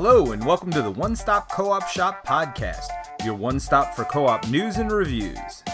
Hello, 0.00 0.30
and 0.30 0.46
welcome 0.46 0.70
to 0.70 0.80
the 0.80 0.92
One 0.92 1.16
Stop 1.16 1.50
Co 1.50 1.72
op 1.72 1.88
Shop 1.88 2.24
podcast, 2.24 2.86
your 3.24 3.34
one 3.34 3.58
stop 3.58 3.96
for 3.96 4.04
co 4.04 4.28
op 4.28 4.46
news 4.46 4.76
and 4.76 4.92
reviews. 4.92 5.64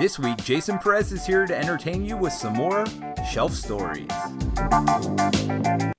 This 0.00 0.18
week, 0.18 0.38
Jason 0.38 0.80
Perez 0.80 1.12
is 1.12 1.24
here 1.24 1.46
to 1.46 1.56
entertain 1.56 2.04
you 2.04 2.16
with 2.16 2.32
some 2.32 2.54
more 2.54 2.84
shelf 3.30 3.52
stories. 3.52 4.10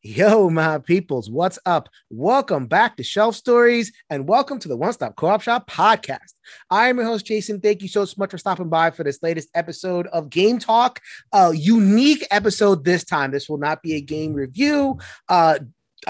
Yo, 0.04 0.50
my 0.50 0.80
peoples, 0.80 1.30
what's 1.30 1.58
up? 1.66 1.88
Welcome 2.10 2.68
back 2.68 2.98
to 2.98 3.04
Shelf 3.04 3.34
Stories 3.34 3.94
and 4.10 4.28
welcome 4.28 4.60
to 4.60 4.68
the 4.68 4.76
One 4.76 4.92
Stop 4.92 5.16
Co 5.16 5.28
op 5.28 5.42
Shop 5.42 5.72
podcast. 5.72 6.34
I 6.70 6.90
am 6.90 6.98
your 6.98 7.06
host, 7.06 7.26
Jason. 7.26 7.62
Thank 7.62 7.82
you 7.82 7.88
so 7.88 8.06
much 8.18 8.32
for 8.32 8.38
stopping 8.38 8.68
by 8.68 8.92
for 8.92 9.06
this 9.06 9.24
latest 9.24 9.48
episode 9.56 10.08
of 10.08 10.30
Game 10.30 10.60
Talk. 10.60 11.00
A 11.32 11.54
unique 11.54 12.28
episode 12.30 12.84
this 12.84 13.06
time. 13.06 13.32
This 13.32 13.48
will 13.48 13.58
not 13.58 13.82
be 13.82 13.96
a 13.96 14.02
game 14.02 14.34
review. 14.34 14.98
Uh, 15.30 15.60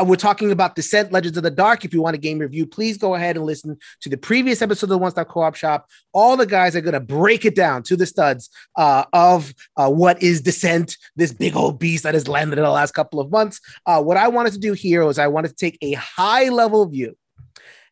we're 0.03 0.15
talking 0.15 0.51
about 0.51 0.75
Descent 0.75 1.11
Legends 1.11 1.37
of 1.37 1.43
the 1.43 1.51
Dark. 1.51 1.85
If 1.85 1.93
you 1.93 2.01
want 2.01 2.15
a 2.15 2.19
game 2.19 2.39
review, 2.39 2.65
please 2.65 2.97
go 2.97 3.15
ahead 3.15 3.37
and 3.37 3.45
listen 3.45 3.77
to 4.01 4.09
the 4.09 4.17
previous 4.17 4.61
episode 4.61 4.87
of 4.87 4.89
the 4.89 4.97
One 4.97 5.11
Stop 5.11 5.29
Co 5.29 5.41
op 5.41 5.55
Shop. 5.55 5.89
All 6.13 6.35
the 6.35 6.45
guys 6.45 6.75
are 6.75 6.81
going 6.81 6.93
to 6.93 6.99
break 6.99 7.45
it 7.45 7.55
down 7.55 7.83
to 7.83 7.95
the 7.95 8.05
studs 8.05 8.49
uh, 8.75 9.05
of 9.13 9.53
uh, 9.77 9.89
what 9.89 10.21
is 10.21 10.41
Descent, 10.41 10.97
this 11.15 11.31
big 11.31 11.55
old 11.55 11.79
beast 11.79 12.03
that 12.03 12.13
has 12.13 12.27
landed 12.27 12.57
in 12.57 12.63
the 12.63 12.69
last 12.69 12.93
couple 12.93 13.19
of 13.19 13.31
months. 13.31 13.61
Uh, 13.85 14.01
what 14.01 14.17
I 14.17 14.27
wanted 14.27 14.53
to 14.53 14.59
do 14.59 14.73
here 14.73 15.05
was 15.05 15.17
I 15.17 15.27
wanted 15.27 15.49
to 15.49 15.55
take 15.55 15.77
a 15.81 15.93
high 15.93 16.49
level 16.49 16.85
view. 16.85 17.15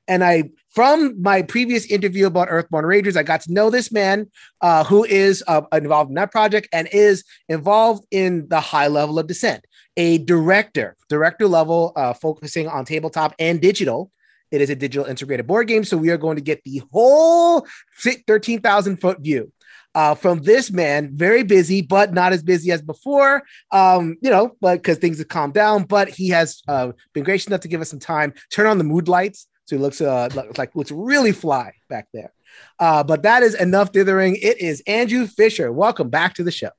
And 0.07 0.23
I, 0.23 0.51
from 0.69 1.19
my 1.21 1.41
previous 1.41 1.85
interview 1.87 2.27
about 2.27 2.49
Earthborne 2.49 2.83
Rangers, 2.83 3.17
I 3.17 3.23
got 3.23 3.41
to 3.41 3.53
know 3.53 3.69
this 3.71 3.91
man 3.91 4.29
uh, 4.61 4.83
who 4.83 5.03
is 5.03 5.43
uh, 5.47 5.61
involved 5.71 6.09
in 6.09 6.15
that 6.15 6.31
project 6.31 6.67
and 6.71 6.87
is 6.91 7.23
involved 7.49 8.05
in 8.11 8.47
the 8.49 8.59
high 8.59 8.87
level 8.87 9.17
of 9.17 9.25
Descent 9.25 9.65
a 9.97 10.19
director, 10.19 10.95
director 11.09 11.47
level, 11.47 11.93
uh, 11.95 12.13
focusing 12.13 12.67
on 12.67 12.85
tabletop 12.85 13.33
and 13.39 13.61
digital. 13.61 14.11
It 14.51 14.61
is 14.61 14.69
a 14.69 14.75
digital 14.75 15.05
integrated 15.05 15.47
board 15.47 15.67
game, 15.67 15.83
so 15.83 15.97
we 15.97 16.09
are 16.09 16.17
going 16.17 16.35
to 16.35 16.41
get 16.41 16.63
the 16.63 16.81
whole 16.91 17.65
13,000 18.01 18.97
foot 18.97 19.19
view. 19.19 19.51
Uh, 19.93 20.13
from 20.13 20.41
this 20.41 20.71
man, 20.71 21.09
very 21.15 21.41
busy, 21.41 21.81
but 21.81 22.13
not 22.13 22.33
as 22.33 22.43
busy 22.43 22.69
as 22.69 22.81
before. 22.81 23.41
Um, 23.71 24.17
you 24.21 24.29
know, 24.29 24.57
but 24.59 24.75
because 24.75 24.97
things 24.97 25.19
have 25.19 25.29
calmed 25.29 25.53
down, 25.53 25.83
but 25.83 26.09
he 26.09 26.29
has 26.29 26.61
uh, 26.67 26.91
been 27.13 27.23
gracious 27.23 27.47
enough 27.47 27.61
to 27.61 27.69
give 27.69 27.79
us 27.79 27.91
some 27.91 27.99
time. 27.99 28.33
Turn 28.51 28.65
on 28.65 28.77
the 28.77 28.83
mood 28.83 29.07
lights, 29.07 29.47
so 29.63 29.77
he 29.77 29.81
looks 29.81 30.01
uh, 30.01 30.29
like 30.57 30.75
looks 30.75 30.91
really 30.91 31.31
fly 31.31 31.71
back 31.87 32.09
there. 32.13 32.33
Uh, 32.77 33.03
but 33.03 33.23
that 33.23 33.41
is 33.41 33.55
enough 33.55 33.93
dithering. 33.93 34.35
It 34.35 34.59
is 34.59 34.83
Andrew 34.85 35.27
Fischer. 35.27 35.71
Welcome 35.71 36.09
back 36.09 36.33
to 36.35 36.43
the 36.43 36.51
show. 36.51 36.71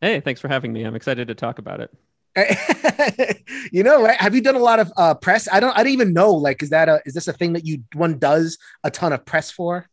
Hey, 0.00 0.18
thanks 0.20 0.40
for 0.40 0.48
having 0.48 0.72
me. 0.72 0.82
I'm 0.82 0.96
excited 0.96 1.28
to 1.28 1.36
talk 1.36 1.58
about 1.58 1.80
it. 1.80 1.90
you 3.72 3.82
know, 3.82 4.02
right? 4.02 4.20
Have 4.20 4.34
you 4.34 4.40
done 4.40 4.56
a 4.56 4.60
lot 4.60 4.78
of 4.78 4.92
uh, 4.96 5.14
press? 5.14 5.48
I 5.50 5.60
don't. 5.60 5.76
I 5.76 5.82
don't 5.82 5.92
even 5.92 6.12
know. 6.12 6.32
Like, 6.32 6.62
is 6.62 6.70
that 6.70 6.88
a 6.88 7.00
is 7.06 7.14
this 7.14 7.28
a 7.28 7.32
thing 7.32 7.54
that 7.54 7.64
you 7.64 7.82
one 7.94 8.18
does 8.18 8.58
a 8.84 8.90
ton 8.90 9.12
of 9.12 9.24
press 9.24 9.50
for? 9.50 9.88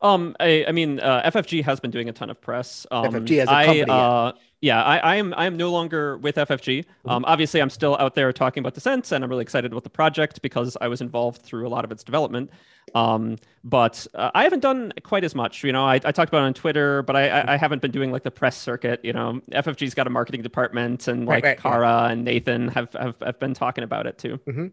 Um, 0.00 0.36
I, 0.38 0.66
I 0.68 0.72
mean, 0.72 1.00
uh, 1.00 1.30
FFG 1.30 1.64
has 1.64 1.80
been 1.80 1.90
doing 1.90 2.10
a 2.10 2.12
ton 2.12 2.28
of 2.28 2.40
press. 2.40 2.86
Um, 2.90 3.06
FFG 3.06 3.40
as 3.40 3.48
a 3.48 3.64
company. 3.64 3.90
I, 3.90 3.98
uh, 3.98 4.32
yeah, 4.53 4.53
I, 4.72 4.96
I, 4.96 5.16
am 5.16 5.34
I 5.36 5.46
am 5.46 5.56
no 5.56 5.70
longer 5.70 6.16
with 6.18 6.36
FFG. 6.36 6.78
Mm-hmm. 6.78 7.10
Um, 7.10 7.24
obviously, 7.26 7.60
I'm 7.60 7.70
still 7.70 7.96
out 7.98 8.14
there 8.14 8.32
talking 8.32 8.60
about 8.60 8.74
Descent, 8.74 9.12
and 9.12 9.22
I'm 9.22 9.30
really 9.30 9.42
excited 9.42 9.72
about 9.72 9.84
the 9.84 9.90
project 9.90 10.40
because 10.42 10.76
I 10.80 10.88
was 10.88 11.00
involved 11.00 11.42
through 11.42 11.66
a 11.66 11.70
lot 11.70 11.84
of 11.84 11.92
its 11.92 12.02
development. 12.02 12.50
Um, 12.94 13.36
but 13.62 14.06
uh, 14.14 14.30
I 14.34 14.44
haven't 14.44 14.60
done 14.60 14.92
quite 15.02 15.24
as 15.24 15.34
much. 15.34 15.64
You 15.64 15.72
know, 15.72 15.84
I, 15.84 15.94
I 15.96 16.12
talked 16.12 16.28
about 16.28 16.42
it 16.42 16.46
on 16.46 16.54
Twitter, 16.54 17.02
but 17.02 17.16
I, 17.16 17.28
I, 17.28 17.54
I, 17.54 17.56
haven't 17.56 17.82
been 17.82 17.90
doing 17.90 18.12
like 18.12 18.22
the 18.22 18.30
press 18.30 18.56
circuit. 18.56 19.00
You 19.02 19.12
know, 19.12 19.40
FFG's 19.50 19.94
got 19.94 20.06
a 20.06 20.10
marketing 20.10 20.42
department, 20.42 21.08
and 21.08 21.26
like 21.26 21.44
right, 21.44 21.50
right, 21.50 21.60
Kara 21.60 21.86
yeah. 21.86 22.12
and 22.12 22.24
Nathan 22.24 22.68
have, 22.68 22.92
have, 22.92 23.16
have 23.20 23.40
been 23.40 23.54
talking 23.54 23.84
about 23.84 24.06
it 24.06 24.18
too. 24.18 24.38
Mm-hmm. 24.46 24.66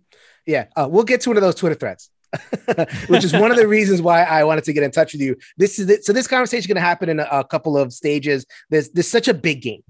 Yeah, 0.45 0.67
uh, 0.75 0.88
we'll 0.89 1.03
get 1.03 1.22
to 1.22 1.30
one 1.30 1.38
of 1.38 1.44
those 1.44 1.56
Twitter 1.56 1.75
threads. 1.75 2.09
which 3.08 3.24
is 3.24 3.34
one 3.34 3.52
of 3.52 3.58
the 3.58 3.68
reasons 3.78 4.02
why 4.02 4.24
I 4.24 4.44
wanted 4.44 4.64
to 4.66 4.74
get 4.74 4.84
in 4.84 4.92
touch 4.92 5.14
with 5.14 5.22
you. 5.22 5.36
This 5.58 5.80
is 5.80 5.90
it. 5.90 6.06
so. 6.06 6.14
This 6.14 6.28
conversation 6.28 6.59
is 6.59 6.68
going 6.68 6.75
to 6.75 6.81
happen 6.81 7.09
in 7.09 7.19
a, 7.19 7.28
a, 7.31 7.44
couple 7.44 7.78
of 7.78 7.92
stages. 7.92 8.46
There's 8.69 8.90
there's 8.92 9.08
such 9.08 9.28
a 9.28 9.34
big 9.34 9.62
game, 9.62 9.84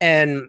and 0.00 0.48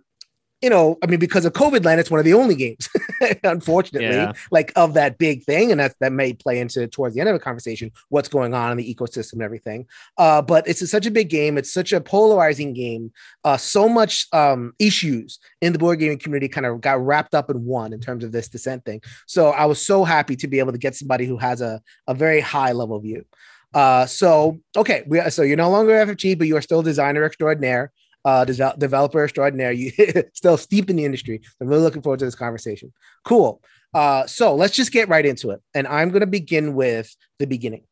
you 0.63 0.69
know, 0.69 0.97
I 1.03 1.07
mean, 1.07 1.19
because 1.19 1.43
of 1.43 1.51
COVID 1.51 1.83
land, 1.83 1.99
it's 1.99 2.09
one 2.09 2.19
of 2.19 2.23
the 2.23 2.33
only 2.33 2.55
games, 2.55 2.87
unfortunately, 3.43 4.07
yeah. 4.07 4.31
like 4.49 4.71
of 4.77 4.93
that 4.93 5.17
big 5.17 5.43
thing. 5.43 5.71
And 5.71 5.79
that, 5.81 5.93
that 5.99 6.13
may 6.13 6.31
play 6.31 6.57
into 6.57 6.87
towards 6.87 7.15
the 7.15 7.19
end 7.19 7.27
of 7.27 7.35
the 7.35 7.43
conversation, 7.43 7.91
what's 8.07 8.29
going 8.29 8.53
on 8.53 8.71
in 8.71 8.77
the 8.77 8.95
ecosystem 8.95 9.33
and 9.33 9.41
everything. 9.41 9.85
Uh, 10.17 10.41
but 10.41 10.65
it's 10.65 10.81
a, 10.81 10.87
such 10.87 11.05
a 11.05 11.11
big 11.11 11.29
game. 11.29 11.57
It's 11.57 11.73
such 11.73 11.91
a 11.91 11.99
polarizing 11.99 12.73
game. 12.73 13.11
Uh, 13.43 13.57
so 13.57 13.89
much 13.89 14.25
um, 14.31 14.73
issues 14.79 15.37
in 15.59 15.73
the 15.73 15.79
board 15.79 15.99
gaming 15.99 16.17
community 16.17 16.47
kind 16.47 16.65
of 16.65 16.79
got 16.79 17.05
wrapped 17.05 17.35
up 17.35 17.49
in 17.49 17.65
one 17.65 17.91
in 17.91 17.99
terms 17.99 18.23
of 18.23 18.31
this 18.31 18.47
descent 18.47 18.85
thing. 18.85 19.01
So 19.27 19.49
I 19.49 19.65
was 19.65 19.85
so 19.85 20.05
happy 20.05 20.37
to 20.37 20.47
be 20.47 20.59
able 20.59 20.71
to 20.71 20.77
get 20.77 20.95
somebody 20.95 21.25
who 21.25 21.35
has 21.35 21.59
a, 21.59 21.81
a 22.07 22.13
very 22.13 22.39
high 22.39 22.71
level 22.71 22.97
view. 23.01 23.25
Uh, 23.73 24.05
so 24.05 24.59
okay, 24.77 25.03
we, 25.07 25.19
so 25.29 25.41
you're 25.41 25.57
no 25.57 25.69
longer 25.69 25.91
FFG, 25.91 26.37
but 26.37 26.47
you 26.47 26.55
are 26.55 26.61
still 26.61 26.83
designer 26.83 27.25
extraordinaire 27.25 27.91
uh, 28.25 28.45
de- 28.45 28.75
developer 28.77 29.23
extraordinaire. 29.23 29.71
You 29.71 29.91
still 30.33 30.57
steeped 30.57 30.89
in 30.89 30.95
the 30.95 31.05
industry. 31.05 31.41
I'm 31.59 31.67
really 31.67 31.81
looking 31.81 32.01
forward 32.01 32.19
to 32.19 32.25
this 32.25 32.35
conversation. 32.35 32.93
Cool. 33.25 33.61
Uh, 33.93 34.25
so 34.25 34.55
let's 34.55 34.75
just 34.75 34.91
get 34.91 35.09
right 35.09 35.25
into 35.25 35.51
it. 35.51 35.61
And 35.73 35.87
I'm 35.87 36.09
going 36.09 36.21
to 36.21 36.27
begin 36.27 36.73
with 36.73 37.15
the 37.39 37.45
beginning. 37.45 37.83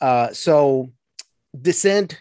Uh, 0.00 0.32
so 0.32 0.92
Descent, 1.60 2.20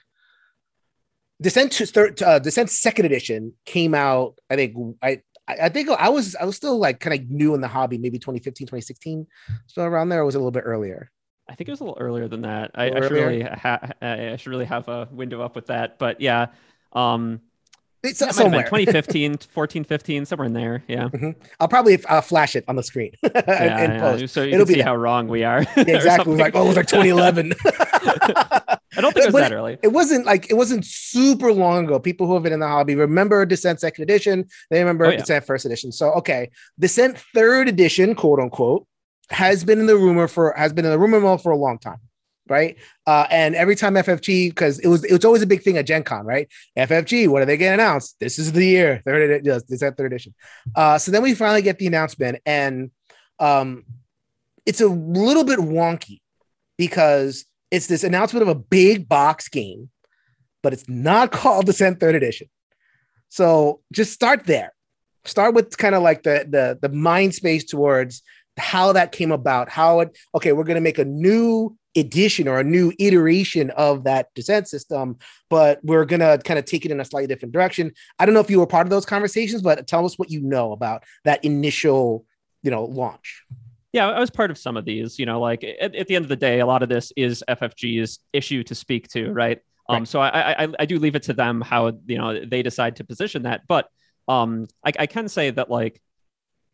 Descent 1.41 1.71
to 1.73 1.85
third, 1.85 2.21
uh, 2.23 2.39
Descent 2.39 2.69
second 2.69 3.05
edition 3.05 3.53
came 3.65 3.93
out. 3.93 4.39
I 4.49 4.55
think 4.55 4.97
I, 5.01 5.21
I 5.47 5.69
think 5.69 5.89
I 5.89 6.09
was 6.09 6.35
I 6.35 6.45
was 6.45 6.55
still 6.55 6.77
like 6.77 6.99
kind 6.99 7.19
of 7.19 7.29
new 7.29 7.53
in 7.53 7.61
the 7.61 7.67
hobby, 7.67 7.97
maybe 7.97 8.17
2015, 8.17 8.67
2016, 8.67 9.27
so 9.67 9.83
around 9.83 10.09
there. 10.09 10.21
Or 10.21 10.25
was 10.25 10.35
it 10.35 10.39
a 10.39 10.41
little 10.41 10.51
bit 10.51 10.63
earlier? 10.65 11.11
I 11.49 11.55
think 11.55 11.69
it 11.69 11.71
was 11.71 11.79
a 11.79 11.83
little 11.85 11.97
earlier 11.99 12.27
than 12.27 12.41
that. 12.41 12.71
I, 12.75 12.91
I 12.91 13.01
should 13.01 13.11
really 13.11 13.41
ha- 13.41 13.91
I 14.01 14.35
should 14.35 14.49
really 14.49 14.65
have 14.65 14.87
a 14.89 15.07
window 15.11 15.41
up 15.41 15.55
with 15.55 15.67
that. 15.67 15.97
But 15.97 16.19
yeah, 16.19 16.47
um, 16.93 17.41
it's 18.03 18.21
yeah, 18.21 18.31
somewhere. 18.31 18.63
2015 18.63 19.37
14 19.49 19.83
15 19.83 20.25
somewhere 20.25 20.45
in 20.45 20.53
there 20.53 20.83
yeah. 20.87 21.09
Mm-hmm. 21.09 21.31
i'll 21.59 21.67
probably 21.67 22.03
uh, 22.05 22.21
flash 22.21 22.55
it 22.55 22.63
on 22.67 22.75
the 22.75 22.83
screen. 22.83 23.11
Yeah, 23.23 24.17
yeah. 24.17 24.25
so 24.27 24.43
you 24.43 24.53
It'll 24.53 24.65
can 24.65 24.75
see 24.75 24.81
how 24.81 24.95
wrong 24.95 25.27
we 25.27 25.43
are. 25.43 25.61
Yeah, 25.77 25.95
exactly. 25.95 26.35
Like 26.37 26.55
oh 26.55 26.63
it 26.63 26.67
was 26.67 26.77
like 26.77 26.87
2011 26.87 27.53
i 27.63 29.01
don't 29.01 29.13
think 29.13 29.23
it 29.23 29.25
was 29.27 29.33
but 29.33 29.39
that 29.41 29.53
early. 29.53 29.77
it 29.83 29.89
wasn't 29.89 30.25
like 30.25 30.49
it 30.49 30.55
wasn't 30.55 30.85
super 30.85 31.51
long 31.51 31.85
ago. 31.85 31.99
People 31.99 32.27
who 32.27 32.33
have 32.33 32.43
been 32.43 32.53
in 32.53 32.59
the 32.59 32.67
hobby 32.67 32.95
remember 32.95 33.45
descent 33.45 33.79
second 33.79 34.03
edition. 34.03 34.45
They 34.69 34.79
remember 34.79 35.05
oh, 35.05 35.11
descent 35.11 35.45
first 35.45 35.65
edition. 35.65 35.91
So 35.91 36.11
okay. 36.13 36.49
Descent 36.79 37.17
third 37.33 37.67
edition 37.67 38.15
quote 38.15 38.39
unquote 38.39 38.87
has 39.29 39.63
been 39.63 39.79
in 39.79 39.87
the 39.87 39.97
rumor 39.97 40.27
for 40.27 40.53
has 40.57 40.73
been 40.73 40.85
in 40.85 40.91
the 40.91 40.99
rumor 40.99 41.19
mill 41.19 41.37
for 41.37 41.51
a 41.51 41.57
long 41.57 41.77
time 41.77 41.99
right? 42.49 42.77
Uh, 43.05 43.25
and 43.29 43.55
every 43.55 43.75
time 43.75 43.95
FFG, 43.95 44.49
because 44.49 44.79
it 44.79 44.87
was 44.87 45.03
it 45.03 45.13
was 45.13 45.25
always 45.25 45.41
a 45.41 45.47
big 45.47 45.63
thing 45.63 45.77
at 45.77 45.85
Gen 45.85 46.03
Con, 46.03 46.25
right? 46.25 46.47
FFG, 46.77 47.27
what 47.27 47.41
are 47.41 47.45
they 47.45 47.57
getting 47.57 47.79
announced? 47.79 48.15
This 48.19 48.39
is 48.39 48.51
the 48.51 48.65
year, 48.65 49.01
third 49.05 49.45
yes, 49.45 49.63
this 49.63 49.81
is 49.81 49.93
third 49.95 50.11
edition. 50.11 50.33
Uh, 50.75 50.97
so 50.97 51.11
then 51.11 51.23
we 51.23 51.33
finally 51.33 51.61
get 51.61 51.79
the 51.79 51.87
announcement, 51.87 52.39
and 52.45 52.91
um, 53.39 53.85
it's 54.65 54.81
a 54.81 54.87
little 54.87 55.43
bit 55.43 55.59
wonky 55.59 56.21
because 56.77 57.45
it's 57.71 57.87
this 57.87 58.03
announcement 58.03 58.43
of 58.43 58.49
a 58.49 58.55
big 58.55 59.09
box 59.09 59.49
game, 59.49 59.89
but 60.63 60.73
it's 60.73 60.87
not 60.87 61.31
called 61.31 61.65
Descent 61.65 61.99
Third 61.99 62.15
Edition. 62.15 62.47
So 63.29 63.81
just 63.91 64.13
start 64.13 64.45
there. 64.45 64.73
Start 65.25 65.53
with 65.53 65.77
kind 65.77 65.95
of 65.95 66.03
like 66.03 66.23
the 66.23 66.45
the 66.49 66.79
the 66.81 66.93
mind 66.93 67.35
space 67.35 67.65
towards 67.65 68.23
how 68.57 68.93
that 68.93 69.11
came 69.11 69.31
about. 69.31 69.69
How 69.69 69.99
it 70.01 70.17
okay, 70.33 70.53
we're 70.53 70.63
gonna 70.63 70.81
make 70.81 70.99
a 70.99 71.05
new 71.05 71.77
edition 71.97 72.47
or 72.47 72.59
a 72.59 72.63
new 72.63 72.93
iteration 72.99 73.69
of 73.71 74.03
that 74.03 74.33
descent 74.33 74.67
system, 74.67 75.17
but 75.49 75.79
we're 75.83 76.05
going 76.05 76.19
to 76.19 76.39
kind 76.43 76.59
of 76.59 76.65
take 76.65 76.85
it 76.85 76.91
in 76.91 76.99
a 76.99 77.05
slightly 77.05 77.27
different 77.27 77.53
direction. 77.53 77.91
I 78.19 78.25
don't 78.25 78.33
know 78.33 78.39
if 78.39 78.49
you 78.49 78.59
were 78.59 78.67
part 78.67 78.85
of 78.85 78.91
those 78.91 79.05
conversations, 79.05 79.61
but 79.61 79.85
tell 79.87 80.05
us 80.05 80.17
what 80.17 80.29
you 80.29 80.41
know 80.41 80.71
about 80.71 81.03
that 81.25 81.43
initial, 81.43 82.25
you 82.63 82.71
know, 82.71 82.85
launch. 82.85 83.43
Yeah, 83.93 84.09
I 84.09 84.19
was 84.19 84.29
part 84.29 84.51
of 84.51 84.57
some 84.57 84.77
of 84.77 84.85
these. 84.85 85.17
You 85.17 85.25
know, 85.25 85.39
like 85.39 85.63
at, 85.63 85.95
at 85.95 86.07
the 86.07 86.15
end 86.15 86.25
of 86.25 86.29
the 86.29 86.35
day, 86.35 86.59
a 86.59 86.65
lot 86.65 86.83
of 86.83 86.89
this 86.89 87.11
is 87.15 87.43
FFG's 87.47 88.19
issue 88.33 88.63
to 88.63 88.75
speak 88.75 89.07
to, 89.09 89.31
right? 89.31 89.59
Um, 89.89 89.99
right. 89.99 90.07
so 90.07 90.19
I, 90.19 90.65
I 90.65 90.67
I 90.79 90.85
do 90.85 90.99
leave 90.99 91.15
it 91.15 91.23
to 91.23 91.33
them 91.33 91.61
how 91.61 91.93
you 92.05 92.17
know 92.17 92.45
they 92.45 92.61
decide 92.61 92.97
to 92.97 93.05
position 93.05 93.43
that, 93.43 93.61
but 93.67 93.87
um, 94.27 94.67
I, 94.85 94.91
I 94.99 95.05
can 95.05 95.29
say 95.29 95.49
that 95.51 95.69
like 95.71 96.01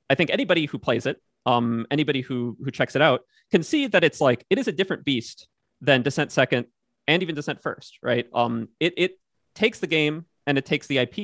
I 0.10 0.16
think 0.16 0.32
anybody 0.32 0.66
who 0.66 0.80
plays 0.80 1.06
it 1.06 1.22
um, 1.46 1.86
anybody 1.92 2.22
who 2.22 2.58
who 2.64 2.72
checks 2.72 2.96
it 2.96 3.02
out 3.02 3.22
can 3.54 3.62
see 3.62 3.86
that 3.86 4.04
it's 4.04 4.20
like 4.20 4.44
it 4.50 4.58
is 4.58 4.68
a 4.68 4.72
different 4.72 5.06
beast 5.06 5.48
than 5.80 6.02
Descent 6.02 6.32
Second 6.32 6.66
and 7.08 7.22
even 7.22 7.36
Descent 7.36 7.62
First, 7.62 8.00
right? 8.02 8.26
Um, 8.34 8.70
it 8.80 8.94
it 8.98 9.20
takes 9.54 9.80
the 9.80 9.86
game 9.86 10.26
and 10.48 10.58
it 10.58 10.66
takes 10.66 10.88
the 10.88 10.98
IP 10.98 11.18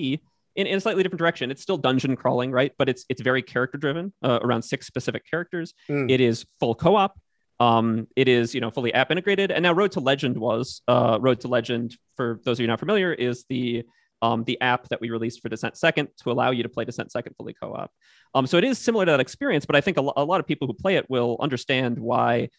in, 0.55 0.67
in 0.67 0.77
a 0.77 0.79
slightly 0.79 1.01
different 1.01 1.17
direction. 1.17 1.49
It's 1.49 1.63
still 1.63 1.77
dungeon 1.77 2.15
crawling, 2.15 2.51
right? 2.51 2.71
But 2.77 2.87
it's 2.87 3.03
it's 3.09 3.21
very 3.23 3.41
character 3.41 3.79
driven, 3.79 4.13
uh, 4.21 4.37
around 4.43 4.61
six 4.61 4.85
specific 4.85 5.23
characters. 5.27 5.73
Mm. 5.89 6.11
It 6.11 6.21
is 6.21 6.45
full 6.59 6.75
co-op. 6.75 7.19
Um, 7.59 8.07
it 8.15 8.27
is 8.27 8.53
you 8.53 8.61
know 8.61 8.69
fully 8.69 8.93
app 8.93 9.09
integrated, 9.09 9.49
and 9.49 9.63
now 9.63 9.73
Road 9.73 9.93
to 9.93 9.99
Legend 9.99 10.37
was 10.37 10.83
uh, 10.87 11.17
Road 11.19 11.39
to 11.41 11.47
Legend. 11.47 11.97
For 12.15 12.39
those 12.45 12.59
of 12.59 12.61
you 12.61 12.67
not 12.67 12.79
familiar, 12.79 13.11
is 13.11 13.45
the 13.49 13.85
um, 14.21 14.43
the 14.43 14.59
app 14.61 14.87
that 14.89 15.01
we 15.01 15.09
released 15.09 15.41
for 15.41 15.49
Descent 15.49 15.77
Second 15.77 16.09
to 16.23 16.31
allow 16.31 16.51
you 16.51 16.63
to 16.63 16.69
play 16.69 16.85
Descent 16.85 17.11
Second 17.11 17.35
fully 17.37 17.53
co-op. 17.53 17.91
Um, 18.33 18.47
so 18.47 18.57
it 18.57 18.63
is 18.63 18.77
similar 18.77 19.05
to 19.05 19.11
that 19.11 19.19
experience, 19.19 19.65
but 19.65 19.75
I 19.75 19.81
think 19.81 19.97
a, 19.97 20.01
a 20.01 20.23
lot 20.23 20.39
of 20.39 20.47
people 20.47 20.67
who 20.67 20.73
play 20.73 20.95
it 20.95 21.09
will 21.09 21.37
understand 21.39 21.97
why. 21.99 22.49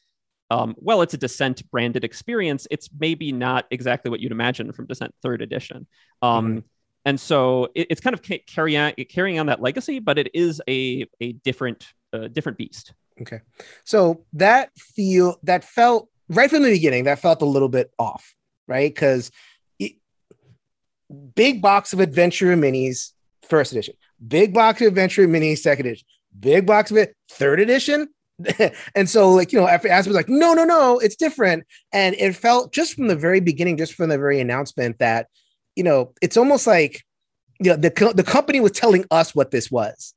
Um, 0.52 0.74
well, 0.78 1.02
it's 1.02 1.14
a 1.14 1.18
Descent 1.18 1.68
branded 1.70 2.02
experience. 2.02 2.66
It's 2.72 2.88
maybe 2.98 3.30
not 3.30 3.66
exactly 3.70 4.10
what 4.10 4.18
you'd 4.18 4.32
imagine 4.32 4.72
from 4.72 4.86
Descent 4.86 5.14
Third 5.22 5.42
Edition. 5.42 5.86
Um, 6.22 6.48
mm-hmm. 6.48 6.58
And 7.04 7.20
so 7.20 7.68
it, 7.74 7.86
it's 7.90 8.00
kind 8.00 8.14
of 8.14 8.22
ca- 8.22 8.44
carry 8.46 8.76
on, 8.76 8.92
carrying 9.08 9.38
on 9.38 9.46
that 9.46 9.62
legacy, 9.62 10.00
but 10.00 10.18
it 10.18 10.30
is 10.34 10.60
a 10.68 11.06
a 11.20 11.32
different 11.32 11.86
uh, 12.12 12.28
different 12.28 12.58
beast. 12.58 12.92
Okay, 13.20 13.40
so 13.84 14.24
that 14.34 14.70
feel 14.76 15.38
that 15.44 15.64
felt 15.64 16.08
right 16.28 16.50
from 16.50 16.62
the 16.62 16.70
beginning. 16.70 17.04
That 17.04 17.20
felt 17.20 17.42
a 17.42 17.46
little 17.46 17.68
bit 17.68 17.92
off, 17.98 18.34
right? 18.66 18.92
Because 18.92 19.30
big 21.34 21.62
box 21.62 21.92
of 21.92 22.00
adventure 22.00 22.56
minis, 22.56 23.12
first 23.48 23.72
edition, 23.72 23.94
big 24.26 24.52
box 24.54 24.80
of 24.80 24.88
adventure 24.88 25.26
minis, 25.26 25.58
second 25.58 25.86
edition, 25.86 26.06
big 26.38 26.66
box 26.66 26.90
of 26.90 26.96
it, 26.96 27.16
third 27.30 27.60
edition. 27.60 28.08
and 28.94 29.08
so, 29.08 29.30
like, 29.30 29.52
you 29.52 29.60
know, 29.60 29.68
after 29.68 29.88
As 29.88 30.06
was 30.06 30.16
like, 30.16 30.28
no, 30.28 30.54
no, 30.54 30.64
no, 30.64 30.98
it's 30.98 31.16
different. 31.16 31.64
And 31.92 32.14
it 32.16 32.34
felt 32.34 32.72
just 32.72 32.94
from 32.94 33.08
the 33.08 33.16
very 33.16 33.40
beginning, 33.40 33.76
just 33.76 33.94
from 33.94 34.08
the 34.08 34.18
very 34.18 34.40
announcement 34.40 34.98
that, 34.98 35.28
you 35.76 35.84
know, 35.84 36.12
it's 36.22 36.36
almost 36.36 36.66
like, 36.66 37.02
you 37.60 37.70
know, 37.70 37.76
the, 37.76 38.12
the 38.14 38.24
company 38.24 38.60
was 38.60 38.72
telling 38.72 39.04
us 39.10 39.34
what 39.34 39.50
this 39.50 39.70
was 39.70 40.14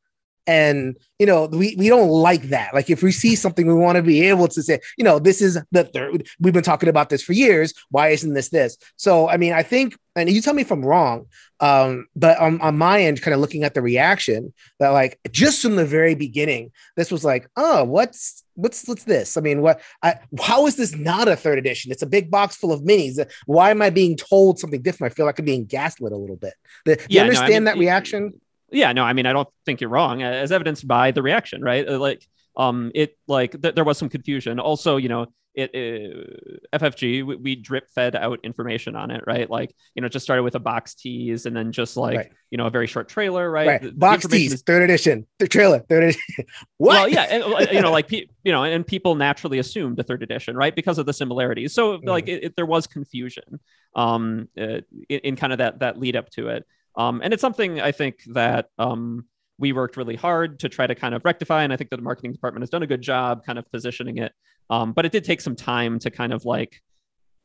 and 0.48 0.98
you 1.20 1.26
know 1.26 1.46
we, 1.46 1.76
we 1.78 1.90
don't 1.90 2.10
like 2.10 2.44
that. 2.44 2.74
Like 2.74 2.90
if 2.90 3.02
we 3.02 3.12
see 3.12 3.36
something 3.36 3.68
we 3.68 3.74
want 3.74 3.96
to 3.96 4.04
be 4.04 4.28
able 4.28 4.48
to 4.50 4.62
say 4.62 4.80
you 4.98 5.04
know 5.04 5.20
this 5.20 5.42
is 5.42 5.60
the 5.72 5.84
third 5.84 6.28
we've 6.40 6.54
been 6.54 6.64
talking 6.64 6.90
about 6.90 7.10
this 7.10 7.24
for 7.24 7.34
years. 7.34 7.74
Why 7.90 8.10
isn't 8.10 8.34
this 8.34 8.50
this? 8.50 8.78
So 8.96 9.30
i 9.30 9.38
mean 9.38 9.54
i 9.54 9.64
think 9.64 9.98
and 10.16 10.30
you 10.30 10.42
tell 10.42 10.54
me 10.54 10.62
if 10.62 10.72
i'm 10.72 10.86
wrong 10.86 11.26
um 11.60 12.06
but 12.16 12.38
on, 12.40 12.60
on 12.62 12.78
my 12.78 13.02
end 13.02 13.22
kind 13.22 13.34
of 13.34 13.40
looking 13.40 13.64
at 13.64 13.74
the 13.74 13.82
reaction 13.82 14.54
that 14.80 14.90
like 14.90 15.20
just 15.32 15.62
from 15.62 15.76
the 15.76 15.86
very 15.86 16.16
beginning 16.16 16.72
this 16.96 17.12
was 17.12 17.26
like 17.26 17.48
oh 17.56 17.84
what's 17.84 18.44
what's 18.56 18.88
what's 18.88 19.04
this? 19.04 19.38
I 19.38 19.42
mean 19.42 19.62
what 19.62 19.82
I, 20.02 20.16
how 20.40 20.68
is 20.68 20.76
this 20.76 20.96
not 20.96 21.28
a 21.28 21.36
third 21.36 21.58
edition? 21.58 21.92
It's 21.92 22.02
a 22.02 22.08
big 22.08 22.30
box 22.30 22.56
full 22.56 22.72
of 22.72 22.82
minis. 22.82 23.26
Why 23.46 23.72
am 23.72 23.82
i 23.82 23.90
being 23.90 24.16
told 24.16 24.60
something 24.60 24.82
different? 24.82 25.12
I 25.12 25.16
feel 25.16 25.26
like 25.26 25.40
i'm 25.40 25.46
being 25.46 25.66
gaslit 25.66 26.14
a 26.14 26.18
little 26.18 26.36
bit. 26.36 26.54
Do 26.86 26.96
you 27.10 27.22
understand 27.22 27.50
no, 27.50 27.56
I 27.56 27.60
mean, 27.60 27.64
that 27.66 27.78
reaction 27.78 28.34
yeah, 28.74 28.92
no, 28.94 29.04
I 29.04 29.14
mean, 29.14 29.26
I 29.26 29.34
don't 29.34 29.48
think 29.66 29.82
you're 29.82 29.90
wrong, 29.90 30.22
as 30.24 30.52
evidenced 30.52 30.88
by 30.88 31.12
the 31.12 31.22
reaction, 31.22 31.62
right? 31.62 31.88
Uh, 31.88 32.00
like, 32.00 32.28
um, 32.58 32.92
it 32.94 33.18
like 33.28 33.60
th- 33.62 33.76
there 33.76 33.84
was 33.84 33.98
some 33.98 34.10
confusion. 34.10 34.60
Also, 34.60 34.98
you 34.98 35.10
know, 35.10 35.28
it, 35.56 35.74
it 35.76 36.70
FFG 36.74 37.26
we, 37.26 37.36
we, 37.36 37.56
drip 37.56 37.90
fed 37.94 38.16
out 38.16 38.40
information 38.44 38.96
on 38.96 39.12
it, 39.12 39.24
right? 39.28 39.50
Like, 39.50 39.74
you 39.94 40.02
know, 40.02 40.10
just 40.10 40.24
started 40.24 40.44
with 40.44 40.56
a 40.56 40.60
box 40.60 40.96
tease 40.96 41.46
and 41.46 41.56
then 41.56 41.72
just 41.72 41.96
like 41.96 42.18
right. 42.18 42.32
you 42.50 42.58
know 42.58 42.66
a 42.66 42.70
very 42.72 42.88
short 42.88 43.08
trailer, 43.08 43.50
right? 43.50 43.68
right. 43.68 43.82
The, 43.82 43.92
box 43.92 44.24
the 44.24 44.30
tease, 44.30 44.54
is... 44.54 44.62
third 44.64 44.82
edition, 44.82 45.28
the 45.40 45.48
trailer, 45.48 45.80
third 45.80 46.04
edition. 46.04 46.22
what? 46.78 46.94
Well, 46.94 47.10
yeah, 47.10 47.24
and, 47.24 47.44
uh, 47.44 47.66
you 47.72 47.82
know, 47.82 47.92
like 47.92 48.12
you 48.12 48.28
know, 48.46 48.64
and 48.64 48.86
people 48.86 49.16
naturally 49.16 49.60
assumed 49.60 50.00
a 50.00 50.04
third 50.04 50.24
edition, 50.24 50.56
right, 50.56 50.76
because 50.76 50.98
of 50.98 51.06
the 51.06 51.14
similarities. 51.14 51.74
So 51.74 52.00
mm. 52.00 52.06
like, 52.06 52.28
it, 52.28 52.56
there 52.56 52.66
was 52.66 52.88
confusion, 52.88 53.60
um, 53.96 54.50
uh, 54.60 54.82
in, 55.10 55.20
in 55.20 55.36
kind 55.36 55.54
of 55.54 55.60
that 55.60 55.80
that 55.80 56.00
lead 56.00 56.16
up 56.16 56.30
to 56.32 56.50
it. 56.50 56.66
Um, 56.96 57.22
and 57.24 57.34
it's 57.34 57.42
something 57.42 57.82
I 57.82 57.92
think 57.92 58.24
that 58.34 58.68
um, 58.78 59.26
we 59.58 59.74
worked 59.74 59.98
really 59.98 60.16
hard 60.16 60.60
to 60.60 60.70
try 60.70 60.88
to 60.88 60.96
kind 60.96 61.16
of 61.16 61.24
rectify. 61.26 61.64
And 61.64 61.74
I 61.74 61.78
think 61.78 61.90
that 61.90 61.98
the 61.98 62.04
marketing 62.04 62.34
department 62.34 62.64
has 62.64 62.70
done 62.70 62.84
a 62.84 62.88
good 62.88 63.02
job 63.02 63.46
kind 63.46 63.60
of 63.60 63.70
positioning 63.72 64.18
it. 64.18 64.34
Um, 64.70 64.94
but 64.94 65.06
it 65.06 65.12
did 65.12 65.24
take 65.24 65.42
some 65.42 65.56
time 65.56 66.00
to 66.00 66.12
kind 66.12 66.34
of 66.34 66.46
like 66.46 66.82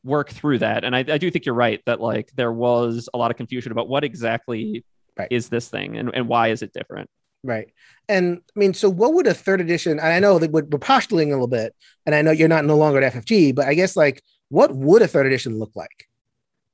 work 0.04 0.30
through 0.30 0.58
that. 0.58 0.84
And 0.84 0.94
I, 0.94 1.00
I, 1.00 1.18
do 1.18 1.30
think 1.30 1.44
you're 1.44 1.54
right 1.54 1.82
that 1.86 2.00
like 2.00 2.30
there 2.36 2.52
was 2.52 3.08
a 3.12 3.18
lot 3.18 3.30
of 3.30 3.36
confusion 3.36 3.72
about 3.72 3.88
what 3.88 4.04
exactly 4.04 4.84
right. 5.18 5.28
is 5.30 5.48
this 5.48 5.68
thing 5.68 5.96
and, 5.96 6.10
and 6.14 6.28
why 6.28 6.48
is 6.48 6.62
it 6.62 6.72
different. 6.72 7.10
Right. 7.42 7.68
And 8.08 8.40
I 8.56 8.58
mean, 8.58 8.74
so 8.74 8.88
what 8.88 9.14
would 9.14 9.26
a 9.26 9.34
third 9.34 9.60
edition, 9.60 9.92
and 9.92 10.00
I 10.00 10.18
know 10.20 10.38
that 10.38 10.50
we're 10.50 10.62
postulating 10.62 11.32
a 11.32 11.36
little 11.36 11.48
bit, 11.48 11.74
and 12.06 12.14
I 12.14 12.22
know 12.22 12.30
you're 12.30 12.48
not 12.48 12.64
no 12.64 12.76
longer 12.76 13.00
at 13.00 13.12
FFG, 13.12 13.54
but 13.54 13.66
I 13.66 13.74
guess 13.74 13.96
like 13.96 14.22
what 14.48 14.74
would 14.74 15.02
a 15.02 15.08
third 15.08 15.26
edition 15.26 15.58
look 15.58 15.72
like? 15.74 16.08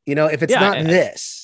You 0.07 0.15
know, 0.15 0.27
if 0.27 0.43
it's 0.43 0.53
yeah, 0.53 0.61
not 0.61 0.79
I, 0.79 0.83
this 0.85 1.44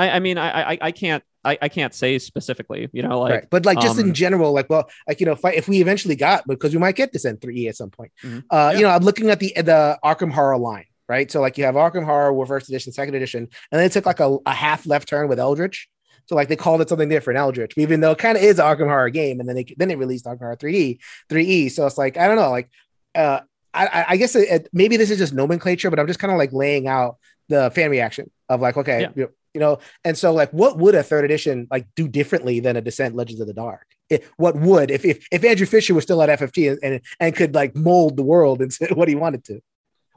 I, 0.00 0.16
I 0.16 0.20
mean, 0.20 0.38
I, 0.38 0.72
I, 0.72 0.78
I 0.80 0.92
can't 0.92 1.22
I, 1.44 1.58
I 1.62 1.68
can't 1.68 1.94
say 1.94 2.18
specifically, 2.18 2.88
you 2.92 3.02
know, 3.02 3.20
like, 3.20 3.32
right. 3.32 3.44
but 3.50 3.64
like 3.64 3.80
just 3.80 3.98
um, 3.98 4.08
in 4.08 4.14
general, 4.14 4.52
like, 4.52 4.68
well, 4.68 4.90
like, 5.08 5.20
you 5.20 5.26
know, 5.26 5.32
if, 5.32 5.44
I, 5.44 5.52
if 5.52 5.68
we 5.68 5.80
eventually 5.80 6.14
got, 6.14 6.46
because 6.46 6.74
we 6.74 6.78
might 6.78 6.96
get 6.96 7.12
this 7.12 7.24
N3E 7.24 7.68
at 7.68 7.76
some 7.76 7.90
point, 7.90 8.12
mm-hmm. 8.22 8.40
uh, 8.50 8.70
yeah. 8.72 8.78
you 8.78 8.82
know, 8.82 8.90
I'm 8.90 9.02
looking 9.02 9.30
at 9.30 9.40
the, 9.40 9.52
the 9.56 9.98
Arkham 10.04 10.30
Horror 10.30 10.58
line, 10.58 10.84
right? 11.08 11.30
So 11.30 11.40
like 11.40 11.56
you 11.56 11.64
have 11.64 11.76
Arkham 11.76 12.04
Horror 12.04 12.46
first 12.46 12.68
edition, 12.68 12.92
second 12.92 13.14
edition, 13.14 13.48
and 13.72 13.78
then 13.78 13.84
it 13.84 13.92
took 13.92 14.04
like 14.04 14.20
a, 14.20 14.36
a 14.44 14.52
half 14.52 14.86
left 14.86 15.08
turn 15.08 15.28
with 15.28 15.40
Eldritch. 15.40 15.88
So 16.26 16.34
like 16.34 16.48
they 16.48 16.56
called 16.56 16.82
it 16.82 16.90
something 16.90 17.08
different, 17.08 17.38
Eldritch, 17.38 17.72
even 17.78 18.00
though 18.00 18.10
it 18.10 18.18
kind 18.18 18.36
of 18.36 18.44
is 18.44 18.58
an 18.58 18.66
Arkham 18.66 18.88
Horror 18.88 19.08
game. 19.08 19.40
And 19.40 19.48
then 19.48 19.56
they, 19.56 19.64
then 19.78 19.88
they 19.88 19.96
released 19.96 20.26
Arkham 20.26 20.40
Horror 20.40 20.56
3D, 20.56 20.98
3E. 21.30 21.70
So 21.70 21.86
it's 21.86 21.96
like, 21.96 22.18
I 22.18 22.28
don't 22.28 22.36
know, 22.36 22.50
like, 22.50 22.68
uh, 23.14 23.40
I, 23.72 24.04
I 24.08 24.16
guess 24.16 24.34
it, 24.34 24.48
it, 24.48 24.68
maybe 24.72 24.96
this 24.96 25.10
is 25.10 25.18
just 25.18 25.32
nomenclature, 25.32 25.90
but 25.90 26.00
I'm 26.00 26.06
just 26.06 26.18
kind 26.18 26.32
of 26.32 26.38
like 26.38 26.52
laying 26.52 26.86
out 26.86 27.18
the 27.48 27.70
fan 27.70 27.90
reaction 27.90 28.30
of 28.48 28.60
like, 28.60 28.76
okay, 28.76 29.02
yeah. 29.02 29.08
you 29.14 29.22
know, 29.22 29.28
you 29.54 29.60
know? 29.60 29.78
And 30.04 30.16
so 30.16 30.32
like 30.32 30.50
what 30.52 30.78
would 30.78 30.94
a 30.94 31.02
third 31.02 31.24
edition 31.24 31.66
like 31.70 31.86
do 31.94 32.08
differently 32.08 32.60
than 32.60 32.76
a 32.76 32.80
descent 32.80 33.14
legends 33.14 33.40
of 33.40 33.46
the 33.46 33.54
dark? 33.54 33.86
It, 34.08 34.28
what 34.36 34.56
would 34.56 34.90
if, 34.90 35.04
if 35.04 35.26
if 35.30 35.44
andrew 35.44 35.66
fischer 35.66 35.94
was 35.94 36.02
still 36.02 36.20
at 36.20 36.40
ffg 36.40 36.76
and, 36.82 37.00
and, 37.20 37.36
could 37.36 37.54
like 37.54 37.76
mold 37.76 38.16
the 38.16 38.24
world 38.24 38.60
into 38.62 38.88
what 38.94 39.08
he 39.08 39.14
wanted 39.14 39.44
to? 39.44 39.60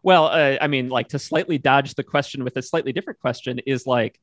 Well 0.02 0.26
uh, 0.26 0.58
i 0.60 0.68
mean 0.68 0.90
like 0.90 1.10
to 1.10 1.20
slightly 1.20 1.58
dodge 1.58 1.94
the 1.96 2.04
question 2.04 2.44
with 2.44 2.58
a 2.58 2.62
slightly 2.62 2.92
different 2.92 3.20
question 3.20 3.60
is 3.60 3.86
like 3.86 4.20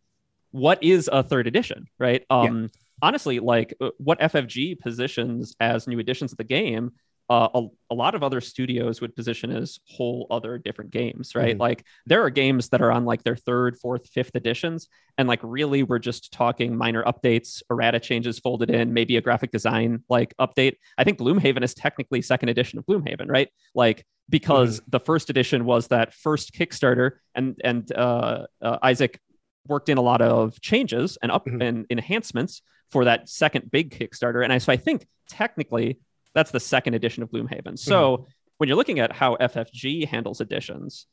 what 0.50 0.82
is 0.82 1.08
a 1.12 1.22
third 1.22 1.46
edition 1.46 1.86
right? 1.98 2.24
Um 2.30 2.62
yeah. 2.62 2.68
honestly 3.00 3.38
like 3.38 3.74
uh, 3.80 3.90
what 3.98 4.18
ffg 4.20 4.78
positions 4.80 5.54
as 5.60 5.86
new 5.86 5.98
editions 5.98 6.32
of 6.32 6.38
the 6.38 6.44
game 6.44 6.92
uh, 7.30 7.48
a, 7.54 7.66
a, 7.92 7.94
lot 7.94 8.16
of 8.16 8.24
other 8.24 8.40
studios 8.40 9.00
would 9.00 9.14
position 9.14 9.52
as 9.52 9.78
whole 9.86 10.26
other 10.32 10.58
different 10.58 10.90
games, 10.90 11.36
right? 11.36 11.52
Mm-hmm. 11.52 11.60
Like 11.60 11.86
there 12.04 12.24
are 12.24 12.28
games 12.28 12.70
that 12.70 12.82
are 12.82 12.90
on 12.90 13.04
like 13.04 13.22
their 13.22 13.36
third, 13.36 13.78
fourth, 13.78 14.08
fifth 14.08 14.34
editions, 14.34 14.88
and 15.16 15.28
like 15.28 15.38
really 15.44 15.84
we're 15.84 16.00
just 16.00 16.32
talking 16.32 16.76
minor 16.76 17.04
updates, 17.04 17.62
errata 17.70 18.00
changes 18.00 18.40
folded 18.40 18.68
in, 18.68 18.92
maybe 18.92 19.16
a 19.16 19.20
graphic 19.20 19.52
design 19.52 20.02
like 20.08 20.34
update. 20.40 20.74
I 20.98 21.04
think 21.04 21.20
Gloomhaven 21.20 21.62
is 21.62 21.72
technically 21.72 22.20
second 22.20 22.48
edition 22.48 22.80
of 22.80 22.86
Gloomhaven, 22.86 23.28
right? 23.28 23.48
Like 23.76 24.04
because 24.28 24.80
mm-hmm. 24.80 24.90
the 24.90 25.00
first 25.00 25.30
edition 25.30 25.64
was 25.64 25.86
that 25.88 26.12
first 26.12 26.52
Kickstarter, 26.52 27.12
and 27.36 27.60
and 27.62 27.92
uh, 27.92 28.46
uh, 28.60 28.78
Isaac 28.82 29.20
worked 29.68 29.88
in 29.88 29.98
a 29.98 30.02
lot 30.02 30.20
of 30.20 30.60
changes 30.60 31.16
and 31.22 31.30
up 31.30 31.46
mm-hmm. 31.46 31.62
and 31.62 31.86
enhancements 31.90 32.62
for 32.90 33.04
that 33.04 33.28
second 33.28 33.70
big 33.70 33.96
Kickstarter, 33.96 34.42
and 34.42 34.52
I 34.52 34.58
so 34.58 34.72
I 34.72 34.76
think 34.76 35.06
technically 35.28 36.00
that's 36.34 36.50
the 36.50 36.60
second 36.60 36.94
edition 36.94 37.22
of 37.22 37.30
Gloomhaven. 37.30 37.78
So 37.78 38.16
mm-hmm. 38.16 38.24
when 38.58 38.68
you're 38.68 38.76
looking 38.76 39.00
at 39.00 39.12
how 39.12 39.36
FFG 39.36 40.06
handles 40.06 40.40
editions, 40.40 41.06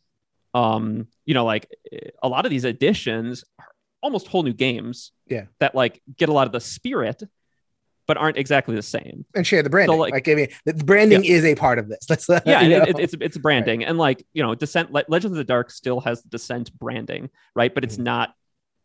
um, 0.53 1.07
you 1.25 1.33
know, 1.33 1.45
like 1.45 1.67
a 2.21 2.27
lot 2.27 2.45
of 2.45 2.51
these 2.51 2.65
editions 2.65 3.43
are 3.59 3.67
almost 4.01 4.27
whole 4.27 4.43
new 4.43 4.53
games. 4.53 5.11
Yeah. 5.27 5.45
That 5.59 5.75
like 5.75 6.01
get 6.17 6.29
a 6.29 6.33
lot 6.33 6.47
of 6.47 6.53
the 6.53 6.59
spirit, 6.59 7.23
but 8.07 8.17
aren't 8.17 8.37
exactly 8.37 8.75
the 8.75 8.81
same. 8.81 9.25
And 9.35 9.45
share 9.45 9.61
the 9.61 9.69
branding. 9.69 9.95
So, 9.95 9.99
like, 9.99 10.13
like, 10.13 10.27
I 10.29 10.35
mean, 10.35 10.47
the 10.65 10.73
branding 10.73 11.23
yeah. 11.23 11.33
is 11.33 11.45
a 11.45 11.55
part 11.55 11.77
of 11.77 11.89
this. 11.89 12.05
That's 12.07 12.27
yeah, 12.29 12.61
it, 12.63 12.99
it's 12.99 13.15
it's 13.19 13.37
branding, 13.37 13.79
right. 13.79 13.89
and 13.89 13.97
like 13.97 14.25
you 14.33 14.41
know, 14.43 14.55
Descent 14.55 14.91
Le- 14.91 15.03
Legends 15.09 15.33
of 15.33 15.37
the 15.37 15.43
Dark 15.43 15.69
still 15.71 15.99
has 16.01 16.21
the 16.23 16.29
Descent 16.29 16.71
branding, 16.77 17.29
right? 17.53 17.73
But 17.73 17.83
it's 17.83 17.95
mm-hmm. 17.95 18.05
not 18.05 18.33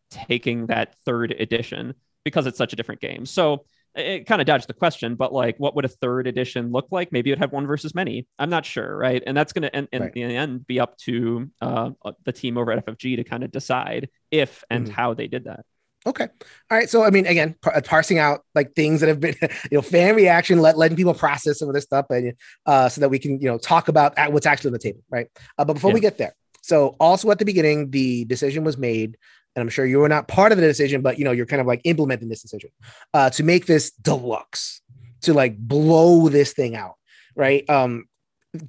taking 0.09 0.67
that 0.67 0.95
third 1.05 1.31
edition 1.31 1.95
because 2.23 2.45
it's 2.45 2.57
such 2.57 2.73
a 2.73 2.75
different 2.75 3.01
game. 3.01 3.25
So 3.25 3.65
it 3.95 4.25
kind 4.25 4.41
of 4.41 4.47
dodged 4.47 4.67
the 4.67 4.73
question, 4.73 5.15
but 5.15 5.31
like, 5.31 5.57
what 5.57 5.75
would 5.75 5.85
a 5.85 5.89
third 5.89 6.27
edition 6.27 6.71
look 6.71 6.87
like? 6.91 7.11
Maybe 7.11 7.31
it'd 7.31 7.41
have 7.41 7.51
one 7.51 7.67
versus 7.67 7.93
many. 7.93 8.27
I'm 8.39 8.49
not 8.49 8.65
sure, 8.65 8.95
right? 8.95 9.21
And 9.25 9.35
that's 9.37 9.53
going 9.53 9.63
to, 9.63 9.77
in, 9.77 9.87
right. 10.01 10.15
in 10.15 10.29
the 10.29 10.35
end, 10.35 10.65
be 10.65 10.79
up 10.79 10.97
to 10.99 11.49
uh, 11.61 11.91
uh 12.03 12.11
the 12.25 12.31
team 12.31 12.57
over 12.57 12.71
at 12.71 12.85
FFG 12.85 13.17
to 13.17 13.23
kind 13.23 13.43
of 13.43 13.51
decide 13.51 14.09
if 14.31 14.63
and 14.69 14.85
mm-hmm. 14.85 14.93
how 14.93 15.13
they 15.13 15.27
did 15.27 15.45
that. 15.45 15.65
Okay. 16.05 16.27
All 16.69 16.77
right. 16.77 16.89
So, 16.89 17.03
I 17.03 17.11
mean, 17.11 17.25
again, 17.27 17.55
par- 17.61 17.77
uh, 17.77 17.81
parsing 17.81 18.19
out 18.19 18.41
like 18.55 18.73
things 18.75 18.99
that 18.99 19.07
have 19.07 19.19
been, 19.19 19.35
you 19.41 19.77
know, 19.77 19.81
fan 19.81 20.15
reaction, 20.15 20.59
let, 20.59 20.77
letting 20.77 20.97
people 20.97 21.13
process 21.13 21.59
some 21.59 21.69
of 21.69 21.75
this 21.75 21.85
stuff, 21.85 22.07
and 22.09 22.33
uh, 22.65 22.89
so 22.89 23.01
that 23.01 23.09
we 23.09 23.19
can, 23.19 23.39
you 23.39 23.47
know, 23.47 23.57
talk 23.57 23.87
about 23.87 24.13
what's 24.31 24.45
actually 24.45 24.69
on 24.69 24.73
the 24.73 24.79
table, 24.79 25.01
right? 25.09 25.27
Uh, 25.57 25.65
but 25.65 25.73
before 25.73 25.91
yeah. 25.91 25.95
we 25.95 25.99
get 26.01 26.17
there, 26.17 26.35
so 26.61 26.95
also 26.99 27.29
at 27.31 27.39
the 27.39 27.45
beginning, 27.45 27.89
the 27.91 28.25
decision 28.25 28.63
was 28.63 28.77
made 28.77 29.17
and 29.55 29.61
I'm 29.61 29.69
sure 29.69 29.85
you 29.85 29.99
were 29.99 30.09
not 30.09 30.27
part 30.27 30.51
of 30.51 30.57
the 30.57 30.65
decision, 30.65 31.01
but 31.01 31.17
you 31.17 31.25
know, 31.25 31.31
you're 31.31 31.45
kind 31.45 31.61
of 31.61 31.67
like 31.67 31.81
implementing 31.83 32.29
this 32.29 32.41
decision 32.41 32.69
uh, 33.13 33.29
to 33.31 33.43
make 33.43 33.65
this 33.65 33.91
deluxe, 33.91 34.81
to 35.21 35.33
like 35.33 35.57
blow 35.57 36.29
this 36.29 36.53
thing 36.53 36.75
out, 36.75 36.95
right? 37.35 37.67
Um, 37.69 38.05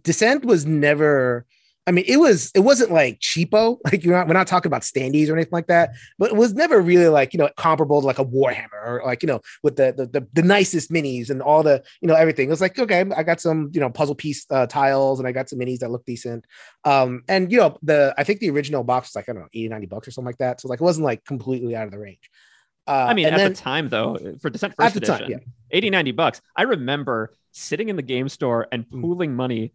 Descent 0.03 0.45
was 0.45 0.65
never 0.65 1.47
I 1.87 1.91
mean, 1.91 2.05
it 2.09 2.17
was 2.17 2.51
it 2.55 2.61
wasn't 2.61 2.91
like 2.91 3.21
cheapo, 3.21 3.79
like 3.85 4.05
you're 4.05 4.17
not 4.17 4.27
we're 4.27 4.35
not 4.35 4.47
talking 4.47 4.69
about 4.69 4.83
standees 4.83 5.29
or 5.29 5.35
anything 5.35 5.53
like 5.53 5.67
that, 5.67 5.91
but 6.19 6.31
it 6.31 6.37
was 6.37 6.55
never 6.55 6.81
really 6.81 7.09
like 7.09 7.35
you 7.35 7.39
know 7.39 7.49
comparable 7.57 8.01
to 8.01 8.07
like 8.07 8.19
a 8.19 8.25
Warhammer 8.25 8.69
or 8.73 9.03
like 9.05 9.23
you 9.23 9.27
know 9.27 9.41
with 9.63 9.77
the 9.77 9.93
the, 9.97 10.07
the, 10.07 10.27
the 10.33 10.43
nicest 10.43 10.91
minis 10.91 11.31
and 11.31 11.43
all 11.43 11.63
the 11.63 11.83
you 12.01 12.09
know 12.09 12.15
everything. 12.15 12.49
It 12.49 12.51
was 12.51 12.61
like 12.61 12.79
okay, 12.79 13.05
I 13.17 13.23
got 13.23 13.41
some 13.41 13.71
you 13.73 13.81
know 13.81 13.91
puzzle 13.91 14.15
piece 14.15 14.47
uh, 14.51 14.67
tiles 14.67 15.19
and 15.19 15.29
I 15.29 15.33
got 15.33 15.49
some 15.49 15.59
minis 15.59 15.81
that 15.81 15.91
look 15.91 16.05
decent. 16.05 16.47
Um, 16.85 17.23
and 17.29 17.53
you 17.53 17.59
know 17.59 17.79
the 17.83 18.15
I 18.17 18.25
think 18.25 18.41
the 18.41 18.51
original 18.51 18.83
box 18.83 19.09
was 19.09 19.17
like 19.17 19.29
I 19.29 19.33
don't 19.33 19.43
know 19.43 19.49
80, 19.53 19.69
90 19.69 19.87
bucks 19.87 20.09
or 20.09 20.11
something 20.11 20.27
like 20.27 20.39
that. 20.39 20.61
So 20.61 20.69
like 20.69 20.81
it 20.81 20.85
wasn't 20.85 21.05
like 21.05 21.25
completely 21.25 21.77
out 21.77 21.87
of 21.87 21.93
the 21.93 21.99
range. 21.99 22.31
Uh, 22.87 23.07
I 23.09 23.15
mean, 23.15 23.27
at 23.27 23.37
then, 23.37 23.53
the 23.53 23.57
time 23.57 23.89
though, 23.89 24.19
for 24.41 24.51
Descent 24.51 24.75
First 24.77 24.97
Edition, 24.97 25.19
time, 25.19 25.31
yeah. 25.31 25.39
80, 25.71 25.91
90 25.91 26.13
bucks. 26.13 26.43
I 26.55 26.63
remember 26.63 27.35
sitting 27.53 27.89
in 27.89 27.97
the 27.97 28.03
game 28.03 28.29
store 28.29 28.69
and 28.73 28.87
mm. 28.89 29.01
pooling 29.01 29.35
money 29.35 29.73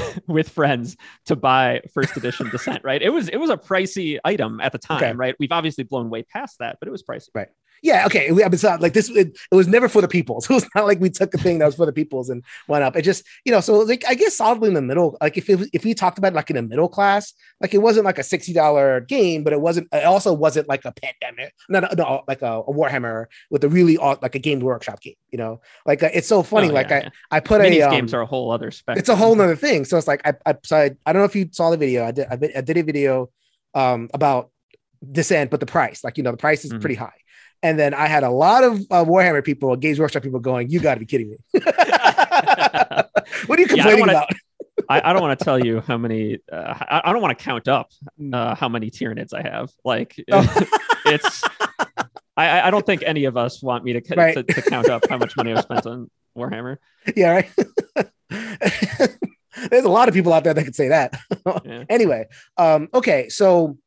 with 0.26 0.48
friends 0.48 0.96
to 1.26 1.36
buy 1.36 1.80
first 1.92 2.16
edition 2.16 2.48
Descent, 2.52 2.82
right? 2.84 3.02
It 3.02 3.10
was 3.10 3.28
it 3.28 3.36
was 3.36 3.50
a 3.50 3.56
pricey 3.56 4.18
item 4.24 4.60
at 4.60 4.72
the 4.72 4.78
time, 4.78 4.96
okay. 4.96 5.12
right? 5.12 5.34
We've 5.38 5.52
obviously 5.52 5.84
blown 5.84 6.10
way 6.10 6.22
past 6.22 6.58
that, 6.58 6.78
but 6.80 6.88
it 6.88 6.90
was 6.90 7.02
pricey. 7.02 7.28
Right 7.34 7.48
yeah, 7.82 8.06
okay. 8.06 8.28
I 8.28 8.30
mean, 8.30 8.46
it's 8.52 8.62
not 8.62 8.80
like 8.80 8.92
this. 8.94 9.10
It, 9.10 9.36
it, 9.50 9.54
was 9.54 9.66
never 9.66 9.88
for 9.88 10.00
the 10.00 10.08
people. 10.08 10.40
So 10.52 10.56
it's 10.56 10.68
not 10.74 10.86
like 10.86 11.00
we 11.00 11.10
took 11.10 11.32
a 11.34 11.38
thing 11.38 11.58
that 11.58 11.66
was 11.66 11.76
for 11.76 11.86
the 11.86 11.92
peoples 11.92 12.28
and 12.28 12.44
went 12.68 12.84
up. 12.84 12.96
It 12.96 13.02
just, 13.02 13.24
you 13.44 13.52
know, 13.52 13.60
so 13.60 13.80
like 13.80 14.04
I 14.08 14.14
guess 14.14 14.36
solidly 14.36 14.68
in 14.68 14.74
the 14.74 14.82
middle. 14.82 15.16
Like 15.20 15.36
if 15.36 15.48
it, 15.48 15.68
if 15.72 15.84
we 15.84 15.94
talked 15.94 16.18
about 16.18 16.32
like 16.32 16.50
in 16.50 16.56
a 16.56 16.62
middle 16.62 16.88
class, 16.88 17.32
like 17.60 17.74
it 17.74 17.78
wasn't 17.78 18.04
like 18.04 18.18
a 18.18 18.22
sixty 18.22 18.52
dollar 18.52 19.00
game, 19.00 19.44
but 19.44 19.52
it 19.52 19.60
wasn't. 19.60 19.88
It 19.92 20.04
also 20.04 20.32
wasn't 20.32 20.68
like 20.68 20.84
a 20.84 20.92
pandemic, 20.92 21.54
no, 21.68 21.80
no, 21.80 21.88
no 21.96 22.22
like 22.28 22.42
a, 22.42 22.60
a 22.60 22.72
Warhammer 22.72 23.26
with 23.50 23.64
a 23.64 23.68
really 23.68 23.96
like 23.96 24.34
a 24.34 24.38
game 24.38 24.60
workshop 24.60 25.00
game. 25.00 25.14
You 25.30 25.38
know, 25.38 25.60
like 25.86 26.02
uh, 26.02 26.10
it's 26.12 26.28
so 26.28 26.42
funny. 26.42 26.70
Oh, 26.70 26.74
like 26.74 26.90
yeah, 26.90 26.96
I, 26.96 27.00
yeah. 27.00 27.10
I 27.30 27.40
put 27.40 27.60
Minis 27.62 27.78
a 27.78 27.82
um, 27.82 27.90
games 27.90 28.14
are 28.14 28.20
a 28.20 28.26
whole 28.26 28.50
other 28.50 28.70
spectrum. 28.70 29.00
It's 29.00 29.08
a 29.08 29.16
whole 29.16 29.40
other 29.40 29.56
thing. 29.56 29.84
So 29.84 29.96
it's 29.96 30.08
like 30.08 30.26
I, 30.26 30.34
I, 30.46 30.56
so 30.62 30.76
I, 30.76 30.90
I 31.06 31.12
don't 31.12 31.22
know 31.22 31.26
if 31.26 31.36
you 31.36 31.48
saw 31.50 31.70
the 31.70 31.76
video. 31.76 32.04
I 32.04 32.12
did, 32.12 32.26
I 32.30 32.36
did, 32.36 32.56
I 32.56 32.60
did 32.60 32.76
a 32.76 32.82
video 32.82 33.30
um 33.74 34.10
about 34.12 34.51
descent, 35.10 35.50
but 35.50 35.60
the 35.60 35.66
price, 35.66 36.04
like 36.04 36.16
you 36.16 36.22
know, 36.22 36.30
the 36.30 36.36
price 36.36 36.64
is 36.64 36.70
mm-hmm. 36.70 36.80
pretty 36.80 36.94
high. 36.94 37.12
And 37.62 37.78
then 37.78 37.94
I 37.94 38.06
had 38.06 38.24
a 38.24 38.30
lot 38.30 38.64
of 38.64 38.80
uh, 38.90 39.04
Warhammer 39.04 39.44
people, 39.44 39.76
Games 39.76 40.00
Workshop 40.00 40.22
people 40.22 40.40
going, 40.40 40.68
You 40.68 40.80
got 40.80 40.94
to 40.94 41.00
be 41.00 41.06
kidding 41.06 41.30
me. 41.30 41.36
what 41.52 43.58
are 43.58 43.60
you 43.60 43.66
complaining 43.66 43.76
yeah, 43.76 43.88
I 43.88 43.94
wanna, 43.94 44.12
about? 44.12 44.28
I, 44.88 45.10
I, 45.10 45.12
don't 45.12 45.22
want 45.22 45.38
to 45.38 45.44
tell 45.44 45.64
you 45.64 45.80
how 45.80 45.96
many, 45.96 46.38
uh, 46.50 46.74
I, 46.80 47.02
I, 47.04 47.12
don't 47.12 47.22
want 47.22 47.38
to 47.38 47.44
count 47.44 47.68
up 47.68 47.90
mm. 48.20 48.34
uh, 48.34 48.56
how 48.56 48.68
many 48.68 48.90
Tyranids 48.90 49.32
I 49.32 49.42
have. 49.42 49.70
Like, 49.84 50.16
oh. 50.32 50.66
it's, 51.06 51.44
I, 52.36 52.62
I 52.62 52.70
don't 52.70 52.84
think 52.84 53.04
any 53.04 53.26
of 53.26 53.36
us 53.36 53.62
want 53.62 53.84
me 53.84 53.92
to, 53.92 54.14
right. 54.16 54.34
to, 54.34 54.42
to 54.42 54.62
count 54.62 54.88
up 54.88 55.08
how 55.08 55.18
much 55.18 55.36
money 55.36 55.52
I've 55.52 55.62
spent 55.62 55.86
on 55.86 56.10
Warhammer. 56.36 56.78
Yeah, 57.14 57.30
right. 57.30 57.50
There's 59.70 59.84
a 59.84 59.88
lot 59.88 60.08
of 60.08 60.14
people 60.14 60.32
out 60.32 60.42
there 60.42 60.54
that 60.54 60.64
could 60.64 60.74
say 60.74 60.88
that. 60.88 61.14
Yeah. 61.64 61.84
anyway, 61.88 62.26
um, 62.56 62.88
okay, 62.92 63.28
so 63.28 63.78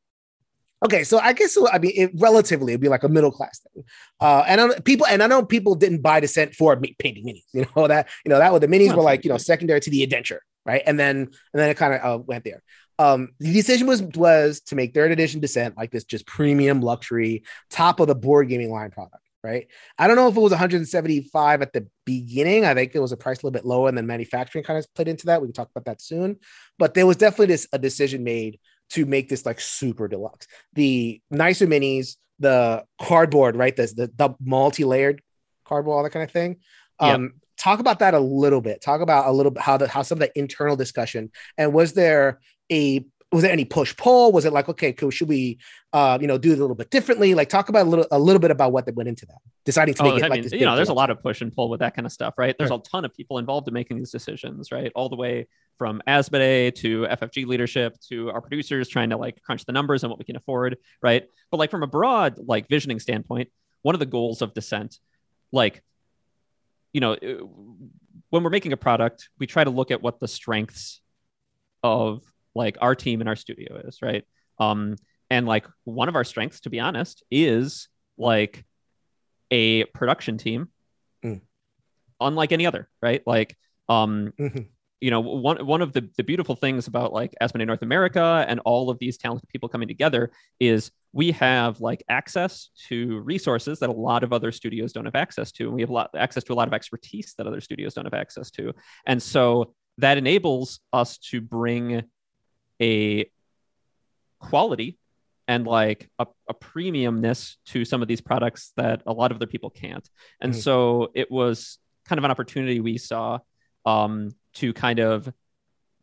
Okay, 0.85 1.03
so 1.03 1.17
I 1.17 1.33
guess 1.33 1.57
I 1.71 1.79
mean 1.79 1.93
it, 1.95 2.11
relatively 2.15 2.73
it'd 2.73 2.81
be 2.81 2.89
like 2.89 3.03
a 3.03 3.09
middle 3.09 3.31
class 3.31 3.59
thing, 3.59 3.83
uh, 4.19 4.43
and 4.45 4.61
I, 4.61 4.79
people 4.81 5.07
and 5.07 5.23
I 5.23 5.27
know 5.27 5.43
people 5.43 5.73
didn't 5.73 6.03
buy 6.03 6.19
Descent 6.19 6.53
for 6.53 6.79
painting 6.99 7.25
minis. 7.25 7.43
You 7.53 7.65
know 7.75 7.87
that 7.87 8.07
you 8.23 8.29
know 8.29 8.37
that 8.37 8.53
was 8.53 8.61
the 8.61 8.67
minis 8.67 8.95
were 8.95 9.01
like 9.01 9.25
you 9.25 9.31
know 9.31 9.37
secondary 9.37 9.79
to 9.79 9.89
the 9.89 10.03
adventure, 10.03 10.41
right? 10.63 10.83
And 10.85 10.99
then 10.99 11.17
and 11.17 11.29
then 11.53 11.71
it 11.71 11.77
kind 11.77 11.95
of 11.95 12.01
uh, 12.03 12.23
went 12.23 12.43
there. 12.43 12.61
Um, 12.99 13.29
the 13.39 13.51
decision 13.51 13.87
was 13.87 14.03
was 14.03 14.61
to 14.67 14.75
make 14.75 14.93
third 14.93 15.11
edition 15.11 15.41
Descent 15.41 15.75
like 15.75 15.89
this 15.89 16.03
just 16.03 16.27
premium 16.27 16.81
luxury 16.81 17.43
top 17.71 17.99
of 17.99 18.07
the 18.07 18.15
board 18.15 18.47
gaming 18.49 18.69
line 18.69 18.91
product, 18.91 19.23
right? 19.43 19.67
I 19.97 20.07
don't 20.07 20.17
know 20.17 20.27
if 20.27 20.37
it 20.37 20.39
was 20.39 20.51
175 20.51 21.61
at 21.63 21.73
the 21.73 21.87
beginning. 22.05 22.63
I 22.63 22.75
think 22.75 22.93
it 22.93 22.99
was 22.99 23.11
a 23.11 23.17
price 23.17 23.41
a 23.41 23.47
little 23.47 23.59
bit 23.59 23.65
lower, 23.65 23.89
and 23.89 23.97
then 23.97 24.05
manufacturing 24.05 24.63
kind 24.63 24.77
of 24.77 24.93
played 24.93 25.07
into 25.07 25.25
that. 25.25 25.41
We 25.41 25.47
can 25.47 25.53
talk 25.53 25.71
about 25.73 25.85
that 25.85 25.99
soon, 25.99 26.37
but 26.77 26.93
there 26.93 27.07
was 27.07 27.17
definitely 27.17 27.47
this 27.47 27.67
a 27.73 27.79
decision 27.79 28.23
made 28.23 28.59
to 28.91 29.05
make 29.05 29.29
this 29.29 29.45
like 29.45 29.59
super 29.59 30.07
deluxe. 30.07 30.47
The 30.73 31.21
nicer 31.29 31.67
minis, 31.67 32.15
the 32.39 32.85
cardboard, 33.01 33.55
right? 33.55 33.75
The 33.75 33.87
the, 33.87 34.11
the 34.15 34.35
multi-layered 34.43 35.21
cardboard, 35.65 35.97
all 35.97 36.03
that 36.03 36.11
kind 36.11 36.23
of 36.23 36.31
thing. 36.31 36.57
Um, 36.99 37.23
yep. 37.23 37.31
talk 37.57 37.79
about 37.79 37.99
that 37.99 38.13
a 38.13 38.19
little 38.19 38.61
bit. 38.61 38.81
Talk 38.81 39.01
about 39.01 39.27
a 39.27 39.31
little 39.31 39.51
bit 39.51 39.63
how 39.63 39.77
the 39.77 39.87
how 39.87 40.01
some 40.01 40.17
of 40.17 40.21
the 40.21 40.37
internal 40.37 40.75
discussion 40.75 41.31
and 41.57 41.73
was 41.73 41.93
there 41.93 42.39
a 42.71 43.05
was 43.35 43.43
there 43.43 43.51
any 43.51 43.65
push 43.65 43.95
pull? 43.97 44.31
Was 44.31 44.45
it 44.45 44.53
like, 44.53 44.69
okay, 44.69 44.93
cool, 44.93 45.09
should 45.09 45.27
we, 45.27 45.59
uh, 45.91 46.17
you 46.21 46.27
know, 46.27 46.37
do 46.37 46.51
it 46.51 46.57
a 46.57 46.61
little 46.61 46.75
bit 46.75 46.89
differently? 46.89 47.35
Like, 47.35 47.49
talk 47.49 47.67
about 47.67 47.85
a 47.85 47.89
little, 47.89 48.07
a 48.11 48.17
little 48.17 48.39
bit 48.39 48.49
about 48.49 48.71
what 48.71 48.85
that 48.85 48.95
went 48.95 49.09
into 49.09 49.25
that, 49.25 49.39
deciding 49.65 49.93
to 49.95 50.03
make 50.03 50.13
oh, 50.13 50.15
it 50.15 50.23
I 50.23 50.27
like 50.27 50.43
mean, 50.43 50.53
You 50.53 50.65
know, 50.65 50.75
there's 50.75 50.89
a 50.89 50.93
lot 50.93 51.09
of 51.09 51.21
push 51.21 51.41
and 51.41 51.53
pull 51.53 51.69
with 51.69 51.81
that 51.81 51.95
kind 51.95 52.05
of 52.05 52.13
stuff, 52.13 52.35
right? 52.37 52.55
There's 52.57 52.71
a 52.71 52.77
ton 52.77 53.03
of 53.03 53.13
people 53.13 53.37
involved 53.37 53.67
in 53.67 53.73
making 53.73 53.97
these 53.97 54.09
decisions, 54.09 54.71
right? 54.71 54.89
All 54.95 55.09
the 55.09 55.17
way 55.17 55.47
from 55.77 56.01
Asmodee 56.07 56.73
to 56.75 57.07
FFG 57.07 57.45
leadership 57.45 57.99
to 58.09 58.31
our 58.31 58.39
producers 58.39 58.87
trying 58.87 59.09
to 59.09 59.17
like 59.17 59.41
crunch 59.41 59.65
the 59.65 59.73
numbers 59.73 60.03
and 60.03 60.09
what 60.09 60.17
we 60.17 60.23
can 60.23 60.37
afford, 60.37 60.77
right? 61.01 61.27
But 61.51 61.57
like 61.57 61.71
from 61.71 61.83
a 61.83 61.87
broad 61.87 62.39
like 62.39 62.69
visioning 62.69 62.99
standpoint, 62.99 63.49
one 63.81 63.95
of 63.95 63.99
the 63.99 64.05
goals 64.05 64.41
of 64.41 64.53
Descent, 64.53 64.97
like, 65.51 65.83
you 66.93 67.01
know, 67.01 67.17
when 68.29 68.43
we're 68.43 68.49
making 68.49 68.71
a 68.71 68.77
product, 68.77 69.27
we 69.39 69.45
try 69.45 69.65
to 69.65 69.69
look 69.69 69.91
at 69.91 70.01
what 70.01 70.21
the 70.21 70.27
strengths 70.27 71.01
of 71.83 72.23
like 72.55 72.77
our 72.81 72.95
team 72.95 73.19
and 73.19 73.29
our 73.29 73.35
studio 73.35 73.81
is, 73.83 74.01
right? 74.01 74.23
Um, 74.57 74.95
and 75.29 75.45
like 75.45 75.65
one 75.83 76.09
of 76.09 76.15
our 76.15 76.23
strengths, 76.23 76.61
to 76.61 76.69
be 76.69 76.79
honest, 76.79 77.23
is 77.29 77.89
like 78.17 78.63
a 79.51 79.83
production 79.85 80.37
team, 80.37 80.69
mm. 81.23 81.41
unlike 82.19 82.51
any 82.51 82.65
other, 82.65 82.89
right? 83.01 83.21
Like, 83.25 83.57
um, 83.89 84.33
mm-hmm. 84.39 84.61
you 85.01 85.11
know, 85.11 85.19
one 85.19 85.65
one 85.65 85.81
of 85.81 85.93
the 85.93 86.09
the 86.17 86.23
beautiful 86.23 86.55
things 86.55 86.87
about 86.87 87.13
like 87.13 87.33
Asmodee 87.41 87.67
North 87.67 87.81
America 87.81 88.45
and 88.47 88.59
all 88.65 88.89
of 88.89 88.99
these 88.99 89.17
talented 89.17 89.49
people 89.49 89.69
coming 89.69 89.87
together 89.87 90.31
is 90.59 90.91
we 91.11 91.31
have 91.31 91.79
like 91.81 92.03
access 92.09 92.69
to 92.87 93.19
resources 93.21 93.79
that 93.79 93.89
a 93.89 93.93
lot 93.93 94.23
of 94.23 94.33
other 94.33 94.51
studios 94.51 94.93
don't 94.93 95.05
have 95.05 95.15
access 95.15 95.51
to, 95.53 95.65
and 95.65 95.73
we 95.73 95.81
have 95.81 95.89
a 95.89 95.93
lot 95.93 96.09
access 96.15 96.43
to 96.45 96.53
a 96.53 96.55
lot 96.55 96.67
of 96.67 96.73
expertise 96.73 97.33
that 97.37 97.47
other 97.47 97.61
studios 97.61 97.93
don't 97.93 98.05
have 98.05 98.13
access 98.13 98.51
to, 98.51 98.73
and 99.05 99.21
so 99.21 99.73
that 99.97 100.17
enables 100.17 100.81
us 100.91 101.17
to 101.17 101.39
bring 101.39 102.03
a 102.81 103.29
quality 104.39 104.97
and 105.47 105.65
like 105.67 106.09
a, 106.19 106.25
a 106.49 106.53
premiumness 106.53 107.55
to 107.67 107.85
some 107.85 108.01
of 108.01 108.07
these 108.07 108.21
products 108.21 108.73
that 108.77 109.01
a 109.05 109.13
lot 109.13 109.31
of 109.31 109.37
other 109.37 109.47
people 109.47 109.69
can't. 109.69 110.07
And 110.41 110.53
mm-hmm. 110.53 110.61
so 110.61 111.11
it 111.13 111.29
was 111.29 111.77
kind 112.05 112.17
of 112.17 112.25
an 112.25 112.31
opportunity 112.31 112.79
we 112.79 112.97
saw 112.97 113.39
um, 113.85 114.31
to 114.55 114.73
kind 114.73 114.99
of 114.99 115.31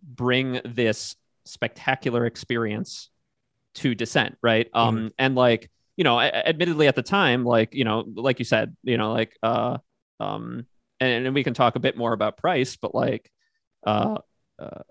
bring 0.02 0.61
this 0.64 1.17
spectacular 1.45 2.26
experience 2.26 3.11
to 3.75 3.95
Descent, 3.95 4.37
right? 4.43 4.69
Um, 4.75 4.97
mm-hmm. 4.97 5.07
and 5.19 5.35
like 5.35 5.71
you 5.97 6.05
know, 6.05 6.19
admittedly 6.19 6.88
at 6.88 6.97
the 6.97 7.02
time, 7.02 7.45
like 7.45 7.75
you 7.75 7.85
know, 7.85 8.05
like 8.14 8.38
you 8.38 8.45
said, 8.45 8.75
you 8.83 8.97
know, 8.97 9.12
like 9.12 9.37
uh, 9.43 9.79
um, 10.21 10.67
and, 11.00 11.26
and 11.26 11.35
we 11.35 11.45
can 11.45 11.55
talk 11.55 11.76
a 11.76 11.81
bit 11.81 11.97
more 11.97 12.12
about 12.12 12.38
price, 12.38 12.76
but 12.76 12.95
like 12.95 13.31
uh, 13.87 14.17
uh 14.59 14.83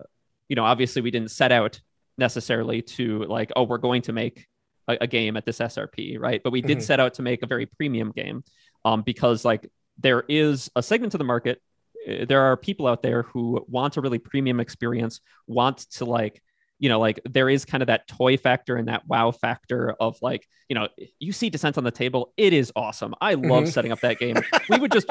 you 0.52 0.56
know, 0.56 0.66
obviously 0.66 1.00
we 1.00 1.10
didn't 1.10 1.30
set 1.30 1.50
out 1.50 1.80
necessarily 2.18 2.82
to 2.82 3.20
like, 3.20 3.50
oh, 3.56 3.62
we're 3.62 3.78
going 3.78 4.02
to 4.02 4.12
make 4.12 4.46
a, 4.86 4.98
a 5.00 5.06
game 5.06 5.38
at 5.38 5.46
this 5.46 5.60
SRP, 5.60 6.20
right? 6.20 6.42
But 6.44 6.52
we 6.52 6.60
did 6.60 6.76
mm-hmm. 6.76 6.84
set 6.84 7.00
out 7.00 7.14
to 7.14 7.22
make 7.22 7.42
a 7.42 7.46
very 7.46 7.64
premium 7.64 8.12
game 8.12 8.44
um, 8.84 9.00
because 9.00 9.46
like 9.46 9.66
there 9.96 10.24
is 10.28 10.70
a 10.76 10.82
segment 10.82 11.14
of 11.14 11.18
the 11.18 11.24
market. 11.24 11.62
Eh, 12.06 12.26
there 12.26 12.42
are 12.42 12.58
people 12.58 12.86
out 12.86 13.00
there 13.00 13.22
who 13.22 13.64
want 13.66 13.96
a 13.96 14.02
really 14.02 14.18
premium 14.18 14.60
experience, 14.60 15.22
want 15.46 15.78
to 15.92 16.04
like 16.04 16.42
you 16.78 16.90
know, 16.90 16.98
like 16.98 17.20
there 17.24 17.48
is 17.48 17.64
kind 17.64 17.82
of 17.82 17.86
that 17.86 18.08
toy 18.08 18.36
factor 18.36 18.74
and 18.74 18.88
that 18.88 19.06
wow 19.06 19.30
factor 19.30 19.94
of 20.00 20.18
like, 20.20 20.46
you 20.68 20.74
know, 20.74 20.88
you 21.20 21.30
see 21.32 21.48
Descent 21.48 21.78
on 21.78 21.84
the 21.84 21.92
table, 21.92 22.34
it 22.36 22.52
is 22.52 22.72
awesome. 22.74 23.14
I 23.20 23.34
love 23.34 23.44
mm-hmm. 23.44 23.66
setting 23.66 23.92
up 23.92 24.00
that 24.00 24.18
game. 24.18 24.36
we 24.68 24.80
would 24.80 24.90
just 24.90 25.06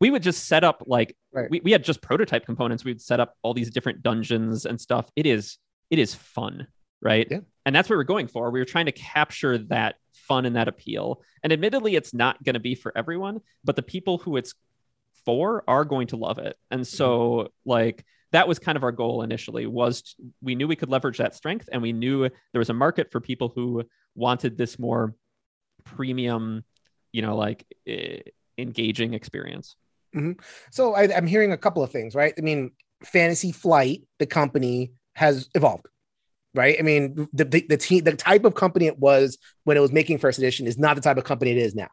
we 0.00 0.10
would 0.10 0.22
just 0.22 0.46
set 0.46 0.64
up 0.64 0.84
like 0.86 1.16
right. 1.32 1.50
we, 1.50 1.60
we 1.60 1.72
had 1.72 1.84
just 1.84 2.02
prototype 2.02 2.44
components. 2.46 2.84
We'd 2.84 3.00
set 3.00 3.20
up 3.20 3.34
all 3.42 3.54
these 3.54 3.70
different 3.70 4.02
dungeons 4.02 4.66
and 4.66 4.80
stuff. 4.80 5.10
It 5.16 5.26
is 5.26 5.58
it 5.90 5.98
is 5.98 6.14
fun, 6.14 6.66
right? 7.00 7.26
Yeah. 7.30 7.40
And 7.64 7.74
that's 7.74 7.88
what 7.88 7.96
we're 7.96 8.04
going 8.04 8.28
for. 8.28 8.50
We 8.50 8.60
were 8.60 8.64
trying 8.66 8.86
to 8.86 8.92
capture 8.92 9.58
that 9.58 9.96
fun 10.12 10.46
and 10.46 10.56
that 10.56 10.68
appeal. 10.68 11.22
And 11.42 11.52
admittedly, 11.52 11.96
it's 11.96 12.12
not 12.12 12.42
going 12.42 12.54
to 12.54 12.60
be 12.60 12.74
for 12.74 12.96
everyone, 12.96 13.40
but 13.64 13.76
the 13.76 13.82
people 13.82 14.18
who 14.18 14.36
it's 14.36 14.54
for 15.24 15.64
are 15.68 15.84
going 15.84 16.08
to 16.08 16.16
love 16.16 16.38
it. 16.38 16.56
And 16.70 16.86
so, 16.86 17.08
mm-hmm. 17.08 17.70
like, 17.70 18.04
that 18.32 18.48
was 18.48 18.58
kind 18.58 18.76
of 18.76 18.84
our 18.84 18.92
goal 18.92 19.22
initially 19.22 19.66
was 19.66 20.02
to, 20.02 20.14
we 20.42 20.54
knew 20.54 20.68
we 20.68 20.76
could 20.76 20.90
leverage 20.90 21.18
that 21.18 21.34
strength 21.34 21.68
and 21.72 21.80
we 21.80 21.92
knew 21.92 22.28
there 22.52 22.58
was 22.58 22.70
a 22.70 22.74
market 22.74 23.10
for 23.10 23.20
people 23.20 23.52
who 23.54 23.84
wanted 24.14 24.56
this 24.58 24.78
more 24.78 25.14
premium 25.84 26.64
you 27.12 27.22
know 27.22 27.36
like 27.36 27.64
eh, 27.86 28.18
engaging 28.58 29.14
experience 29.14 29.76
mm-hmm. 30.16 30.32
so 30.70 30.94
I, 30.94 31.14
i'm 31.14 31.26
hearing 31.26 31.52
a 31.52 31.56
couple 31.56 31.82
of 31.82 31.90
things 31.90 32.14
right 32.14 32.34
i 32.36 32.40
mean 32.40 32.72
fantasy 33.04 33.52
flight 33.52 34.02
the 34.18 34.26
company 34.26 34.92
has 35.14 35.48
evolved 35.54 35.86
right 36.54 36.76
i 36.78 36.82
mean 36.82 37.28
the, 37.32 37.44
the, 37.44 37.66
the 37.68 37.76
team 37.76 38.04
the 38.04 38.16
type 38.16 38.44
of 38.44 38.54
company 38.54 38.86
it 38.86 38.98
was 38.98 39.38
when 39.64 39.76
it 39.76 39.80
was 39.80 39.92
making 39.92 40.18
first 40.18 40.38
edition 40.38 40.66
is 40.66 40.78
not 40.78 40.96
the 40.96 41.02
type 41.02 41.16
of 41.16 41.24
company 41.24 41.50
it 41.52 41.58
is 41.58 41.74
now 41.74 41.88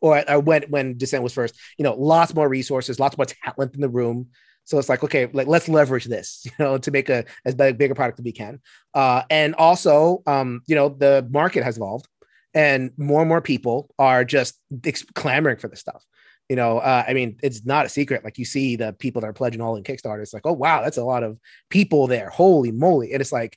or, 0.00 0.28
or 0.30 0.40
when 0.40 0.62
when 0.68 0.96
descent 0.96 1.22
was 1.22 1.32
first 1.32 1.58
you 1.78 1.82
know 1.82 1.94
lots 1.94 2.34
more 2.34 2.48
resources 2.48 3.00
lots 3.00 3.16
more 3.16 3.26
talent 3.26 3.74
in 3.74 3.80
the 3.80 3.88
room 3.88 4.28
So 4.66 4.80
it's 4.80 4.88
like, 4.88 5.04
okay, 5.04 5.28
like 5.32 5.46
let's 5.46 5.68
leverage 5.68 6.06
this, 6.06 6.42
you 6.44 6.52
know, 6.58 6.76
to 6.76 6.90
make 6.90 7.08
a 7.08 7.24
as 7.44 7.54
big, 7.54 7.78
bigger 7.78 7.94
product 7.94 8.18
as 8.18 8.24
we 8.24 8.32
can. 8.32 8.60
Uh, 8.94 9.22
and 9.30 9.54
also, 9.54 10.22
um, 10.26 10.62
you 10.66 10.74
know, 10.74 10.88
the 10.88 11.26
market 11.30 11.62
has 11.62 11.76
evolved, 11.76 12.08
and 12.52 12.90
more 12.96 13.20
and 13.20 13.28
more 13.28 13.40
people 13.40 13.94
are 13.98 14.24
just 14.24 14.60
ex- 14.84 15.06
clamoring 15.14 15.58
for 15.58 15.68
this 15.68 15.80
stuff. 15.80 16.04
You 16.48 16.56
know, 16.56 16.78
uh, 16.78 17.04
I 17.06 17.12
mean, 17.12 17.38
it's 17.42 17.64
not 17.64 17.86
a 17.86 17.88
secret. 17.88 18.24
Like 18.24 18.38
you 18.38 18.44
see 18.44 18.76
the 18.76 18.92
people 18.92 19.20
that 19.20 19.28
are 19.28 19.32
pledging 19.32 19.60
all 19.60 19.76
in 19.76 19.82
Kickstarter. 19.82 20.22
It's 20.22 20.34
like, 20.34 20.46
oh 20.46 20.52
wow, 20.52 20.82
that's 20.82 20.96
a 20.96 21.04
lot 21.04 21.22
of 21.22 21.38
people 21.70 22.06
there. 22.06 22.30
Holy 22.30 22.70
moly! 22.70 23.12
And 23.12 23.20
it's 23.20 23.32
like, 23.32 23.56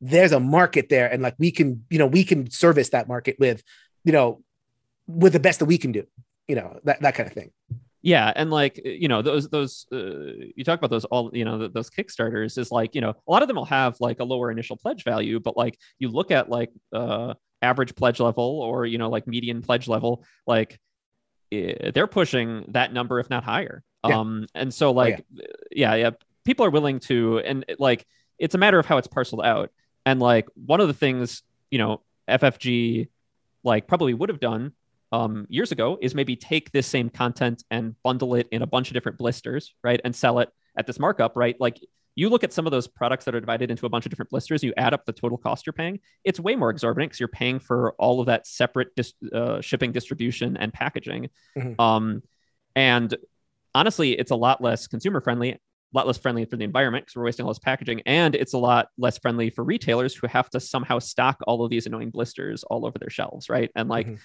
there's 0.00 0.32
a 0.32 0.40
market 0.40 0.88
there, 0.88 1.12
and 1.12 1.22
like 1.22 1.34
we 1.38 1.50
can, 1.50 1.84
you 1.90 1.98
know, 1.98 2.06
we 2.06 2.24
can 2.24 2.50
service 2.50 2.90
that 2.90 3.08
market 3.08 3.36
with, 3.38 3.62
you 4.04 4.12
know, 4.12 4.42
with 5.06 5.34
the 5.34 5.40
best 5.40 5.58
that 5.58 5.66
we 5.66 5.78
can 5.78 5.92
do. 5.92 6.04
You 6.48 6.56
know, 6.56 6.80
that 6.84 7.02
that 7.02 7.14
kind 7.14 7.26
of 7.26 7.34
thing 7.34 7.52
yeah 8.02 8.32
and 8.34 8.50
like 8.50 8.80
you 8.84 9.08
know 9.08 9.22
those 9.22 9.48
those 9.48 9.86
uh, 9.92 10.32
you 10.56 10.64
talk 10.64 10.78
about 10.78 10.90
those 10.90 11.04
all 11.06 11.30
you 11.34 11.44
know 11.44 11.68
those 11.68 11.90
kickstarters 11.90 12.56
is 12.56 12.70
like 12.70 12.94
you 12.94 13.00
know 13.00 13.10
a 13.10 13.30
lot 13.30 13.42
of 13.42 13.48
them 13.48 13.56
will 13.56 13.64
have 13.64 13.96
like 14.00 14.20
a 14.20 14.24
lower 14.24 14.50
initial 14.50 14.76
pledge 14.76 15.04
value 15.04 15.38
but 15.38 15.56
like 15.56 15.78
you 15.98 16.08
look 16.08 16.30
at 16.30 16.48
like 16.48 16.70
uh 16.92 17.34
average 17.62 17.94
pledge 17.94 18.20
level 18.20 18.60
or 18.60 18.86
you 18.86 18.96
know 18.96 19.10
like 19.10 19.26
median 19.26 19.60
pledge 19.60 19.86
level 19.86 20.24
like 20.46 20.80
they're 21.50 22.06
pushing 22.06 22.64
that 22.68 22.92
number 22.92 23.18
if 23.18 23.28
not 23.28 23.44
higher 23.44 23.82
yeah. 24.06 24.18
um 24.18 24.46
and 24.54 24.72
so 24.72 24.92
like 24.92 25.20
oh, 25.20 25.42
yeah. 25.70 25.94
yeah 25.94 25.94
yeah 25.94 26.10
people 26.44 26.64
are 26.64 26.70
willing 26.70 27.00
to 27.00 27.38
and 27.40 27.64
like 27.78 28.06
it's 28.38 28.54
a 28.54 28.58
matter 28.58 28.78
of 28.78 28.86
how 28.86 28.98
it's 28.98 29.08
parceled 29.08 29.42
out 29.44 29.70
and 30.06 30.20
like 30.20 30.48
one 30.54 30.80
of 30.80 30.88
the 30.88 30.94
things 30.94 31.42
you 31.70 31.78
know 31.78 32.00
ffg 32.28 33.08
like 33.64 33.86
probably 33.86 34.14
would 34.14 34.28
have 34.28 34.40
done 34.40 34.72
um, 35.12 35.46
years 35.48 35.72
ago 35.72 35.98
is 36.00 36.14
maybe 36.14 36.36
take 36.36 36.70
this 36.72 36.86
same 36.86 37.10
content 37.10 37.64
and 37.70 37.94
bundle 38.02 38.34
it 38.34 38.48
in 38.50 38.62
a 38.62 38.66
bunch 38.66 38.88
of 38.88 38.94
different 38.94 39.18
blisters, 39.18 39.74
right, 39.82 40.00
and 40.04 40.14
sell 40.14 40.38
it 40.38 40.50
at 40.76 40.86
this 40.86 40.98
markup, 40.98 41.36
right? 41.36 41.56
Like 41.58 41.80
you 42.14 42.28
look 42.28 42.44
at 42.44 42.52
some 42.52 42.66
of 42.66 42.70
those 42.70 42.86
products 42.88 43.24
that 43.24 43.34
are 43.34 43.40
divided 43.40 43.70
into 43.70 43.86
a 43.86 43.88
bunch 43.88 44.06
of 44.06 44.10
different 44.10 44.30
blisters, 44.30 44.62
you 44.62 44.72
add 44.76 44.92
up 44.92 45.04
the 45.04 45.12
total 45.12 45.38
cost 45.38 45.66
you're 45.66 45.72
paying. 45.72 46.00
It's 46.24 46.40
way 46.40 46.56
more 46.56 46.70
exorbitant 46.70 47.10
because 47.10 47.20
you're 47.20 47.28
paying 47.28 47.58
for 47.58 47.94
all 47.98 48.20
of 48.20 48.26
that 48.26 48.46
separate 48.46 48.94
dis- 48.96 49.14
uh, 49.32 49.60
shipping, 49.60 49.92
distribution, 49.92 50.56
and 50.56 50.72
packaging. 50.72 51.30
Mm-hmm. 51.56 51.80
Um, 51.80 52.22
and 52.74 53.14
honestly, 53.74 54.12
it's 54.12 54.30
a 54.30 54.36
lot 54.36 54.60
less 54.60 54.86
consumer 54.86 55.20
friendly, 55.20 55.52
a 55.52 55.58
lot 55.92 56.06
less 56.06 56.18
friendly 56.18 56.44
for 56.44 56.56
the 56.56 56.64
environment 56.64 57.06
because 57.06 57.16
we're 57.16 57.24
wasting 57.24 57.46
all 57.46 57.50
this 57.50 57.58
packaging, 57.58 58.02
and 58.06 58.34
it's 58.34 58.54
a 58.54 58.58
lot 58.58 58.88
less 58.98 59.18
friendly 59.18 59.50
for 59.50 59.64
retailers 59.64 60.14
who 60.14 60.26
have 60.26 60.50
to 60.50 60.60
somehow 60.60 60.98
stock 60.98 61.38
all 61.46 61.64
of 61.64 61.70
these 61.70 61.86
annoying 61.86 62.10
blisters 62.10 62.64
all 62.64 62.86
over 62.86 62.98
their 62.98 63.10
shelves, 63.10 63.48
right? 63.48 63.70
And 63.74 63.88
like. 63.88 64.06
Mm-hmm 64.06 64.16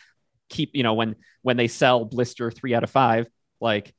keep 0.49 0.71
you 0.73 0.83
know 0.83 0.93
when 0.93 1.15
when 1.41 1.57
they 1.57 1.67
sell 1.67 2.05
blister 2.05 2.51
three 2.51 2.73
out 2.73 2.83
of 2.83 2.89
five 2.89 3.27
like 3.59 3.93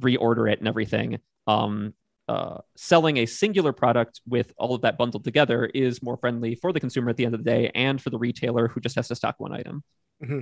reorder 0.00 0.50
it 0.50 0.58
and 0.58 0.68
everything 0.68 1.18
um 1.46 1.92
uh, 2.28 2.58
selling 2.76 3.18
a 3.18 3.26
singular 3.26 3.72
product 3.72 4.20
with 4.26 4.52
all 4.56 4.74
of 4.74 4.82
that 4.82 4.96
bundled 4.96 5.24
together 5.24 5.66
is 5.66 6.02
more 6.02 6.16
friendly 6.16 6.54
for 6.54 6.72
the 6.72 6.80
consumer 6.80 7.10
at 7.10 7.16
the 7.16 7.24
end 7.24 7.34
of 7.34 7.42
the 7.42 7.50
day 7.50 7.70
and 7.74 8.00
for 8.00 8.10
the 8.10 8.18
retailer 8.18 8.68
who 8.68 8.80
just 8.80 8.96
has 8.96 9.08
to 9.08 9.14
stock 9.14 9.34
one 9.38 9.52
item. 9.52 9.82
Mm-hmm. 10.22 10.40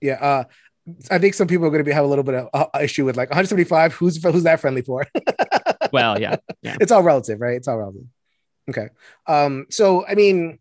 Yeah, 0.00 0.14
uh, 0.14 0.44
I 1.10 1.18
think 1.18 1.34
some 1.34 1.48
people 1.48 1.66
are 1.66 1.70
going 1.70 1.80
to 1.80 1.84
be 1.84 1.92
have 1.92 2.04
a 2.04 2.08
little 2.08 2.24
bit 2.24 2.34
of 2.34 2.48
uh, 2.54 2.78
issue 2.80 3.04
with 3.04 3.16
like 3.16 3.30
175. 3.30 3.94
Who's 3.94 4.22
who's 4.22 4.44
that 4.44 4.60
friendly 4.60 4.82
for? 4.82 5.06
well, 5.92 6.20
yeah, 6.20 6.36
yeah, 6.62 6.76
it's 6.80 6.92
all 6.92 7.02
relative, 7.02 7.40
right? 7.40 7.56
It's 7.56 7.66
all 7.66 7.78
relative. 7.78 8.04
Okay, 8.68 8.88
um, 9.26 9.66
so 9.70 10.06
I 10.06 10.14
mean, 10.14 10.58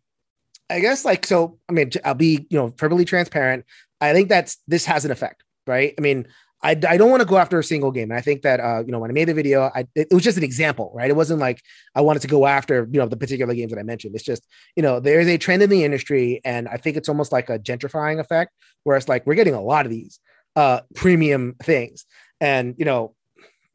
I 0.70 0.80
guess 0.80 1.06
like 1.06 1.26
so. 1.26 1.60
I 1.70 1.74
mean, 1.74 1.92
I'll 2.04 2.16
be 2.16 2.48
you 2.50 2.58
know 2.58 2.70
perfectly 2.70 3.06
transparent. 3.06 3.66
I 4.02 4.14
think 4.14 4.30
that's 4.30 4.58
this 4.68 4.86
has 4.86 5.06
an 5.06 5.12
effect, 5.12 5.44
right? 5.68 5.94
I 5.98 6.02
mean, 6.02 6.28
I, 6.66 6.72
I 6.90 6.98
don't 6.98 7.12
want 7.12 7.22
to 7.22 7.28
go 7.28 7.38
after 7.38 7.60
a 7.60 7.64
single 7.64 7.92
game. 7.92 8.10
And 8.10 8.18
I 8.18 8.22
think 8.22 8.42
that 8.42 8.60
uh, 8.60 8.84
you 8.84 8.92
know 8.92 8.98
when 8.98 9.12
I 9.12 9.14
made 9.14 9.28
the 9.28 9.36
video, 9.36 9.70
I 9.76 9.82
it, 9.94 10.08
it, 10.10 10.14
was 10.14 10.24
just 10.24 10.38
an 10.38 10.44
example, 10.44 10.92
right? 10.96 11.10
It 11.10 11.16
wasn't 11.16 11.40
like 11.40 11.62
I 11.94 12.02
wanted 12.02 12.24
to 12.24 12.28
go 12.28 12.48
after 12.48 12.90
you 12.92 13.00
know 13.00 13.08
the 13.08 13.18
particular 13.18 13.54
games 13.54 13.72
that 13.72 13.80
I 13.80 13.84
mentioned. 13.84 14.16
It's 14.16 14.24
just 14.24 14.44
you 14.76 14.82
know 14.82 15.00
there's 15.00 15.28
a 15.28 15.38
trend 15.38 15.62
in 15.62 15.70
the 15.70 15.84
industry, 15.84 16.42
and 16.44 16.68
I 16.68 16.78
think 16.78 16.98
it's 16.98 17.08
almost 17.08 17.32
like 17.32 17.52
a 17.52 17.60
gentrifying 17.60 18.20
effect, 18.20 18.52
where 18.84 18.98
it's 18.98 19.08
like 19.08 19.28
we're 19.28 19.36
getting 19.36 19.54
a 19.54 19.62
lot 19.62 19.86
of 19.86 19.92
these 19.92 20.20
uh, 20.56 20.82
premium 20.96 21.56
things, 21.62 22.06
and 22.42 22.74
you 22.80 22.86
know 22.86 23.14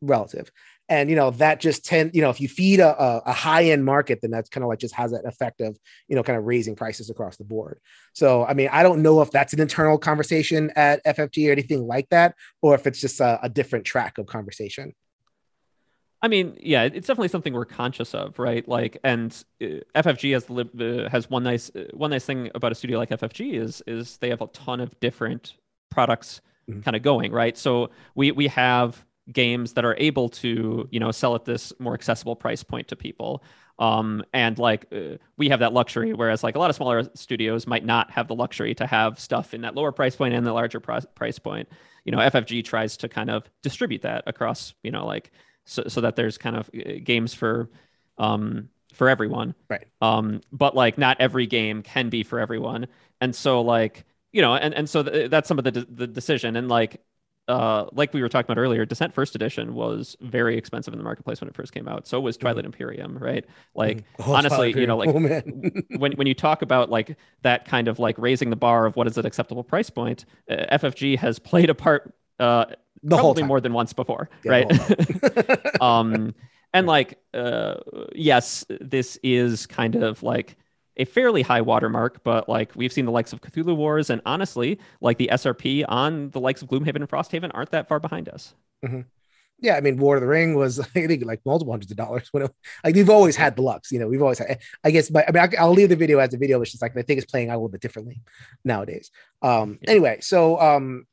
relative 0.00 0.50
and 0.90 1.08
you 1.08 1.16
know 1.16 1.30
that 1.30 1.60
just 1.60 1.84
tend 1.84 2.10
you 2.14 2.20
know 2.20 2.28
if 2.28 2.40
you 2.40 2.48
feed 2.48 2.80
a, 2.80 3.22
a 3.24 3.32
high 3.32 3.64
end 3.64 3.84
market 3.84 4.18
then 4.20 4.30
that's 4.30 4.50
kind 4.50 4.62
of 4.62 4.68
like 4.68 4.80
just 4.80 4.94
has 4.94 5.12
that 5.12 5.24
effect 5.24 5.62
of 5.62 5.78
you 6.08 6.16
know 6.16 6.22
kind 6.22 6.36
of 6.36 6.44
raising 6.44 6.76
prices 6.76 7.08
across 7.08 7.36
the 7.38 7.44
board 7.44 7.80
so 8.12 8.44
i 8.44 8.52
mean 8.52 8.68
i 8.72 8.82
don't 8.82 9.00
know 9.00 9.22
if 9.22 9.30
that's 9.30 9.54
an 9.54 9.60
internal 9.60 9.96
conversation 9.96 10.70
at 10.76 11.02
ffg 11.04 11.48
or 11.48 11.52
anything 11.52 11.86
like 11.86 12.08
that 12.10 12.34
or 12.60 12.74
if 12.74 12.86
it's 12.86 13.00
just 13.00 13.20
a, 13.20 13.38
a 13.42 13.48
different 13.48 13.86
track 13.86 14.18
of 14.18 14.26
conversation 14.26 14.92
I 16.22 16.28
mean, 16.28 16.58
yeah, 16.60 16.82
it's 16.82 17.06
definitely 17.06 17.28
something 17.28 17.54
we're 17.54 17.64
conscious 17.64 18.14
of, 18.14 18.38
right? 18.38 18.68
Like, 18.68 18.98
and 19.02 19.32
uh, 19.62 19.80
FFG 19.94 20.34
has 20.34 20.50
uh, 20.50 21.08
has 21.10 21.30
one 21.30 21.42
nice 21.42 21.70
uh, 21.74 21.84
one 21.94 22.10
nice 22.10 22.26
thing 22.26 22.50
about 22.54 22.72
a 22.72 22.74
studio 22.74 22.98
like 22.98 23.08
FFG 23.08 23.54
is 23.54 23.82
is 23.86 24.18
they 24.18 24.28
have 24.28 24.42
a 24.42 24.46
ton 24.48 24.80
of 24.80 25.00
different 25.00 25.54
products 25.90 26.42
mm-hmm. 26.68 26.80
kind 26.82 26.94
of 26.94 27.02
going, 27.02 27.32
right? 27.32 27.56
So 27.56 27.88
we 28.14 28.32
we 28.32 28.48
have 28.48 29.02
games 29.32 29.74
that 29.74 29.84
are 29.84 29.96
able 29.98 30.28
to 30.28 30.88
you 30.90 31.00
know 31.00 31.10
sell 31.10 31.34
at 31.34 31.44
this 31.44 31.72
more 31.78 31.94
accessible 31.94 32.36
price 32.36 32.62
point 32.62 32.88
to 32.88 32.96
people. 32.96 33.42
Um, 33.78 34.22
and 34.34 34.58
like 34.58 34.86
uh, 34.92 35.16
we 35.38 35.48
have 35.48 35.60
that 35.60 35.72
luxury 35.72 36.12
whereas 36.12 36.44
like 36.44 36.54
a 36.54 36.58
lot 36.58 36.68
of 36.68 36.76
smaller 36.76 37.02
studios 37.14 37.66
might 37.66 37.84
not 37.84 38.10
have 38.10 38.28
the 38.28 38.34
luxury 38.34 38.74
to 38.74 38.86
have 38.86 39.18
stuff 39.18 39.54
in 39.54 39.62
that 39.62 39.74
lower 39.74 39.90
price 39.90 40.14
point 40.16 40.34
and 40.34 40.46
the 40.46 40.52
larger 40.52 40.80
pr- 40.80 41.06
price 41.14 41.38
point. 41.38 41.68
You 42.04 42.12
know 42.12 42.18
ffg 42.18 42.64
tries 42.64 42.96
to 42.98 43.08
kind 43.08 43.30
of 43.30 43.50
distribute 43.62 44.02
that 44.02 44.24
across 44.26 44.74
you 44.82 44.90
know 44.90 45.06
like 45.06 45.30
so, 45.64 45.84
so 45.88 46.00
that 46.02 46.16
there's 46.16 46.36
kind 46.36 46.56
of 46.56 46.70
uh, 46.74 46.92
games 47.02 47.32
for 47.32 47.70
um 48.18 48.68
for 48.92 49.08
everyone. 49.08 49.54
Right. 49.68 49.86
Um 50.02 50.40
but 50.52 50.74
like 50.74 50.98
not 50.98 51.16
every 51.20 51.46
game 51.46 51.82
can 51.82 52.10
be 52.10 52.22
for 52.22 52.38
everyone. 52.38 52.86
And 53.20 53.34
so 53.34 53.62
like 53.62 54.04
you 54.32 54.42
know 54.42 54.54
and 54.54 54.74
and 54.74 54.88
so 54.88 55.02
th- 55.02 55.30
that's 55.30 55.48
some 55.48 55.58
of 55.58 55.64
the 55.64 55.72
de- 55.72 55.86
the 55.86 56.06
decision. 56.06 56.56
And 56.56 56.68
like 56.68 57.00
uh, 57.50 57.86
like 57.92 58.14
we 58.14 58.22
were 58.22 58.28
talking 58.28 58.50
about 58.50 58.60
earlier, 58.60 58.86
Descent 58.86 59.12
First 59.12 59.34
Edition 59.34 59.74
was 59.74 60.16
very 60.20 60.56
expensive 60.56 60.94
in 60.94 60.98
the 60.98 61.04
marketplace 61.04 61.40
when 61.40 61.48
it 61.48 61.54
first 61.54 61.72
came 61.72 61.88
out. 61.88 62.06
So 62.06 62.20
was 62.20 62.36
Twilight 62.36 62.58
mm-hmm. 62.58 62.66
Imperium, 62.66 63.18
right? 63.18 63.44
Like 63.74 63.98
mm-hmm. 63.98 64.30
oh, 64.30 64.34
honestly, 64.34 64.72
you 64.78 64.86
know, 64.86 64.96
like 64.96 65.08
oh, 65.08 65.98
when 65.98 66.12
when 66.12 66.26
you 66.28 66.34
talk 66.34 66.62
about 66.62 66.90
like 66.90 67.16
that 67.42 67.64
kind 67.64 67.88
of 67.88 67.98
like 67.98 68.16
raising 68.18 68.50
the 68.50 68.56
bar 68.56 68.86
of 68.86 68.94
what 68.94 69.08
is 69.08 69.18
an 69.18 69.26
acceptable 69.26 69.64
price 69.64 69.90
point, 69.90 70.26
uh, 70.48 70.76
FFG 70.78 71.18
has 71.18 71.40
played 71.40 71.70
a 71.70 71.74
part 71.74 72.14
uh, 72.38 72.66
the 73.02 73.16
probably 73.16 73.42
more 73.42 73.60
than 73.60 73.72
once 73.72 73.92
before, 73.92 74.30
yeah, 74.44 74.52
right? 74.52 75.80
um, 75.82 76.32
and 76.72 76.86
like 76.86 77.18
uh, 77.34 77.74
yes, 78.14 78.64
this 78.80 79.18
is 79.24 79.66
kind 79.66 79.96
of 79.96 80.22
like 80.22 80.56
a 81.00 81.04
fairly 81.04 81.42
high 81.42 81.62
watermark, 81.62 82.22
but 82.22 82.48
like 82.48 82.70
we've 82.76 82.92
seen 82.92 83.06
the 83.06 83.10
likes 83.10 83.32
of 83.32 83.40
Cthulhu 83.40 83.74
Wars, 83.74 84.10
and 84.10 84.20
honestly, 84.26 84.78
like 85.00 85.18
the 85.18 85.30
SRP 85.32 85.84
on 85.88 86.30
the 86.30 86.40
likes 86.40 86.62
of 86.62 86.68
Gloomhaven 86.68 86.96
and 86.96 87.08
Frosthaven 87.08 87.50
aren't 87.54 87.70
that 87.70 87.88
far 87.88 87.98
behind 87.98 88.28
us. 88.28 88.54
Mm-hmm. 88.84 89.00
Yeah, 89.62 89.76
I 89.76 89.80
mean, 89.80 89.98
War 89.98 90.16
of 90.16 90.22
the 90.22 90.26
Ring 90.26 90.54
was 90.54 90.80
I 90.94 91.06
think 91.06 91.24
like 91.24 91.40
multiple 91.44 91.72
hundreds 91.72 91.90
of 91.90 91.96
dollars. 91.96 92.28
When 92.32 92.44
it, 92.44 92.50
like 92.84 92.94
we've 92.94 93.10
always 93.10 93.36
had 93.36 93.56
the 93.56 93.62
Lux, 93.62 93.90
you 93.90 93.98
know, 93.98 94.08
we've 94.08 94.22
always 94.22 94.38
had. 94.38 94.60
I 94.84 94.90
guess, 94.90 95.08
but 95.10 95.28
I 95.28 95.32
mean, 95.32 95.54
I, 95.58 95.64
will 95.64 95.72
leave 95.72 95.88
the 95.88 95.96
video 95.96 96.18
as 96.18 96.34
a 96.34 96.38
video. 96.38 96.58
which 96.58 96.74
is 96.74 96.82
like 96.82 96.96
I 96.96 97.02
think 97.02 97.20
it's 97.20 97.30
playing 97.30 97.50
out 97.50 97.54
a 97.54 97.58
little 97.58 97.68
bit 97.68 97.80
differently 97.80 98.20
nowadays. 98.64 99.10
Um, 99.42 99.78
yeah. 99.82 99.90
Anyway, 99.90 100.18
so 100.20 100.60
um, 100.60 101.06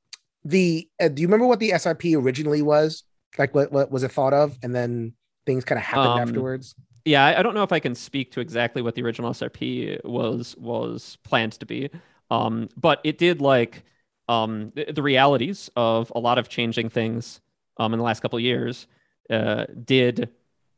the 0.44 0.88
uh, 1.00 1.08
do 1.08 1.22
you 1.22 1.28
remember 1.28 1.48
what 1.48 1.60
the 1.60 1.72
SRP 1.72 2.22
originally 2.22 2.62
was? 2.62 3.04
Like, 3.38 3.56
what 3.56 3.72
what 3.72 3.92
was 3.92 4.04
it 4.04 4.12
thought 4.12 4.34
of, 4.34 4.58
and 4.62 4.76
then 4.76 5.14
things 5.46 5.64
kind 5.64 5.80
of 5.80 5.86
happened 5.86 6.22
um, 6.22 6.30
afterwards? 6.30 6.76
Yeah, 7.08 7.26
I 7.26 7.42
don't 7.42 7.56
know 7.56 7.64
if 7.64 7.72
I 7.72 7.80
can 7.80 7.96
speak 7.96 8.32
to 8.34 8.42
exactly 8.42 8.82
what 8.82 8.96
the 8.96 9.02
original 9.02 9.32
SRP 9.32 10.04
was 10.04 10.56
was 10.58 11.18
planned 11.24 11.54
to 11.54 11.66
be, 11.66 11.90
um, 12.30 12.68
but 12.76 13.00
it 13.04 13.18
did 13.18 13.40
like 13.42 13.84
um, 14.28 14.74
the, 14.76 14.92
the, 14.92 15.02
realities 15.02 15.70
of 15.78 16.12
a 16.14 16.20
lot 16.20 16.38
of 16.38 16.50
changing 16.50 16.90
things 16.90 17.40
um, 17.78 17.94
in 17.94 17.98
the 17.98 18.04
last 18.04 18.20
couple 18.20 18.38
years 18.42 18.88
uh, 19.30 19.66
did 19.86 20.30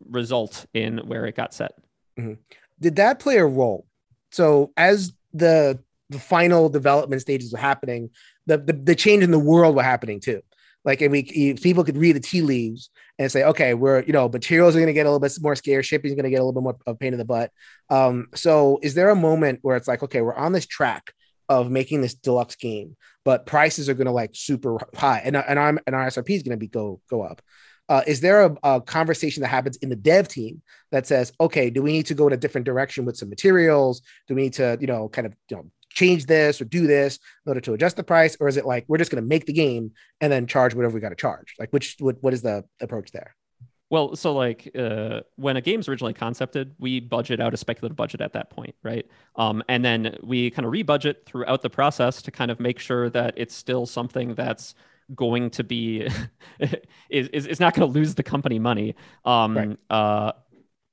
result 0.08 0.68
in 0.76 1.00
where 1.00 1.26
it 1.26 1.36
got 1.36 1.52
set. 1.52 1.72
Mm-hmm. 2.20 2.34
Did 2.80 2.98
that 2.98 3.20
play 3.20 3.38
a 3.38 3.46
role? 3.46 3.88
So 4.32 4.72
as 4.78 5.14
the 5.34 5.80
the 6.12 6.20
final 6.20 6.70
development 6.70 7.22
stages 7.22 7.52
were 7.52 7.60
happening, 7.60 8.12
the, 8.46 8.60
the 8.60 8.74
the 8.74 8.96
change 8.96 9.24
in 9.24 9.32
the 9.32 9.40
world 9.40 9.76
were 9.76 9.84
happening 9.84 10.20
too. 10.20 10.44
Like, 10.86 11.02
and 11.02 11.12
we 11.12 11.54
people 11.56 11.84
could 11.84 11.98
read 11.98 12.16
the 12.16 12.22
tea 12.22 12.42
leaves 12.42 12.90
and 13.18 13.32
say, 13.32 13.44
okay, 13.44 13.74
we're 13.74 14.02
you 14.04 14.14
know 14.14 14.30
materials 14.30 14.76
are 14.76 14.80
going 14.80 14.88
to 14.88 14.94
get 14.94 15.06
a 15.06 15.10
little 15.10 15.20
bit 15.20 15.38
more 15.42 15.56
scarce, 15.56 15.86
shipping 15.86 16.10
is 16.10 16.16
going 16.16 16.24
to 16.24 16.30
get 16.30 16.38
a 16.40 16.44
little 16.44 16.54
bit 16.54 16.64
more 16.64 16.78
of 16.88 17.00
pain 17.00 17.14
in 17.14 17.20
the 17.20 17.26
butt. 17.26 17.52
Um, 17.90 18.28
so, 18.34 18.80
is 18.82 18.94
there 18.94 19.10
a 19.10 19.16
moment 19.16 19.60
where 19.62 19.76
it's 19.76 19.88
like, 19.88 20.04
okay, 20.04 20.22
we're 20.22 20.36
on 20.36 20.54
this 20.54 20.66
track 20.66 21.14
of 21.50 21.70
making 21.70 22.02
this 22.02 22.14
deluxe 22.14 22.56
game, 22.56 22.96
but 23.26 23.46
prices 23.46 23.90
are 23.90 23.94
going 23.94 24.06
to 24.06 24.12
like 24.12 24.32
super 24.34 24.78
high, 24.96 25.22
and 25.24 25.36
and 25.36 25.60
I'm 25.60 25.80
and 25.86 25.96
our 25.96 26.08
SRP 26.08 26.30
is 26.30 26.44
going 26.44 26.58
to 26.58 26.58
be 26.58 26.68
go 26.68 27.02
go 27.10 27.24
up. 27.24 27.42
Uh, 27.90 28.04
is 28.06 28.22
there 28.22 28.46
a, 28.46 28.56
a, 28.62 28.80
conversation 28.80 29.42
that 29.42 29.48
happens 29.48 29.76
in 29.78 29.90
the 29.90 29.96
dev 29.96 30.28
team 30.28 30.62
that 30.92 31.08
says, 31.08 31.34
okay, 31.42 31.72
do 31.72 31.82
we 31.82 31.92
need 31.92 32.06
to 32.06 32.14
go 32.14 32.28
in 32.28 32.34
a 32.34 32.38
different 32.38 32.66
direction 32.66 33.04
with 33.04 33.18
some 33.18 33.30
materials? 33.30 34.04
Do 34.28 34.36
we 34.36 34.44
need 34.44 34.54
to, 34.54 34.78
you 34.80 34.86
know, 34.86 35.10
kind 35.10 35.26
of, 35.26 35.34
you 35.50 35.58
know, 35.58 35.66
change 35.90 36.26
this 36.26 36.62
or 36.62 36.66
do 36.66 36.88
this 36.88 37.20
in 37.46 37.50
order 37.50 37.62
to 37.62 37.74
adjust 37.74 37.96
the 37.96 38.04
price, 38.04 38.38
or 38.40 38.48
is 38.48 38.58
it 38.58 38.66
like 38.66 38.86
we're 38.88 38.98
just 38.98 39.12
going 39.12 39.24
to 39.24 39.28
make 39.28 39.46
the 39.46 39.54
game 39.54 39.92
and 40.22 40.32
then 40.32 40.48
charge 40.48 40.74
whatever 40.76 40.94
we 40.94 41.02
got 41.02 41.10
to 41.10 41.16
charge? 41.16 41.56
Like, 41.60 41.70
which 41.72 41.96
what 42.00 42.18
what 42.22 42.34
is 42.34 42.42
the 42.42 42.64
approach 42.82 43.12
there? 43.12 43.36
Well, 43.92 44.16
so 44.16 44.34
like 44.34 44.70
uh, 44.78 45.22
when 45.36 45.58
a 45.58 45.62
game's 45.62 45.90
originally 45.90 46.14
concepted, 46.14 46.76
we 46.78 47.00
budget 47.00 47.40
out 47.40 47.54
a 47.56 47.58
speculative 47.58 47.96
budget 47.96 48.22
at 48.22 48.34
that 48.34 48.52
point, 48.52 48.76
right? 48.84 49.08
Um, 49.36 49.64
and 49.68 49.84
then 49.84 50.16
we 50.22 50.52
kind 50.52 50.66
of 50.68 50.72
rebudget 50.72 51.26
throughout 51.26 51.64
the 51.64 51.72
process 51.72 52.22
to 52.24 52.32
kind 52.32 52.52
of 52.52 52.60
make 52.60 52.78
sure 52.78 53.10
that 53.10 53.34
it's 53.36 53.56
still 53.56 53.88
something 53.88 54.36
that's 54.36 54.76
going 55.16 55.50
to 55.50 55.64
be 55.64 56.08
is, 57.10 57.30
is, 57.30 57.48
is 57.48 57.60
not 57.60 57.74
going 57.74 57.92
to 57.92 58.00
lose 58.00 58.14
the 58.14 58.22
company 58.22 58.60
money. 58.60 58.96
Um, 59.26 59.58
right. 59.58 59.80
uh, 59.90 60.34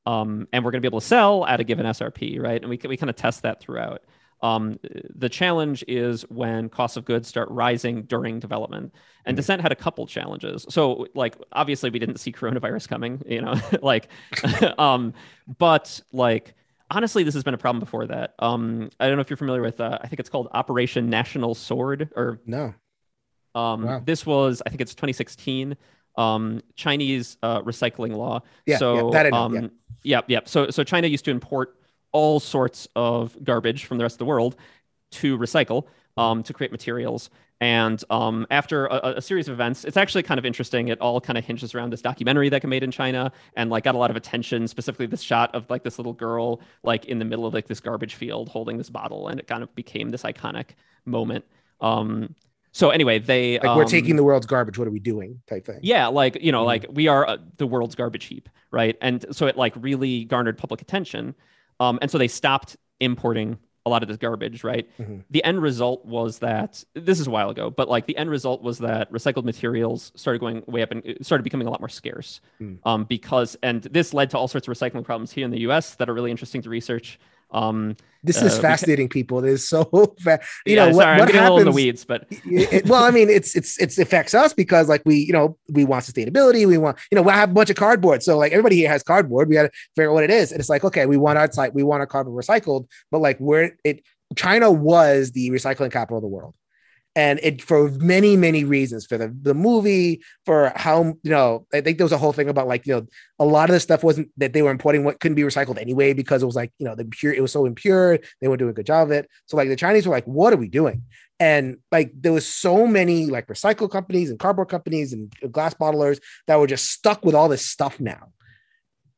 um, 0.07 0.49
and 0.53 0.65
we're 0.65 0.71
going 0.71 0.81
to 0.81 0.89
be 0.89 0.89
able 0.89 1.01
to 1.01 1.07
sell 1.07 1.45
at 1.45 1.61
a 1.61 1.65
given 1.65 1.85
SRP, 1.85 2.41
right? 2.41 2.61
And 2.61 2.71
we 2.71 2.79
we 2.89 2.97
kind 2.97 3.11
of 3.11 3.17
test 3.17 3.43
that 3.43 3.61
throughout. 3.61 4.05
Um, 4.43 4.79
the 5.15 5.29
challenge 5.29 5.85
is 5.89 6.23
when 6.23 6.69
costs 6.69 6.97
of 6.97 7.05
goods 7.05 7.29
start 7.29 7.49
rising 7.51 8.03
during 8.03 8.39
development. 8.39 8.93
And 9.25 9.33
mm-hmm. 9.33 9.37
Descent 9.37 9.63
had 9.63 9.73
a 9.73 9.77
couple 9.77 10.07
challenges. 10.07 10.67
So, 10.69 11.07
like, 11.15 11.37
obviously, 11.53 11.91
we 11.91 11.99
didn't 11.99 12.19
see 12.19 12.33
coronavirus 12.33 12.89
coming, 12.89 13.23
you 13.27 13.41
know, 13.41 13.55
like, 13.83 14.09
um, 14.79 15.15
but 15.59 16.01
like, 16.13 16.55
honestly, 16.91 17.23
this 17.23 17.35
has 17.35 17.43
been 17.43 17.55
a 17.55 17.59
problem 17.59 17.81
before 17.81 18.07
that. 18.07 18.35
Um, 18.39 18.91
I 19.01 19.09
don't 19.09 19.17
know 19.17 19.23
if 19.23 19.31
you're 19.31 19.37
familiar 19.37 19.63
with, 19.63 19.81
uh, 19.81 19.99
I 20.01 20.07
think 20.07 20.21
it's 20.21 20.29
called 20.29 20.49
Operation 20.53 21.09
National 21.09 21.55
Sword 21.55 22.11
or 22.15 22.41
no. 22.47 22.75
Um, 23.55 23.85
wow. 23.85 24.03
This 24.05 24.27
was, 24.27 24.63
I 24.67 24.69
think 24.69 24.83
it's 24.83 24.95
2016. 24.95 25.77
Um, 26.19 26.63
Chinese 26.77 27.37
uh, 27.43 27.63
recycling 27.63 28.15
law. 28.17 28.41
Yeah, 28.67 28.79
so, 28.79 29.07
yeah, 29.07 29.13
that 29.13 29.27
I 29.27 29.31
know, 29.31 29.37
um, 29.37 29.55
yeah. 29.55 29.69
Yep, 30.03 30.25
yep. 30.29 30.49
So, 30.49 30.71
so 30.71 30.85
China 30.85 31.09
used 31.09 31.25
to 31.25 31.31
import 31.31 31.77
all 32.17 32.41
sorts 32.41 32.89
of 32.97 33.37
garbage 33.45 33.85
from 33.85 33.99
the 33.99 34.05
rest 34.05 34.15
of 34.15 34.19
the 34.21 34.25
world 34.25 34.57
to 35.11 35.37
recycle 35.37 35.85
um, 36.17 36.43
to 36.43 36.55
create 36.55 36.73
materials. 36.73 37.29
And 37.61 38.03
um, 38.09 38.47
after 38.51 38.87
a, 38.87 39.17
a, 39.17 39.23
series 39.23 39.49
of 39.49 39.53
events, 39.53 39.85
it's 39.85 39.99
actually 39.99 40.23
kind 40.23 40.39
of 40.39 40.47
interesting. 40.47 40.89
It 40.89 40.99
all 41.01 41.21
kind 41.21 41.37
of 41.37 41.45
hinges 41.45 41.75
around 41.75 41.91
this 41.91 42.01
documentary 42.01 42.49
that 42.49 42.63
got 42.63 42.69
made 42.69 42.83
in 42.83 42.91
China 42.91 43.33
and 43.55 43.69
like 43.69 43.85
got 43.85 43.95
a 43.95 43.99
lot 43.99 44.11
of 44.11 44.17
attention, 44.17 44.67
specifically 44.67 45.05
this 45.05 45.21
shot 45.21 45.55
of 45.55 45.69
like 45.69 45.83
this 45.83 45.99
little 45.99 46.15
girl 46.15 46.61
like 46.83 47.05
in 47.05 47.19
the 47.19 47.25
middle 47.27 47.45
of 47.45 47.53
like 47.53 47.67
this 47.67 47.81
garbage 47.81 48.15
field 48.15 48.49
holding 48.49 48.79
this 48.79 48.89
bottle, 48.89 49.29
and 49.29 49.39
it 49.39 49.47
kind 49.47 49.63
of 49.63 49.75
became 49.75 50.11
this 50.11 50.23
iconic 50.23 50.71
moment. 51.05 51.45
Um, 51.83 52.35
so 52.73 52.91
anyway, 52.91 53.19
they 53.19 53.59
like 53.59 53.77
we're 53.77 53.85
um, 53.85 53.89
taking 53.89 54.17
the 54.17 54.25
world's 54.25 54.47
garbage. 54.47 54.79
What 54.79 54.89
are 54.89 54.91
we 54.91 55.01
doing? 55.01 55.41
Type 55.47 55.65
thing. 55.65 55.81
Yeah, 55.83 56.09
like 56.09 56.37
you 56.43 56.53
know, 56.53 56.61
mm-hmm. 56.61 56.67
like 56.67 56.87
we 56.91 57.09
are 57.09 57.27
uh, 57.27 57.39
the 57.57 57.67
world's 57.67 57.95
garbage 57.95 58.27
heap, 58.27 58.51
right? 58.71 58.97
And 59.01 59.25
so 59.31 59.47
it 59.47 59.57
like 59.57 59.73
really 59.77 60.25
garnered 60.25 60.59
public 60.59 60.83
attention. 60.83 61.35
Um, 61.81 61.99
and 62.03 62.11
so 62.11 62.19
they 62.19 62.29
stopped 62.29 62.77
importing 63.01 63.59
a 63.87 63.89
lot 63.89 64.03
of 64.03 64.09
this 64.09 64.17
garbage, 64.17 64.65
right? 64.65 64.89
Mm-hmm. 64.99 65.19
The 65.31 65.45
end 65.45 65.63
result 65.63 66.05
was 66.05 66.41
that 66.41 66.83
this 66.95 67.21
is 67.21 67.29
a 67.29 67.31
while 67.31 67.51
ago, 67.51 67.71
but 67.71 67.89
like 67.89 68.07
the 68.07 68.17
end 68.17 68.29
result 68.29 68.61
was 68.61 68.79
that 68.79 69.11
recycled 69.13 69.45
materials 69.45 70.11
started 70.17 70.41
going 70.41 70.65
way 70.67 70.83
up 70.83 70.91
and 70.91 71.17
started 71.23 71.45
becoming 71.45 71.69
a 71.69 71.71
lot 71.71 71.81
more 71.81 71.89
scarce. 71.89 72.41
Mm. 72.61 72.79
Um, 72.85 73.05
because, 73.05 73.57
and 73.63 73.83
this 73.85 74.13
led 74.13 74.31
to 74.31 74.39
all 74.39 74.49
sorts 74.49 74.67
of 74.67 74.75
recycling 74.75 75.05
problems 75.05 75.31
here 75.31 75.45
in 75.45 75.53
the 75.53 75.61
US 75.61 75.95
that 75.95 76.11
are 76.11 76.15
really 76.15 76.33
interesting 76.33 76.63
to 76.63 76.69
research. 76.69 77.21
Um, 77.51 77.97
this 78.23 78.43
is 78.43 78.59
uh, 78.59 78.61
fascinating, 78.61 79.09
people. 79.09 79.45
It 79.45 79.51
is 79.51 79.69
so 79.69 79.89
you 79.93 80.09
yeah, 80.67 80.77
know 80.77 80.87
what, 80.87 81.03
sorry, 81.03 81.19
what 81.21 81.33
happens 81.33 81.61
in 81.61 81.65
the 81.67 81.73
weeds, 81.73 82.05
but 82.05 82.27
it, 82.31 82.87
well, 82.87 83.05
I 83.05 83.11
mean, 83.11 83.31
it's 83.31 83.55
it's 83.55 83.81
it's 83.81 83.99
affects 83.99 84.35
us 84.35 84.53
because 84.53 84.89
like 84.89 85.03
we 85.05 85.17
you 85.17 85.33
know 85.33 85.57
we 85.71 85.85
want 85.85 86.05
sustainability, 86.05 86.67
we 86.67 86.77
want 86.77 86.99
you 87.11 87.17
know 87.17 87.23
we 87.23 87.31
have 87.31 87.51
a 87.51 87.55
bunch 87.55 87.71
of 87.71 87.77
cardboard, 87.77 88.23
so 88.23 88.37
like 88.37 88.53
everybody 88.53 88.77
here 88.77 88.89
has 88.89 89.03
cardboard. 89.03 89.49
We 89.49 89.55
got 89.55 89.65
to 89.65 89.71
figure 89.95 90.11
out 90.11 90.15
what 90.15 90.25
it 90.25 90.31
is, 90.31 90.51
and 90.51 90.61
it's 90.61 90.69
like 90.69 90.83
okay, 90.85 91.07
we 91.07 91.17
want 91.17 91.39
our 91.39 91.51
site, 91.51 91.73
we 91.73 91.85
want 91.85 92.01
our 92.01 92.07
carbon 92.07 92.33
recycled, 92.33 92.89
but 93.11 93.21
like 93.21 93.39
where 93.39 93.77
it 93.85 94.03
China 94.35 94.73
was 94.73 95.31
the 95.31 95.51
recycling 95.51 95.93
capital 95.93 96.19
of 96.19 96.23
the 96.23 96.29
world 96.29 96.55
and 97.17 97.41
it 97.43 97.63
for 97.63 97.91
many 97.93 98.37
many 98.37 98.63
reasons 98.63 99.07
for 99.07 99.19
the 99.19 99.35
the 99.43 99.55
movie 99.55 100.23
for 100.45 100.71
how 100.77 101.15
you 101.23 101.31
know 101.31 101.67
i 101.75 101.81
think 101.81 101.99
there 101.99 102.05
was 102.05 102.13
a 102.13 102.19
whole 102.19 102.33
thing 102.33 102.49
about 102.49 102.69
like 102.69 102.87
you 102.87 102.93
know 102.93 103.07
a 103.39 103.45
lot 103.45 103.69
of 103.69 103.75
the 103.75 103.81
stuff 103.81 104.05
wasn't 104.05 104.31
that 104.37 104.53
they 104.53 104.63
were 104.63 104.71
importing 104.71 105.03
what 105.03 105.19
couldn't 105.19 105.35
be 105.35 105.43
recycled 105.43 105.81
anyway 105.81 106.13
because 106.13 106.43
it 106.43 106.47
was 106.47 106.55
like 106.55 106.73
you 106.79 106.87
know 106.87 106.95
the 106.95 107.05
pure 107.05 107.33
it 107.33 107.41
was 107.41 107.53
so 107.53 107.65
impure 107.65 108.19
they 108.41 108.49
weren't 108.49 108.59
doing 108.59 108.71
a 108.71 108.75
good 108.75 108.87
job 108.87 109.09
of 109.09 109.13
it. 109.13 109.29
So 109.47 109.57
like 109.57 109.69
the 109.69 109.77
chinese 109.77 110.07
were 110.07 110.15
like 110.15 110.27
what 110.27 110.53
are 110.53 110.57
we 110.57 110.69
doing? 110.69 111.03
And 111.39 111.79
like 111.93 112.13
there 112.15 112.33
was 112.33 112.47
so 112.49 112.87
many 112.87 113.27
like 113.27 113.47
recycle 113.47 113.91
companies 113.91 114.31
and 114.31 114.39
cardboard 114.39 114.69
companies 114.69 115.13
and 115.13 115.33
glass 115.51 115.75
bottlers 115.75 116.19
that 116.47 116.59
were 116.59 116.67
just 116.67 116.91
stuck 116.91 117.25
with 117.25 117.35
all 117.35 117.49
this 117.49 117.65
stuff 117.65 118.01
now 118.01 118.33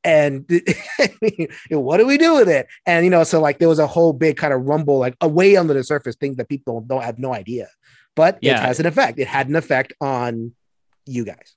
and 0.08 0.48
what 1.70 1.98
do 1.98 2.06
we 2.06 2.16
do 2.16 2.34
with 2.34 2.48
it? 2.48 2.66
And 2.86 3.04
you 3.04 3.10
know, 3.10 3.24
so 3.24 3.40
like 3.40 3.58
there 3.58 3.68
was 3.68 3.78
a 3.78 3.86
whole 3.86 4.12
big 4.12 4.36
kind 4.36 4.54
of 4.54 4.62
rumble, 4.62 4.98
like 4.98 5.16
away 5.20 5.56
under 5.56 5.74
the 5.74 5.84
surface, 5.84 6.16
things 6.16 6.36
that 6.38 6.48
people 6.48 6.80
don't 6.80 7.04
have 7.04 7.18
no 7.18 7.34
idea 7.34 7.68
but 8.18 8.36
yeah. 8.42 8.54
it 8.54 8.66
has 8.66 8.80
an 8.80 8.86
effect. 8.86 9.20
It 9.20 9.28
had 9.28 9.48
an 9.48 9.54
effect 9.54 9.92
on 10.00 10.52
you 11.06 11.24
guys. 11.24 11.54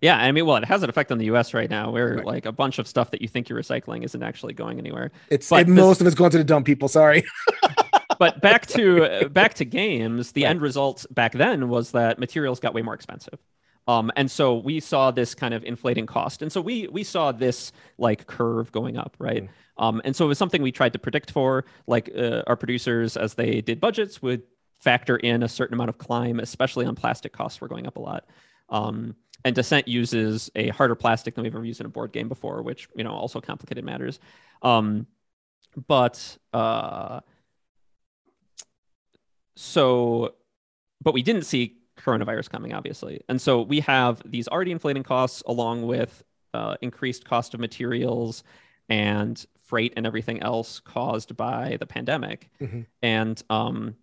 Yeah, 0.00 0.16
I 0.16 0.32
mean, 0.32 0.44
well, 0.46 0.56
it 0.56 0.64
has 0.64 0.82
an 0.82 0.90
effect 0.90 1.12
on 1.12 1.18
the 1.18 1.26
U.S. 1.26 1.54
right 1.54 1.70
now, 1.70 1.92
where 1.92 2.16
right. 2.16 2.26
like 2.26 2.44
a 2.44 2.50
bunch 2.50 2.80
of 2.80 2.88
stuff 2.88 3.12
that 3.12 3.22
you 3.22 3.28
think 3.28 3.48
you're 3.48 3.58
recycling 3.58 4.02
isn't 4.02 4.20
actually 4.20 4.52
going 4.52 4.80
anywhere. 4.80 5.12
It's 5.30 5.52
it, 5.52 5.68
most 5.68 6.00
of 6.00 6.08
it's 6.08 6.16
going 6.16 6.32
to 6.32 6.38
the 6.38 6.44
dumb 6.44 6.64
people. 6.64 6.88
Sorry. 6.88 7.22
but 8.18 8.40
back 8.40 8.66
to 8.66 9.28
back 9.28 9.54
to 9.54 9.64
games, 9.64 10.32
the 10.32 10.42
right. 10.42 10.50
end 10.50 10.60
result 10.60 11.06
back 11.12 11.34
then 11.34 11.68
was 11.68 11.92
that 11.92 12.18
materials 12.18 12.58
got 12.58 12.74
way 12.74 12.82
more 12.82 12.94
expensive. 12.94 13.38
Um, 13.88 14.12
and 14.14 14.30
so 14.30 14.54
we 14.54 14.78
saw 14.80 15.10
this 15.10 15.34
kind 15.34 15.54
of 15.54 15.64
inflating 15.64 16.06
cost, 16.06 16.42
and 16.42 16.52
so 16.52 16.60
we 16.60 16.86
we 16.88 17.02
saw 17.02 17.32
this 17.32 17.72
like 17.98 18.26
curve 18.26 18.70
going 18.70 18.96
up, 18.96 19.16
right? 19.18 19.44
Mm. 19.44 19.48
Um, 19.78 20.02
and 20.04 20.14
so 20.14 20.24
it 20.24 20.28
was 20.28 20.38
something 20.38 20.62
we 20.62 20.70
tried 20.70 20.92
to 20.92 20.98
predict 20.98 21.30
for. 21.32 21.64
Like 21.86 22.10
uh, 22.16 22.42
our 22.46 22.56
producers, 22.56 23.16
as 23.16 23.34
they 23.34 23.60
did 23.60 23.80
budgets, 23.80 24.22
would 24.22 24.42
factor 24.78 25.16
in 25.16 25.42
a 25.42 25.48
certain 25.48 25.74
amount 25.74 25.88
of 25.88 25.98
climb, 25.98 26.40
especially 26.40 26.86
on 26.86 26.94
plastic 26.94 27.32
costs 27.32 27.60
were 27.60 27.68
going 27.68 27.86
up 27.86 27.96
a 27.96 28.00
lot. 28.00 28.26
Um, 28.68 29.16
and 29.44 29.54
Descent 29.54 29.88
uses 29.88 30.50
a 30.54 30.68
harder 30.68 30.94
plastic 30.94 31.34
than 31.34 31.42
we've 31.42 31.54
ever 31.54 31.64
used 31.64 31.80
in 31.80 31.86
a 31.86 31.88
board 31.88 32.12
game 32.12 32.28
before, 32.28 32.62
which 32.62 32.88
you 32.94 33.04
know 33.04 33.12
also 33.12 33.40
complicated 33.40 33.84
matters. 33.84 34.20
Um, 34.62 35.06
but 35.86 36.38
uh, 36.52 37.20
so, 39.56 40.34
but 41.02 41.14
we 41.14 41.22
didn't 41.22 41.42
see 41.42 41.78
coronavirus 42.04 42.50
coming, 42.50 42.72
obviously, 42.72 43.22
and 43.28 43.40
so 43.40 43.62
we 43.62 43.80
have 43.80 44.22
these 44.24 44.48
already 44.48 44.72
inflating 44.72 45.02
costs 45.02 45.42
along 45.46 45.86
with 45.86 46.22
uh, 46.54 46.76
increased 46.82 47.24
cost 47.24 47.54
of 47.54 47.60
materials 47.60 48.42
and 48.88 49.44
freight 49.62 49.94
and 49.96 50.06
everything 50.06 50.42
else 50.42 50.80
caused 50.80 51.36
by 51.36 51.76
the 51.80 51.86
pandemic. 51.86 52.50
Mm-hmm. 52.60 52.82
And 53.00 53.42
um, 53.48 53.96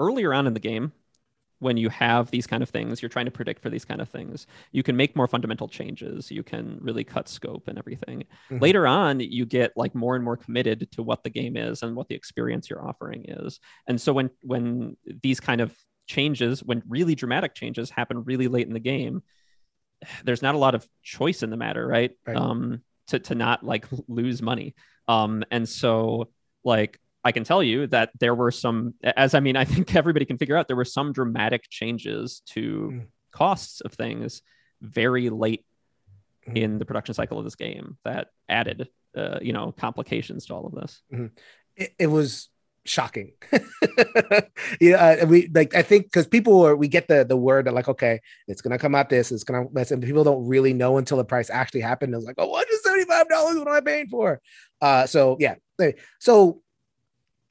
earlier 0.00 0.34
on 0.34 0.46
in 0.46 0.54
the 0.54 0.60
game, 0.60 0.92
when 1.60 1.76
you 1.76 1.88
have 1.88 2.30
these 2.30 2.46
kind 2.46 2.62
of 2.62 2.68
things, 2.68 3.00
you're 3.00 3.08
trying 3.08 3.24
to 3.24 3.30
predict 3.30 3.62
for 3.62 3.70
these 3.70 3.84
kind 3.84 4.00
of 4.00 4.08
things. 4.08 4.46
You 4.72 4.82
can 4.82 4.96
make 4.96 5.16
more 5.16 5.28
fundamental 5.28 5.68
changes. 5.68 6.30
You 6.30 6.42
can 6.42 6.78
really 6.80 7.04
cut 7.04 7.28
scope 7.28 7.68
and 7.68 7.78
everything. 7.78 8.24
Mm-hmm. 8.50 8.58
Later 8.58 8.86
on, 8.86 9.20
you 9.20 9.46
get 9.46 9.72
like 9.76 9.94
more 9.94 10.16
and 10.16 10.24
more 10.24 10.36
committed 10.36 10.90
to 10.92 11.02
what 11.02 11.22
the 11.22 11.30
game 11.30 11.56
is 11.56 11.82
and 11.82 11.96
what 11.96 12.08
the 12.08 12.14
experience 12.16 12.68
you're 12.68 12.86
offering 12.86 13.24
is. 13.28 13.60
And 13.86 14.00
so 14.00 14.12
when 14.12 14.30
when 14.42 14.96
these 15.22 15.40
kind 15.40 15.60
of 15.60 15.74
changes, 16.06 16.62
when 16.62 16.82
really 16.88 17.14
dramatic 17.14 17.54
changes 17.54 17.90
happen 17.90 18.24
really 18.24 18.48
late 18.48 18.66
in 18.66 18.72
the 18.72 18.80
game, 18.80 19.22
there's 20.24 20.42
not 20.42 20.54
a 20.54 20.58
lot 20.58 20.74
of 20.74 20.86
choice 21.02 21.42
in 21.42 21.50
the 21.50 21.56
matter, 21.56 21.86
right? 21.86 22.12
right. 22.26 22.36
Um, 22.36 22.82
to 23.08 23.18
to 23.18 23.34
not 23.34 23.62
like 23.62 23.86
lose 24.08 24.40
money. 24.40 24.74
Um, 25.08 25.44
and 25.50 25.68
so 25.68 26.30
like 26.64 26.98
I 27.24 27.32
can 27.32 27.44
tell 27.44 27.62
you 27.62 27.86
that 27.88 28.10
there 28.20 28.34
were 28.34 28.50
some, 28.50 28.94
as 29.02 29.34
I 29.34 29.40
mean, 29.40 29.56
I 29.56 29.64
think 29.64 29.96
everybody 29.96 30.26
can 30.26 30.38
figure 30.38 30.56
out, 30.56 30.68
there 30.68 30.76
were 30.76 30.84
some 30.84 31.12
dramatic 31.12 31.68
changes 31.70 32.42
to 32.50 32.90
mm. 32.92 33.06
costs 33.32 33.80
of 33.80 33.92
things 33.94 34.42
very 34.82 35.30
late 35.30 35.64
mm. 36.46 36.56
in 36.56 36.78
the 36.78 36.84
production 36.84 37.14
cycle 37.14 37.38
of 37.38 37.44
this 37.44 37.56
game 37.56 37.96
that 38.04 38.28
added, 38.48 38.88
uh, 39.16 39.38
you 39.40 39.54
know, 39.54 39.72
complications 39.72 40.46
to 40.46 40.54
all 40.54 40.66
of 40.66 40.74
this. 40.74 41.02
Mm. 41.12 41.30
It, 41.76 41.94
it, 41.98 42.06
was 42.06 42.50
shocking. 42.86 43.32
yeah, 44.80 45.16
uh, 45.22 45.26
we 45.26 45.48
like 45.54 45.74
I 45.74 45.82
think 45.82 46.06
because 46.06 46.26
people 46.26 46.64
are 46.64 46.76
we 46.76 46.88
get 46.88 47.08
the 47.08 47.24
the 47.24 47.36
word 47.36 47.66
that 47.66 47.74
like 47.74 47.88
okay, 47.88 48.20
it's 48.48 48.60
gonna 48.60 48.78
come 48.78 48.94
out 48.94 49.08
this, 49.08 49.32
it's 49.32 49.44
gonna 49.44 49.66
and 49.74 50.02
people 50.02 50.24
don't 50.24 50.46
really 50.46 50.72
know 50.72 50.98
until 50.98 51.16
the 51.16 51.24
price 51.24 51.50
actually 51.50 51.80
happened. 51.80 52.14
It's 52.14 52.24
like 52.24 52.36
oh, 52.38 52.48
what 52.48 52.68
is 52.70 52.82
seventy 52.82 53.04
five 53.04 53.28
dollars? 53.28 53.56
What 53.56 53.68
am 53.68 53.74
I 53.74 53.80
paying 53.80 54.08
for? 54.08 54.40
Uh, 54.80 55.06
so 55.06 55.36
yeah, 55.40 55.54
so 56.18 56.60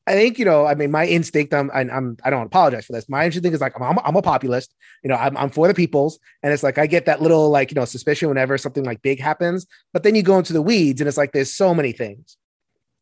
I 0.05 0.13
think 0.13 0.37
you 0.37 0.45
know. 0.45 0.65
I 0.65 0.75
mean, 0.75 0.91
my 0.91 1.05
instinct. 1.05 1.53
I'm. 1.53 1.71
I'm. 1.73 2.17
I 2.23 2.29
don't 2.29 2.45
apologize 2.45 2.85
for 2.85 2.91
this. 2.91 3.07
My 3.07 3.25
instinct 3.25 3.53
is 3.53 3.61
like 3.61 3.79
I'm. 3.79 3.97
I'm 4.03 4.15
a 4.15 4.21
populist. 4.21 4.73
You 5.01 5.09
know, 5.09 5.15
I'm. 5.15 5.37
I'm 5.37 5.49
for 5.49 5.67
the 5.67 5.73
peoples, 5.73 6.19
and 6.41 6.51
it's 6.51 6.63
like 6.63 6.77
I 6.77 6.87
get 6.87 7.05
that 7.05 7.21
little 7.21 7.49
like 7.49 7.71
you 7.71 7.75
know 7.75 7.85
suspicion 7.85 8.27
whenever 8.27 8.57
something 8.57 8.83
like 8.83 9.01
big 9.01 9.21
happens. 9.21 9.65
But 9.93 10.03
then 10.03 10.15
you 10.15 10.21
go 10.21 10.37
into 10.37 10.51
the 10.51 10.61
weeds, 10.61 10.99
and 10.99 11.07
it's 11.07 11.17
like 11.17 11.31
there's 11.31 11.53
so 11.53 11.73
many 11.73 11.93
things. 11.93 12.37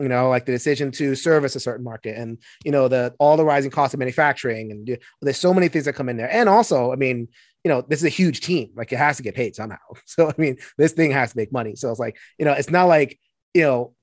You 0.02 0.10
know, 0.10 0.30
like 0.30 0.46
the 0.46 0.52
decision 0.52 0.92
to 0.92 1.16
service 1.16 1.56
a 1.56 1.60
certain 1.60 1.84
market, 1.84 2.18
and 2.18 2.38
you 2.66 2.72
know 2.72 2.88
the 2.88 3.14
all 3.20 3.38
the 3.38 3.46
rising 3.46 3.72
costs 3.72 3.94
of 3.94 4.00
manufacturing, 4.00 4.72
and 4.72 4.98
there's 5.22 5.38
so 5.38 5.54
many 5.54 5.68
things 5.68 5.86
that 5.86 5.94
come 5.94 6.10
in 6.10 6.18
there. 6.18 6.32
And 6.32 6.50
also, 6.50 6.92
I 6.92 6.96
mean, 6.96 7.28
you 7.64 7.70
know, 7.70 7.82
this 7.82 8.00
is 8.00 8.06
a 8.06 8.10
huge 8.10 8.42
team. 8.42 8.72
Like 8.76 8.92
it 8.92 8.98
has 8.98 9.18
to 9.18 9.24
get 9.24 9.36
paid 9.36 9.56
somehow. 9.56 9.78
So 10.06 10.30
I 10.30 10.34
mean, 10.38 10.58
this 10.78 10.94
thing 10.94 11.12
has 11.12 11.32
to 11.32 11.38
make 11.38 11.52
money. 11.52 11.76
So 11.76 11.90
it's 11.90 12.00
like 12.00 12.18
you 12.38 12.46
know, 12.46 12.54
it's 12.54 12.70
not 12.70 12.86
like 12.86 13.20
you 13.54 13.64
know 13.64 13.94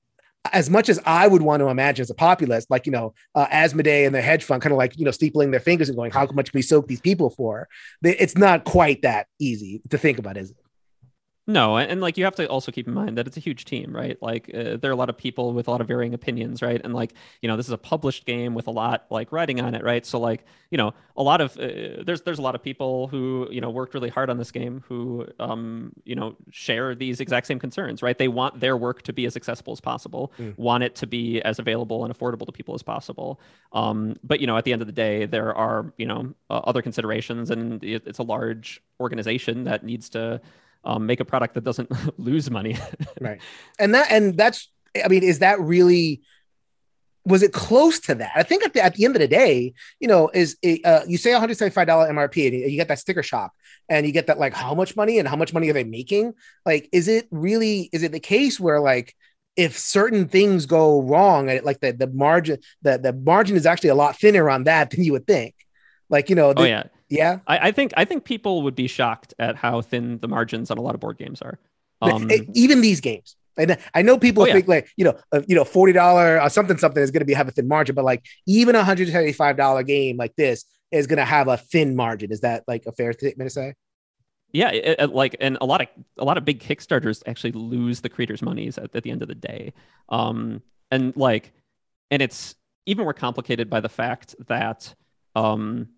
as 0.53 0.69
much 0.69 0.89
as 0.89 0.99
I 1.05 1.27
would 1.27 1.41
want 1.41 1.61
to 1.61 1.67
imagine 1.67 2.01
as 2.01 2.09
a 2.09 2.15
populist, 2.15 2.71
like, 2.71 2.85
you 2.85 2.91
know, 2.91 3.13
uh, 3.35 3.47
Asmodee 3.47 4.05
and 4.05 4.15
the 4.15 4.21
hedge 4.21 4.43
fund 4.43 4.61
kind 4.61 4.71
of 4.71 4.77
like, 4.77 4.97
you 4.97 5.05
know, 5.05 5.11
steepling 5.11 5.51
their 5.51 5.59
fingers 5.59 5.89
and 5.89 5.97
going, 5.97 6.11
how 6.11 6.27
much 6.33 6.51
can 6.51 6.57
we 6.57 6.61
soak 6.61 6.87
these 6.87 7.01
people 7.01 7.29
for? 7.29 7.67
It's 8.03 8.37
not 8.37 8.63
quite 8.63 9.01
that 9.01 9.27
easy 9.39 9.81
to 9.89 9.97
think 9.97 10.17
about, 10.17 10.37
is 10.37 10.51
it? 10.51 10.57
No, 11.49 11.77
and, 11.77 11.89
and, 11.89 11.99
like 11.99 12.15
you 12.15 12.25
have 12.25 12.35
to 12.35 12.47
also 12.47 12.71
keep 12.71 12.87
in 12.87 12.93
mind 12.93 13.17
that 13.17 13.25
it's 13.25 13.35
a 13.35 13.39
huge 13.39 13.65
team, 13.65 13.91
right? 13.91 14.21
Like 14.21 14.51
uh, 14.53 14.77
there 14.77 14.91
are 14.91 14.93
a 14.93 14.95
lot 14.95 15.09
of 15.09 15.17
people 15.17 15.51
with 15.51 15.67
a 15.67 15.71
lot 15.71 15.81
of 15.81 15.87
varying 15.87 16.13
opinions, 16.13 16.61
right? 16.61 16.79
And 16.83 16.93
like 16.93 17.15
you 17.41 17.49
know, 17.49 17.57
this 17.57 17.65
is 17.65 17.71
a 17.71 17.77
published 17.77 18.27
game 18.27 18.53
with 18.53 18.67
a 18.67 18.71
lot 18.71 19.07
like 19.09 19.31
writing 19.31 19.59
on 19.59 19.73
it, 19.73 19.83
right? 19.83 20.05
So 20.05 20.19
like 20.19 20.45
you 20.69 20.77
know, 20.77 20.93
a 21.17 21.23
lot 21.23 21.41
of 21.41 21.57
uh, 21.57 22.03
there's 22.05 22.21
there's 22.21 22.37
a 22.37 22.43
lot 22.43 22.53
of 22.53 22.61
people 22.61 23.07
who 23.07 23.47
you 23.49 23.61
know 23.61 23.71
worked 23.71 23.95
really 23.95 24.09
hard 24.09 24.29
on 24.29 24.37
this 24.37 24.51
game 24.51 24.83
who 24.87 25.25
um 25.39 25.91
you 26.03 26.13
know 26.13 26.35
share 26.51 26.93
these 26.93 27.19
exact 27.19 27.47
same 27.47 27.57
concerns, 27.57 28.03
right? 28.03 28.19
They 28.19 28.27
want 28.27 28.59
their 28.59 28.77
work 28.77 29.01
to 29.03 29.13
be 29.13 29.25
as 29.25 29.35
accessible 29.35 29.73
as 29.73 29.81
possible, 29.81 30.31
mm. 30.37 30.55
want 30.55 30.83
it 30.83 30.93
to 30.97 31.07
be 31.07 31.41
as 31.41 31.57
available 31.57 32.05
and 32.05 32.15
affordable 32.15 32.45
to 32.45 32.51
people 32.51 32.75
as 32.75 32.83
possible. 32.83 33.41
Um, 33.73 34.17
but 34.23 34.39
you 34.39 34.45
know, 34.45 34.55
at 34.55 34.65
the 34.65 34.73
end 34.73 34.83
of 34.83 34.87
the 34.87 34.93
day, 34.93 35.25
there 35.25 35.51
are 35.55 35.91
you 35.97 36.05
know 36.05 36.31
uh, 36.51 36.61
other 36.65 36.83
considerations, 36.83 37.49
and 37.49 37.83
it, 37.83 38.03
it's 38.05 38.19
a 38.19 38.23
large 38.23 38.83
organization 38.99 39.63
that 39.63 39.83
needs 39.83 40.09
to 40.09 40.41
um, 40.83 41.05
make 41.05 41.19
a 41.19 41.25
product 41.25 41.53
that 41.55 41.63
doesn't 41.63 41.91
lose 42.19 42.49
money. 42.49 42.77
right. 43.21 43.41
And 43.77 43.93
that 43.95 44.11
and 44.11 44.37
that's 44.37 44.69
I 45.03 45.07
mean, 45.07 45.23
is 45.23 45.39
that 45.39 45.59
really 45.59 46.21
was 47.25 47.43
it 47.43 47.53
close 47.53 47.99
to 47.99 48.15
that? 48.15 48.31
I 48.35 48.43
think 48.43 48.63
at 48.63 48.73
the, 48.73 48.83
at 48.83 48.95
the 48.95 49.05
end 49.05 49.15
of 49.15 49.19
the 49.19 49.27
day, 49.27 49.73
you 49.99 50.07
know, 50.07 50.29
is 50.33 50.57
it, 50.63 50.83
uh, 50.83 51.01
you 51.07 51.17
say 51.17 51.31
$175 51.31 51.73
MRP 51.85 52.47
and 52.47 52.71
you 52.71 52.77
get 52.77 52.87
that 52.87 52.97
sticker 52.97 53.21
shock 53.21 53.51
and 53.87 54.05
you 54.05 54.11
get 54.11 54.27
that 54.27 54.39
like 54.39 54.53
how 54.53 54.73
much 54.73 54.95
money 54.95 55.19
and 55.19 55.27
how 55.27 55.35
much 55.35 55.53
money 55.53 55.69
are 55.69 55.73
they 55.73 55.83
making? 55.83 56.33
Like, 56.65 56.89
is 56.91 57.07
it 57.07 57.27
really 57.29 57.89
is 57.91 58.03
it 58.03 58.11
the 58.11 58.19
case 58.19 58.59
where 58.59 58.79
like 58.79 59.15
if 59.55 59.77
certain 59.77 60.27
things 60.27 60.65
go 60.65 61.01
wrong, 61.01 61.47
like 61.63 61.81
the 61.81 61.91
the 61.91 62.07
margin 62.07 62.59
the 62.81 62.97
the 62.97 63.13
margin 63.13 63.57
is 63.57 63.65
actually 63.65 63.89
a 63.89 63.95
lot 63.95 64.17
thinner 64.17 64.49
on 64.49 64.63
that 64.63 64.91
than 64.91 65.03
you 65.03 65.11
would 65.11 65.27
think. 65.27 65.53
Like 66.09 66.29
you 66.29 66.35
know, 66.35 66.53
the, 66.53 66.61
oh 66.61 66.65
yeah, 66.65 66.83
yeah. 67.09 67.39
I, 67.47 67.69
I, 67.69 67.71
think 67.71 67.93
I 67.97 68.05
think 68.05 68.23
people 68.23 68.63
would 68.63 68.75
be 68.75 68.87
shocked 68.87 69.33
at 69.39 69.55
how 69.55 69.81
thin 69.81 70.19
the 70.19 70.27
margins 70.27 70.71
on 70.71 70.77
a 70.77 70.81
lot 70.81 70.95
of 70.95 71.01
board 71.01 71.17
games 71.17 71.41
are. 71.41 71.59
Um, 72.01 72.29
Even 72.53 72.81
these 72.81 73.01
games. 73.01 73.35
And 73.57 73.77
I 73.93 74.01
know 74.01 74.17
people 74.17 74.43
oh, 74.43 74.45
think 74.45 74.67
yeah. 74.67 74.75
like 74.75 74.89
you 74.95 75.03
know 75.03 75.19
uh, 75.33 75.41
you 75.47 75.53
know 75.53 75.65
forty 75.65 75.91
dollar 75.91 76.39
uh, 76.39 76.47
something 76.47 76.77
something 76.77 77.03
is 77.03 77.11
going 77.11 77.19
to 77.19 77.25
be 77.25 77.33
have 77.33 77.49
a 77.49 77.51
thin 77.51 77.67
margin, 77.67 77.93
but 77.93 78.05
like 78.05 78.25
even 78.47 78.73
a 78.73 78.83
hundred 78.83 79.09
seventy 79.09 79.33
five 79.33 79.57
dollar 79.57 79.83
game 79.83 80.15
like 80.15 80.33
this 80.37 80.63
is 80.91 81.07
going 81.07 81.17
to 81.17 81.25
have 81.25 81.49
a 81.49 81.57
thin 81.57 81.95
margin. 81.95 82.31
Is 82.31 82.39
that 82.39 82.63
like 82.67 82.85
a 82.85 82.93
fair 82.93 83.11
statement 83.11 83.49
to 83.49 83.53
say? 83.53 83.73
Yeah, 84.51 84.71
it, 84.71 84.99
it, 84.99 85.13
like 85.13 85.35
and 85.41 85.57
a 85.61 85.65
lot 85.65 85.81
of 85.81 85.87
a 86.17 86.23
lot 86.23 86.37
of 86.37 86.45
big 86.45 86.59
Kickstarters 86.59 87.21
actually 87.27 87.51
lose 87.51 88.01
the 88.01 88.09
creators' 88.09 88.41
monies 88.41 88.77
at, 88.77 88.95
at 88.95 89.03
the 89.03 89.11
end 89.11 89.21
of 89.21 89.27
the 89.27 89.35
day, 89.35 89.73
um, 90.07 90.61
and 90.89 91.15
like 91.17 91.51
and 92.09 92.21
it's 92.21 92.55
even 92.85 93.03
more 93.03 93.13
complicated 93.13 93.69
by 93.69 93.79
the 93.81 93.89
fact 93.89 94.35
that 94.47 94.95
um, 95.35 95.89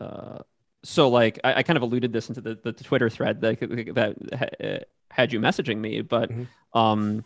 uh, 0.00 0.38
so 0.82 1.08
like 1.08 1.40
I, 1.42 1.54
I, 1.54 1.62
kind 1.62 1.76
of 1.76 1.82
alluded 1.82 2.12
this 2.12 2.28
into 2.28 2.40
the, 2.40 2.58
the 2.62 2.72
Twitter 2.72 3.10
thread 3.10 3.40
that 3.40 3.58
that 3.60 4.88
had 5.10 5.32
you 5.32 5.40
messaging 5.40 5.78
me, 5.78 6.02
but 6.02 6.30
mm-hmm. 6.30 6.78
um, 6.78 7.24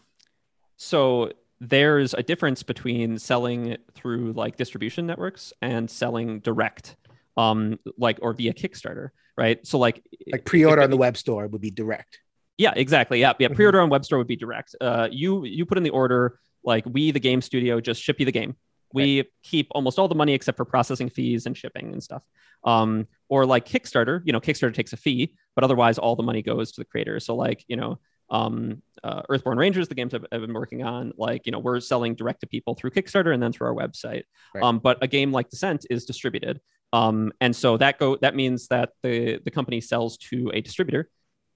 so 0.77 1.33
there's 1.61 2.15
a 2.15 2.23
difference 2.23 2.63
between 2.63 3.19
selling 3.19 3.77
through 3.95 4.33
like 4.33 4.57
distribution 4.57 5.07
networks 5.07 5.53
and 5.61 5.91
selling 5.91 6.41
direct, 6.41 6.97
um, 7.37 7.79
like 7.99 8.19
or 8.23 8.33
via 8.33 8.55
Kickstarter, 8.55 9.11
right? 9.37 9.65
So 9.67 9.79
like 9.79 10.03
like 10.33 10.45
pre-order 10.45 10.81
if, 10.81 10.87
on 10.87 10.91
the 10.91 10.97
web 10.97 11.17
store 11.17 11.47
would 11.47 11.61
be 11.61 11.71
direct. 11.71 12.19
Yeah, 12.57 12.73
exactly. 12.75 13.21
Yeah, 13.21 13.35
yeah. 13.39 13.49
Mm-hmm. 13.49 13.57
Pre-order 13.57 13.81
on 13.81 13.91
web 13.91 14.05
store 14.05 14.19
would 14.19 14.27
be 14.27 14.37
direct. 14.37 14.75
Uh, 14.81 15.09
you 15.11 15.45
you 15.45 15.67
put 15.67 15.77
in 15.77 15.85
the 15.85 15.91
order, 15.91 16.39
like 16.65 16.85
we 16.87 17.11
the 17.11 17.21
game 17.21 17.43
studio 17.43 17.81
just 17.81 18.03
ship 18.03 18.21
you 18.21 18.27
the 18.27 18.33
game 18.33 18.57
we 18.93 19.19
right. 19.19 19.27
keep 19.43 19.69
almost 19.73 19.99
all 19.99 20.09
the 20.09 20.15
money 20.15 20.35
except 20.35 20.57
for 20.57 20.65
processing 20.65 21.09
fees 21.09 21.47
and 21.47 21.57
shipping 21.57 21.93
and 21.93 22.03
stuff. 22.03 22.25
Um, 22.65 23.07
or 23.29 23.47
like 23.47 23.67
Kickstarter, 23.67 24.23
you 24.25 24.33
know, 24.33 24.41
Kickstarter 24.41 24.75
takes 24.75 24.93
a 24.93 24.97
fee, 24.97 25.35
but 25.55 25.65
otherwise 25.65 25.99
all 25.99 26.17
the 26.17 26.23
money 26.23 26.43
goes 26.43 26.73
to 26.73 26.81
the 26.81 26.85
creators. 26.85 27.25
So 27.25 27.35
like, 27.37 27.65
you 27.69 27.77
know, 27.77 27.99
um, 28.29 28.83
uh, 29.03 29.23
Earthborne 29.29 29.57
Rangers, 29.57 29.89
the 29.89 29.95
games 29.95 30.15
I've, 30.15 30.25
I've, 30.31 30.41
been 30.41 30.53
working 30.53 30.85
on, 30.85 31.13
like, 31.17 31.47
you 31.47 31.53
know, 31.53 31.59
we're 31.59 31.81
selling 31.81 32.15
direct 32.15 32.41
to 32.41 32.47
people 32.47 32.75
through 32.75 32.91
Kickstarter 32.91 33.35
and 33.35 33.43
then 33.43 33.53
through 33.53 33.69
our 33.69 33.75
website. 33.75 34.23
Right. 34.55 34.63
Um, 34.63 34.79
but 34.79 34.99
a 35.03 35.09
game 35.09 35.33
like 35.33 35.51
Descent 35.51 35.87
is 35.91 36.05
distributed. 36.05 36.61
Um, 36.93 37.33
and 37.41 37.55
so 37.55 37.77
that 37.77 37.99
go 37.99 38.17
that 38.17 38.35
means 38.35 38.69
that 38.69 38.91
the 39.03 39.41
the 39.45 39.51
company 39.51 39.81
sells 39.81 40.17
to 40.19 40.51
a 40.53 40.61
distributor. 40.61 41.09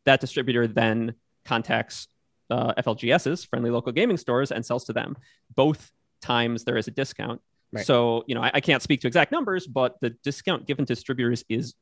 That 0.04 0.20
distributor 0.20 0.66
then 0.66 1.14
contacts 1.44 2.08
uh, 2.50 2.74
FLGS's 2.74 3.44
friendly 3.44 3.70
local 3.70 3.92
gaming 3.92 4.16
stores 4.16 4.52
and 4.52 4.64
sells 4.64 4.84
to 4.84 4.92
them. 4.92 5.16
Both 5.54 5.90
times 6.24 6.64
there 6.64 6.76
is 6.76 6.88
a 6.88 6.90
discount. 6.90 7.40
Right. 7.72 7.86
So, 7.86 8.24
you 8.26 8.34
know, 8.34 8.42
I, 8.42 8.52
I, 8.54 8.60
can't 8.60 8.82
speak 8.82 9.00
to 9.00 9.08
exact 9.08 9.32
numbers, 9.32 9.66
but 9.66 10.00
the 10.00 10.10
discount 10.10 10.64
given 10.66 10.86
to 10.86 10.94
distributors 10.94 11.44
is 11.48 11.74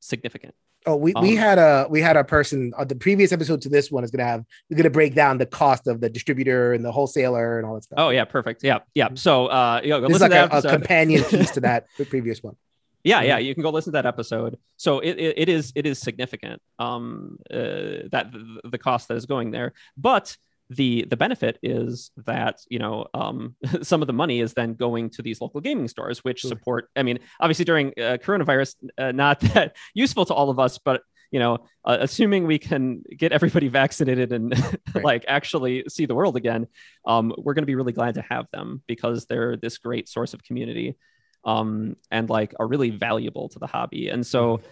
significant. 0.00 0.54
Oh, 0.86 0.96
we, 0.96 1.12
um, 1.12 1.22
we 1.22 1.36
had 1.36 1.58
a 1.58 1.86
we 1.90 2.00
had 2.00 2.16
a 2.16 2.24
person 2.24 2.72
uh, 2.76 2.84
the 2.84 2.94
previous 2.94 3.32
episode 3.32 3.60
to 3.62 3.68
this 3.68 3.90
one 3.90 4.02
is 4.02 4.10
gonna 4.10 4.24
have 4.24 4.46
we're 4.70 4.78
gonna 4.78 4.88
break 4.88 5.14
down 5.14 5.36
the 5.36 5.44
cost 5.44 5.86
of 5.86 6.00
the 6.00 6.08
distributor 6.08 6.72
and 6.72 6.82
the 6.82 6.90
wholesaler 6.90 7.58
and 7.58 7.66
all 7.66 7.74
that 7.74 7.84
stuff. 7.84 7.98
Oh 7.98 8.08
yeah, 8.08 8.24
perfect. 8.24 8.64
Yeah, 8.64 8.78
yeah. 8.94 9.08
Mm-hmm. 9.08 9.16
So 9.16 9.48
uh, 9.48 9.82
you 9.84 9.90
know, 9.90 10.00
this 10.00 10.16
is 10.16 10.22
like 10.22 10.32
a, 10.32 10.48
a, 10.50 10.62
companion 10.62 11.22
piece 11.28 11.50
to 11.50 11.60
that 11.60 11.86
the 11.98 12.06
previous 12.06 12.42
one. 12.42 12.56
Yeah, 13.04 13.20
yeah, 13.20 13.36
mm-hmm. 13.36 13.46
you 13.46 13.54
can 13.54 13.62
go 13.62 13.68
listen 13.68 13.92
to 13.92 13.98
that 13.98 14.06
episode. 14.06 14.58
So 14.78 15.00
it, 15.00 15.18
it, 15.18 15.34
it 15.36 15.48
is 15.50 15.70
it 15.74 15.84
is 15.84 15.98
significant 15.98 16.62
um 16.78 17.36
uh, 17.50 18.08
that 18.10 18.30
the, 18.32 18.60
the 18.64 18.78
cost 18.78 19.08
that 19.08 19.18
is 19.18 19.26
going 19.26 19.50
there, 19.50 19.74
but 19.98 20.34
the 20.70 21.04
the 21.10 21.16
benefit 21.16 21.58
is 21.62 22.12
that 22.16 22.60
you 22.68 22.78
know 22.78 23.06
um, 23.12 23.56
some 23.82 24.00
of 24.00 24.06
the 24.06 24.12
money 24.12 24.40
is 24.40 24.54
then 24.54 24.74
going 24.74 25.10
to 25.10 25.20
these 25.20 25.40
local 25.40 25.60
gaming 25.60 25.88
stores 25.88 26.24
which 26.24 26.42
support 26.42 26.88
i 26.96 27.02
mean 27.02 27.18
obviously 27.40 27.64
during 27.64 27.88
uh, 27.98 28.16
coronavirus 28.22 28.76
uh, 28.96 29.12
not 29.14 29.40
that 29.40 29.76
useful 29.94 30.24
to 30.24 30.32
all 30.32 30.48
of 30.48 30.58
us 30.58 30.78
but 30.78 31.02
you 31.32 31.40
know 31.40 31.58
uh, 31.84 31.98
assuming 32.00 32.46
we 32.46 32.58
can 32.58 33.02
get 33.16 33.32
everybody 33.32 33.68
vaccinated 33.82 34.32
and 34.32 34.54
right. 34.94 35.04
like 35.04 35.24
actually 35.28 35.84
see 35.88 36.06
the 36.06 36.14
world 36.14 36.36
again 36.36 36.66
um, 37.04 37.34
we're 37.36 37.54
going 37.54 37.62
to 37.62 37.66
be 37.66 37.74
really 37.74 37.92
glad 37.92 38.14
to 38.14 38.22
have 38.22 38.46
them 38.52 38.82
because 38.86 39.26
they're 39.26 39.56
this 39.56 39.78
great 39.78 40.08
source 40.08 40.34
of 40.34 40.42
community 40.42 40.96
um, 41.44 41.96
and 42.10 42.30
like 42.30 42.54
are 42.60 42.68
really 42.68 42.90
valuable 42.90 43.48
to 43.48 43.58
the 43.58 43.66
hobby 43.66 44.08
and 44.08 44.24
so 44.24 44.58
mm-hmm. 44.58 44.66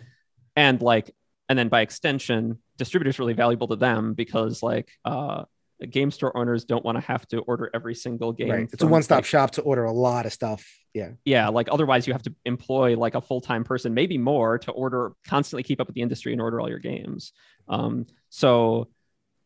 and 0.54 0.80
like 0.80 1.12
and 1.48 1.58
then 1.58 1.68
by 1.68 1.80
extension 1.80 2.58
distributors 2.76 3.18
really 3.18 3.32
valuable 3.32 3.66
to 3.66 3.76
them 3.76 4.14
because 4.14 4.62
like 4.62 4.90
uh 5.04 5.42
game 5.86 6.10
store 6.10 6.36
owners 6.36 6.64
don't 6.64 6.84
want 6.84 6.96
to 6.96 7.00
have 7.00 7.26
to 7.28 7.38
order 7.40 7.70
every 7.72 7.94
single 7.94 8.32
game. 8.32 8.50
Right. 8.50 8.68
It's 8.72 8.82
a 8.82 8.86
one-stop 8.86 9.18
like, 9.18 9.24
shop 9.24 9.52
to 9.52 9.62
order 9.62 9.84
a 9.84 9.92
lot 9.92 10.26
of 10.26 10.32
stuff. 10.32 10.66
Yeah. 10.92 11.10
Yeah. 11.24 11.48
Like 11.48 11.68
otherwise 11.70 12.06
you 12.06 12.12
have 12.12 12.22
to 12.22 12.34
employ 12.44 12.96
like 12.96 13.14
a 13.14 13.20
full-time 13.20 13.64
person, 13.64 13.94
maybe 13.94 14.18
more 14.18 14.58
to 14.58 14.72
order, 14.72 15.12
constantly 15.26 15.62
keep 15.62 15.80
up 15.80 15.86
with 15.86 15.94
the 15.94 16.02
industry 16.02 16.32
and 16.32 16.40
order 16.40 16.60
all 16.60 16.68
your 16.68 16.80
games. 16.80 17.32
Um, 17.68 18.06
so, 18.28 18.88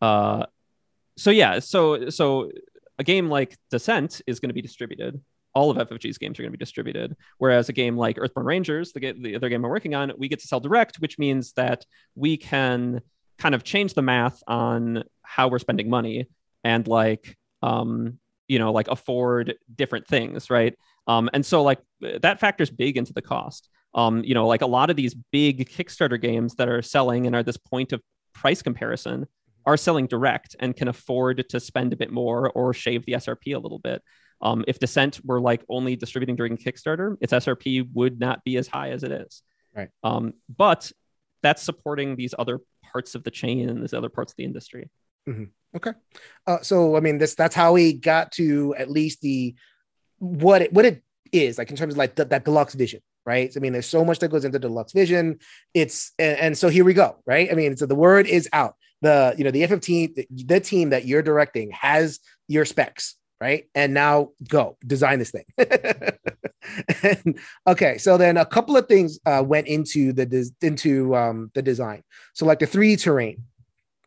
uh, 0.01 0.47
so 1.19 1.31
yeah, 1.31 1.59
so, 1.59 2.09
so 2.09 2.51
a 2.99 3.05
game 3.05 3.29
like 3.29 3.57
Descent 3.71 4.23
is 4.27 4.41
going 4.41 4.49
to 4.49 4.55
be 4.55 4.63
distributed. 4.63 5.21
All 5.55 5.71
of 5.71 5.77
FFG's 5.77 6.17
games 6.17 6.39
are 6.39 6.43
going 6.43 6.53
to 6.53 6.57
be 6.57 6.65
distributed. 6.65 7.15
Whereas 7.37 7.69
a 7.69 7.75
game 7.75 7.97
like 7.97 8.17
Earthborne 8.17 8.45
Rangers, 8.47 8.93
the, 8.93 9.13
the 9.13 9.37
other 9.37 9.51
game 9.51 9.63
I'm 9.65 9.71
working 9.71 9.95
on, 9.95 10.13
we 10.17 10.29
get 10.29 10.41
to 10.41 10.47
sell 10.47 10.61
direct, 10.61 10.97
which 10.97 11.19
means 11.19 11.53
that 11.55 11.85
we 12.15 12.39
can 12.39 13.03
kind 13.39 13.55
of 13.55 13.65
change 13.65 13.93
the 13.93 14.03
math 14.03 14.43
on 14.47 15.05
how 15.23 15.49
we're 15.49 15.59
spending 15.59 15.89
money 15.89 16.27
and 16.65 16.87
like 16.87 17.37
um 17.63 18.19
you 18.49 18.59
know 18.59 18.73
like 18.73 18.89
afford 18.89 19.55
different 19.75 20.07
things 20.07 20.51
right? 20.51 20.75
Um 21.07 21.31
and 21.33 21.45
so 21.45 21.63
like 21.63 21.81
that 22.01 22.41
factors 22.41 22.71
big 22.71 22.97
into 22.97 23.13
the 23.13 23.23
cost. 23.23 23.69
Um 23.95 24.25
you 24.25 24.35
know 24.35 24.47
like 24.47 24.63
a 24.63 24.67
lot 24.67 24.91
of 24.91 24.97
these 24.97 25.15
big 25.15 25.69
kickstarter 25.69 26.21
games 26.21 26.57
that 26.57 26.69
are 26.69 26.83
selling 26.83 27.27
and 27.27 27.35
are 27.35 27.43
this 27.43 27.57
point 27.57 27.93
of 27.93 28.01
price 28.35 28.63
comparison 28.63 29.27
are 29.65 29.77
selling 29.77 30.07
direct 30.07 30.57
and 30.59 30.75
can 30.77 30.89
afford 30.89 31.49
to 31.49 31.61
spend 31.61 31.93
a 31.93 31.97
bit 31.97 32.11
more 32.11 32.51
or 32.51 32.75
shave 32.75 33.07
the 33.07 33.13
srp 33.13 33.55
a 33.55 33.59
little 33.59 33.79
bit. 33.79 34.03
Um, 34.41 34.65
if 34.67 34.81
descent 34.81 35.21
were 35.25 35.41
like 35.41 35.65
only 35.69 35.95
distributing 35.95 36.35
during 36.35 36.57
kickstarter 36.57 37.17
its 37.21 37.33
srp 37.33 37.89
would 37.95 38.19
not 38.19 38.43
be 38.45 38.57
as 38.57 38.67
high 38.67 38.91
as 38.91 39.05
it 39.05 39.13
is. 39.13 39.43
Right. 39.75 39.89
Um, 40.03 40.35
but 40.55 40.91
that's 41.43 41.63
supporting 41.63 42.17
these 42.17 42.35
other 42.39 42.61
parts 42.93 43.15
of 43.15 43.25
the 43.25 43.31
chain 43.31 43.69
and 43.69 43.83
these 43.83 43.95
other 43.95 44.09
parts 44.09 44.33
of 44.33 44.37
the 44.37 44.45
industry 44.45 44.91
Mm-hmm. 45.29 45.45
Okay. 45.77 45.93
Uh, 46.47 46.61
so 46.61 46.97
I 46.97 47.01
mean, 47.01 47.19
this 47.19 47.35
that's 47.35 47.55
how 47.55 47.73
we 47.73 47.95
got 47.95 48.33
to 48.33 48.75
at 48.77 48.91
least 48.91 49.21
the 49.21 49.55
what 50.19 50.63
it 50.63 50.73
what 50.73 50.85
it 50.85 51.03
is 51.33 51.59
like 51.59 51.71
in 51.71 51.77
terms 51.77 51.95
of 51.95 51.99
like 51.99 52.15
that 52.17 52.45
deluxe 52.45 52.75
vision, 52.75 53.01
right? 53.25 53.53
I 53.57 53.61
mean, 53.61 53.73
there's 53.73 53.87
so 53.87 54.05
much 54.05 54.19
that 54.19 54.29
goes 54.29 54.45
into 54.45 54.59
deluxe 54.59 54.93
vision. 54.93 55.39
It's 55.75 56.13
and, 56.19 56.39
and 56.39 56.59
so 56.59 56.69
here 56.69 56.85
we 56.85 56.95
go, 56.95 57.17
right? 57.27 57.51
I 57.51 57.55
mean, 57.55 57.77
so 57.77 57.87
the 57.87 57.95
word 57.95 58.27
is 58.27 58.49
out. 58.53 58.77
The 59.01 59.35
you 59.37 59.45
know 59.45 59.51
the 59.51 59.63
F15 59.63 60.15
the, 60.15 60.27
the 60.31 60.61
team 60.61 60.91
that 60.91 61.07
you're 61.07 61.23
directing 61.23 61.71
has 61.71 62.21
your 62.49 62.65
specs, 62.65 63.17
right? 63.41 63.69
And 63.75 63.95
now 63.95 64.31
go 64.49 64.77
design 64.87 65.19
this 65.19 65.33
thing. 65.33 65.45
and, 67.03 67.39
okay, 67.67 67.99
so 67.99 68.17
then 68.17 68.37
a 68.37 68.47
couple 68.47 68.77
of 68.77 68.87
things 68.87 69.19
uh, 69.27 69.43
went 69.45 69.67
into 69.67 70.13
the 70.13 70.27
des- 70.27 70.67
into 70.67 71.17
um, 71.17 71.51
the 71.55 71.63
design. 71.63 72.03
So 72.35 72.47
like 72.47 72.61
the 72.61 72.67
three 72.67 72.95
terrain, 72.97 73.43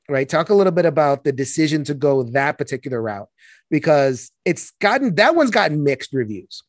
right? 0.10 0.28
Talk 0.28 0.50
a 0.50 0.54
little 0.54 0.72
bit 0.72 0.86
about 0.86 1.24
the 1.24 1.32
decision 1.32 1.84
to 1.86 1.94
go 1.94 2.24
that 2.24 2.58
particular 2.58 3.02
route 3.02 3.30
because 3.70 4.32
it's 4.46 4.72
gotten 4.82 5.16
that 5.16 5.36
one's 5.36 5.52
gotten 5.52 5.84
mixed 5.84 6.14
reviews, 6.14 6.64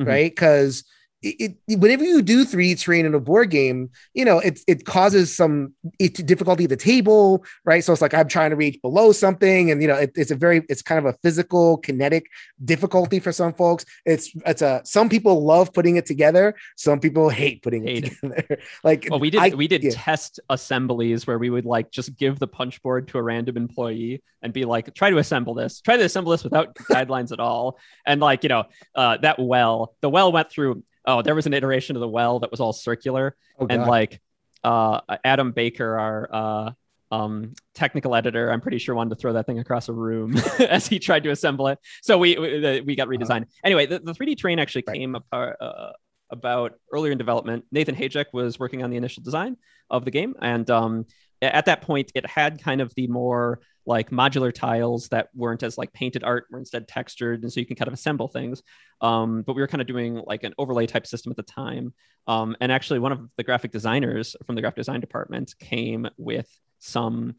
mm-hmm. 0.00 0.08
right? 0.08 0.30
Because 0.30 0.84
it, 1.24 1.56
it, 1.66 1.78
whenever 1.78 2.04
you 2.04 2.20
do 2.20 2.44
3D 2.44 2.80
terrain 2.80 3.06
in 3.06 3.14
a 3.14 3.20
board 3.20 3.50
game, 3.50 3.90
you 4.12 4.24
know, 4.24 4.38
it, 4.38 4.60
it 4.68 4.84
causes 4.84 5.34
some 5.34 5.72
it, 5.98 6.14
difficulty 6.26 6.64
at 6.64 6.70
the 6.70 6.76
table, 6.76 7.44
right? 7.64 7.82
So 7.82 7.92
it's 7.92 8.02
like 8.02 8.12
I'm 8.12 8.28
trying 8.28 8.50
to 8.50 8.56
reach 8.56 8.80
below 8.82 9.12
something, 9.12 9.70
and 9.70 9.80
you 9.80 9.88
know, 9.88 9.94
it, 9.94 10.12
it's 10.16 10.30
a 10.30 10.34
very, 10.36 10.62
it's 10.68 10.82
kind 10.82 10.98
of 10.98 11.06
a 11.06 11.16
physical, 11.22 11.78
kinetic 11.78 12.26
difficulty 12.64 13.20
for 13.20 13.32
some 13.32 13.54
folks. 13.54 13.84
It's 14.04 14.30
it's 14.46 14.62
a 14.62 14.82
some 14.84 15.08
people 15.08 15.44
love 15.44 15.72
putting 15.72 15.96
it 15.96 16.06
together, 16.06 16.54
some 16.76 17.00
people 17.00 17.30
hate 17.30 17.62
putting 17.62 17.86
hate. 17.86 18.04
it 18.04 18.20
together. 18.20 18.58
like, 18.84 19.06
well, 19.10 19.20
we 19.20 19.30
did 19.30 19.40
I, 19.40 19.48
we 19.50 19.66
did 19.66 19.82
yeah. 19.82 19.92
test 19.94 20.40
assemblies 20.50 21.26
where 21.26 21.38
we 21.38 21.48
would 21.48 21.64
like 21.64 21.90
just 21.90 22.16
give 22.16 22.38
the 22.38 22.46
punch 22.46 22.82
board 22.82 23.08
to 23.08 23.18
a 23.18 23.22
random 23.22 23.56
employee 23.56 24.22
and 24.42 24.52
be 24.52 24.66
like, 24.66 24.92
try 24.94 25.08
to 25.08 25.16
assemble 25.16 25.54
this, 25.54 25.80
try 25.80 25.96
to 25.96 26.04
assemble 26.04 26.32
this 26.32 26.44
without 26.44 26.74
guidelines 26.90 27.32
at 27.32 27.40
all, 27.40 27.78
and 28.04 28.20
like 28.20 28.42
you 28.42 28.50
know, 28.50 28.64
uh, 28.94 29.16
that 29.18 29.38
well, 29.38 29.94
the 30.02 30.10
well 30.10 30.30
went 30.30 30.50
through 30.50 30.82
oh, 31.06 31.22
there 31.22 31.34
was 31.34 31.46
an 31.46 31.54
iteration 31.54 31.96
of 31.96 32.00
the 32.00 32.08
well 32.08 32.40
that 32.40 32.50
was 32.50 32.60
all 32.60 32.72
circular, 32.72 33.36
oh, 33.58 33.66
and 33.68 33.82
like 33.82 34.20
uh, 34.62 35.00
Adam 35.24 35.52
Baker, 35.52 35.98
our 35.98 36.28
uh, 36.32 36.70
um, 37.14 37.52
technical 37.74 38.14
editor, 38.14 38.50
I'm 38.50 38.60
pretty 38.60 38.78
sure 38.78 38.94
wanted 38.94 39.10
to 39.10 39.16
throw 39.16 39.34
that 39.34 39.46
thing 39.46 39.58
across 39.58 39.88
a 39.88 39.92
room 39.92 40.36
as 40.58 40.86
he 40.86 40.98
tried 40.98 41.24
to 41.24 41.30
assemble 41.30 41.68
it. 41.68 41.78
So 42.02 42.18
we 42.18 42.36
we, 42.38 42.80
we 42.80 42.96
got 42.96 43.08
redesigned. 43.08 43.42
Uh-huh. 43.42 43.60
Anyway, 43.64 43.86
the, 43.86 44.00
the 44.00 44.12
3D 44.12 44.38
terrain 44.38 44.58
actually 44.58 44.84
right. 44.86 44.96
came 44.96 45.14
apart. 45.14 45.56
Uh, 45.60 45.92
about 46.30 46.72
earlier 46.92 47.12
in 47.12 47.18
development, 47.18 47.64
Nathan 47.70 47.94
Hajek 47.94 48.26
was 48.32 48.58
working 48.58 48.82
on 48.82 48.90
the 48.90 48.96
initial 48.96 49.22
design 49.22 49.56
of 49.90 50.04
the 50.04 50.10
game, 50.10 50.34
and 50.40 50.68
um, 50.70 51.06
at 51.52 51.66
that 51.66 51.82
point, 51.82 52.12
it 52.14 52.26
had 52.26 52.62
kind 52.62 52.80
of 52.80 52.92
the 52.94 53.06
more 53.06 53.60
like 53.86 54.10
modular 54.10 54.52
tiles 54.52 55.08
that 55.08 55.28
weren't 55.34 55.62
as 55.62 55.76
like 55.76 55.92
painted 55.92 56.24
art, 56.24 56.46
were 56.50 56.58
instead 56.58 56.88
textured, 56.88 57.42
and 57.42 57.52
so 57.52 57.60
you 57.60 57.66
can 57.66 57.76
kind 57.76 57.88
of 57.88 57.94
assemble 57.94 58.28
things. 58.28 58.62
Um, 59.00 59.42
but 59.42 59.54
we 59.54 59.62
were 59.62 59.68
kind 59.68 59.80
of 59.80 59.86
doing 59.86 60.14
like 60.26 60.42
an 60.44 60.54
overlay 60.58 60.86
type 60.86 61.06
system 61.06 61.30
at 61.30 61.36
the 61.36 61.42
time. 61.42 61.92
Um, 62.26 62.56
and 62.60 62.72
actually, 62.72 62.98
one 62.98 63.12
of 63.12 63.28
the 63.36 63.44
graphic 63.44 63.72
designers 63.72 64.36
from 64.46 64.54
the 64.54 64.60
graphic 64.60 64.76
design 64.76 65.00
department 65.00 65.54
came 65.58 66.08
with 66.16 66.48
some 66.78 67.34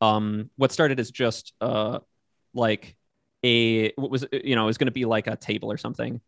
um, 0.00 0.50
what 0.56 0.72
started 0.72 0.98
as 1.00 1.10
just 1.10 1.52
uh, 1.60 1.98
like 2.54 2.96
a 3.44 3.92
what 3.92 4.10
was 4.10 4.26
you 4.32 4.54
know 4.54 4.64
it 4.64 4.66
was 4.66 4.78
going 4.78 4.86
to 4.86 4.92
be 4.92 5.04
like 5.04 5.26
a 5.26 5.36
table 5.36 5.70
or 5.70 5.76
something, 5.76 6.20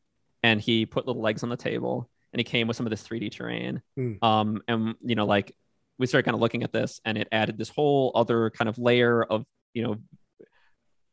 and 0.42 0.60
he 0.60 0.86
put 0.86 1.06
little 1.06 1.22
legs 1.22 1.42
on 1.42 1.48
the 1.48 1.56
table, 1.56 2.08
and 2.32 2.40
he 2.40 2.44
came 2.44 2.68
with 2.68 2.76
some 2.76 2.86
of 2.86 2.90
this 2.90 3.06
3D 3.06 3.32
terrain. 3.32 3.82
Mm. 3.98 4.22
Um, 4.22 4.62
and 4.68 4.94
you 5.02 5.14
know 5.14 5.26
like 5.26 5.54
we 6.02 6.06
started 6.08 6.24
kind 6.24 6.34
of 6.34 6.40
looking 6.40 6.64
at 6.64 6.72
this 6.72 7.00
and 7.04 7.16
it 7.16 7.28
added 7.30 7.56
this 7.56 7.68
whole 7.68 8.10
other 8.16 8.50
kind 8.50 8.68
of 8.68 8.76
layer 8.76 9.22
of 9.22 9.46
you 9.72 9.84
know 9.84 9.96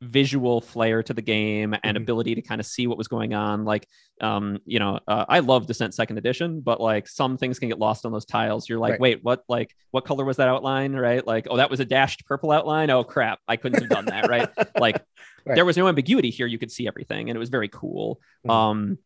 visual 0.02 0.62
flair 0.62 1.04
to 1.04 1.14
the 1.14 1.22
game 1.22 1.76
and 1.76 1.84
mm-hmm. 1.84 1.98
ability 1.98 2.34
to 2.34 2.42
kind 2.42 2.60
of 2.60 2.66
see 2.66 2.88
what 2.88 2.98
was 2.98 3.08
going 3.08 3.36
on. 3.36 3.66
Like 3.66 3.88
um 4.20 4.58
you 4.66 4.80
know 4.80 5.00
uh, 5.08 5.26
i 5.30 5.40
love 5.40 5.66
descent 5.68 5.94
second 5.94 6.18
edition 6.18 6.60
but 6.60 6.82
like 6.82 7.08
some 7.08 7.38
things 7.38 7.58
can 7.58 7.70
get 7.70 7.78
lost 7.78 8.04
on 8.04 8.12
those 8.12 8.26
tiles. 8.26 8.68
You're 8.68 8.80
like 8.80 8.94
right. 8.94 9.00
wait 9.00 9.24
what 9.24 9.44
like 9.48 9.76
what 9.92 10.06
color 10.06 10.26
was 10.26 10.38
that 10.38 10.48
outline? 10.48 10.94
Right? 10.94 11.26
Like 11.26 11.46
oh 11.52 11.58
that 11.58 11.70
was 11.70 11.80
a 11.80 11.86
dashed 11.86 12.26
purple 12.26 12.52
outline? 12.52 12.90
Oh 12.90 13.04
crap. 13.04 13.40
I 13.48 13.58
couldn't 13.58 13.82
have 13.82 13.90
done 13.90 14.06
that. 14.06 14.28
Right? 14.28 14.50
Like 14.80 15.04
right. 15.46 15.56
there 15.56 15.66
was 15.66 15.78
no 15.78 15.88
ambiguity 15.88 16.32
here. 16.32 16.48
You 16.48 16.58
could 16.58 16.72
see 16.72 16.88
everything 16.88 17.30
and 17.30 17.38
it 17.38 17.40
was 17.40 17.50
very 17.50 17.70
cool. 17.70 18.20
Mm-hmm. 18.48 18.50
um 18.50 18.98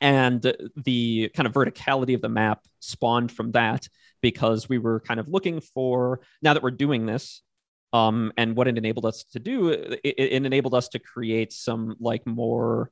and 0.00 0.40
the 0.76 1.30
kind 1.34 1.46
of 1.48 1.52
verticality 1.52 2.14
of 2.14 2.20
the 2.20 2.28
map 2.28 2.60
spawned 2.78 3.32
from 3.32 3.52
that 3.52 3.88
because 4.20 4.68
we 4.68 4.78
were 4.78 5.00
kind 5.00 5.20
of 5.20 5.28
looking 5.28 5.60
for 5.60 6.20
now 6.42 6.54
that 6.54 6.62
we're 6.62 6.70
doing 6.70 7.06
this 7.06 7.42
um, 7.92 8.32
and 8.36 8.56
what 8.56 8.68
it 8.68 8.76
enabled 8.78 9.06
us 9.06 9.24
to 9.32 9.38
do 9.38 9.68
it, 9.68 10.00
it 10.04 10.44
enabled 10.44 10.74
us 10.74 10.88
to 10.88 10.98
create 10.98 11.52
some 11.52 11.96
like 12.00 12.26
more 12.26 12.90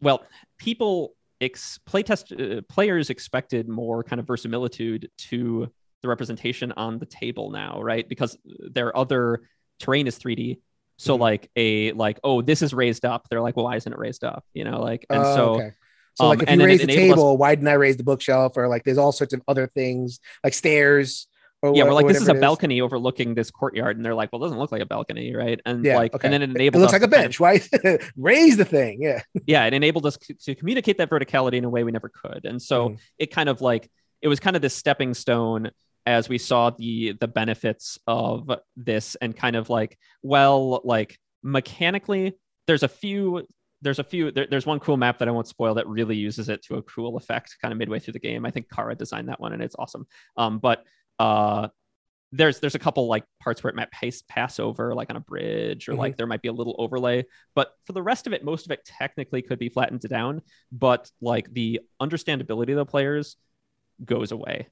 well 0.00 0.22
people 0.58 1.14
ex- 1.40 1.80
playtest 1.88 2.58
uh, 2.58 2.62
players 2.68 3.10
expected 3.10 3.68
more 3.68 4.02
kind 4.02 4.20
of 4.20 4.26
verisimilitude 4.26 5.10
to 5.18 5.70
the 6.02 6.08
representation 6.08 6.72
on 6.72 6.98
the 6.98 7.06
table 7.06 7.50
now 7.50 7.80
right 7.82 8.08
because 8.08 8.36
their 8.44 8.96
other 8.96 9.42
terrain 9.80 10.06
is 10.06 10.18
3d 10.18 10.60
so 10.96 11.14
mm-hmm. 11.14 11.22
like 11.22 11.50
a 11.56 11.92
like 11.92 12.20
oh 12.24 12.42
this 12.42 12.62
is 12.62 12.72
raised 12.72 13.04
up 13.04 13.26
they're 13.28 13.40
like 13.40 13.56
well 13.56 13.64
why 13.64 13.76
isn't 13.76 13.92
it 13.92 13.98
raised 13.98 14.24
up 14.24 14.44
you 14.54 14.64
know 14.64 14.80
like 14.80 15.04
and 15.10 15.24
so 15.24 15.54
okay. 15.56 15.72
So 16.16 16.24
um, 16.24 16.30
like 16.30 16.42
if 16.42 16.50
you 16.50 16.64
raise 16.64 16.80
the 16.80 16.86
table, 16.86 17.34
us- 17.34 17.38
why 17.38 17.54
didn't 17.54 17.68
I 17.68 17.74
raise 17.74 17.96
the 17.96 18.04
bookshelf? 18.04 18.56
Or 18.56 18.68
like 18.68 18.84
there's 18.84 18.98
all 18.98 19.12
sorts 19.12 19.34
of 19.34 19.42
other 19.46 19.66
things 19.66 20.18
like 20.42 20.54
stairs. 20.54 21.28
yeah, 21.62 21.84
we're 21.84 21.92
like 21.92 22.06
this 22.06 22.20
is 22.20 22.28
a 22.28 22.34
balcony 22.34 22.80
overlooking 22.80 23.34
this 23.34 23.50
courtyard, 23.50 23.96
and 23.96 24.04
they're 24.04 24.14
like, 24.14 24.32
well, 24.32 24.42
it 24.42 24.46
doesn't 24.46 24.58
look 24.58 24.72
like 24.72 24.82
a 24.82 24.86
balcony, 24.86 25.34
right? 25.34 25.60
And 25.66 25.84
yeah, 25.84 25.96
like, 25.96 26.14
okay. 26.14 26.26
and 26.26 26.32
then 26.32 26.42
it 26.42 26.50
enabled. 26.50 26.80
It 26.80 26.82
looks 26.82 26.92
like 26.92 27.02
a 27.02 27.08
bench. 27.08 27.38
Why 27.38 27.60
raise 28.16 28.56
the 28.56 28.64
thing? 28.64 29.02
Yeah, 29.02 29.22
yeah, 29.46 29.64
it 29.66 29.74
enabled 29.74 30.06
us 30.06 30.16
to 30.44 30.54
communicate 30.54 30.98
that 30.98 31.10
verticality 31.10 31.54
in 31.54 31.64
a 31.64 31.70
way 31.70 31.84
we 31.84 31.92
never 31.92 32.08
could, 32.08 32.44
and 32.44 32.60
so 32.60 32.90
mm. 32.90 32.98
it 33.18 33.30
kind 33.30 33.48
of 33.48 33.60
like 33.60 33.90
it 34.22 34.28
was 34.28 34.40
kind 34.40 34.56
of 34.56 34.62
this 34.62 34.74
stepping 34.74 35.12
stone 35.12 35.70
as 36.06 36.28
we 36.28 36.38
saw 36.38 36.70
the 36.70 37.12
the 37.20 37.28
benefits 37.28 37.98
of 38.06 38.50
this, 38.76 39.16
and 39.16 39.36
kind 39.36 39.56
of 39.56 39.68
like, 39.68 39.98
well, 40.22 40.80
like 40.84 41.18
mechanically, 41.42 42.34
there's 42.66 42.82
a 42.82 42.88
few 42.88 43.46
there's 43.82 43.98
a 43.98 44.04
few 44.04 44.30
there, 44.30 44.46
there's 44.48 44.66
one 44.66 44.80
cool 44.80 44.96
map 44.96 45.18
that 45.18 45.28
i 45.28 45.30
won't 45.30 45.48
spoil 45.48 45.74
that 45.74 45.86
really 45.86 46.16
uses 46.16 46.48
it 46.48 46.62
to 46.62 46.76
a 46.76 46.82
cool 46.82 47.16
effect 47.16 47.56
kind 47.60 47.72
of 47.72 47.78
midway 47.78 47.98
through 47.98 48.12
the 48.12 48.18
game 48.18 48.46
i 48.46 48.50
think 48.50 48.66
kara 48.70 48.94
designed 48.94 49.28
that 49.28 49.40
one 49.40 49.52
and 49.52 49.62
it's 49.62 49.76
awesome 49.78 50.06
um, 50.36 50.58
but 50.58 50.84
uh, 51.18 51.68
there's 52.32 52.58
there's 52.60 52.74
a 52.74 52.78
couple 52.78 53.06
like 53.06 53.24
parts 53.40 53.62
where 53.62 53.70
it 53.70 53.76
might 53.76 53.90
pass, 53.90 54.22
pass 54.28 54.58
over 54.58 54.94
like 54.94 55.10
on 55.10 55.16
a 55.16 55.20
bridge 55.20 55.88
or 55.88 55.92
mm-hmm. 55.92 56.00
like 56.00 56.16
there 56.16 56.26
might 56.26 56.42
be 56.42 56.48
a 56.48 56.52
little 56.52 56.74
overlay 56.78 57.24
but 57.54 57.72
for 57.84 57.92
the 57.92 58.02
rest 58.02 58.26
of 58.26 58.32
it 58.32 58.44
most 58.44 58.66
of 58.66 58.72
it 58.72 58.84
technically 58.84 59.42
could 59.42 59.58
be 59.58 59.68
flattened 59.68 60.00
down 60.00 60.42
but 60.72 61.10
like 61.20 61.52
the 61.52 61.80
understandability 62.00 62.70
of 62.70 62.76
the 62.76 62.86
players 62.86 63.36
goes 64.04 64.32
away 64.32 64.68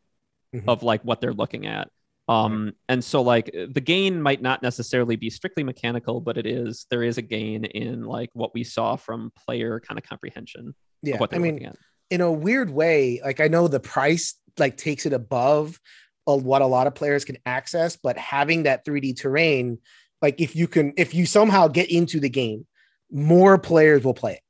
mm-hmm. 0.54 0.68
of 0.68 0.82
like 0.82 1.02
what 1.02 1.20
they're 1.20 1.32
looking 1.32 1.66
at 1.66 1.88
um 2.28 2.64
right. 2.64 2.74
and 2.88 3.04
so 3.04 3.20
like 3.22 3.50
the 3.72 3.80
gain 3.80 4.20
might 4.20 4.40
not 4.40 4.62
necessarily 4.62 5.16
be 5.16 5.28
strictly 5.28 5.62
mechanical 5.62 6.20
but 6.20 6.38
it 6.38 6.46
is 6.46 6.87
there 6.90 7.02
is 7.02 7.18
a 7.18 7.22
gain 7.22 7.64
in 7.64 8.02
like 8.04 8.30
what 8.32 8.54
we 8.54 8.64
saw 8.64 8.96
from 8.96 9.30
player 9.44 9.80
kind 9.80 9.98
of 9.98 10.04
comprehension 10.04 10.74
yeah 11.02 11.18
i 11.32 11.38
mean 11.38 11.70
in 12.10 12.20
a 12.20 12.32
weird 12.32 12.70
way 12.70 13.20
like 13.24 13.40
i 13.40 13.48
know 13.48 13.68
the 13.68 13.80
price 13.80 14.34
like 14.58 14.76
takes 14.76 15.04
it 15.04 15.12
above 15.12 15.78
what 16.24 16.62
a 16.62 16.66
lot 16.66 16.87
of 16.87 16.94
players 16.94 17.24
can 17.24 17.37
access 17.44 17.96
but 17.96 18.16
having 18.16 18.62
that 18.62 18.84
3d 18.87 19.20
terrain 19.20 19.78
like 20.22 20.40
if 20.40 20.56
you 20.56 20.66
can 20.66 20.92
if 20.96 21.12
you 21.14 21.26
somehow 21.26 21.68
get 21.68 21.90
into 21.90 22.20
the 22.20 22.30
game 22.30 22.66
more 23.10 23.58
players 23.58 24.02
will 24.02 24.14
play 24.14 24.32
it 24.32 24.40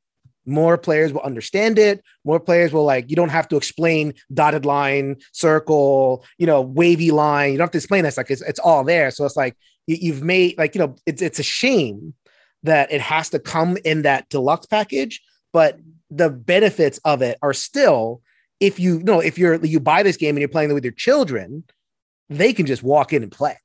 more 0.46 0.76
players 0.76 1.12
will 1.12 1.22
understand 1.22 1.78
it. 1.78 2.02
More 2.24 2.40
players 2.40 2.72
will 2.72 2.84
like 2.84 3.10
you 3.10 3.16
don't 3.16 3.30
have 3.30 3.48
to 3.48 3.56
explain 3.56 4.14
dotted 4.32 4.64
line 4.64 5.16
circle 5.32 6.24
you 6.38 6.46
know 6.46 6.60
wavy 6.60 7.10
line. 7.10 7.52
You 7.52 7.58
don't 7.58 7.66
have 7.66 7.72
to 7.72 7.78
explain 7.78 8.04
that 8.04 8.16
like 8.16 8.30
it's, 8.30 8.42
it's 8.42 8.60
all 8.60 8.84
there. 8.84 9.10
So 9.10 9.24
it's 9.24 9.36
like 9.36 9.56
you, 9.86 10.12
have 10.12 10.22
made 10.22 10.58
like 10.58 10.74
you 10.74 10.80
know 10.80 10.96
it's 11.06 11.22
it's 11.22 11.38
a 11.38 11.44
shame 11.44 12.14
that 12.62 12.90
it 12.90 13.00
has 13.00 13.30
to 13.30 13.38
come 13.38 13.76
in 13.84 14.02
that 14.02 14.28
deluxe 14.30 14.66
package 14.66 15.20
but 15.52 15.78
the 16.10 16.30
benefits 16.30 16.98
of 17.04 17.20
it 17.20 17.38
are 17.42 17.52
still 17.52 18.22
if 18.58 18.80
you, 18.80 18.98
you 18.98 19.04
know 19.04 19.20
if 19.20 19.36
you're 19.36 19.62
you 19.64 19.78
buy 19.78 20.02
this 20.02 20.16
game 20.16 20.30
and 20.30 20.38
you're 20.38 20.48
playing 20.48 20.70
it 20.70 20.74
with 20.74 20.84
your 20.84 20.92
children 20.92 21.64
they 22.30 22.52
can 22.52 22.66
just 22.66 22.82
walk 22.82 23.12
in 23.12 23.22
and 23.22 23.32
play. 23.32 23.56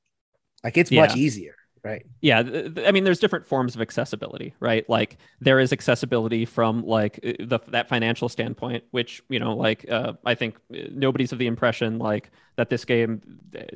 Like 0.62 0.76
it's 0.76 0.90
yeah. 0.90 1.02
much 1.02 1.16
easier 1.16 1.54
right. 1.82 2.04
Yeah 2.20 2.38
i 2.86 2.92
mean 2.92 3.04
there's 3.04 3.18
different 3.18 3.46
forms 3.46 3.74
of 3.74 3.80
accessibility 3.80 4.54
right? 4.60 4.88
Like 4.88 5.18
there 5.40 5.60
is 5.60 5.72
accessibility 5.72 6.44
from 6.44 6.84
like 6.84 7.20
uh, 7.24 7.32
the 7.40 7.58
that 7.68 7.88
financial 7.88 8.28
standpoint 8.28 8.84
which 8.90 9.22
you 9.28 9.38
know 9.38 9.54
like 9.54 9.88
uh, 9.90 10.14
i 10.24 10.34
think 10.34 10.56
uh, 10.74 10.78
nobody's 10.92 11.32
of 11.32 11.38
the 11.38 11.46
impression 11.46 11.98
like 11.98 12.30
that 12.56 12.70
this 12.70 12.84
game 12.84 13.20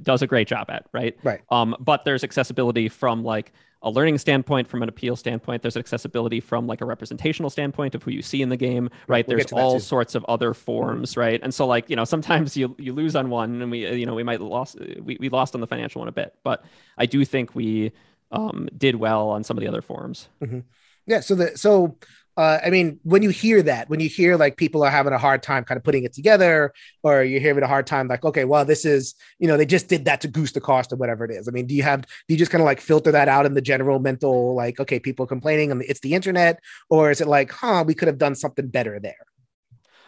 does 0.02 0.22
a 0.22 0.26
great 0.26 0.48
job 0.48 0.70
at 0.70 0.86
right? 0.92 1.16
Right. 1.22 1.40
Um 1.50 1.76
but 1.80 2.04
there's 2.04 2.24
accessibility 2.24 2.88
from 2.88 3.24
like 3.24 3.52
a 3.84 3.90
learning 3.90 4.18
standpoint, 4.18 4.66
from 4.66 4.82
an 4.82 4.88
appeal 4.88 5.14
standpoint. 5.14 5.62
There's 5.62 5.76
accessibility 5.76 6.40
from 6.40 6.66
like 6.66 6.80
a 6.80 6.84
representational 6.84 7.50
standpoint 7.50 7.94
of 7.94 8.02
who 8.02 8.10
you 8.10 8.22
see 8.22 8.42
in 8.42 8.48
the 8.48 8.56
game, 8.56 8.90
right? 9.06 9.26
We'll 9.28 9.36
there's 9.36 9.52
all 9.52 9.78
sorts 9.78 10.14
of 10.14 10.24
other 10.24 10.54
forms, 10.54 11.12
mm-hmm. 11.12 11.20
right? 11.20 11.40
And 11.42 11.54
so 11.54 11.66
like 11.66 11.88
you 11.88 11.96
know 11.96 12.04
sometimes 12.04 12.56
you 12.56 12.74
you 12.78 12.92
lose 12.92 13.14
on 13.14 13.30
one, 13.30 13.62
and 13.62 13.70
we 13.70 13.86
you 13.94 14.06
know 14.06 14.14
we 14.14 14.24
might 14.24 14.40
lost 14.40 14.78
we, 14.80 15.16
we 15.20 15.28
lost 15.28 15.54
on 15.54 15.60
the 15.60 15.66
financial 15.66 16.00
one 16.00 16.08
a 16.08 16.12
bit, 16.12 16.34
but 16.42 16.64
I 16.98 17.06
do 17.06 17.24
think 17.24 17.54
we 17.54 17.92
um, 18.32 18.68
did 18.76 18.96
well 18.96 19.28
on 19.28 19.44
some 19.44 19.56
of 19.56 19.60
the 19.60 19.68
other 19.68 19.82
forms. 19.82 20.28
Mm-hmm. 20.42 20.60
Yeah. 21.06 21.20
So 21.20 21.34
the 21.34 21.56
so 21.56 21.98
uh, 22.36 22.58
I 22.64 22.70
mean, 22.70 22.98
when 23.04 23.22
you 23.22 23.30
hear 23.30 23.62
that, 23.62 23.88
when 23.88 24.00
you 24.00 24.08
hear 24.08 24.36
like 24.36 24.56
people 24.56 24.82
are 24.82 24.90
having 24.90 25.12
a 25.12 25.18
hard 25.18 25.42
time 25.42 25.64
kind 25.64 25.76
of 25.76 25.84
putting 25.84 26.04
it 26.04 26.12
together, 26.12 26.72
or 27.02 27.22
you're 27.22 27.40
having 27.40 27.62
a 27.62 27.68
hard 27.68 27.86
time, 27.86 28.08
like, 28.08 28.24
okay, 28.24 28.44
well, 28.44 28.64
this 28.64 28.84
is, 28.84 29.14
you 29.38 29.46
know, 29.46 29.56
they 29.56 29.66
just 29.66 29.88
did 29.88 30.04
that 30.06 30.20
to 30.22 30.28
goose 30.28 30.52
the 30.52 30.60
cost 30.60 30.92
or 30.92 30.96
whatever 30.96 31.24
it 31.24 31.30
is. 31.30 31.46
I 31.46 31.52
mean, 31.52 31.66
do 31.66 31.74
you 31.74 31.82
have, 31.84 32.02
do 32.02 32.34
you 32.34 32.36
just 32.36 32.50
kind 32.50 32.60
of 32.60 32.66
like 32.66 32.80
filter 32.80 33.12
that 33.12 33.28
out 33.28 33.46
in 33.46 33.54
the 33.54 33.60
general 33.60 34.00
mental, 34.00 34.54
like, 34.54 34.80
okay, 34.80 34.98
people 34.98 35.26
complaining 35.26 35.70
and 35.70 35.82
it's 35.82 36.00
the 36.00 36.14
internet, 36.14 36.58
or 36.90 37.10
is 37.10 37.20
it 37.20 37.28
like, 37.28 37.52
huh, 37.52 37.84
we 37.86 37.94
could 37.94 38.08
have 38.08 38.18
done 38.18 38.34
something 38.34 38.66
better 38.68 38.98
there? 38.98 39.14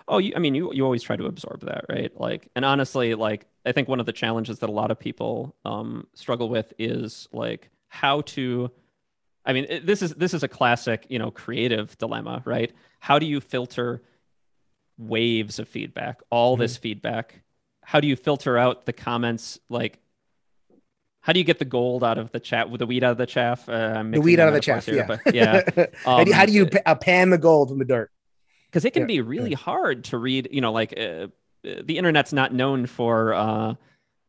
Oh, 0.08 0.18
you, 0.18 0.32
I 0.36 0.38
mean, 0.38 0.54
you 0.54 0.72
you 0.72 0.84
always 0.84 1.02
try 1.02 1.16
to 1.16 1.26
absorb 1.26 1.62
that, 1.62 1.84
right? 1.88 2.12
Like, 2.14 2.48
and 2.54 2.64
honestly, 2.64 3.14
like, 3.14 3.46
I 3.64 3.72
think 3.72 3.88
one 3.88 3.98
of 3.98 4.06
the 4.06 4.12
challenges 4.12 4.60
that 4.60 4.68
a 4.68 4.72
lot 4.72 4.92
of 4.92 5.00
people 5.00 5.56
um, 5.64 6.06
struggle 6.14 6.48
with 6.48 6.72
is 6.78 7.28
like 7.32 7.70
how 7.88 8.20
to 8.20 8.70
I 9.46 9.52
mean, 9.52 9.66
this 9.84 10.02
is 10.02 10.12
this 10.14 10.34
is 10.34 10.42
a 10.42 10.48
classic, 10.48 11.06
you 11.08 11.18
know, 11.18 11.30
creative 11.30 11.96
dilemma, 11.98 12.42
right? 12.44 12.72
How 13.00 13.18
do 13.18 13.26
you 13.26 13.40
filter 13.40 14.02
waves 14.98 15.58
of 15.58 15.68
feedback, 15.68 16.20
all 16.30 16.56
Mhm. 16.56 16.60
this 16.60 16.76
feedback. 16.76 17.42
How 17.84 18.00
do 18.00 18.08
you 18.08 18.16
filter 18.16 18.58
out 18.58 18.86
the 18.86 18.92
comments? 18.92 19.60
Like, 19.68 20.00
how 21.20 21.32
do 21.32 21.38
you 21.38 21.44
get 21.44 21.58
the 21.58 21.64
gold 21.64 22.02
out 22.02 22.18
of 22.18 22.32
the 22.32 22.40
chat 22.40 22.70
with 22.70 22.78
the 22.80 22.86
weed 22.86 23.04
out 23.04 23.12
of 23.12 23.18
the 23.18 23.26
chaff? 23.26 23.68
Uh, 23.68 24.02
the 24.10 24.20
weed 24.20 24.40
out 24.40 24.48
of 24.48 24.54
the 24.54 24.60
chaff. 24.60 24.88
metaphors 24.88 25.08
Yeah. 25.08 25.18
but 25.24 25.34
yeah, 25.34 25.60
how 26.04 26.24
do 26.24 26.30
you, 26.30 26.34
how 26.34 26.42
Um, 26.42 26.46
do 26.46 26.52
you 26.52 26.68
uh, 26.86 26.94
pan 26.94 27.30
the 27.30 27.38
gold 27.38 27.68
from 27.68 27.78
the 27.78 27.84
dirt? 27.84 28.10
because 28.68 28.84
it 28.84 28.92
can 28.92 29.02
Yeah, 29.02 29.06
be 29.06 29.20
really 29.20 29.52
hard 29.54 30.04
to 30.04 30.18
read. 30.18 30.48
You 30.50 30.60
know, 30.60 30.72
like 30.72 30.92
uh, 30.98 31.28
the 31.62 31.98
internet's 31.98 32.32
not 32.32 32.52
known 32.52 32.86
for 32.86 33.32
uh, 33.34 33.74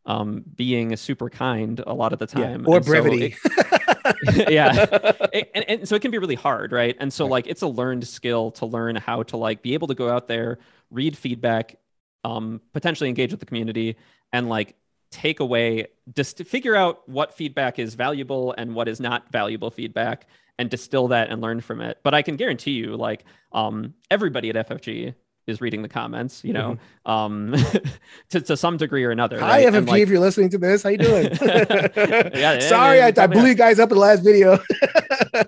um, 0.06 0.44
being 0.56 0.96
super 0.96 1.30
kind 1.30 1.82
a 1.86 1.94
lot 1.94 2.14
of 2.14 2.20
the 2.20 2.28
Yeah. 2.38 2.48
time, 2.48 2.66
Or 2.68 2.78
and 2.78 2.86
so 2.86 2.92
brevity. 2.92 3.36
it- 3.46 3.67
yeah, 4.50 4.86
It- 5.34 5.52
and, 5.56 5.70
and 5.70 5.88
so 5.88 5.96
it 5.96 6.02
can 6.02 6.12
be 6.12 6.18
really 6.18 6.36
hard, 6.36 6.72
right? 6.72 6.96
And 7.00 7.12
so 7.12 7.26
Right. 7.26 7.32
like 7.32 7.48
it's 7.48 7.62
a 7.62 7.68
learned 7.68 8.08
skill 8.08 8.52
to 8.52 8.66
learn 8.66 8.96
how 8.96 9.24
to 9.24 9.38
like 9.38 9.62
be 9.62 9.74
able 9.74 9.88
to 9.88 9.96
go 9.96 10.10
out 10.10 10.28
there, 10.28 10.60
read 10.92 11.18
feedback, 11.18 11.78
um, 12.24 12.62
potentially 12.74 13.10
engage 13.10 13.32
with 13.32 13.40
the 13.40 13.46
community, 13.46 13.96
and 14.34 14.50
like 14.50 14.76
take 15.12 15.40
away 15.40 15.88
just 16.16 16.38
to 16.38 16.44
figure 16.44 16.76
out 16.76 17.08
what 17.08 17.34
feedback 17.34 17.80
is 17.80 17.96
valuable 17.96 18.54
and 18.58 18.76
what 18.76 18.88
is 18.90 19.00
not 19.00 19.32
valuable 19.32 19.72
feedback 19.72 20.28
and 20.60 20.70
distill 20.70 21.08
that 21.10 21.30
and 21.30 21.40
learn 21.42 21.62
from 21.62 21.80
it 21.80 21.98
but 22.04 22.14
i 22.14 22.22
can 22.22 22.36
guarantee 22.36 22.72
you 22.72 22.94
like 22.98 23.24
um, 23.54 23.94
everybody 24.12 24.50
at 24.50 24.68
ffg 24.68 25.14
is 25.48 25.62
reading 25.62 25.82
the 25.82 25.88
comments 25.90 26.44
you 26.44 26.54
know 26.54 26.78
um, 27.06 27.56
to, 28.30 28.42
to 28.42 28.56
some 28.58 28.78
degree 28.78 29.04
or 29.04 29.12
another 29.12 29.38
Mm-hmm. 29.38 29.46
Hi, 29.46 29.66
right? 29.66 29.74
FFG, 29.74 29.88
like, 29.88 30.02
if 30.02 30.10
you're 30.10 30.20
listening 30.20 30.50
to 30.52 30.58
this, 30.58 30.84
how 30.84 30.90
you 30.90 30.98
doing? 30.98 31.30
yeah, 31.42 32.60
Sorry, 32.60 32.98
yeah, 32.98 33.12
I, 33.18 33.24
I 33.24 33.28
blew 33.28 33.46
you 33.46 33.56
guys 33.56 33.80
up 33.80 33.90
in 33.92 33.96
the 33.96 34.02
last 34.02 34.24
video. 34.24 34.60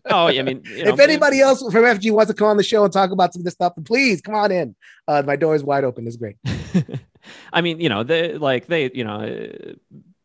oh 0.06 0.28
yeah, 0.28 0.42
i 0.42 0.44
mean 0.44 0.62
you 0.66 0.86
know, 0.86 0.94
if 0.94 1.00
anybody 1.00 1.42
else 1.42 1.62
from 1.62 1.84
FG 1.84 2.12
wants 2.12 2.32
to 2.32 2.36
come 2.38 2.48
on 2.48 2.58
the 2.58 2.64
show 2.64 2.84
and 2.84 2.94
talk 2.94 3.12
about 3.12 3.34
some 3.34 3.42
of 3.42 3.46
this 3.46 3.54
stuff, 3.56 3.74
please 3.86 4.22
come 4.22 4.36
on 4.36 4.52
in. 4.52 4.76
Uh, 5.08 5.24
my 5.26 5.36
door 5.36 5.56
is 5.56 5.64
wide 5.64 5.84
open. 5.84 6.08
It's 6.08 6.16
great. 6.18 6.38
I 7.52 7.62
mean, 7.62 7.80
you 7.80 7.90
know, 7.90 8.04
they 8.04 8.38
like 8.38 8.68
they, 8.68 8.90
you 8.94 9.04
know, 9.04 9.22
uh, 9.22 9.74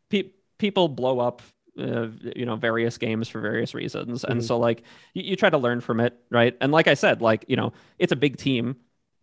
pe- 0.09 0.29
people 0.59 0.87
blow 0.87 1.19
up, 1.19 1.41
uh, 1.79 2.07
you 2.35 2.45
know, 2.45 2.55
various 2.55 2.97
games 2.97 3.27
for 3.27 3.41
various 3.41 3.73
reasons, 3.73 4.23
and 4.23 4.41
Mhm. 4.41 4.45
so 4.47 4.57
like 4.59 4.83
you, 5.13 5.23
you 5.23 5.35
try 5.35 5.49
to 5.49 5.57
learn 5.57 5.81
from 5.81 5.99
it, 5.99 6.15
right? 6.29 6.55
And 6.61 6.71
like 6.71 6.87
I 6.87 6.93
said, 6.93 7.21
like 7.21 7.45
you 7.47 7.55
know, 7.55 7.73
it's 7.99 8.11
a 8.11 8.15
big 8.17 8.37
team. 8.37 8.77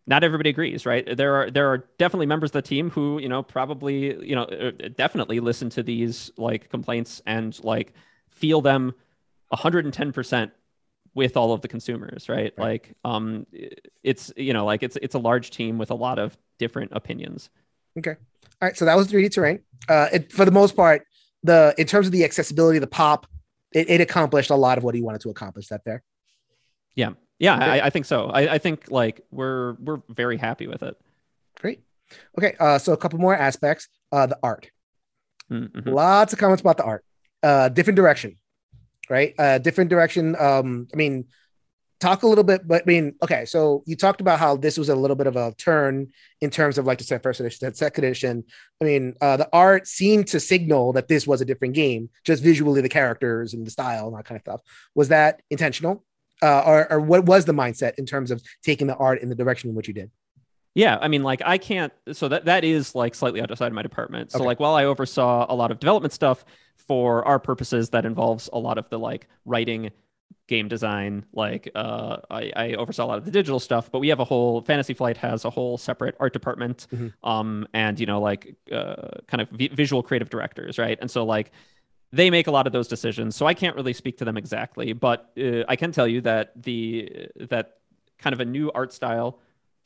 Not 0.06 0.24
everybody 0.24 0.50
agrees, 0.50 0.84
right? 0.84 1.16
There 1.16 1.34
are 1.36 1.50
there 1.50 1.72
are 1.72 1.86
definitely 1.98 2.26
members 2.26 2.50
of 2.50 2.54
the 2.54 2.62
team 2.62 2.90
who, 2.90 3.20
you 3.20 3.28
know, 3.28 3.42
probably, 3.42 4.26
you 4.26 4.34
know, 4.34 4.44
uh, 4.44 4.72
definitely 4.96 5.38
listen 5.38 5.70
to 5.70 5.82
these 5.82 6.32
like 6.36 6.68
complaints 6.70 7.22
and 7.24 7.58
like 7.62 7.92
feel 8.30 8.60
them 8.60 8.94
110% 9.52 10.50
with 11.14 11.36
all 11.36 11.52
of 11.52 11.60
the 11.60 11.68
consumers, 11.68 12.28
right? 12.28 12.52
Right. 12.56 12.58
Like 12.58 12.96
um 13.04 13.46
it's 14.02 14.32
you 14.36 14.52
know, 14.52 14.64
like 14.64 14.82
it's 14.82 14.98
it's 15.00 15.14
a 15.14 15.20
large 15.20 15.50
team 15.50 15.78
with 15.78 15.90
a 15.90 15.94
lot 15.94 16.18
of 16.18 16.36
different 16.58 16.92
opinions. 16.94 17.50
Okay, 17.98 18.16
all 18.62 18.68
right, 18.68 18.76
so 18.76 18.84
that 18.84 18.96
was 18.96 19.08
3D 19.08 19.32
terrain. 19.32 19.60
Uh, 19.88 20.08
it, 20.12 20.32
for 20.32 20.44
the 20.44 20.50
most 20.50 20.76
part, 20.76 21.04
the 21.42 21.74
in 21.76 21.86
terms 21.86 22.06
of 22.06 22.12
the 22.12 22.24
accessibility, 22.24 22.78
the 22.78 22.86
pop, 22.86 23.26
it, 23.72 23.90
it 23.90 24.00
accomplished 24.00 24.50
a 24.50 24.54
lot 24.54 24.78
of 24.78 24.84
what 24.84 24.94
he 24.94 25.02
wanted 25.02 25.20
to 25.22 25.30
accomplish. 25.30 25.68
That 25.68 25.84
there. 25.84 26.02
Yeah, 26.94 27.10
Okay. 27.42 27.64
I, 27.64 27.86
I 27.86 27.90
think 27.90 28.06
so. 28.06 28.26
I, 28.26 28.54
I 28.54 28.58
think 28.58 28.90
like 28.90 29.20
we're 29.30 29.74
we're 29.74 30.00
very 30.08 30.36
happy 30.36 30.66
with 30.66 30.82
it. 30.82 30.96
Great. 31.60 31.80
Okay, 32.38 32.54
uh, 32.60 32.78
so 32.78 32.92
a 32.92 32.96
couple 32.96 33.18
more 33.18 33.34
aspects. 33.34 33.88
Uh, 34.12 34.26
the 34.26 34.38
art. 34.42 34.70
Mhm. 35.50 35.86
Lots 35.86 36.32
of 36.32 36.38
comments 36.38 36.60
about 36.60 36.76
the 36.76 36.84
art. 36.84 37.04
Uh, 37.42 37.68
different 37.68 37.96
direction, 37.96 38.36
right? 39.10 39.34
Uh, 39.38 39.58
different 39.58 39.90
direction. 39.90 40.36
Um, 40.38 40.86
I 40.92 40.96
mean, 40.96 41.26
talk 42.00 42.22
a 42.22 42.26
little 42.26 42.44
bit, 42.44 42.66
but 42.66 42.82
I 42.82 42.84
mean, 42.86 43.14
okay. 43.22 43.44
So 43.44 43.82
you 43.86 43.96
talked 43.96 44.20
about 44.20 44.38
how 44.38 44.56
this 44.56 44.78
was 44.78 44.88
a 44.88 44.94
little 44.94 45.16
bit 45.16 45.26
of 45.26 45.36
a 45.36 45.52
turn 45.58 46.08
in 46.40 46.50
terms 46.50 46.78
of 46.78 46.86
like 46.86 46.98
the 46.98 47.18
first 47.18 47.40
edition, 47.40 47.68
the 47.68 47.74
second 47.74 48.04
edition. 48.04 48.44
I 48.80 48.84
mean, 48.84 49.14
uh, 49.20 49.36
the 49.36 49.48
art 49.52 49.86
seemed 49.88 50.28
to 50.28 50.40
signal 50.40 50.92
that 50.94 51.08
this 51.08 51.26
was 51.26 51.40
a 51.40 51.44
different 51.44 51.74
game, 51.74 52.10
just 52.24 52.42
visually, 52.42 52.80
the 52.80 52.88
characters 52.88 53.54
and 53.54 53.66
the 53.66 53.70
style 53.70 54.08
and 54.08 54.16
that 54.16 54.24
kind 54.24 54.36
of 54.36 54.42
stuff. 54.42 54.60
Was 54.94 55.08
that 55.08 55.42
intentional? 55.50 56.04
Uh, 56.42 56.62
or, 56.66 56.92
or 56.92 57.00
what 57.00 57.24
was 57.24 57.44
the 57.44 57.52
mindset 57.52 57.92
in 57.98 58.04
terms 58.06 58.30
of 58.30 58.42
taking 58.62 58.86
the 58.86 58.96
art 58.96 59.22
in 59.22 59.28
the 59.28 59.34
direction 59.34 59.70
in 59.70 59.76
which 59.76 59.86
you 59.88 59.94
did? 59.94 60.10
Yeah, 60.74 60.98
I 61.00 61.08
mean, 61.08 61.22
like 61.22 61.42
I 61.44 61.58
can't. 61.58 61.92
So 62.12 62.28
that 62.28 62.46
that 62.46 62.64
is 62.64 62.94
like 62.94 63.14
slightly 63.14 63.40
outside 63.42 63.66
of 63.66 63.72
my 63.74 63.82
department. 63.82 64.32
So 64.32 64.38
Okay. 64.38 64.46
like 64.46 64.60
while 64.60 64.74
I 64.74 64.84
oversaw 64.86 65.46
a 65.48 65.54
lot 65.54 65.70
of 65.70 65.78
development 65.78 66.12
stuff 66.14 66.44
for 66.76 67.24
our 67.28 67.38
purposes, 67.38 67.90
that 67.90 68.04
involves 68.06 68.48
a 68.52 68.58
lot 68.58 68.78
of 68.78 68.88
the 68.88 68.98
like 68.98 69.28
writing, 69.44 69.90
game 70.48 70.68
design. 70.68 71.24
Like 71.34 71.70
uh, 71.74 72.16
I, 72.30 72.52
I 72.56 72.72
oversaw 72.74 73.04
a 73.04 73.06
lot 73.08 73.18
of 73.18 73.26
the 73.26 73.30
digital 73.30 73.60
stuff, 73.60 73.92
but 73.92 73.98
we 73.98 74.08
have 74.08 74.18
a 74.20 74.24
whole 74.24 74.62
Fantasy 74.62 74.94
Flight 74.94 75.18
has 75.18 75.44
a 75.44 75.50
whole 75.50 75.76
separate 75.76 76.16
art 76.18 76.32
department, 76.32 76.86
Mhm. 76.92 77.12
um, 77.22 77.68
and 77.74 78.00
you 78.00 78.06
know 78.06 78.20
like 78.20 78.56
uh, 78.72 79.08
kind 79.28 79.42
of 79.42 79.50
vi- 79.50 79.68
visual 79.68 80.02
creative 80.02 80.30
directors, 80.30 80.78
right? 80.78 80.98
And 81.02 81.10
so 81.10 81.24
like 81.24 81.52
they 82.12 82.30
make 82.30 82.46
a 82.46 82.50
lot 82.50 82.66
of 82.66 82.72
those 82.72 82.88
decisions. 82.88 83.34
So 83.34 83.46
I 83.46 83.54
can't 83.54 83.74
really 83.74 83.94
speak 83.94 84.18
to 84.18 84.24
them 84.24 84.36
exactly, 84.36 84.92
but 84.92 85.32
uh, 85.38 85.64
I 85.66 85.76
can 85.76 85.92
tell 85.92 86.06
you 86.06 86.20
that 86.22 86.52
the 86.62 87.28
that 87.36 87.78
kind 88.18 88.34
of 88.34 88.40
a 88.40 88.44
new 88.44 88.70
art 88.72 88.92
style 88.92 89.38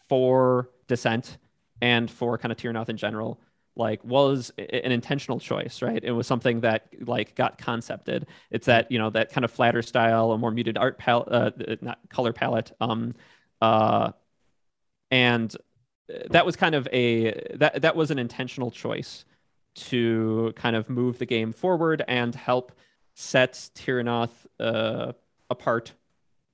for 0.09 0.71
Descent 0.89 1.39
and 1.81 2.11
for 2.11 2.37
kind 2.39 2.53
of 2.53 2.59
Terrinoth 2.59 2.89
in 2.89 2.97
general, 2.97 3.41
like 3.77 4.05
was 4.05 4.51
an 4.59 4.93
intentional 4.93 5.39
choice, 5.39 5.83
right? 5.83 6.03
It 6.03 6.13
was 6.13 6.27
something 6.27 6.61
that 6.61 6.89
like 7.01 7.35
got 7.35 7.59
concepted. 7.59 8.27
It's 8.51 8.67
that 8.67 8.91
you 8.91 8.99
know 8.99 9.11
that 9.11 9.31
kind 9.31 9.45
of 9.45 9.51
flatter 9.51 9.83
style, 9.83 10.33
a 10.33 10.39
more 10.39 10.51
muted 10.51 10.77
art 10.77 10.99
palette, 10.99 11.29
uh, 11.31 11.77
not 11.81 11.99
color 12.09 12.33
palette, 12.33 12.73
um, 12.81 13.15
uh, 13.63 14.13
and 15.11 15.55
that 16.31 16.45
was 16.45 16.57
kind 16.57 16.75
of 16.75 16.89
a 16.93 17.55
that 17.55 17.83
that 17.83 17.95
was 17.95 18.11
an 18.11 18.19
intentional 18.19 18.71
choice 18.71 19.25
to 19.77 20.53
kind 20.57 20.75
of 20.77 20.89
move 20.91 21.19
the 21.19 21.27
game 21.27 21.53
forward 21.53 22.03
and 22.09 22.35
help 22.35 22.73
set 23.15 23.53
Terrinoth 23.75 24.47
uh, 24.61 25.13
apart 25.51 25.93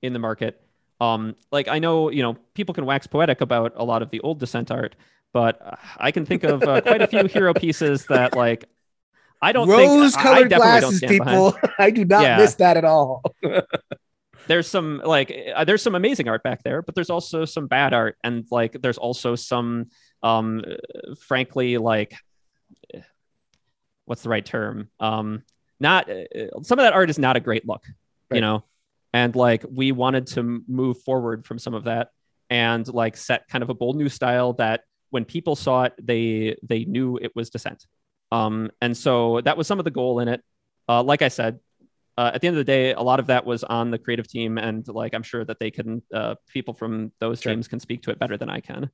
in 0.01 0.13
the 0.13 0.19
market. 0.19 0.61
Um, 1.01 1.35
like 1.51 1.67
I 1.67 1.79
know, 1.79 2.09
you 2.09 2.21
know, 2.23 2.35
people 2.53 2.73
can 2.73 2.85
wax 2.85 3.07
poetic 3.07 3.41
about 3.41 3.73
a 3.75 3.83
lot 3.83 4.01
of 4.01 4.09
the 4.09 4.19
old 4.21 4.39
Descent 4.39 4.71
art, 4.71 4.95
but 5.33 5.79
I 5.97 6.11
can 6.11 6.25
think 6.25 6.43
of 6.43 6.63
uh, 6.63 6.81
quite 6.81 7.01
a 7.01 7.07
few 7.07 7.25
hero 7.25 7.53
pieces 7.53 8.05
that 8.07 8.35
like 8.35 8.65
I 9.41 9.51
don't 9.51 9.67
think 9.67 9.79
I- 9.81 9.93
I 9.95 9.97
Rose-colored 10.01 10.49
don't 10.49 10.59
glasses, 10.59 11.01
people. 11.01 11.57
I 11.79 11.89
do 11.89 12.05
not 12.05 12.23
Yeah. 12.23 12.37
miss 12.37 12.55
that 12.55 12.77
at 12.77 12.85
all. 12.85 13.21
there's 14.47 14.67
some 14.67 15.01
like 15.05 15.33
uh, 15.55 15.63
there's 15.63 15.81
some 15.81 15.95
amazing 15.95 16.27
art 16.27 16.43
back 16.43 16.63
there 16.63 16.81
but 16.81 16.95
there's 16.95 17.09
also 17.09 17.45
some 17.45 17.65
bad 17.67 17.93
art 17.93 18.17
and 18.25 18.45
like 18.51 18.73
there's 18.81 18.97
also 18.97 19.35
some 19.35 19.85
um 20.21 20.61
frankly 21.21 21.77
like 21.77 22.13
what's 24.05 24.23
the 24.23 24.29
right 24.29 24.45
term? 24.45 24.89
Um 24.99 25.43
not 25.79 26.09
uh, 26.09 26.61
some 26.61 26.79
of 26.79 26.83
that 26.83 26.93
art 26.93 27.09
is 27.09 27.19
not 27.19 27.35
a 27.35 27.39
great 27.39 27.67
look 27.67 27.83
Right. 28.29 28.37
you 28.37 28.41
know? 28.41 28.63
And 29.13 29.35
like 29.35 29.63
we 29.69 29.91
wanted 29.91 30.27
to 30.27 30.63
move 30.67 31.01
forward 31.03 31.45
from 31.45 31.59
some 31.59 31.73
of 31.73 31.83
that 31.85 32.09
and 32.49 32.87
like 32.87 33.15
set 33.17 33.47
kind 33.47 33.63
of 33.63 33.69
a 33.69 33.73
bold 33.73 33.95
new 33.95 34.09
style 34.09 34.53
that 34.53 34.81
when 35.11 35.25
people 35.25 35.55
saw 35.55 35.83
it 35.83 35.93
they 36.01 36.57
they 36.63 36.85
knew 36.85 37.17
it 37.21 37.35
was 37.35 37.49
descent 37.49 37.85
um 38.31 38.71
and 38.81 38.95
so 38.97 39.41
that 39.41 39.55
was 39.57 39.67
some 39.67 39.77
of 39.79 39.85
the 39.85 39.91
goal 39.91 40.19
in 40.19 40.27
it. 40.27 40.41
Uh, 40.89 41.01
like 41.03 41.21
i 41.21 41.27
said 41.27 41.59
uh, 42.17 42.31
at 42.33 42.41
the 42.41 42.47
end 42.47 42.55
of 42.55 42.59
the 42.59 42.71
day, 42.71 42.93
a 42.93 43.01
lot 43.01 43.19
of 43.19 43.27
that 43.27 43.45
was 43.45 43.63
on 43.63 43.91
the 43.91 43.97
creative 43.97 44.27
team, 44.27 44.57
and 44.57 44.87
like 44.87 45.13
I'm 45.13 45.23
sure 45.23 45.43
that 45.45 45.59
they 45.59 45.71
can, 45.71 46.01
uh, 46.13 46.35
people 46.47 46.73
from 46.73 47.11
those 47.19 47.41
Sure. 47.41 47.53
teams 47.53 47.67
can 47.67 47.79
speak 47.79 48.03
to 48.03 48.11
it 48.11 48.19
better 48.19 48.37
than 48.37 48.49
I 48.49 48.59
can. 48.59 48.89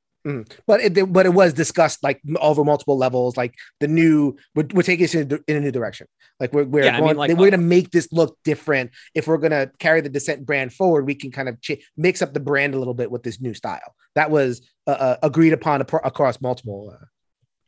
but 0.67 0.81
it 0.81 1.11
but 1.13 1.25
it 1.25 1.33
was 1.33 1.53
discussed 1.53 2.03
like 2.03 2.21
over 2.41 2.63
multiple 2.65 2.97
levels. 2.97 3.37
Like 3.37 3.55
the 3.79 3.87
new, 3.87 4.35
we're, 4.55 4.67
we're 4.73 4.83
taking 4.83 5.03
this 5.03 5.15
in, 5.15 5.39
in 5.47 5.57
a 5.57 5.59
new 5.61 5.71
direction. 5.71 6.07
Like 6.41 6.51
we're 6.53 6.65
we're 6.65 6.83
Yeah, 6.83 6.97
I 6.97 6.99
going, 6.99 7.07
mean, 7.11 7.17
like, 7.17 7.29
we're 7.29 7.35
uh, 7.47 7.51
going 7.51 7.51
to 7.51 7.57
make 7.57 7.91
this 7.91 8.09
look 8.11 8.37
different. 8.43 8.91
If 9.15 9.27
we're 9.27 9.37
going 9.37 9.51
to 9.51 9.71
carry 9.79 10.01
the 10.01 10.09
Descent 10.09 10.45
brand 10.45 10.73
forward, 10.73 11.05
we 11.05 11.15
can 11.15 11.31
kind 11.31 11.47
of 11.49 11.59
ch- 11.61 11.83
mix 11.95 12.21
up 12.21 12.33
the 12.33 12.39
brand 12.41 12.73
a 12.73 12.77
little 12.77 12.93
bit 12.93 13.09
with 13.11 13.23
this 13.23 13.39
new 13.39 13.53
style. 13.53 13.95
That 14.15 14.29
was 14.29 14.61
uh, 14.87 14.91
uh, 14.91 15.17
agreed 15.23 15.53
upon 15.53 15.81
across 15.81 16.41
multiple. 16.41 16.93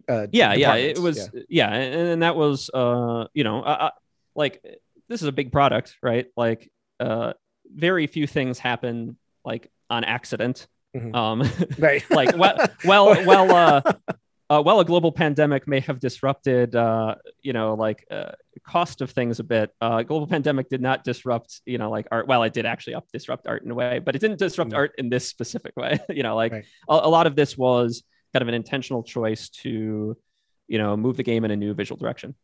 Uh, 0.10 0.12
uh, 0.12 0.28
Yeah, 0.32 0.54
yeah, 0.54 0.76
it 0.76 1.00
was, 1.00 1.30
yeah, 1.48 1.72
and, 1.74 2.10
and 2.10 2.22
that 2.24 2.36
was, 2.36 2.70
uh, 2.74 3.28
you 3.34 3.44
know, 3.46 3.64
like 4.36 4.62
this 5.12 5.22
is 5.22 5.28
a 5.28 5.32
big 5.32 5.52
product, 5.52 5.98
right? 6.02 6.28
Like, 6.36 6.72
uh, 7.00 7.34
very 7.66 8.08
few 8.08 8.28
things 8.28 8.60
happen 8.60 9.18
like 9.46 9.70
on 9.90 10.04
accident. 10.04 10.68
Mhm. 10.96 11.16
Um, 11.16 11.44
right. 11.80 12.04
like 12.10 12.36
well, 12.38 12.58
well, 12.86 13.26
well, 13.26 13.52
uh, 13.56 13.82
uh, 14.50 14.62
well, 14.62 14.80
a 14.82 14.86
global 14.86 15.12
pandemic 15.12 15.68
may 15.68 15.80
have 15.82 16.00
disrupted, 16.00 16.76
uh, 16.76 17.16
you 17.42 17.54
know, 17.54 17.74
like 17.76 18.06
uh, 18.12 18.32
cost 18.68 19.00
of 19.02 19.10
things 19.12 19.40
a 19.40 19.44
bit. 19.46 19.72
Uh, 19.80 20.02
global 20.04 20.28
pandemic 20.28 20.68
did 20.70 20.82
not 20.82 21.04
disrupt, 21.06 21.62
you 21.66 21.78
know, 21.78 21.90
like 21.90 22.06
art. 22.12 22.28
Well, 22.28 22.44
it 22.44 22.52
did 22.54 22.66
actually 22.66 22.96
up 22.96 23.06
disrupt 23.14 23.48
art 23.48 23.64
in 23.64 23.72
a 23.72 23.76
way, 23.76 24.00
but 24.00 24.16
it 24.16 24.20
didn't 24.20 24.40
disrupt 24.40 24.72
Mm. 24.72 24.76
art 24.78 24.92
in 24.98 25.10
this 25.10 25.26
specific 25.28 25.74
way. 25.78 26.00
you 26.10 26.24
know, 26.24 26.36
like 26.36 26.52
Right. 26.52 26.66
a, 26.90 26.94
a 26.94 27.10
lot 27.10 27.28
of 27.28 27.36
this 27.36 27.58
was 27.58 28.04
kind 28.34 28.42
of 28.42 28.48
an 28.50 28.54
intentional 28.54 29.04
choice 29.04 29.48
to, 29.64 30.18
you 30.68 30.78
know, 30.78 30.98
move 30.98 31.16
the 31.18 31.24
game 31.24 31.46
in 31.46 31.52
a 31.52 31.56
new 31.56 31.74
visual 31.74 31.98
direction. 31.98 32.36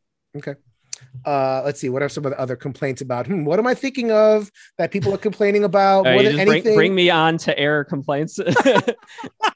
Uh 1.25 1.61
let's 1.65 1.79
see 1.79 1.89
what 1.89 2.01
are 2.01 2.09
some 2.09 2.25
of 2.25 2.31
the 2.31 2.39
other 2.39 2.55
complaints 2.55 3.01
about 3.01 3.27
hmm, 3.27 3.43
what 3.43 3.59
am 3.59 3.67
i 3.67 3.73
thinking 3.73 4.11
of 4.11 4.51
that 4.77 4.91
people 4.91 5.13
are 5.13 5.17
complaining 5.17 5.63
about 5.63 6.05
just 6.05 6.35
bring, 6.35 6.39
anything 6.39 6.75
bring 6.75 6.95
me 6.95 7.09
on 7.09 7.37
to 7.37 7.57
air 7.57 7.83
complaints. 7.83 8.39
and 8.39 8.55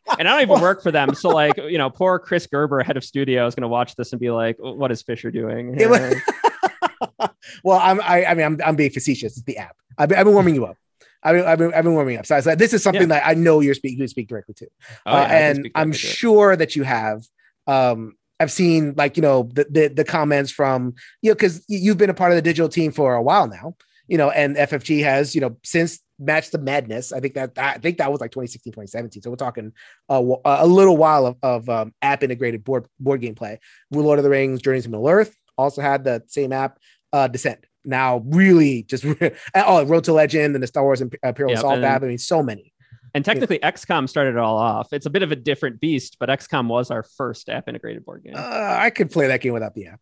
I 0.10 0.24
don't 0.24 0.42
even 0.42 0.62
work 0.62 0.82
for 0.84 0.92
them. 0.92 1.14
So 1.16 1.30
like, 1.30 1.58
you 1.58 1.78
know, 1.78 1.90
poor 1.90 2.20
Chris 2.20 2.48
Gerber, 2.48 2.82
head 2.84 2.98
of 2.98 3.04
studio, 3.04 3.46
is 3.48 3.56
going 3.56 3.64
to 3.64 3.68
watch 3.68 3.96
this 3.96 4.12
and 4.12 4.20
be 4.20 4.32
like, 4.32 4.58
"What 4.60 4.92
is 4.92 5.02
Fischer 5.02 5.32
doing?" 5.32 5.76
well, 7.64 7.80
I'm 7.80 8.02
I, 8.02 8.26
I 8.26 8.34
mean 8.34 8.46
I'm 8.46 8.60
I'm 8.64 8.76
being 8.76 8.92
facetious. 8.92 9.38
It's 9.38 9.46
the 9.46 9.58
app. 9.58 9.76
I've 9.98 10.10
been, 10.10 10.18
I've 10.18 10.26
been 10.26 10.34
warming 10.34 10.56
you 10.56 10.66
up. 10.66 10.78
I've 11.24 11.36
been, 11.36 11.46
I've 11.46 11.58
been, 11.58 11.74
I've 11.74 11.84
been 11.84 11.94
warming 11.94 12.18
up. 12.18 12.26
So, 12.26 12.40
so 12.42 12.56
this 12.56 12.74
is 12.74 12.82
something 12.82 13.04
yeah. 13.04 13.20
that 13.20 13.28
I 13.28 13.36
know 13.36 13.60
you're 13.60 13.76
speaking 13.76 14.00
you 14.00 14.08
speak 14.08 14.28
directly 14.28 14.56
to, 14.56 14.68
oh, 15.06 15.12
yeah, 15.12 15.22
uh, 15.22 15.28
and 15.28 15.72
I'm 15.76 15.92
sure 15.92 16.56
that 16.56 16.76
you 16.76 16.84
have. 16.84 17.24
Um, 17.68 18.16
I've 18.42 18.52
seen 18.52 18.94
like 18.98 19.18
you 19.18 19.22
know 19.22 19.50
the 19.54 19.66
the, 19.70 19.88
the 19.88 20.04
comments 20.04 20.52
from 20.52 20.96
you 21.22 21.30
know 21.30 21.36
because 21.36 21.64
you've 21.68 21.98
been 21.98 22.10
a 22.10 22.16
part 22.16 22.32
of 22.32 22.36
the 22.36 22.42
digital 22.42 22.70
team 22.70 22.92
for 22.92 23.14
a 23.14 23.22
while 23.22 23.48
now, 23.48 23.76
you 24.08 24.18
know, 24.18 24.32
and 24.32 24.56
FFG 24.56 25.04
has 25.04 25.36
you 25.36 25.42
know 25.42 25.58
since 25.64 26.00
Mansions 26.18 26.56
of 26.56 26.64
Madness. 26.64 27.14
I 27.14 27.20
think 27.20 27.36
that 27.36 27.52
I 27.58 27.78
think 27.78 28.00
that 28.00 28.12
was 28.12 28.20
like 28.20 28.32
2016, 28.32 28.74
2017. 28.74 29.22
So 29.22 29.30
we're 29.30 29.36
talking 29.36 29.74
a, 30.10 30.16
a 30.46 30.66
little 30.66 30.98
while 30.98 31.28
of, 31.28 31.38
of 31.44 31.70
um, 31.70 31.94
app 32.02 32.24
integrated 32.24 32.64
board 32.64 32.88
board 33.00 33.22
game 33.22 33.36
play. 33.36 33.60
Lord 33.92 34.18
of 34.18 34.24
the 34.24 34.30
Rings, 34.30 34.62
Journeys 34.62 34.84
to 34.84 34.90
Middle 34.90 35.08
Earth 35.08 35.36
also 35.58 35.82
had 35.82 36.04
the 36.04 36.24
same 36.28 36.52
app. 36.52 36.80
Uh, 37.14 37.28
Descent 37.28 37.66
now 37.84 38.24
really 38.28 38.84
just 38.84 39.06
oh 39.56 39.86
Road 39.86 40.04
to 40.06 40.14
Legend 40.14 40.56
and 40.56 40.64
the 40.64 40.68
Star 40.68 40.84
Wars 40.84 41.02
Imperial 41.02 41.52
yep, 41.52 41.60
Assault 41.60 41.84
app. 41.84 42.04
I 42.04 42.08
mean, 42.08 42.18
so 42.18 42.42
many. 42.42 42.71
And 43.14 43.26
technically, 43.26 43.60
yeah. 43.62 43.72
XCOM 43.72 44.08
started 44.08 44.32
it 44.32 44.38
all 44.38 44.58
off. 44.58 44.94
It's 44.94 45.06
a 45.06 45.10
bit 45.10 45.24
of 45.24 45.32
a 45.32 45.36
different 45.36 45.80
beast, 45.80 46.18
but 46.20 46.30
XCOM 46.30 46.68
was 46.68 46.92
our 46.92 47.04
first 47.04 47.50
app 47.50 47.68
integrated 47.68 48.06
board 48.06 48.24
game. 48.24 48.36
Uh, 48.38 48.76
I 48.80 48.90
could 48.90 49.12
play 49.12 49.28
that 49.28 49.42
game 49.42 49.54
without 49.54 49.76
the 49.76 49.88
app. 49.88 50.00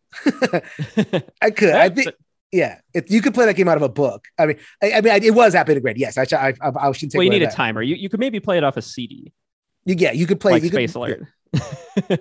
I 1.41 1.51
could. 1.51 1.73
I 1.73 1.89
think. 1.89 2.09
Yeah, 2.51 2.79
if 2.95 3.11
you 3.11 3.21
could 3.21 3.35
play 3.35 3.45
that 3.45 3.55
game 3.55 3.67
out 3.67 3.77
of 3.77 3.83
a 3.83 3.89
book. 3.89 4.25
I 4.37 4.47
mean, 4.47 4.57
I, 4.81 4.93
I 4.93 5.01
mean, 5.01 5.23
it 5.23 5.35
was 5.35 5.53
app 5.53 5.69
integrated. 5.69 5.99
Yes, 5.99 6.17
I, 6.17 6.25
I, 6.35 6.53
I, 6.61 6.87
I 6.87 6.91
should 6.93 7.11
take. 7.11 7.19
Well, 7.19 7.23
you 7.23 7.29
need 7.29 7.43
a 7.43 7.51
timer. 7.51 7.81
You, 7.81 7.95
you 7.95 8.09
could 8.09 8.19
maybe 8.19 8.39
play 8.39 8.57
it 8.57 8.63
off 8.63 8.75
a 8.75 8.81
CD. 8.81 9.31
Yeah, 9.85 10.11
you 10.11 10.27
could 10.27 10.39
play 10.39 10.53
like 10.53 10.63
you 10.63 10.69
Space 10.69 10.93
could, 10.93 10.99
Alert. 10.99 11.27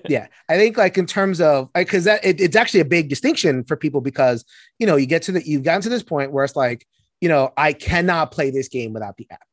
yeah, 0.09 0.27
I 0.49 0.57
think 0.57 0.77
like 0.77 0.97
in 0.97 1.07
terms 1.07 1.41
of 1.41 1.71
because 1.75 2.05
that 2.05 2.25
it, 2.25 2.41
it's 2.41 2.57
actually 2.57 2.81
a 2.81 2.87
big 2.87 3.09
distinction 3.09 3.65
for 3.65 3.77
people 3.77 4.01
because 4.01 4.45
you 4.79 4.87
know 4.87 4.97
you 4.97 5.07
get 5.07 5.23
to 5.23 5.33
the 5.33 5.47
you've 5.47 5.63
gotten 5.63 5.83
to 5.83 5.89
this 5.89 6.03
point 6.03 6.33
where 6.33 6.45
it's 6.45 6.57
like 6.57 6.87
you 7.21 7.29
know 7.29 7.53
I 7.57 7.73
cannot 7.73 8.31
play 8.31 8.51
this 8.51 8.69
game 8.69 8.93
without 8.93 9.17
the 9.17 9.27
app, 9.31 9.47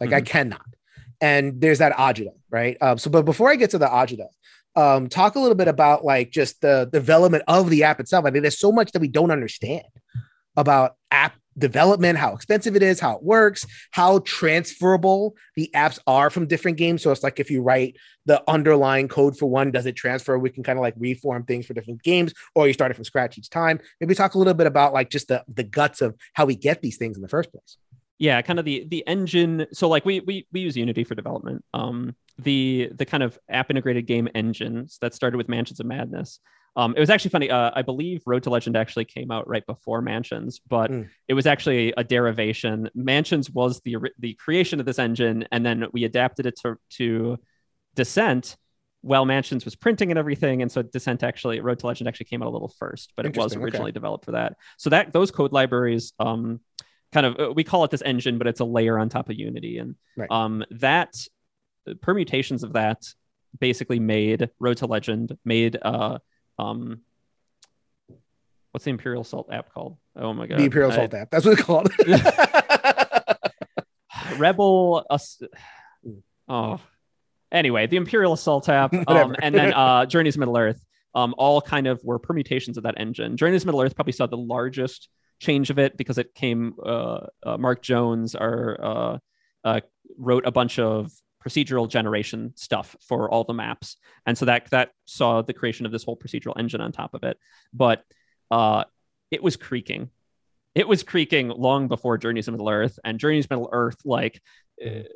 like 0.00 0.10
mm-hmm. 0.10 0.16
I 0.16 0.20
cannot, 0.22 0.66
and 1.20 1.60
there's 1.60 1.78
that 1.78 1.92
agita, 1.96 2.32
right? 2.50 2.76
Um, 2.80 2.98
so, 2.98 3.10
but 3.10 3.24
before 3.24 3.50
I 3.50 3.56
get 3.56 3.70
to 3.70 3.78
the 3.78 3.86
agita, 3.86 4.28
um, 4.76 5.08
talk 5.08 5.34
a 5.34 5.40
little 5.40 5.56
bit 5.56 5.68
about 5.68 6.04
like 6.04 6.30
just 6.30 6.60
the 6.60 6.88
development 6.92 7.44
of 7.48 7.70
the 7.70 7.84
app 7.84 8.00
itself. 8.00 8.24
I 8.24 8.30
mean, 8.30 8.42
there's 8.42 8.58
so 8.58 8.70
much 8.70 8.92
that 8.92 9.00
we 9.00 9.08
don't 9.08 9.30
understand 9.30 9.86
about 10.56 10.96
app 11.10 11.34
development, 11.58 12.18
how 12.18 12.32
expensive 12.32 12.76
it 12.76 12.82
is, 12.82 13.00
how 13.00 13.16
it 13.16 13.22
works, 13.22 13.66
how 13.90 14.20
transferable 14.20 15.34
the 15.56 15.70
apps 15.74 15.98
are 16.06 16.30
from 16.30 16.46
different 16.46 16.76
games. 16.76 17.02
So 17.02 17.10
it's 17.10 17.22
like 17.22 17.40
if 17.40 17.50
you 17.50 17.62
write 17.62 17.96
the 18.26 18.42
underlying 18.48 19.08
code 19.08 19.36
for 19.36 19.46
one, 19.46 19.72
does 19.72 19.86
it 19.86 19.96
transfer? 19.96 20.38
We 20.38 20.50
can 20.50 20.62
kind 20.62 20.78
of 20.78 20.82
like 20.82 20.94
reform 20.96 21.44
things 21.44 21.66
for 21.66 21.74
different 21.74 22.02
games, 22.02 22.32
or 22.54 22.66
you 22.66 22.72
start 22.72 22.90
it 22.90 22.94
from 22.94 23.04
scratch 23.04 23.38
each 23.38 23.50
time. 23.50 23.80
Maybe 24.00 24.14
talk 24.14 24.34
a 24.34 24.38
little 24.38 24.54
bit 24.54 24.66
about 24.66 24.92
like 24.92 25.10
just 25.10 25.28
the 25.28 25.44
the 25.52 25.64
guts 25.64 26.00
of 26.00 26.14
how 26.34 26.44
we 26.44 26.54
get 26.54 26.82
these 26.82 26.96
things 26.98 27.16
in 27.16 27.22
the 27.22 27.28
first 27.28 27.50
place. 27.50 27.76
Yeah, 28.18 28.42
kind 28.42 28.58
of 28.58 28.64
the 28.64 28.86
the 28.88 29.06
engine. 29.06 29.66
So 29.72 29.88
like 29.88 30.04
we 30.04 30.20
we 30.20 30.46
we 30.52 30.60
use 30.60 30.76
Unity 30.76 31.04
for 31.04 31.14
development. 31.14 31.64
Um, 31.72 32.16
the 32.38 32.90
the 32.94 33.04
kind 33.04 33.22
of 33.22 33.38
app 33.48 33.70
integrated 33.70 34.06
game 34.06 34.28
engines 34.34 34.98
that 35.00 35.14
started 35.14 35.36
with 35.36 35.48
Mansions 35.48 35.80
of 35.80 35.86
Madness 35.86 36.40
um, 36.78 36.94
it 36.96 37.00
was 37.00 37.10
actually 37.10 37.30
funny. 37.30 37.50
Uh, 37.50 37.72
I 37.74 37.82
believe 37.82 38.22
Road 38.24 38.44
to 38.44 38.50
Legend 38.50 38.76
actually 38.76 39.04
came 39.04 39.32
out 39.32 39.48
right 39.48 39.66
before 39.66 40.00
Mansions, 40.00 40.60
but 40.60 40.92
mm. 40.92 41.08
it 41.26 41.34
was 41.34 41.44
actually 41.44 41.92
a 41.96 42.04
derivation. 42.04 42.88
Mansions 42.94 43.50
was 43.50 43.80
the 43.80 43.96
the 44.20 44.34
creation 44.34 44.78
of 44.78 44.86
this 44.86 45.00
engine, 45.00 45.44
and 45.50 45.66
then 45.66 45.86
we 45.92 46.04
adapted 46.04 46.46
it 46.46 46.56
to 46.60 46.78
to 46.90 47.38
Descent. 47.96 48.56
While 49.00 49.24
Mansions 49.24 49.64
was 49.64 49.76
printing 49.76 50.10
and 50.10 50.18
everything, 50.18 50.62
and 50.62 50.70
so 50.70 50.82
Descent 50.82 51.24
actually 51.24 51.58
Road 51.60 51.80
to 51.80 51.86
Legend 51.86 52.06
actually 52.06 52.26
came 52.26 52.42
out 52.42 52.48
a 52.48 52.50
little 52.50 52.72
first, 52.78 53.12
but 53.16 53.26
it 53.26 53.36
was 53.36 53.56
originally 53.56 53.90
okay. 53.90 53.92
developed 53.92 54.24
for 54.24 54.32
that. 54.32 54.56
So 54.76 54.90
that 54.90 55.12
those 55.12 55.32
code 55.32 55.52
libraries, 55.52 56.12
um, 56.20 56.60
kind 57.12 57.26
of 57.26 57.38
uh, 57.38 57.52
we 57.52 57.64
call 57.64 57.84
it 57.84 57.90
this 57.90 58.02
engine, 58.02 58.38
but 58.38 58.46
it's 58.46 58.60
a 58.60 58.64
layer 58.64 58.98
on 58.98 59.08
top 59.08 59.28
of 59.28 59.36
Unity, 59.36 59.78
and 59.78 59.96
right. 60.16 60.30
um, 60.30 60.64
that 60.70 61.14
permutations 62.00 62.62
of 62.62 62.74
that 62.74 63.02
basically 63.58 63.98
made 63.98 64.50
Road 64.58 64.78
to 64.78 64.86
Legend, 64.86 65.36
made 65.44 65.78
uh, 65.80 66.18
um 66.58 67.00
what's 68.72 68.84
the 68.84 68.90
Imperial 68.90 69.22
Assault 69.22 69.52
app 69.52 69.72
called? 69.72 69.96
Oh 70.16 70.32
my 70.32 70.46
god. 70.46 70.58
The 70.58 70.64
Imperial 70.64 70.90
Assault 70.90 71.14
app. 71.14 71.30
That's 71.30 71.44
what 71.44 71.54
it's 71.54 71.62
called. 71.62 71.90
Rebel 74.38 75.06
uh, 75.08 75.18
oh 76.48 76.80
anyway, 77.50 77.86
the 77.86 77.96
Imperial 77.96 78.34
Assault 78.34 78.68
app, 78.68 78.92
um, 79.08 79.34
and 79.40 79.54
then 79.54 79.72
uh 79.72 80.06
Journeys 80.06 80.36
Middle 80.36 80.56
Earth, 80.56 80.84
um, 81.14 81.34
all 81.38 81.60
kind 81.60 81.86
of 81.86 82.00
were 82.04 82.18
permutations 82.18 82.76
of 82.76 82.84
that 82.84 82.94
engine. 82.98 83.36
Journeys 83.36 83.64
Middle 83.64 83.80
Earth 83.80 83.94
probably 83.94 84.12
saw 84.12 84.26
the 84.26 84.36
largest 84.36 85.08
change 85.38 85.70
of 85.70 85.78
it 85.78 85.96
because 85.96 86.18
it 86.18 86.34
came 86.34 86.74
uh, 86.84 87.20
uh 87.44 87.56
Mark 87.58 87.82
Jones 87.82 88.34
our 88.34 88.78
uh, 88.82 89.18
uh 89.64 89.80
wrote 90.16 90.46
a 90.46 90.50
bunch 90.50 90.78
of 90.78 91.12
procedural 91.44 91.88
generation 91.88 92.52
stuff 92.56 92.96
for 93.00 93.30
all 93.30 93.44
the 93.44 93.54
maps. 93.54 93.96
And 94.26 94.36
so 94.36 94.46
that 94.46 94.68
that 94.70 94.90
saw 95.04 95.42
the 95.42 95.54
creation 95.54 95.86
of 95.86 95.92
this 95.92 96.04
whole 96.04 96.16
procedural 96.16 96.58
engine 96.58 96.80
on 96.80 96.92
top 96.92 97.14
of 97.14 97.22
it. 97.22 97.38
But 97.72 98.02
uh, 98.50 98.84
it 99.30 99.42
was 99.42 99.56
creaking. 99.56 100.10
It 100.74 100.86
was 100.86 101.02
creaking 101.02 101.48
long 101.48 101.88
before 101.88 102.18
Journeys 102.18 102.46
to 102.46 102.52
Middle 102.52 102.68
Earth, 102.68 102.98
and 103.04 103.18
Journeys 103.18 103.46
of 103.46 103.50
Middle 103.50 103.68
Earth, 103.72 103.96
like, 104.04 104.40
uh, 104.84 105.08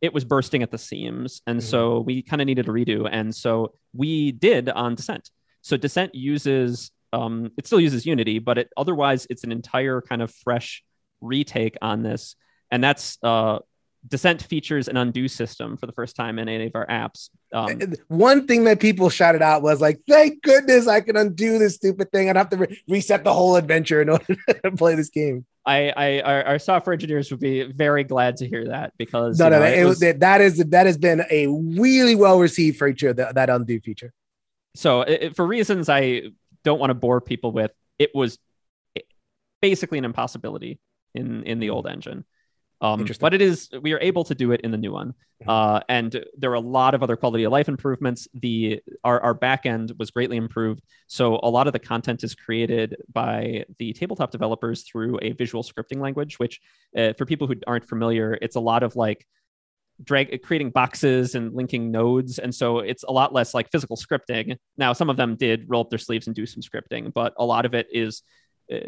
it 0.00 0.12
was 0.12 0.24
bursting 0.24 0.62
at 0.62 0.70
the 0.70 0.78
seams. 0.78 1.42
And 1.46 1.60
mm-hmm. 1.60 1.68
so 1.68 2.00
we 2.00 2.22
kind 2.22 2.40
of 2.42 2.46
needed 2.46 2.68
a 2.68 2.72
redo. 2.72 3.08
And 3.10 3.34
so 3.34 3.74
we 3.92 4.32
did 4.32 4.68
on 4.68 4.94
Descent. 4.94 5.30
So 5.60 5.76
Descent 5.76 6.14
uses, 6.14 6.90
um, 7.12 7.52
it 7.56 7.66
still 7.66 7.80
uses 7.80 8.06
Unity, 8.06 8.38
but 8.38 8.58
it 8.58 8.70
otherwise 8.76 9.26
it's 9.30 9.44
an 9.44 9.52
entire 9.52 10.00
kind 10.00 10.22
of 10.22 10.32
fresh 10.32 10.82
retake 11.20 11.76
on 11.82 12.02
this. 12.02 12.36
And 12.70 12.82
that's 12.82 13.18
uh, 13.22 13.58
Descent 14.08 14.42
features 14.42 14.88
an 14.88 14.96
undo 14.96 15.28
system 15.28 15.76
for 15.76 15.86
the 15.86 15.92
first 15.92 16.16
time 16.16 16.40
in 16.40 16.48
any 16.48 16.66
of 16.66 16.74
our 16.74 16.86
apps. 16.86 17.30
Um, 17.52 17.94
One 18.08 18.48
thing 18.48 18.64
that 18.64 18.80
people 18.80 19.08
shouted 19.10 19.42
out 19.42 19.62
was 19.62 19.80
like, 19.80 20.00
"Thank 20.08 20.42
goodness 20.42 20.88
I 20.88 21.02
can 21.02 21.16
undo 21.16 21.58
this 21.60 21.76
stupid 21.76 22.10
thing. 22.10 22.28
I'd 22.28 22.36
have 22.36 22.48
to 22.50 22.56
re- 22.56 22.82
reset 22.88 23.22
the 23.22 23.32
whole 23.32 23.54
adventure 23.54 24.02
in 24.02 24.08
order 24.08 24.34
to 24.64 24.72
play 24.72 24.96
this 24.96 25.08
game." 25.08 25.46
I, 25.64 25.92
I 25.96 26.20
our, 26.22 26.44
our, 26.44 26.58
software 26.58 26.94
engineers 26.94 27.30
would 27.30 27.38
be 27.38 27.62
very 27.62 28.02
glad 28.02 28.38
to 28.38 28.48
hear 28.48 28.66
that 28.68 28.92
because 28.98 29.38
no, 29.38 29.48
no, 29.48 29.60
know, 29.60 29.64
it, 29.64 29.84
was, 29.84 30.02
it, 30.02 30.18
that 30.18 30.40
is 30.40 30.56
that 30.56 30.86
has 30.86 30.98
been 30.98 31.22
a 31.30 31.46
really 31.46 32.16
well 32.16 32.40
received 32.40 32.80
feature 32.80 33.12
that, 33.12 33.36
that 33.36 33.48
undo 33.48 33.78
feature. 33.78 34.12
So, 34.74 35.02
it, 35.02 35.36
for 35.36 35.46
reasons 35.46 35.88
I 35.88 36.22
don't 36.64 36.78
want 36.78 36.90
to 36.90 36.94
bore 36.94 37.20
people 37.20 37.52
with, 37.52 37.72
it 37.98 38.10
was 38.14 38.38
basically 39.60 39.98
an 39.98 40.04
impossibility 40.04 40.80
in 41.14 41.44
in 41.44 41.60
the 41.60 41.70
old 41.70 41.86
engine. 41.86 42.24
Um, 42.82 43.06
but 43.20 43.32
it 43.32 43.40
is 43.40 43.70
we 43.80 43.92
are 43.92 44.00
able 44.00 44.24
to 44.24 44.34
do 44.34 44.50
it 44.50 44.62
in 44.62 44.72
the 44.72 44.76
new 44.76 44.90
one, 44.90 45.14
mm-hmm. 45.40 45.48
uh, 45.48 45.80
and 45.88 46.24
there 46.36 46.50
are 46.50 46.54
a 46.54 46.60
lot 46.60 46.94
of 46.94 47.02
other 47.04 47.14
quality 47.14 47.44
of 47.44 47.52
life 47.52 47.68
improvements. 47.68 48.26
The 48.34 48.82
our 49.04 49.20
our 49.20 49.34
back 49.34 49.66
end 49.66 49.92
was 50.00 50.10
greatly 50.10 50.36
improved, 50.36 50.82
so 51.06 51.38
a 51.44 51.48
lot 51.48 51.68
of 51.68 51.74
the 51.74 51.78
content 51.78 52.24
is 52.24 52.34
created 52.34 52.96
by 53.12 53.64
the 53.78 53.92
tabletop 53.92 54.32
developers 54.32 54.82
through 54.82 55.20
a 55.22 55.30
visual 55.30 55.62
scripting 55.62 56.00
language. 56.00 56.40
Which, 56.40 56.60
uh, 56.96 57.12
for 57.12 57.24
people 57.24 57.46
who 57.46 57.54
aren't 57.68 57.88
familiar, 57.88 58.36
it's 58.42 58.56
a 58.56 58.60
lot 58.60 58.82
of 58.82 58.96
like 58.96 59.28
drag 60.04 60.42
creating 60.42 60.70
boxes 60.70 61.34
and 61.34 61.54
linking 61.54 61.90
nodes 61.90 62.38
and 62.38 62.54
so 62.54 62.78
it's 62.78 63.04
a 63.04 63.12
lot 63.12 63.32
less 63.32 63.54
like 63.54 63.70
physical 63.70 63.96
scripting 63.96 64.56
now 64.76 64.92
some 64.92 65.08
of 65.08 65.16
them 65.16 65.36
did 65.36 65.64
roll 65.68 65.82
up 65.82 65.90
their 65.90 65.98
sleeves 65.98 66.26
and 66.26 66.34
do 66.34 66.46
some 66.46 66.62
scripting 66.62 67.12
but 67.12 67.34
a 67.36 67.44
lot 67.44 67.64
of 67.64 67.74
it 67.74 67.86
is 67.92 68.22
uh, 68.72 68.78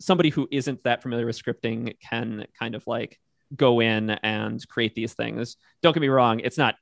somebody 0.00 0.30
who 0.30 0.48
isn't 0.50 0.82
that 0.84 1.02
familiar 1.02 1.26
with 1.26 1.40
scripting 1.40 1.94
can 2.00 2.46
kind 2.58 2.74
of 2.74 2.86
like 2.86 3.18
go 3.54 3.80
in 3.80 4.10
and 4.10 4.66
create 4.68 4.94
these 4.94 5.14
things. 5.14 5.56
Don't 5.82 5.92
get 5.92 6.00
me 6.00 6.08
wrong, 6.08 6.40
it's 6.40 6.58
not 6.58 6.76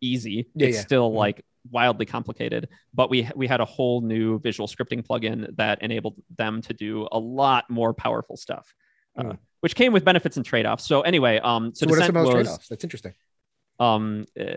easy. 0.00 0.48
Yeah, 0.54 0.68
it's 0.68 0.76
yeah. 0.76 0.82
still 0.82 1.08
mm-hmm. 1.08 1.18
like 1.18 1.44
wildly 1.70 2.06
complicated, 2.06 2.68
but 2.92 3.10
we 3.10 3.28
we 3.34 3.46
had 3.46 3.60
a 3.60 3.64
whole 3.64 4.00
new 4.00 4.38
visual 4.40 4.68
scripting 4.68 5.06
plugin 5.06 5.54
that 5.56 5.82
enabled 5.82 6.20
them 6.36 6.62
to 6.62 6.74
do 6.74 7.08
a 7.10 7.18
lot 7.18 7.68
more 7.70 7.94
powerful 7.94 8.36
stuff. 8.36 8.74
Uh, 9.16 9.22
mm. 9.22 9.32
Uh, 9.32 9.36
which 9.64 9.74
came 9.74 9.94
with 9.94 10.04
benefits 10.04 10.36
and 10.36 10.44
trade-offs. 10.44 10.84
So 10.84 11.00
anyway, 11.00 11.38
um, 11.38 11.74
so, 11.74 11.86
so 11.86 11.90
what 11.90 11.98
are 11.98 12.04
some 12.04 12.16
of 12.18 12.24
those 12.26 12.34
trade-offs? 12.34 12.68
That's 12.68 12.84
interesting. 12.84 13.14
Um, 13.80 14.26
uh, 14.38 14.56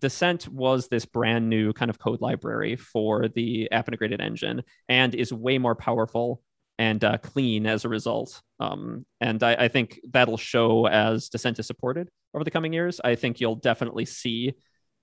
Descent 0.00 0.48
was 0.48 0.88
this 0.88 1.04
brand 1.04 1.48
new 1.48 1.72
kind 1.72 1.88
of 1.88 2.00
code 2.00 2.20
library 2.20 2.74
for 2.74 3.28
the 3.28 3.70
app 3.70 3.86
integrated 3.86 4.20
engine 4.20 4.64
and 4.88 5.14
is 5.14 5.32
way 5.32 5.58
more 5.58 5.76
powerful 5.76 6.42
and 6.76 7.04
uh, 7.04 7.18
clean 7.18 7.66
as 7.68 7.84
a 7.84 7.88
result. 7.88 8.42
Um, 8.58 9.06
and 9.20 9.40
I, 9.44 9.54
I, 9.54 9.68
think 9.68 10.00
that'll 10.10 10.36
show 10.36 10.88
as 10.88 11.28
Descent 11.28 11.60
is 11.60 11.68
supported 11.68 12.08
over 12.34 12.42
the 12.42 12.50
coming 12.50 12.72
years. 12.72 13.00
I 13.04 13.14
think 13.14 13.40
you'll 13.40 13.54
definitely 13.54 14.06
see 14.06 14.54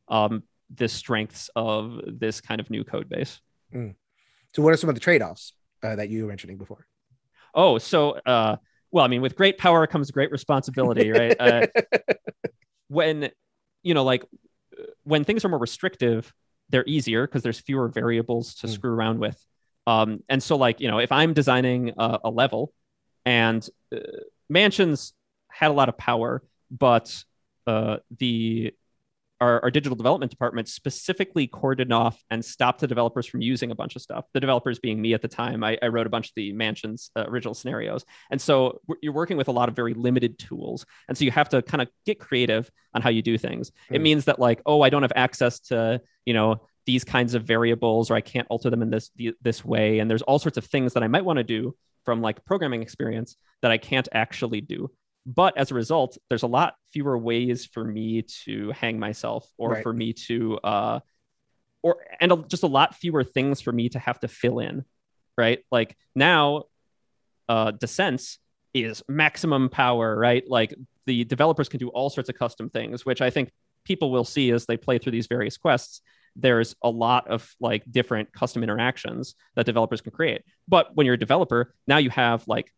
um, 0.10 0.44
the 0.70 0.90
strengths 0.90 1.50
of 1.56 2.02
this 2.06 2.42
kind 2.42 2.60
of 2.60 2.70
new 2.70 2.84
code 2.84 3.08
base. 3.08 3.40
Mm. 3.74 3.96
So, 4.54 4.64
what 4.64 4.74
are 4.74 4.78
some 4.78 4.90
of 4.90 4.96
the 4.96 5.02
trade 5.02 5.22
offs 5.22 5.54
uh, 5.82 5.96
that 5.96 6.10
you 6.10 6.24
were 6.24 6.28
mentioning 6.28 6.58
before? 6.58 6.86
Oh, 7.54 7.78
so, 7.78 8.12
uh, 8.26 8.58
well, 8.96 9.04
I 9.04 9.10
mean, 9.10 9.22
with 9.22 9.36
great 9.36 9.58
power 9.58 9.86
comes 9.88 10.10
great 10.10 10.32
responsibility, 10.32 11.12
right? 11.12 11.36
Uh, 11.38 11.68
when, 12.88 13.30
you 13.84 13.94
know, 13.94 14.06
like 14.06 14.24
when 15.04 15.26
things 15.26 15.44
are 15.44 15.50
more 15.50 15.60
restrictive, 15.60 16.34
they're 16.70 16.86
easier 16.88 17.28
because 17.28 17.44
there's 17.44 17.60
fewer 17.60 17.90
variables 17.90 18.56
to 18.56 18.68
mm. 18.68 18.70
screw 18.70 18.94
around 18.94 19.20
with. 19.20 19.38
Um, 19.86 20.24
and 20.30 20.42
so, 20.42 20.56
like, 20.56 20.80
you 20.80 20.90
know, 20.90 21.00
if 21.00 21.12
I'm 21.12 21.34
designing 21.34 21.92
a, 21.98 22.20
a 22.24 22.30
level 22.30 22.72
and 23.26 23.68
uh, 23.94 24.00
mansions 24.50 25.12
had 25.50 25.72
a 25.72 25.74
lot 25.74 25.90
of 25.90 25.98
power, 25.98 26.42
but 26.72 27.22
uh, 27.68 27.98
the 28.18 28.74
our, 29.46 29.64
our, 29.64 29.72
digital 29.72 29.96
development 29.96 30.32
department 30.32 30.68
specifically 30.68 31.48
cordoned 31.48 31.94
off 31.94 32.24
and 32.30 32.44
stopped 32.44 32.82
the 32.82 32.88
developers 32.88 33.26
from 33.28 33.42
using 33.42 33.72
a 33.72 33.76
bunch 33.76 33.96
of 33.96 34.02
stuff. 34.02 34.26
The 34.34 34.40
developers 34.40 34.80
being 34.80 35.02
me 35.02 35.14
at 35.14 35.22
the 35.22 35.28
time, 35.28 35.64
I, 35.64 35.78
I 35.82 35.88
wrote 35.88 36.08
a 36.08 36.10
bunch 36.10 36.30
of 36.30 36.34
the 36.36 36.52
mansion's 36.54 37.12
uh, 37.16 37.26
original 37.28 37.54
scenarios. 37.54 38.06
And 38.32 38.42
so 38.42 38.82
you're 39.02 39.14
working 39.14 39.38
with 39.38 39.48
a 39.48 39.52
lot 39.52 39.70
of 39.70 39.76
very 39.76 39.94
limited 39.94 40.40
tools. 40.40 40.86
And 41.08 41.18
so 41.18 41.26
you 41.26 41.32
have 41.32 41.50
to 41.50 41.62
kind 41.62 41.82
of 41.82 41.90
get 42.06 42.20
creative 42.20 42.70
on 42.94 43.02
how 43.02 43.10
you 43.10 43.22
do 43.22 43.38
things. 43.38 43.70
Mm. 43.70 43.96
It 43.96 43.98
hmm. 43.98 44.04
means 44.04 44.26
that 44.26 44.40
like, 44.40 44.62
oh, 44.66 44.82
I 44.82 44.90
don't 44.90 45.04
have 45.04 45.14
access 45.16 45.60
to, 45.62 46.02
you 46.26 46.34
know, 46.34 46.62
these 46.86 47.04
kinds 47.04 47.34
of 47.34 47.44
variables, 47.44 48.12
or 48.12 48.16
I 48.16 48.22
can't 48.22 48.48
alter 48.50 48.70
them 48.70 48.82
in 48.82 48.90
this 48.90 49.10
this 49.42 49.66
way. 49.66 50.00
And 50.00 50.10
there's 50.10 50.22
all 50.22 50.40
sorts 50.40 50.58
of 50.58 50.66
things 50.66 50.94
that 50.94 51.04
I 51.04 51.08
might 51.08 51.26
want 51.26 51.38
to 51.38 51.44
do 51.44 51.76
from 52.04 52.22
like 52.22 52.46
programming 52.46 52.82
experience 52.82 53.36
that 53.62 53.72
I 53.72 53.78
can't 53.78 54.08
actually 54.12 54.62
do. 54.62 54.92
But 55.26 55.58
as 55.58 55.72
a 55.72 55.76
result, 55.76 56.18
there's 56.30 56.44
a 56.44 56.48
lot 56.48 56.76
fewer 56.94 57.18
ways 57.18 57.66
for 57.66 57.84
me 57.84 58.24
to 58.44 58.72
hang 58.72 59.00
myself 59.00 59.50
or 59.58 59.72
right. 59.72 59.84
for 59.84 59.92
me 59.92 60.14
to, 60.14 60.58
uh, 60.60 61.00
or, 61.82 61.98
and 62.20 62.48
just 62.48 62.64
a 62.64 62.68
lot 62.68 62.96
fewer 62.96 63.24
things 63.24 63.62
for 63.62 63.72
me 63.72 63.90
to 63.90 64.00
have 64.00 64.20
to 64.20 64.28
fill 64.28 64.60
in, 64.60 64.86
right? 65.38 65.64
Like 65.72 65.98
now, 66.14 66.66
uh, 67.50 67.72
Descents 67.72 68.38
is 68.74 69.04
maximum 69.08 69.70
power, 69.70 70.16
right? 70.16 70.44
Like 70.48 70.76
the 71.06 71.24
developers 71.24 71.70
can 71.70 71.80
do 71.80 71.90
all 71.90 72.10
sorts 72.10 72.30
of 72.30 72.36
custom 72.36 72.70
things, 72.70 73.06
which 73.06 73.22
I 73.22 73.30
think 73.30 73.52
people 73.84 74.12
will 74.12 74.26
see 74.26 74.52
as 74.52 74.66
they 74.66 74.78
play 74.78 74.98
through 74.98 75.12
these 75.12 75.28
various 75.28 75.58
quests 75.58 76.02
there's 76.36 76.76
a 76.84 76.90
lot 76.90 77.28
of 77.28 77.56
like 77.60 77.90
different 77.90 78.32
custom 78.34 78.64
interactions 78.64 79.36
that 79.56 79.66
developers 79.66 80.02
can 80.02 80.12
create. 80.12 80.44
But 80.68 80.96
when 80.96 81.06
you're 81.06 81.16
a 81.16 81.20
developer, 81.20 81.74
now 81.88 81.98
you 81.98 82.10
have 82.10 82.48
like 82.48 82.72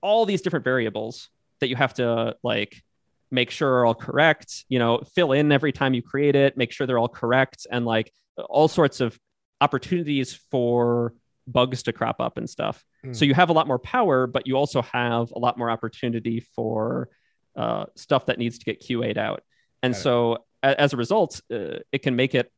all 0.00 0.26
these 0.26 0.42
different 0.42 0.64
variables 0.64 1.28
that 1.60 1.68
you 1.68 1.76
have 1.76 1.94
to 1.94 2.36
like 2.42 2.82
make 3.30 3.50
sure 3.50 3.80
are 3.80 3.86
all 3.86 3.94
correct, 3.94 4.64
you 4.68 4.78
know, 4.78 5.02
fill 5.14 5.32
in 5.32 5.50
every 5.50 5.72
time 5.72 5.94
you 5.94 6.02
create 6.02 6.36
it, 6.36 6.56
make 6.56 6.72
sure 6.72 6.86
they're 6.86 6.98
all 6.98 7.08
correct, 7.08 7.66
and 7.70 7.84
like 7.84 8.12
all 8.48 8.68
sorts 8.68 9.00
of 9.00 9.18
opportunities 9.60 10.34
for 10.50 11.14
bugs 11.46 11.82
to 11.84 11.92
crop 11.92 12.20
up 12.20 12.36
and 12.36 12.48
stuff. 12.48 12.84
Mm. 13.04 13.14
So 13.14 13.24
you 13.24 13.34
have 13.34 13.50
a 13.50 13.52
lot 13.52 13.66
more 13.66 13.78
power, 13.78 14.26
but 14.26 14.46
you 14.46 14.56
also 14.56 14.82
have 14.82 15.30
a 15.32 15.38
lot 15.38 15.58
more 15.58 15.70
opportunity 15.70 16.40
for 16.54 17.08
uh, 17.56 17.86
stuff 17.96 18.26
that 18.26 18.38
needs 18.38 18.58
to 18.58 18.64
get 18.64 18.82
QA'd 18.82 19.18
out. 19.18 19.42
And 19.82 19.94
so 19.94 20.44
a- 20.62 20.80
as 20.80 20.92
a 20.92 20.96
result, 20.96 21.40
uh, 21.52 21.78
it 21.92 22.02
can 22.02 22.16
make 22.16 22.34
it, 22.34 22.50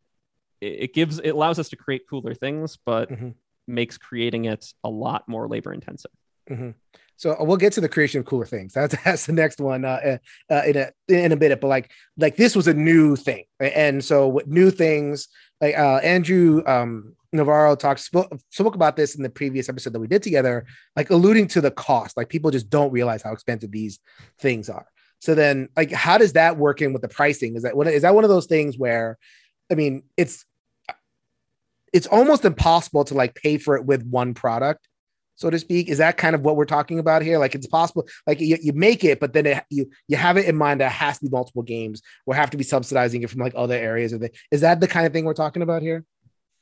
it 0.60 0.94
gives, 0.94 1.18
it 1.18 1.30
allows 1.30 1.58
us 1.58 1.70
to 1.70 1.76
create 1.76 2.02
cooler 2.08 2.34
things, 2.34 2.78
but 2.86 3.10
mm-hmm. 3.10 3.30
makes 3.66 3.98
creating 3.98 4.44
it 4.44 4.72
a 4.84 4.88
lot 4.88 5.28
more 5.28 5.48
labor 5.48 5.72
intensive. 5.72 6.12
Mm-hmm. 6.50 6.70
So 7.16 7.32
uh, 7.32 7.44
we'll 7.44 7.56
get 7.56 7.72
to 7.74 7.80
the 7.80 7.88
creation 7.88 8.20
of 8.20 8.26
cooler 8.26 8.46
things. 8.46 8.72
That's 8.74 8.94
that's 9.04 9.26
the 9.26 9.32
next 9.32 9.60
one 9.60 9.84
uh, 9.84 10.18
uh, 10.50 10.54
uh, 10.54 10.62
in 10.66 10.76
a 10.76 10.92
in 11.08 11.32
a 11.32 11.36
bit. 11.36 11.58
But 11.60 11.68
like 11.68 11.90
like 12.16 12.36
this 12.36 12.54
was 12.54 12.68
a 12.68 12.74
new 12.74 13.16
thing, 13.16 13.44
and 13.58 14.04
so 14.04 14.28
what 14.28 14.48
new 14.48 14.70
things 14.70 15.28
like 15.60 15.76
uh, 15.76 15.96
Andrew 16.02 16.62
um, 16.66 17.14
Navaro 17.34 17.78
talked 17.78 18.00
spoke, 18.00 18.30
spoke 18.50 18.74
about 18.74 18.96
this 18.96 19.14
in 19.14 19.22
the 19.22 19.30
previous 19.30 19.68
episode 19.68 19.92
that 19.92 20.00
we 20.00 20.06
did 20.06 20.22
together, 20.22 20.66
like 20.94 21.10
alluding 21.10 21.48
to 21.48 21.60
the 21.60 21.70
cost. 21.70 22.16
Like 22.16 22.28
people 22.28 22.50
just 22.50 22.68
don't 22.68 22.92
realize 22.92 23.22
how 23.22 23.32
expensive 23.32 23.72
these 23.72 23.98
things 24.38 24.68
are. 24.68 24.86
So 25.20 25.34
then, 25.34 25.70
like, 25.76 25.90
how 25.92 26.18
does 26.18 26.34
that 26.34 26.58
work 26.58 26.82
in 26.82 26.92
with 26.92 27.02
the 27.02 27.08
pricing? 27.08 27.56
Is 27.56 27.62
that 27.62 27.76
what 27.76 27.86
is 27.86 28.02
that 28.02 28.14
one 28.14 28.24
of 28.24 28.30
those 28.30 28.46
things 28.46 28.76
where, 28.76 29.18
I 29.70 29.74
mean, 29.74 30.02
it's 30.16 30.44
it's 31.92 32.06
almost 32.06 32.44
impossible 32.44 33.04
to 33.04 33.14
like 33.14 33.34
pay 33.34 33.56
for 33.56 33.76
it 33.76 33.86
with 33.86 34.04
one 34.06 34.34
product 34.34 34.86
so 35.36 35.50
to 35.50 35.58
speak? 35.58 35.88
Is 35.88 35.98
that 35.98 36.16
kind 36.16 36.34
of 36.34 36.42
what 36.42 36.56
we're 36.56 36.64
talking 36.64 36.98
about 36.98 37.22
here? 37.22 37.38
Like 37.38 37.54
it's 37.54 37.66
possible, 37.66 38.08
like 38.26 38.40
you, 38.40 38.58
you 38.60 38.72
make 38.72 39.04
it, 39.04 39.20
but 39.20 39.32
then 39.32 39.46
it, 39.46 39.64
you 39.70 39.90
you 40.08 40.16
have 40.16 40.36
it 40.36 40.46
in 40.46 40.56
mind 40.56 40.80
that 40.80 40.90
has 40.90 41.18
to 41.18 41.26
be 41.26 41.30
multiple 41.30 41.62
games 41.62 42.02
or 42.26 42.34
have 42.34 42.50
to 42.50 42.56
be 42.56 42.64
subsidizing 42.64 43.22
it 43.22 43.30
from 43.30 43.40
like 43.40 43.52
other 43.54 43.74
areas. 43.74 44.12
Or 44.12 44.18
the, 44.18 44.30
is 44.50 44.62
that 44.62 44.80
the 44.80 44.88
kind 44.88 45.06
of 45.06 45.12
thing 45.12 45.24
we're 45.24 45.34
talking 45.34 45.62
about 45.62 45.82
here? 45.82 46.04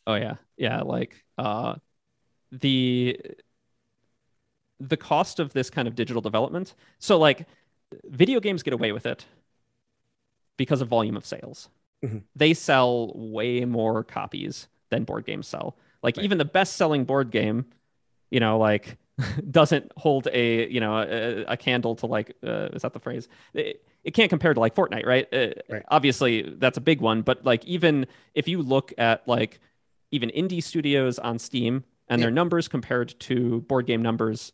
Oh 0.07 0.16
yeah, 0.16 0.35
yeah. 0.57 0.83
Like 0.83 1.25
uh, 1.39 1.77
the 2.53 3.18
the 4.81 4.97
cost 4.97 5.41
of 5.41 5.53
this 5.53 5.70
kind 5.70 5.89
of 5.89 5.95
digital 5.95 6.20
development. 6.20 6.75
So 6.99 7.16
like 7.18 7.47
video 8.05 8.41
games 8.41 8.62
get 8.62 8.75
away 8.75 8.93
with 8.93 9.07
it 9.07 9.25
because 10.57 10.81
of 10.81 10.89
volume 10.89 11.16
of 11.16 11.25
sales. 11.25 11.68
Mm-hmm. 12.05 12.18
They 12.37 12.55
sell 12.55 13.12
way 13.14 13.64
more 13.64 14.05
copies 14.05 14.68
than 14.91 15.05
board 15.05 15.25
games 15.25 15.47
sell. 15.47 15.77
Like 16.03 16.16
right. 16.16 16.25
even 16.25 16.39
the 16.39 16.45
best 16.45 16.77
selling 16.77 17.05
board 17.05 17.31
game 17.31 17.66
you 18.35 18.41
know, 18.41 18.59
like 18.59 18.99
doesn't 19.51 19.93
hold 19.97 20.26
a 20.32 20.68
you 20.68 20.80
know 20.80 20.99
a, 20.99 21.45
a 21.53 21.57
candle 21.57 21.95
to 21.95 22.07
like 22.07 22.37
uh, 22.45 22.68
is 22.72 22.82
that 22.82 22.93
the 22.93 22.99
phrase? 22.99 23.28
It, 23.55 23.82
it, 24.03 24.11
can't 24.11 24.28
compare 24.28 24.53
to 24.53 24.59
like 24.59 24.74
Fortnite, 24.74 25.07
right? 25.07 25.32
Uh, 25.32 25.55
right? 25.68 25.85
Obviously, 25.89 26.43
that's 26.59 26.76
a 26.76 26.80
big 26.80 27.01
one, 27.01 27.22
but 27.22 27.45
like 27.45 27.64
even 27.64 28.07
if 28.35 28.49
you 28.49 28.61
look 28.61 28.93
at 28.99 29.26
like 29.28 29.61
even 30.11 30.30
indie 30.30 30.62
studios 30.62 31.20
on 31.20 31.39
Steam 31.39 31.85
and 32.09 32.18
yeah. 32.18 32.26
their 32.26 32.32
numbers 32.32 32.66
compared 32.66 33.18
to 33.20 33.61
board 33.62 33.87
game 33.87 34.03
numbers, 34.03 34.53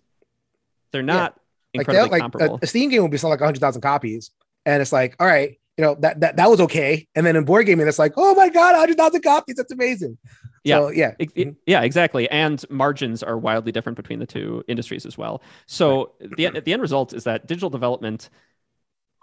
they're 0.93 1.03
not 1.03 1.41
yeah. 1.73 1.81
incredibly 1.81 2.11
like, 2.11 2.21
comparable. 2.21 2.57
A, 2.57 2.65
a 2.65 2.67
Steam 2.67 2.91
game 2.91 3.01
will 3.01 3.09
be 3.09 3.17
selling 3.17 3.33
like 3.33 3.41
100,000 3.41 3.81
copies, 3.81 4.31
and 4.67 4.83
it's 4.83 4.93
like, 4.93 5.17
all 5.19 5.27
right, 5.27 5.59
you 5.79 5.85
know 5.87 5.97
that 6.01 6.21
that 6.21 6.37
that 6.37 6.51
was 6.51 6.61
okay, 6.61 7.09
and 7.15 7.25
then 7.25 7.35
in 7.35 7.47
board 7.47 7.65
gaming, 7.65 7.89
it's 7.89 7.99
like, 7.99 8.13
oh 8.19 8.35
my 8.35 8.51
god, 8.51 8.73
100,000 8.73 9.23
copies, 9.23 9.57
that's 9.57 9.73
amazing. 9.73 10.19
Yeah, 10.65 10.77
so, 10.77 10.91
yeah, 10.91 11.15
it, 11.19 11.31
it, 11.35 11.57
yeah, 11.67 11.83
exactly. 11.83 12.29
And 12.31 12.63
margins 12.69 13.23
are 13.23 13.39
wildly 13.39 13.73
different 13.73 13.97
between 13.97 14.19
the 14.19 14.27
two 14.27 14.63
industries 14.69 15.07
as 15.07 15.17
well. 15.17 15.43
So 15.67 16.13
right. 16.21 16.53
the 16.55 16.61
the 16.61 16.73
end 16.73 16.83
result 16.83 17.15
is 17.15 17.25
that 17.25 17.47
digital 17.47 17.71
development, 17.71 18.29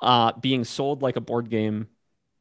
uh, 0.01 0.33
being 0.39 0.63
sold 0.63 1.01
like 1.01 1.15
a 1.15 1.21
board 1.21 1.49
game, 1.49 1.87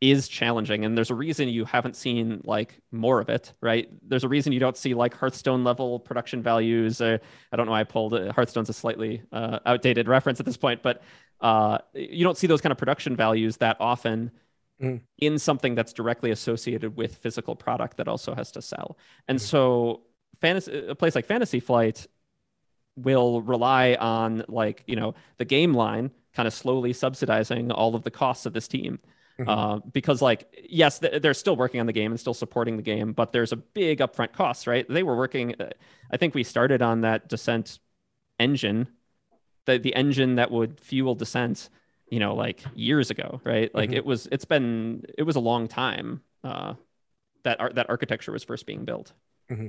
is 0.00 0.28
challenging, 0.28 0.84
and 0.84 0.96
there's 0.96 1.10
a 1.10 1.14
reason 1.14 1.48
you 1.48 1.64
haven't 1.64 1.96
seen 1.96 2.40
like 2.44 2.80
more 2.92 3.20
of 3.20 3.28
it, 3.28 3.52
right? 3.62 3.88
There's 4.06 4.24
a 4.24 4.28
reason 4.28 4.52
you 4.52 4.60
don't 4.60 4.76
see 4.76 4.94
like 4.94 5.14
Hearthstone 5.14 5.64
level 5.64 5.98
production 6.00 6.42
values. 6.42 7.00
Uh, 7.00 7.18
I 7.52 7.56
don't 7.56 7.66
know. 7.66 7.74
I 7.74 7.84
pulled 7.84 8.14
uh, 8.14 8.32
Hearthstone's 8.32 8.68
a 8.68 8.74
slightly 8.74 9.22
uh, 9.32 9.58
outdated 9.64 10.06
reference 10.08 10.40
at 10.40 10.46
this 10.46 10.56
point, 10.56 10.82
but 10.82 11.02
uh, 11.40 11.78
you 11.94 12.24
don't 12.24 12.36
see 12.36 12.46
those 12.46 12.60
kind 12.60 12.72
of 12.72 12.78
production 12.78 13.16
values 13.16 13.56
that 13.58 13.76
often 13.80 14.30
mm. 14.80 15.00
in 15.18 15.38
something 15.38 15.74
that's 15.74 15.92
directly 15.92 16.30
associated 16.30 16.96
with 16.96 17.16
physical 17.16 17.56
product 17.56 17.96
that 17.96 18.08
also 18.08 18.34
has 18.34 18.50
to 18.52 18.62
sell. 18.62 18.98
And 19.28 19.38
mm. 19.38 19.42
so 19.42 20.02
fantasy 20.40 20.86
a 20.86 20.94
place 20.94 21.14
like 21.14 21.26
Fantasy 21.26 21.60
Flight 21.60 22.06
will 22.96 23.42
rely 23.42 23.94
on 23.94 24.44
like, 24.48 24.82
you 24.86 24.96
know, 24.96 25.14
the 25.36 25.44
game 25.44 25.74
line 25.74 26.10
kind 26.34 26.46
of 26.46 26.54
slowly 26.54 26.92
subsidizing 26.92 27.70
all 27.70 27.94
of 27.94 28.02
the 28.02 28.10
costs 28.10 28.46
of 28.46 28.52
this 28.52 28.68
team. 28.68 28.98
Mm-hmm. 29.38 29.50
Uh, 29.50 29.78
because 29.92 30.22
like 30.22 30.66
yes 30.66 30.98
th- 30.98 31.20
they're 31.20 31.34
still 31.34 31.56
working 31.56 31.78
on 31.78 31.84
the 31.84 31.92
game 31.92 32.10
and 32.10 32.18
still 32.18 32.32
supporting 32.32 32.78
the 32.78 32.82
game 32.82 33.12
but 33.12 33.32
there's 33.32 33.52
a 33.52 33.56
big 33.56 33.98
upfront 33.98 34.32
cost 34.32 34.66
right 34.66 34.86
they 34.88 35.02
were 35.02 35.14
working 35.14 35.54
uh, 35.60 35.68
i 36.10 36.16
think 36.16 36.34
we 36.34 36.42
started 36.42 36.80
on 36.80 37.02
that 37.02 37.28
descent 37.28 37.78
engine 38.40 38.88
the, 39.66 39.76
the 39.78 39.94
engine 39.94 40.36
that 40.36 40.50
would 40.50 40.80
fuel 40.80 41.14
descent 41.14 41.68
you 42.08 42.20
know, 42.20 42.34
like 42.34 42.62
years 42.74 43.10
ago, 43.10 43.40
right? 43.44 43.74
Like 43.74 43.90
mm-hmm. 43.90 43.98
it 43.98 44.06
was, 44.06 44.28
it's 44.30 44.44
been, 44.44 45.04
it 45.16 45.24
was 45.24 45.36
a 45.36 45.40
long 45.40 45.68
time 45.68 46.22
uh, 46.44 46.74
that 47.44 47.60
ar- 47.60 47.72
that 47.72 47.88
architecture 47.88 48.32
was 48.32 48.44
first 48.44 48.66
being 48.66 48.84
built. 48.84 49.12
Mm-hmm. 49.50 49.68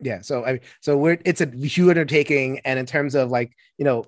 Yeah. 0.00 0.20
So 0.20 0.44
I, 0.44 0.60
so 0.80 0.96
we're, 0.96 1.18
it's 1.24 1.40
a 1.40 1.46
huge 1.46 1.88
undertaking, 1.88 2.60
and 2.64 2.78
in 2.78 2.86
terms 2.86 3.14
of 3.14 3.30
like, 3.30 3.52
you 3.78 3.84
know, 3.84 4.04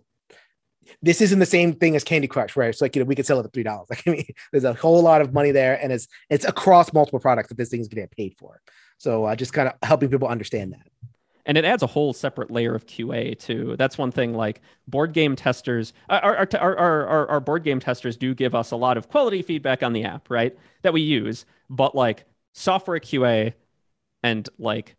this 1.02 1.20
isn't 1.20 1.38
the 1.38 1.46
same 1.46 1.74
thing 1.74 1.96
as 1.96 2.04
Candy 2.04 2.26
Crush, 2.26 2.56
where 2.56 2.68
it's 2.68 2.80
like 2.80 2.94
you 2.94 3.02
know 3.02 3.06
we 3.06 3.14
could 3.14 3.26
sell 3.26 3.40
it 3.40 3.46
at 3.46 3.52
three 3.52 3.62
dollars. 3.62 3.86
Like 3.90 4.02
I 4.06 4.10
mean, 4.10 4.26
there's 4.52 4.64
a 4.64 4.74
whole 4.74 5.02
lot 5.02 5.20
of 5.20 5.32
money 5.32 5.50
there, 5.50 5.82
and 5.82 5.92
it's 5.92 6.08
it's 6.30 6.44
across 6.44 6.92
multiple 6.92 7.20
products 7.20 7.48
that 7.48 7.56
this 7.56 7.70
thing 7.70 7.80
is 7.80 7.88
going 7.88 7.96
to 7.96 8.02
get 8.02 8.16
paid 8.16 8.34
for. 8.38 8.60
So 8.98 9.24
uh, 9.24 9.36
just 9.36 9.52
kind 9.52 9.68
of 9.68 9.74
helping 9.82 10.10
people 10.10 10.28
understand 10.28 10.72
that 10.72 10.86
and 11.46 11.58
it 11.58 11.64
adds 11.64 11.82
a 11.82 11.86
whole 11.86 12.12
separate 12.12 12.50
layer 12.50 12.74
of 12.74 12.86
QA 12.86 13.38
too. 13.38 13.76
That's 13.76 13.98
one 13.98 14.10
thing. 14.10 14.34
Like 14.34 14.60
board 14.88 15.12
game 15.12 15.36
testers, 15.36 15.92
uh, 16.08 16.20
our 16.22 16.36
our, 16.36 16.76
our 16.76 17.06
our 17.06 17.28
our 17.28 17.40
board 17.40 17.64
game 17.64 17.80
testers 17.80 18.16
do 18.16 18.34
give 18.34 18.54
us 18.54 18.70
a 18.70 18.76
lot 18.76 18.96
of 18.96 19.08
quality 19.08 19.42
feedback 19.42 19.82
on 19.82 19.92
the 19.92 20.04
app, 20.04 20.30
right? 20.30 20.56
That 20.82 20.92
we 20.92 21.02
use, 21.02 21.44
but 21.68 21.94
like 21.94 22.24
software 22.52 23.00
QA 23.00 23.54
and 24.22 24.48
like 24.58 24.96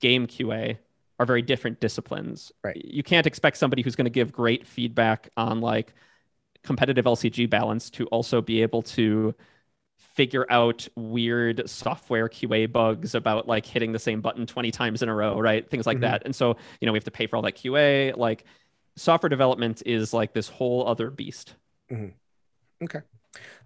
game 0.00 0.26
QA 0.26 0.78
are 1.18 1.26
very 1.26 1.42
different 1.42 1.80
disciplines. 1.80 2.52
Right. 2.62 2.82
You 2.84 3.02
can't 3.02 3.26
expect 3.26 3.56
somebody 3.56 3.82
who's 3.82 3.96
going 3.96 4.06
to 4.06 4.10
give 4.10 4.32
great 4.32 4.66
feedback 4.66 5.30
on 5.36 5.60
like 5.60 5.94
competitive 6.62 7.04
LCG 7.04 7.48
balance 7.48 7.90
to 7.90 8.06
also 8.06 8.42
be 8.42 8.60
able 8.60 8.82
to 8.82 9.34
figure 9.98 10.46
out 10.48 10.88
weird 10.96 11.68
software 11.68 12.28
QA 12.28 12.70
bugs 12.70 13.14
about 13.14 13.46
like 13.46 13.66
hitting 13.66 13.92
the 13.92 13.98
same 13.98 14.20
button 14.20 14.46
20 14.46 14.70
times 14.70 15.02
in 15.02 15.08
a 15.08 15.14
row, 15.14 15.38
right? 15.38 15.68
Things 15.68 15.86
like 15.86 15.96
mm-hmm. 15.96 16.02
that. 16.02 16.22
And 16.24 16.34
so, 16.34 16.56
you 16.80 16.86
know, 16.86 16.92
we 16.92 16.96
have 16.96 17.04
to 17.04 17.10
pay 17.10 17.26
for 17.26 17.36
all 17.36 17.42
that 17.42 17.56
QA. 17.56 18.16
Like 18.16 18.44
software 18.96 19.28
development 19.28 19.82
is 19.84 20.14
like 20.14 20.32
this 20.32 20.48
whole 20.48 20.86
other 20.88 21.10
beast. 21.10 21.54
Mm-hmm. 21.90 22.84
Okay. 22.84 23.00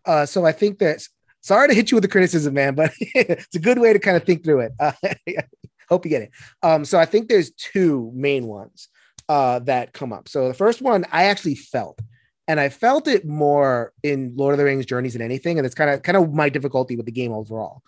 Uh, 0.04 0.26
so 0.26 0.44
I 0.44 0.52
think 0.52 0.78
that 0.80 1.02
sorry 1.40 1.68
to 1.68 1.74
hit 1.74 1.90
you 1.90 1.96
with 1.96 2.02
the 2.02 2.08
criticism, 2.08 2.54
man, 2.54 2.74
but 2.74 2.92
it's 3.00 3.56
a 3.56 3.60
good 3.60 3.78
way 3.78 3.92
to 3.92 3.98
kind 3.98 4.16
of 4.16 4.24
think 4.24 4.44
through 4.44 4.60
it. 4.60 4.72
Uh, 4.78 4.92
hope 5.88 6.04
you 6.04 6.10
get 6.10 6.22
it. 6.22 6.30
Um, 6.62 6.84
so 6.84 6.98
I 6.98 7.04
think 7.04 7.28
there's 7.28 7.50
two 7.52 8.10
main 8.14 8.46
ones 8.46 8.88
uh, 9.28 9.60
that 9.60 9.92
come 9.92 10.12
up. 10.12 10.28
So 10.28 10.48
the 10.48 10.54
first 10.54 10.82
one 10.82 11.04
I 11.12 11.24
actually 11.24 11.56
felt, 11.56 12.00
and 12.50 12.58
I 12.58 12.68
felt 12.68 13.06
it 13.06 13.24
more 13.24 13.92
in 14.02 14.32
Lord 14.34 14.54
of 14.54 14.58
the 14.58 14.64
Rings 14.64 14.84
Journeys 14.84 15.12
than 15.12 15.22
anything, 15.22 15.56
and 15.56 15.64
it's 15.64 15.74
kind 15.76 15.88
of 15.88 16.02
kind 16.02 16.16
of 16.16 16.34
my 16.34 16.48
difficulty 16.48 16.96
with 16.96 17.06
the 17.06 17.12
game 17.12 17.32
overall. 17.32 17.82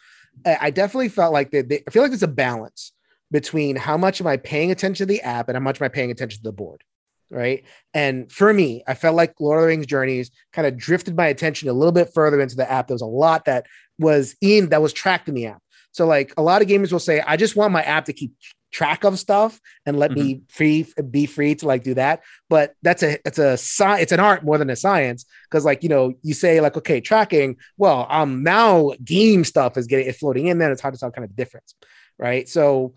I 0.46 0.70
definitely 0.70 1.08
felt 1.08 1.32
like 1.32 1.50
that. 1.50 1.66
I 1.70 1.90
feel 1.90 2.02
like 2.02 2.12
there's 2.12 2.22
a 2.22 2.28
balance 2.28 2.92
between 3.32 3.74
how 3.74 3.96
much 3.96 4.20
am 4.20 4.28
I 4.28 4.36
paying 4.36 4.70
attention 4.70 5.08
to 5.08 5.12
the 5.12 5.20
app 5.22 5.48
and 5.48 5.56
how 5.56 5.60
much 5.60 5.80
am 5.80 5.86
I 5.86 5.88
paying 5.88 6.12
attention 6.12 6.38
to 6.38 6.44
the 6.44 6.52
board 6.52 6.84
right? 7.32 7.64
And 7.94 8.30
for 8.30 8.52
me, 8.52 8.84
I 8.86 8.92
felt 8.92 9.16
like 9.16 9.40
Lord 9.40 9.58
of 9.58 9.62
the 9.62 9.68
Rings 9.68 9.86
Journeys 9.86 10.30
kind 10.52 10.66
of 10.66 10.76
drifted 10.76 11.16
my 11.16 11.26
attention 11.26 11.66
a 11.70 11.72
little 11.72 11.92
bit 11.92 12.12
further 12.12 12.38
into 12.40 12.56
the 12.56 12.70
app. 12.70 12.88
There 12.88 12.94
was 12.94 13.00
a 13.00 13.06
lot 13.06 13.46
that 13.46 13.64
was 13.98 14.36
in 14.42 14.68
that 14.68 14.82
was 14.82 14.92
tracked 14.92 15.30
in 15.30 15.34
the 15.34 15.46
app. 15.46 15.62
So 15.92 16.06
like 16.06 16.34
a 16.36 16.42
lot 16.42 16.60
of 16.60 16.68
gamers 16.68 16.92
will 16.92 16.98
say, 16.98 17.22
I 17.26 17.38
just 17.38 17.56
want 17.56 17.72
my 17.72 17.82
app 17.82 18.04
to 18.04 18.12
keep 18.12 18.34
track 18.72 19.04
of 19.04 19.18
stuff 19.18 19.60
and 19.86 19.98
let 19.98 20.10
mm-hmm. 20.10 20.20
me 20.20 20.42
free 20.48 20.86
be 21.10 21.26
free 21.26 21.54
to 21.54 21.66
like 21.66 21.84
do 21.84 21.94
that. 21.94 22.22
But 22.48 22.74
that's 22.82 23.02
a 23.02 23.18
it's 23.26 23.38
a 23.38 23.52
sci- 23.52 24.00
it's 24.00 24.12
an 24.12 24.20
art 24.20 24.44
more 24.44 24.58
than 24.58 24.70
a 24.70 24.76
science 24.76 25.24
because 25.48 25.64
like 25.64 25.82
you 25.82 25.88
know 25.88 26.14
you 26.22 26.34
say 26.34 26.60
like 26.60 26.76
okay 26.76 27.00
tracking 27.00 27.56
well 27.76 28.06
um 28.10 28.42
now 28.42 28.92
game 29.04 29.44
stuff 29.44 29.76
is 29.76 29.86
getting 29.86 30.08
it 30.08 30.16
floating 30.16 30.48
in 30.48 30.58
there. 30.58 30.72
It's 30.72 30.82
hard 30.82 30.94
to 30.94 31.00
tell 31.00 31.10
kind 31.10 31.24
of 31.24 31.30
the 31.30 31.36
difference, 31.36 31.74
right? 32.18 32.48
So 32.48 32.94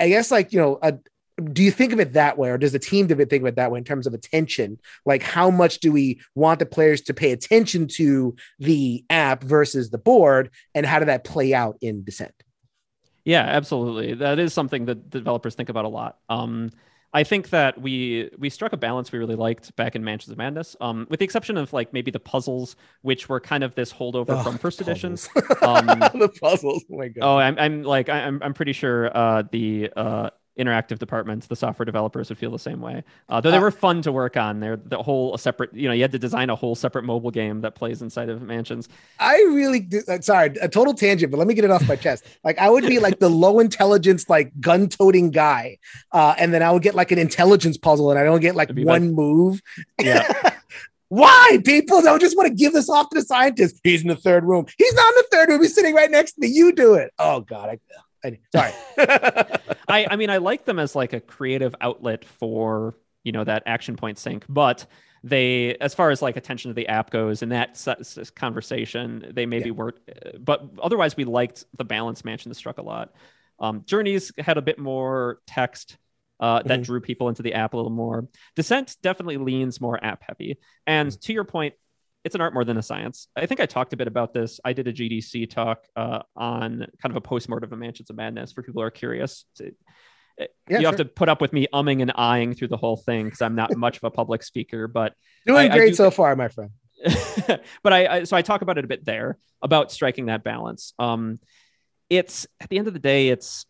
I 0.00 0.08
guess 0.08 0.30
like 0.30 0.52
you 0.52 0.58
know 0.58 0.78
a, 0.82 0.94
do 1.52 1.62
you 1.62 1.70
think 1.70 1.92
of 1.92 2.00
it 2.00 2.14
that 2.14 2.38
way 2.38 2.48
or 2.48 2.56
does 2.56 2.72
the 2.72 2.78
team 2.78 3.06
think 3.08 3.20
of 3.20 3.46
it 3.46 3.56
that 3.56 3.70
way 3.70 3.78
in 3.78 3.84
terms 3.84 4.06
of 4.06 4.14
attention 4.14 4.78
like 5.04 5.22
how 5.22 5.50
much 5.50 5.80
do 5.80 5.92
we 5.92 6.18
want 6.34 6.58
the 6.58 6.64
players 6.64 7.02
to 7.02 7.12
pay 7.12 7.30
attention 7.30 7.86
to 7.86 8.34
the 8.58 9.04
app 9.10 9.42
versus 9.42 9.90
the 9.90 9.98
board 9.98 10.50
and 10.74 10.86
how 10.86 10.98
did 10.98 11.08
that 11.08 11.24
play 11.24 11.52
out 11.52 11.76
in 11.82 12.02
descent 12.04 12.32
yeah 13.26 13.42
absolutely 13.42 14.14
that 14.14 14.38
is 14.38 14.54
something 14.54 14.86
that 14.86 15.10
developers 15.10 15.54
think 15.54 15.68
about 15.68 15.84
a 15.84 15.88
lot 15.88 16.18
um, 16.30 16.70
I 17.16 17.24
think 17.24 17.48
that 17.48 17.80
we 17.80 18.30
we 18.36 18.50
struck 18.50 18.74
a 18.74 18.76
balance 18.76 19.10
we 19.10 19.18
really 19.18 19.36
liked 19.36 19.74
back 19.76 19.96
in 19.96 20.04
Mansions 20.04 20.32
of 20.32 20.36
Madness, 20.36 20.76
um, 20.82 21.06
with 21.08 21.20
the 21.20 21.24
exception 21.24 21.56
of 21.56 21.72
like 21.72 21.90
maybe 21.94 22.10
the 22.10 22.20
puzzles, 22.20 22.76
which 23.00 23.26
were 23.26 23.40
kind 23.40 23.64
of 23.64 23.74
this 23.74 23.90
holdover 23.90 24.38
oh, 24.38 24.42
from 24.42 24.58
first 24.58 24.82
edition. 24.82 25.16
Um, 25.62 25.86
the 25.86 26.30
puzzles, 26.40 26.84
oh 26.92 26.98
my 26.98 27.08
god! 27.08 27.22
Oh, 27.22 27.38
I'm, 27.38 27.58
I'm 27.58 27.82
like 27.82 28.10
I'm 28.10 28.42
I'm 28.42 28.52
pretty 28.52 28.74
sure 28.74 29.16
uh, 29.16 29.44
the 29.50 29.90
uh, 29.96 30.30
interactive 30.58 30.98
departments, 30.98 31.46
the 31.46 31.56
software 31.56 31.84
developers 31.84 32.28
would 32.28 32.38
feel 32.38 32.50
the 32.50 32.58
same 32.58 32.80
way. 32.80 33.04
Uh, 33.28 33.40
though 33.40 33.50
they 33.50 33.58
uh, 33.58 33.60
were 33.60 33.70
fun 33.70 34.02
to 34.02 34.12
work 34.12 34.36
on. 34.36 34.60
They're 34.60 34.76
the 34.76 35.02
whole 35.02 35.36
separate, 35.36 35.74
you 35.74 35.88
know, 35.88 35.94
you 35.94 36.02
had 36.02 36.12
to 36.12 36.18
design 36.18 36.50
a 36.50 36.56
whole 36.56 36.74
separate 36.74 37.04
mobile 37.04 37.30
game 37.30 37.60
that 37.60 37.74
plays 37.74 38.02
inside 38.02 38.28
of 38.28 38.42
mansions. 38.42 38.88
I 39.18 39.36
really, 39.36 39.80
do, 39.80 40.02
uh, 40.08 40.20
sorry, 40.20 40.54
a 40.60 40.68
total 40.68 40.94
tangent, 40.94 41.30
but 41.30 41.38
let 41.38 41.46
me 41.46 41.54
get 41.54 41.64
it 41.64 41.70
off 41.70 41.86
my 41.88 41.96
chest. 41.96 42.24
Like 42.44 42.58
I 42.58 42.70
would 42.70 42.86
be 42.86 43.00
like 43.00 43.18
the 43.18 43.28
low 43.28 43.58
intelligence, 43.58 44.28
like 44.28 44.52
gun 44.60 44.88
toting 44.88 45.30
guy. 45.30 45.78
Uh, 46.12 46.34
and 46.38 46.54
then 46.54 46.62
I 46.62 46.70
would 46.70 46.82
get 46.82 46.94
like 46.94 47.10
an 47.10 47.18
intelligence 47.18 47.76
puzzle 47.76 48.10
and 48.10 48.20
I 48.20 48.24
don't 48.24 48.40
get 48.40 48.54
like 48.54 48.68
one 48.70 48.86
like, 48.86 49.02
move. 49.02 49.62
Yeah. 50.00 50.32
Why 51.08 51.58
people 51.64 52.02
don't 52.02 52.20
just 52.20 52.36
want 52.36 52.48
to 52.48 52.54
give 52.54 52.72
this 52.72 52.88
off 52.88 53.08
to 53.10 53.20
the 53.20 53.24
scientist? 53.24 53.80
He's 53.84 54.02
in 54.02 54.08
the 54.08 54.16
third 54.16 54.44
room. 54.44 54.66
He's 54.76 54.94
not 54.94 55.08
in 55.08 55.14
the 55.16 55.26
third 55.32 55.48
room. 55.48 55.62
He's 55.62 55.74
sitting 55.74 55.94
right 55.94 56.10
next 56.10 56.32
to 56.32 56.40
me. 56.40 56.48
You 56.48 56.72
do 56.72 56.94
it. 56.94 57.12
Oh 57.18 57.40
God, 57.40 57.70
I, 57.70 57.78
sorry. 58.54 58.72
I, 59.88 60.06
I 60.10 60.16
mean, 60.16 60.30
I 60.30 60.38
like 60.38 60.64
them 60.64 60.78
as 60.78 60.94
like 60.94 61.12
a 61.12 61.20
creative 61.20 61.74
outlet 61.80 62.24
for 62.24 62.96
you 63.24 63.32
know 63.32 63.44
that 63.44 63.64
action 63.66 63.96
point 63.96 64.18
sync, 64.18 64.44
but 64.48 64.86
they, 65.24 65.74
as 65.76 65.94
far 65.94 66.10
as 66.10 66.22
like 66.22 66.36
attention 66.36 66.70
to 66.70 66.74
the 66.74 66.86
app 66.88 67.10
goes, 67.10 67.42
in 67.42 67.48
that 67.48 67.82
conversation, 68.36 69.32
they 69.34 69.44
maybe 69.44 69.70
yeah. 69.70 69.74
were, 69.74 69.94
but 70.38 70.64
otherwise, 70.80 71.16
we 71.16 71.24
liked 71.24 71.64
the 71.76 71.84
balance 71.84 72.24
mansion 72.24 72.48
that 72.48 72.54
struck 72.54 72.78
a 72.78 72.82
lot. 72.82 73.12
Um, 73.58 73.82
Journeys 73.86 74.32
had 74.38 74.58
a 74.58 74.62
bit 74.62 74.78
more 74.78 75.40
text. 75.46 75.96
Uh, 76.38 76.60
that 76.64 76.68
mm-hmm. 76.68 76.82
drew 76.82 77.00
people 77.00 77.30
into 77.30 77.42
the 77.42 77.54
app 77.54 77.72
a 77.72 77.76
little 77.78 77.90
more. 77.90 78.28
Descent 78.56 78.94
definitely 79.00 79.38
leans 79.38 79.80
more 79.80 79.98
app 80.04 80.22
heavy. 80.22 80.58
And 80.86 81.08
mm-hmm. 81.08 81.18
to 81.18 81.32
your 81.32 81.44
point, 81.44 81.72
it's 82.26 82.34
an 82.34 82.40
art 82.40 82.52
more 82.52 82.64
than 82.64 82.76
a 82.76 82.82
science. 82.82 83.28
I 83.36 83.46
think 83.46 83.60
I 83.60 83.66
talked 83.66 83.92
a 83.92 83.96
bit 83.96 84.08
about 84.08 84.34
this. 84.34 84.58
I 84.64 84.72
did 84.72 84.88
a 84.88 84.92
GDC 84.92 85.48
talk 85.48 85.86
uh, 85.94 86.22
on 86.34 86.84
kind 87.00 87.12
of 87.12 87.14
a 87.14 87.20
postmortem 87.20 87.72
of 87.72 87.78
Mansions 87.78 88.10
of 88.10 88.16
Madness 88.16 88.50
for 88.50 88.64
people 88.64 88.82
who 88.82 88.84
are 88.84 88.90
curious. 88.90 89.44
To, 89.58 89.70
yeah, 90.36 90.46
you 90.68 90.76
sure. 90.80 90.86
have 90.86 90.96
to 90.96 91.04
put 91.04 91.28
up 91.28 91.40
with 91.40 91.52
me 91.52 91.68
umming 91.72 92.02
and 92.02 92.10
eyeing 92.16 92.54
through 92.54 92.66
the 92.66 92.76
whole 92.76 92.96
thing 92.96 93.26
because 93.26 93.42
I'm 93.42 93.54
not 93.54 93.76
much 93.76 93.98
of 93.98 94.02
a 94.02 94.10
public 94.10 94.42
speaker, 94.42 94.88
but 94.88 95.14
doing 95.46 95.70
I, 95.70 95.76
great 95.76 95.86
I 95.86 95.88
do, 95.90 95.94
so 95.94 96.10
far, 96.10 96.34
my 96.34 96.48
friend. 96.48 96.72
but 97.84 97.92
I, 97.92 98.06
I, 98.08 98.24
so 98.24 98.36
I 98.36 98.42
talk 98.42 98.60
about 98.60 98.76
it 98.76 98.84
a 98.84 98.88
bit 98.88 99.04
there 99.04 99.38
about 99.62 99.92
striking 99.92 100.26
that 100.26 100.42
balance. 100.42 100.94
Um, 100.98 101.38
it's 102.10 102.44
at 102.60 102.68
the 102.70 102.78
end 102.78 102.88
of 102.88 102.92
the 102.92 102.98
day, 102.98 103.28
it's 103.28 103.66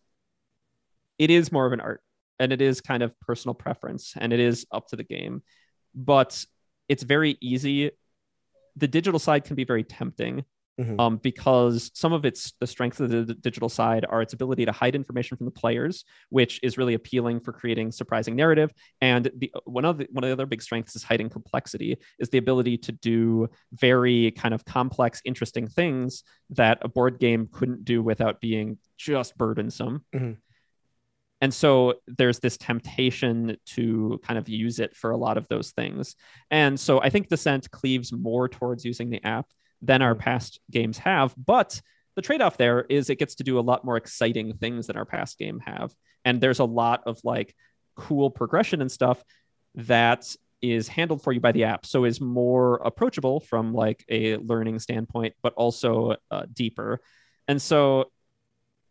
it 1.19 1.29
is 1.29 1.51
more 1.51 1.67
of 1.67 1.73
an 1.73 1.79
art 1.79 2.01
and 2.39 2.51
it 2.51 2.61
is 2.61 2.81
kind 2.81 3.03
of 3.03 3.13
personal 3.19 3.53
preference 3.53 4.13
and 4.17 4.33
it 4.33 4.39
is 4.39 4.65
up 4.71 4.87
to 4.87 4.95
the 4.95 5.03
game, 5.03 5.43
but 5.93 6.43
it's 6.89 7.03
very 7.03 7.37
easy 7.39 7.91
the 8.77 8.87
digital 8.87 9.19
side 9.19 9.43
can 9.43 9.55
be 9.55 9.63
very 9.63 9.83
tempting 9.83 10.45
mm-hmm. 10.79 10.99
um, 10.99 11.17
because 11.17 11.91
some 11.93 12.13
of 12.13 12.25
its 12.25 12.53
the 12.59 12.67
strengths 12.67 12.99
of 12.99 13.09
the, 13.09 13.23
the, 13.23 13.33
digital 13.33 13.69
side 13.69 14.05
are 14.09 14.21
its 14.21 14.33
ability 14.33 14.65
to 14.65 14.71
hide 14.71 14.95
information 14.95 15.37
from 15.37 15.45
the 15.45 15.51
players, 15.51 16.05
which 16.29 16.59
is 16.63 16.77
really 16.77 16.93
appealing 16.93 17.39
for 17.39 17.51
creating 17.51 17.91
surprising 17.91 18.35
narrative. 18.35 18.71
And 19.01 19.29
the 19.35 19.51
one 19.65 19.85
of 19.85 19.97
the 19.97 20.07
one 20.11 20.23
of 20.23 20.29
the 20.29 20.33
other 20.33 20.45
big 20.45 20.61
strengths 20.61 20.95
is 20.95 21.03
hiding 21.03 21.29
complexity, 21.29 21.97
is 22.19 22.29
the 22.29 22.37
ability 22.37 22.77
to 22.79 22.91
do 22.91 23.49
very 23.73 24.31
kind 24.31 24.53
of 24.53 24.65
complex, 24.65 25.21
interesting 25.25 25.67
things 25.67 26.23
that 26.51 26.77
a 26.81 26.87
board 26.87 27.19
game 27.19 27.49
couldn't 27.51 27.83
do 27.83 28.01
without 28.01 28.39
being 28.39 28.77
just 28.97 29.37
burdensome. 29.37 30.05
Mm-hmm 30.15 30.33
and 31.41 31.53
so 31.53 31.95
there's 32.07 32.39
this 32.39 32.57
temptation 32.57 33.57
to 33.65 34.19
kind 34.23 34.39
of 34.39 34.49
use 34.49 34.79
it 34.79 34.95
for 34.95 35.11
a 35.11 35.17
lot 35.17 35.37
of 35.37 35.47
those 35.47 35.71
things. 35.71 36.15
And 36.51 36.79
so 36.79 37.01
i 37.01 37.09
think 37.09 37.27
descent 37.29 37.69
cleaves 37.71 38.11
more 38.11 38.47
towards 38.49 38.85
using 38.85 39.09
the 39.09 39.23
app 39.23 39.47
than 39.81 40.01
our 40.01 40.15
past 40.15 40.59
games 40.71 40.97
have 40.97 41.35
but 41.37 41.79
the 42.17 42.21
trade-off 42.23 42.57
there 42.57 42.81
is 42.89 43.11
it 43.11 43.19
gets 43.19 43.35
to 43.35 43.43
do 43.43 43.59
a 43.59 43.61
lot 43.61 43.85
more 43.85 43.95
exciting 43.95 44.57
things 44.57 44.87
than 44.87 44.97
our 44.97 45.05
past 45.05 45.37
game 45.37 45.59
have. 45.59 45.93
And 46.25 46.41
there's 46.41 46.57
a 46.57 46.65
lot 46.65 47.03
of 47.05 47.19
like 47.23 47.55
cool 47.95 48.31
progression 48.31 48.81
and 48.81 48.91
stuff 48.91 49.23
that 49.75 50.35
is 50.59 50.87
handled 50.87 51.21
for 51.21 51.31
you 51.31 51.39
by 51.39 51.51
the 51.51 51.65
app. 51.65 51.85
So 51.85 52.05
is 52.05 52.19
more 52.19 52.77
approachable 52.83 53.39
from 53.39 53.71
like 53.71 54.03
a 54.09 54.37
learning 54.37 54.79
standpoint 54.79 55.35
but 55.43 55.53
also 55.53 56.15
uh, 56.31 56.47
deeper. 56.51 57.01
And 57.47 57.61
so 57.61 58.11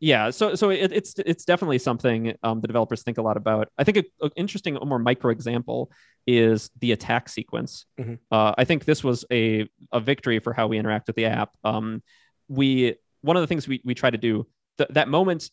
yeah 0.01 0.31
so 0.31 0.55
so 0.55 0.71
it, 0.71 0.93
it's 0.93 1.15
it's 1.25 1.45
definitely 1.45 1.79
something 1.79 2.35
um, 2.43 2.61
the 2.61 2.67
developers 2.67 3.03
think 3.03 3.19
a 3.19 3.23
lot 3.23 3.37
about. 3.37 3.69
I 3.79 3.85
think 3.85 3.99
an 4.21 4.31
interesting 4.37 4.75
more 4.85 4.99
micro 4.99 5.31
example 5.31 5.91
is 6.27 6.71
the 6.81 6.93
attack 6.93 7.29
sequence. 7.29 7.87
Mm-hmm. 7.99 8.15
uh, 8.31 8.55
i 8.59 8.65
think 8.65 8.85
this 8.85 9.03
was 9.03 9.25
a, 9.33 9.69
a 9.93 10.01
victory 10.01 10.39
for 10.39 10.53
how 10.53 10.67
we 10.67 10.79
interact 10.79 11.07
with 11.07 11.17
the 11.17 11.27
app. 11.27 11.51
Um, 11.65 12.03
we 12.49 12.97
one 13.23 13.37
of 13.37 13.43
the 13.43 13.47
things 13.47 13.67
we, 13.67 13.81
we 13.85 13.95
try 13.95 14.11
to 14.11 14.19
do 14.19 14.47
th- 14.79 14.91
that 14.91 15.09
moment 15.09 15.51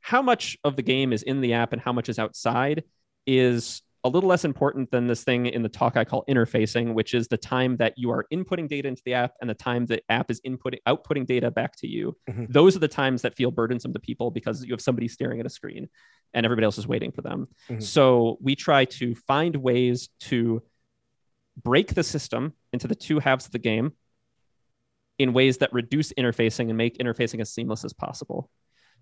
how 0.00 0.20
much 0.20 0.58
of 0.64 0.76
the 0.76 0.82
game 0.82 1.12
is 1.12 1.22
in 1.22 1.40
the 1.40 1.52
app 1.54 1.72
and 1.72 1.80
how 1.80 1.92
much 1.92 2.08
is 2.08 2.18
outside 2.18 2.82
is 3.26 3.82
a 4.04 4.08
little 4.08 4.28
less 4.28 4.44
important 4.44 4.90
than 4.90 5.06
this 5.06 5.22
thing 5.22 5.46
in 5.46 5.62
the 5.62 5.68
talk 5.68 5.96
I 5.96 6.04
call 6.04 6.24
interfacing, 6.28 6.94
which 6.94 7.14
is 7.14 7.28
the 7.28 7.36
time 7.36 7.76
that 7.76 7.94
you 7.96 8.10
are 8.10 8.26
inputting 8.32 8.68
data 8.68 8.88
into 8.88 9.02
the 9.04 9.14
app 9.14 9.34
and 9.40 9.48
the 9.48 9.54
time 9.54 9.86
the 9.86 10.02
app 10.10 10.30
is 10.30 10.40
inputting 10.40 10.78
outputting 10.88 11.26
data 11.26 11.50
back 11.50 11.76
to 11.76 11.86
you. 11.86 12.16
Mm-hmm. 12.28 12.46
Those 12.48 12.74
are 12.74 12.80
the 12.80 12.88
times 12.88 13.22
that 13.22 13.36
feel 13.36 13.52
burdensome 13.52 13.92
to 13.92 14.00
people 14.00 14.30
because 14.30 14.64
you 14.64 14.72
have 14.72 14.80
somebody 14.80 15.06
staring 15.06 15.38
at 15.38 15.46
a 15.46 15.50
screen 15.50 15.88
and 16.34 16.44
everybody 16.44 16.64
else 16.64 16.78
is 16.78 16.88
waiting 16.88 17.12
for 17.12 17.22
them. 17.22 17.46
Mm-hmm. 17.68 17.80
So 17.80 18.38
we 18.40 18.56
try 18.56 18.86
to 18.86 19.14
find 19.14 19.54
ways 19.54 20.08
to 20.20 20.62
break 21.62 21.94
the 21.94 22.02
system 22.02 22.54
into 22.72 22.88
the 22.88 22.94
two 22.96 23.20
halves 23.20 23.46
of 23.46 23.52
the 23.52 23.58
game 23.58 23.92
in 25.18 25.32
ways 25.32 25.58
that 25.58 25.72
reduce 25.72 26.12
interfacing 26.14 26.68
and 26.68 26.76
make 26.76 26.98
interfacing 26.98 27.40
as 27.40 27.52
seamless 27.52 27.84
as 27.84 27.92
possible. 27.92 28.50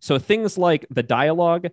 So 0.00 0.18
things 0.18 0.58
like 0.58 0.84
the 0.90 1.02
dialogue 1.02 1.68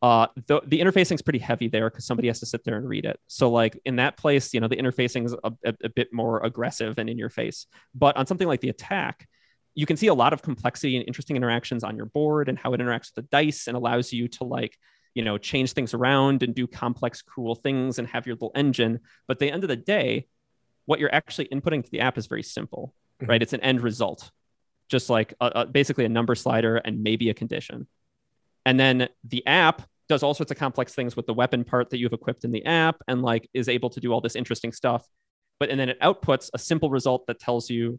uh, 0.00 0.28
the, 0.46 0.60
the 0.66 0.80
interfacing 0.80 1.14
is 1.14 1.22
pretty 1.22 1.40
heavy 1.40 1.68
there 1.68 1.90
because 1.90 2.06
somebody 2.06 2.28
has 2.28 2.38
to 2.40 2.46
sit 2.46 2.62
there 2.64 2.76
and 2.76 2.88
read 2.88 3.04
it. 3.04 3.18
So 3.26 3.50
like 3.50 3.80
in 3.84 3.96
that 3.96 4.16
place, 4.16 4.54
you 4.54 4.60
know, 4.60 4.68
the 4.68 4.76
interfacing 4.76 5.26
is 5.26 5.34
a, 5.42 5.52
a, 5.64 5.74
a, 5.84 5.88
bit 5.88 6.12
more 6.12 6.44
aggressive 6.44 6.98
and 6.98 7.10
in 7.10 7.18
your 7.18 7.30
face. 7.30 7.66
But 7.94 8.16
on 8.16 8.26
something 8.26 8.46
like 8.46 8.60
the 8.60 8.68
attack, 8.68 9.26
you 9.74 9.86
can 9.86 9.96
see 9.96 10.06
a 10.06 10.14
lot 10.14 10.32
of 10.32 10.42
complexity 10.42 10.96
and 10.96 11.06
interesting 11.06 11.36
interactions 11.36 11.82
on 11.82 11.96
your 11.96 12.06
board 12.06 12.48
and 12.48 12.56
how 12.56 12.74
it 12.74 12.80
interacts 12.80 13.12
with 13.14 13.16
the 13.16 13.22
dice 13.22 13.66
and 13.66 13.76
allows 13.76 14.12
you 14.12 14.28
to 14.28 14.44
like, 14.44 14.76
you 15.14 15.24
know, 15.24 15.36
change 15.36 15.72
things 15.72 15.94
around 15.94 16.44
and 16.44 16.54
do 16.54 16.68
complex, 16.68 17.22
cool 17.22 17.56
things 17.56 17.98
and 17.98 18.06
have 18.06 18.24
your 18.24 18.36
little 18.36 18.52
engine. 18.54 19.00
But 19.26 19.36
at 19.36 19.38
the 19.40 19.50
end 19.50 19.64
of 19.64 19.68
the 19.68 19.76
day, 19.76 20.26
what 20.86 21.00
you're 21.00 21.14
actually 21.14 21.48
inputting 21.48 21.84
to 21.84 21.90
the 21.90 22.00
app 22.00 22.18
is 22.18 22.26
very 22.26 22.44
simple, 22.44 22.94
mm-hmm. 23.20 23.30
right? 23.30 23.42
It's 23.42 23.52
an 23.52 23.60
end 23.60 23.80
result, 23.80 24.30
just 24.88 25.10
like 25.10 25.34
a, 25.40 25.46
a, 25.46 25.66
basically 25.66 26.04
a 26.04 26.08
number 26.08 26.36
slider 26.36 26.76
and 26.76 27.02
maybe 27.02 27.30
a 27.30 27.34
condition. 27.34 27.88
And 28.68 28.78
then 28.78 29.08
the 29.24 29.46
app 29.46 29.80
does 30.10 30.22
all 30.22 30.34
sorts 30.34 30.52
of 30.52 30.58
complex 30.58 30.92
things 30.94 31.16
with 31.16 31.24
the 31.24 31.32
weapon 31.32 31.64
part 31.64 31.88
that 31.88 31.96
you've 31.96 32.12
equipped 32.12 32.44
in 32.44 32.52
the 32.52 32.66
app 32.66 32.96
and 33.08 33.22
like 33.22 33.48
is 33.54 33.66
able 33.66 33.88
to 33.88 33.98
do 33.98 34.12
all 34.12 34.20
this 34.20 34.36
interesting 34.36 34.72
stuff. 34.72 35.06
But 35.58 35.70
and 35.70 35.80
then 35.80 35.88
it 35.88 35.98
outputs 36.02 36.50
a 36.52 36.58
simple 36.58 36.90
result 36.90 37.26
that 37.28 37.40
tells 37.40 37.70
you 37.70 37.98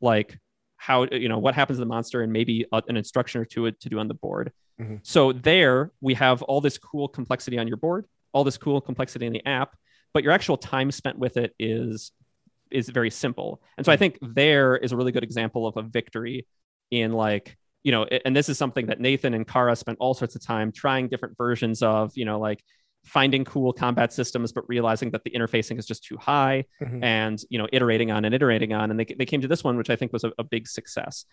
like 0.00 0.36
how 0.76 1.04
you 1.04 1.28
know 1.28 1.38
what 1.38 1.54
happens 1.54 1.76
to 1.76 1.80
the 1.80 1.86
monster 1.86 2.20
and 2.22 2.32
maybe 2.32 2.66
a, 2.72 2.82
an 2.88 2.96
instruction 2.96 3.40
or 3.40 3.44
two 3.44 3.70
to 3.70 3.88
do 3.88 4.00
on 4.00 4.08
the 4.08 4.14
board. 4.14 4.52
Mm-hmm. 4.80 4.96
So 5.04 5.32
there 5.32 5.92
we 6.00 6.14
have 6.14 6.42
all 6.42 6.60
this 6.60 6.78
cool 6.78 7.06
complexity 7.06 7.56
on 7.56 7.68
your 7.68 7.76
board, 7.76 8.04
all 8.32 8.42
this 8.42 8.58
cool 8.58 8.80
complexity 8.80 9.24
in 9.24 9.32
the 9.32 9.46
app, 9.46 9.76
but 10.12 10.24
your 10.24 10.32
actual 10.32 10.56
time 10.56 10.90
spent 10.90 11.16
with 11.16 11.36
it 11.36 11.54
is 11.60 12.10
is 12.72 12.88
very 12.88 13.10
simple. 13.10 13.62
And 13.76 13.86
so 13.86 13.92
I 13.92 13.96
think 13.96 14.18
there 14.20 14.76
is 14.76 14.90
a 14.90 14.96
really 14.96 15.12
good 15.12 15.22
example 15.22 15.64
of 15.64 15.76
a 15.76 15.82
victory 15.82 16.48
in 16.90 17.12
like 17.12 17.56
you 17.84 17.92
know, 17.92 18.04
and 18.04 18.34
this 18.34 18.48
is 18.48 18.58
something 18.58 18.86
that 18.86 19.00
Nathan 19.00 19.34
and 19.34 19.46
Kara 19.46 19.76
spent 19.76 19.98
all 20.00 20.14
sorts 20.14 20.34
of 20.34 20.42
time 20.44 20.72
trying 20.72 21.08
different 21.08 21.36
versions 21.36 21.82
of, 21.82 22.12
you 22.16 22.24
know, 22.24 22.38
like 22.38 22.62
finding 23.04 23.44
cool 23.44 23.72
combat 23.72 24.12
systems, 24.12 24.52
but 24.52 24.68
realizing 24.68 25.10
that 25.12 25.24
the 25.24 25.30
interfacing 25.30 25.78
is 25.78 25.86
just 25.86 26.04
too 26.04 26.16
high 26.18 26.64
Mhm. 26.82 27.02
and, 27.02 27.38
you 27.48 27.58
know, 27.58 27.68
iterating 27.72 28.10
on 28.10 28.24
and 28.24 28.34
iterating 28.34 28.72
on. 28.72 28.90
And 28.90 28.98
they, 29.00 29.04
they 29.04 29.24
came 29.24 29.40
to 29.40 29.48
this 29.48 29.62
one, 29.64 29.76
which 29.76 29.88
I 29.90 29.96
think 29.96 30.12
was 30.12 30.24
a, 30.24 30.32
a 30.38 30.44
big 30.44 30.66
success. 30.68 31.24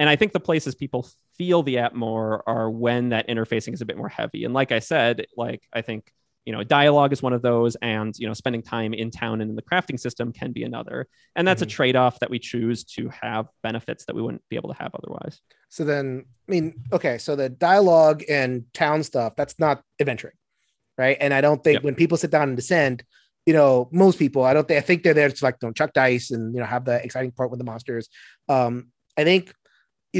And 0.00 0.08
I 0.08 0.14
think 0.16 0.32
the 0.32 0.40
places 0.40 0.76
people 0.76 1.08
feel 1.36 1.62
the 1.64 1.78
app 1.78 1.92
more 1.94 2.48
are 2.48 2.70
when 2.70 3.08
that 3.10 3.28
interfacing 3.28 3.74
is 3.74 3.80
a 3.80 3.84
bit 3.86 3.96
more 3.98 4.08
heavy. 4.08 4.44
And 4.44 4.54
like 4.54 4.70
I 4.72 4.78
said, 4.78 5.26
like 5.36 5.62
I 5.72 5.82
think 5.82 6.10
you 6.46 6.52
know 6.52 6.64
dialogue 6.64 7.12
is 7.12 7.20
one 7.20 7.34
of 7.34 7.42
those 7.42 7.76
and 7.82 8.14
you 8.16 8.26
know 8.26 8.32
spending 8.32 8.62
time 8.62 8.94
in 8.94 9.10
town 9.10 9.42
and 9.42 9.50
in 9.50 9.56
the 9.56 9.60
crafting 9.60 10.00
system 10.00 10.32
can 10.32 10.50
be 10.52 10.62
another 10.62 11.06
and 11.36 11.46
that's 11.46 11.60
Mhm. 11.60 11.66
a 11.66 11.68
trade-off 11.68 12.20
that 12.20 12.30
we 12.30 12.38
choose 12.38 12.84
to 12.84 13.10
have 13.20 13.48
benefits 13.62 14.06
that 14.06 14.16
we 14.16 14.22
wouldn't 14.22 14.42
be 14.48 14.56
able 14.56 14.72
to 14.72 14.80
have 14.82 14.94
otherwise 14.94 15.42
So 15.68 15.84
then, 15.84 16.24
I 16.48 16.50
mean, 16.50 16.82
okay, 16.92 17.18
so 17.18 17.36
the 17.36 17.48
dialogue 17.48 18.24
and 18.28 18.64
town 18.72 19.02
stuff, 19.02 19.34
that's 19.36 19.58
not 19.58 19.82
adventuring, 20.00 20.34
right? 20.96 21.16
And 21.20 21.34
I 21.34 21.40
don't 21.40 21.62
think 21.62 21.74
Yep. 21.76 21.82
when 21.84 21.94
people 21.94 22.16
sit 22.16 22.30
down 22.30 22.48
and 22.48 22.56
descend, 22.56 23.04
you 23.46 23.52
know, 23.52 23.88
most 23.92 24.18
people, 24.18 24.44
I 24.44 24.54
don't 24.54 24.66
think, 24.66 24.78
I 24.78 24.82
think 24.82 25.02
they're 25.02 25.14
there 25.14 25.28
to 25.28 25.44
like, 25.44 25.58
don't 25.58 25.76
chuck 25.76 25.92
dice 25.92 26.30
and, 26.30 26.54
you 26.54 26.60
know, 26.60 26.66
have 26.66 26.84
the 26.84 27.02
exciting 27.02 27.32
part 27.32 27.50
with 27.50 27.58
the 27.58 27.64
monsters. 27.64 28.08
Um, 28.48 28.88
I 29.16 29.24
think 29.24 29.52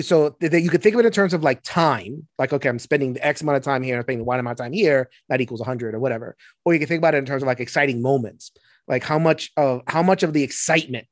so 0.03 0.37
that 0.41 0.61
you 0.61 0.69
could 0.69 0.83
think 0.83 0.95
of 0.95 1.01
it 1.01 1.07
in 1.07 1.13
terms 1.13 1.33
of 1.33 1.43
like 1.43 1.63
time, 1.63 2.29
like, 2.39 2.53
okay, 2.53 2.69
I'm 2.69 2.79
spending 2.79 3.15
the 3.15 3.27
X 3.27 3.41
amount 3.41 3.57
of 3.57 3.63
time 3.65 3.83
here, 3.83 3.97
I'm 3.97 4.03
spending 4.03 4.19
the 4.19 4.25
Y 4.25 4.39
amount 4.39 4.61
of 4.61 4.65
time 4.65 4.73
here, 4.73 5.09
that 5.29 5.41
equals 5.41 5.61
100 5.61 5.95
or 5.95 5.99
whatever. 5.99 6.37
Or 6.65 6.75
you 6.75 6.79
can 6.79 6.89
think 6.89 6.99
about 6.99 7.15
it 7.15 7.19
in 7.19 7.27
terms 7.27 7.43
of 7.43 7.47
like 7.47 7.61
exciting 7.61 8.03
moments, 8.03 8.53
like 8.87 9.03
how 9.03 9.19
much 9.19 9.51
of 9.57 9.83
how 9.87 10.03
much 10.03 10.23
of 10.23 10.33
the 10.35 10.43
excitement 10.43 11.07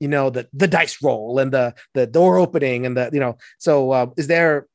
you 0.00 0.08
know 0.08 0.30
the 0.30 0.48
the 0.52 0.66
dice 0.68 1.02
roll 1.02 1.38
and 1.38 1.52
the 1.52 1.74
the 1.94 2.06
door 2.06 2.38
opening 2.38 2.86
and 2.86 2.96
the 2.96 3.10
you 3.12 3.20
know 3.20 3.36
so 3.58 3.90
uh, 3.92 4.06
is 4.16 4.26
there 4.26 4.66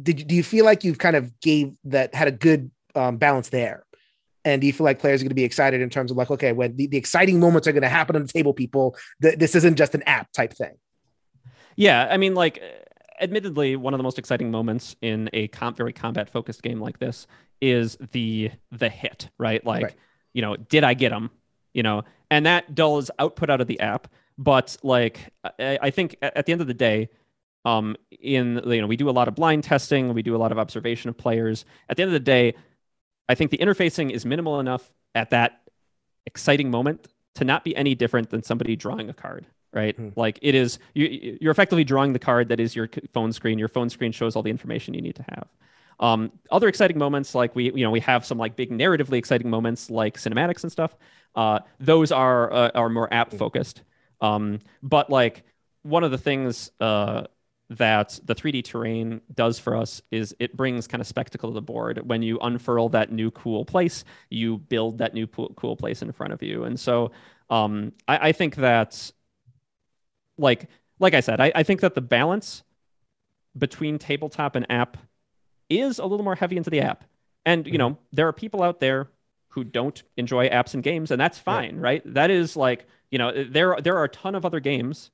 did 0.00 0.26
do 0.26 0.34
you 0.34 0.42
feel 0.42 0.64
like 0.64 0.84
you've 0.84 0.98
kind 0.98 1.16
of 1.16 1.38
gave 1.40 1.72
that 1.84 2.14
had 2.14 2.28
a 2.28 2.32
good 2.32 2.70
um, 2.94 3.16
balance 3.16 3.48
there 3.48 3.84
and 4.44 4.60
do 4.60 4.66
you 4.66 4.72
feel 4.72 4.84
like 4.84 4.98
players 4.98 5.20
are 5.20 5.24
going 5.24 5.30
to 5.30 5.34
be 5.34 5.44
excited 5.44 5.80
in 5.80 5.88
terms 5.90 6.10
of 6.10 6.16
like 6.16 6.30
okay 6.30 6.52
when 6.52 6.76
the, 6.76 6.86
the 6.86 6.96
exciting 6.96 7.40
moments 7.40 7.66
are 7.66 7.72
going 7.72 7.82
to 7.82 7.88
happen 7.88 8.16
on 8.16 8.22
the 8.22 8.28
table 8.32 8.52
people 8.52 8.96
th- 9.22 9.38
this 9.38 9.54
isn't 9.54 9.76
just 9.76 9.94
an 9.94 10.02
app 10.02 10.30
type 10.32 10.52
thing 10.52 10.76
Yeah, 11.76 12.08
I 12.10 12.16
mean, 12.16 12.34
like, 12.34 12.62
admittedly, 13.20 13.76
one 13.76 13.92
of 13.92 13.98
the 13.98 14.02
most 14.02 14.18
exciting 14.18 14.50
moments 14.50 14.96
in 15.02 15.28
a 15.34 15.48
com- 15.48 15.74
very 15.74 15.92
combat 15.92 16.30
focused 16.30 16.62
game 16.62 16.80
like 16.80 16.98
this 16.98 17.26
is 17.60 17.98
the 18.12 18.50
the 18.72 18.88
hit, 18.88 19.28
right? 19.38 19.64
Like, 19.64 19.82
Right. 19.84 19.94
you 20.32 20.40
know, 20.42 20.56
did 20.56 20.84
I 20.84 20.94
get 20.94 21.12
him? 21.12 21.28
You 21.74 21.82
know, 21.82 22.02
and 22.30 22.46
that 22.46 22.74
does 22.74 23.10
output 23.18 23.50
out 23.50 23.60
of 23.60 23.66
the 23.66 23.80
app, 23.80 24.08
but 24.38 24.76
like, 24.82 25.32
I, 25.58 25.78
I 25.82 25.90
think 25.90 26.16
at, 26.22 26.46
the 26.46 26.52
end 26.52 26.60
of 26.60 26.66
the 26.66 26.74
day, 26.74 27.08
um, 27.64 27.96
in 28.10 28.60
you 28.66 28.80
know, 28.80 28.86
we 28.86 28.96
do 28.96 29.08
a 29.08 29.12
lot 29.12 29.28
of 29.28 29.34
blind 29.34 29.64
testing, 29.64 30.12
we 30.12 30.22
do 30.22 30.36
a 30.36 30.38
lot 30.38 30.52
of 30.52 30.58
observation 30.58 31.08
of 31.08 31.16
players. 31.16 31.64
At 31.88 31.96
the 31.96 32.02
end 32.02 32.10
of 32.10 32.14
the 32.14 32.20
day, 32.20 32.54
I 33.28 33.34
think 33.34 33.50
the 33.50 33.58
interfacing 33.58 34.10
is 34.10 34.24
minimal 34.24 34.60
enough 34.60 34.92
at 35.14 35.30
that 35.30 35.62
exciting 36.26 36.70
moment 36.70 37.08
to 37.36 37.44
not 37.44 37.64
be 37.64 37.74
any 37.76 37.94
different 37.94 38.30
than 38.30 38.42
somebody 38.42 38.76
drawing 38.76 39.08
a 39.08 39.14
card 39.14 39.46
right? 39.72 39.94
Hmm. 39.96 40.08
like 40.16 40.38
it 40.42 40.54
is 40.54 40.78
you, 40.94 41.38
you're 41.40 41.50
effectively 41.50 41.84
drawing 41.84 42.12
the 42.14 42.18
card 42.18 42.48
that 42.48 42.58
is 42.58 42.74
your 42.74 42.88
phone 43.12 43.32
screen. 43.32 43.58
Your 43.58 43.68
phone 43.68 43.90
screen 43.90 44.10
shows 44.10 44.34
all 44.34 44.42
the 44.42 44.50
information 44.50 44.94
you 44.94 45.02
need 45.02 45.16
to 45.16 45.24
have 45.28 45.48
um, 46.00 46.30
other 46.50 46.68
exciting 46.68 46.98
moments 46.98 47.34
like 47.34 47.54
we 47.54 47.72
you 47.72 47.84
know 47.84 47.90
we 47.90 48.00
have 48.00 48.24
some 48.24 48.38
like 48.38 48.56
big 48.56 48.70
narratively 48.70 49.16
exciting 49.16 49.48
moments 49.48 49.90
like 49.90 50.16
cinematics 50.18 50.62
and 50.62 50.72
stuff 50.72 50.96
uh, 51.34 51.58
those 51.80 52.12
are 52.12 52.52
uh, 52.52 52.70
are 52.74 52.88
more 52.88 53.12
app 53.12 53.32
focused 53.32 53.82
um, 54.20 54.60
but 54.82 55.10
like 55.10 55.44
one 55.82 56.04
of 56.04 56.10
the 56.10 56.18
things 56.18 56.70
uh, 56.80 57.24
that 57.70 58.18
the 58.24 58.34
3D 58.34 58.64
terrain 58.64 59.20
does 59.34 59.58
for 59.58 59.76
us 59.76 60.00
is 60.10 60.34
it 60.38 60.56
brings 60.56 60.86
kind 60.86 61.00
of 61.00 61.06
spectacle 61.06 61.50
to 61.50 61.54
the 61.54 61.62
board. 61.62 62.00
When 62.06 62.22
you 62.22 62.38
unfurl 62.40 62.88
that 62.90 63.10
new 63.10 63.30
cool 63.30 63.64
place, 63.64 64.04
you 64.30 64.58
build 64.58 64.98
that 64.98 65.14
new 65.14 65.26
cool 65.26 65.76
place 65.76 66.02
in 66.02 66.12
front 66.12 66.32
of 66.32 66.42
you. 66.42 66.64
And 66.64 66.78
so 66.78 67.10
um, 67.50 67.92
I, 68.06 68.28
I 68.28 68.32
think 68.32 68.56
that, 68.56 69.10
like, 70.38 70.68
like 71.00 71.14
I 71.14 71.20
said, 71.20 71.40
I, 71.40 71.52
I 71.54 71.62
think 71.62 71.80
that 71.80 71.94
the 71.94 72.00
balance 72.00 72.62
between 73.56 73.98
tabletop 73.98 74.54
and 74.54 74.70
app 74.70 74.96
is 75.68 75.98
a 75.98 76.06
little 76.06 76.24
more 76.24 76.34
heavy 76.34 76.56
into 76.56 76.70
the 76.70 76.80
app. 76.80 77.04
And 77.44 77.66
you 77.66 77.78
know, 77.78 77.96
there 78.12 78.26
are 78.28 78.32
people 78.32 78.62
out 78.62 78.80
there 78.80 79.08
who 79.48 79.64
don't 79.64 80.02
enjoy 80.16 80.48
apps 80.48 80.74
and 80.74 80.82
games, 80.82 81.10
and 81.10 81.20
that's 81.20 81.38
fine, 81.38 81.76
right? 81.78 82.02
That 82.04 82.30
is 82.30 82.56
like, 82.56 82.86
you 83.10 83.18
know, 83.18 83.32
there 83.44 83.76
there 83.80 83.96
are 83.96 84.04
a 84.04 84.08
ton 84.08 84.34
of 84.34 84.44
other 84.44 84.60
games 84.60 85.10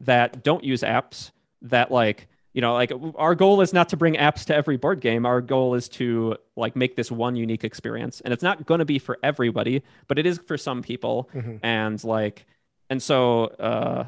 that 0.00 0.42
don't 0.42 0.62
use 0.64 0.82
apps 0.82 1.30
that 1.62 1.90
like 1.90 2.28
you 2.52 2.60
know 2.60 2.74
like 2.74 2.92
our 3.16 3.34
goal 3.34 3.60
is 3.62 3.72
not 3.72 3.88
to 3.90 3.96
bring 3.96 4.14
apps 4.14 4.44
to 4.46 4.54
every 4.54 4.76
board 4.76 5.00
game 5.00 5.24
our 5.24 5.40
goal 5.40 5.74
is 5.74 5.88
to 5.88 6.36
like 6.54 6.76
make 6.76 6.96
this 6.96 7.10
one 7.10 7.34
unique 7.34 7.64
experience 7.64 8.20
and 8.20 8.32
it's 8.34 8.42
not 8.42 8.66
going 8.66 8.78
to 8.80 8.84
be 8.84 8.98
for 8.98 9.18
everybody 9.22 9.82
but 10.06 10.18
it 10.18 10.26
is 10.26 10.38
for 10.46 10.58
some 10.58 10.82
people 10.82 11.30
Mhm. 11.34 11.60
and 11.62 12.04
like 12.04 12.44
and 12.90 13.02
so 13.02 13.44
uh 13.58 14.04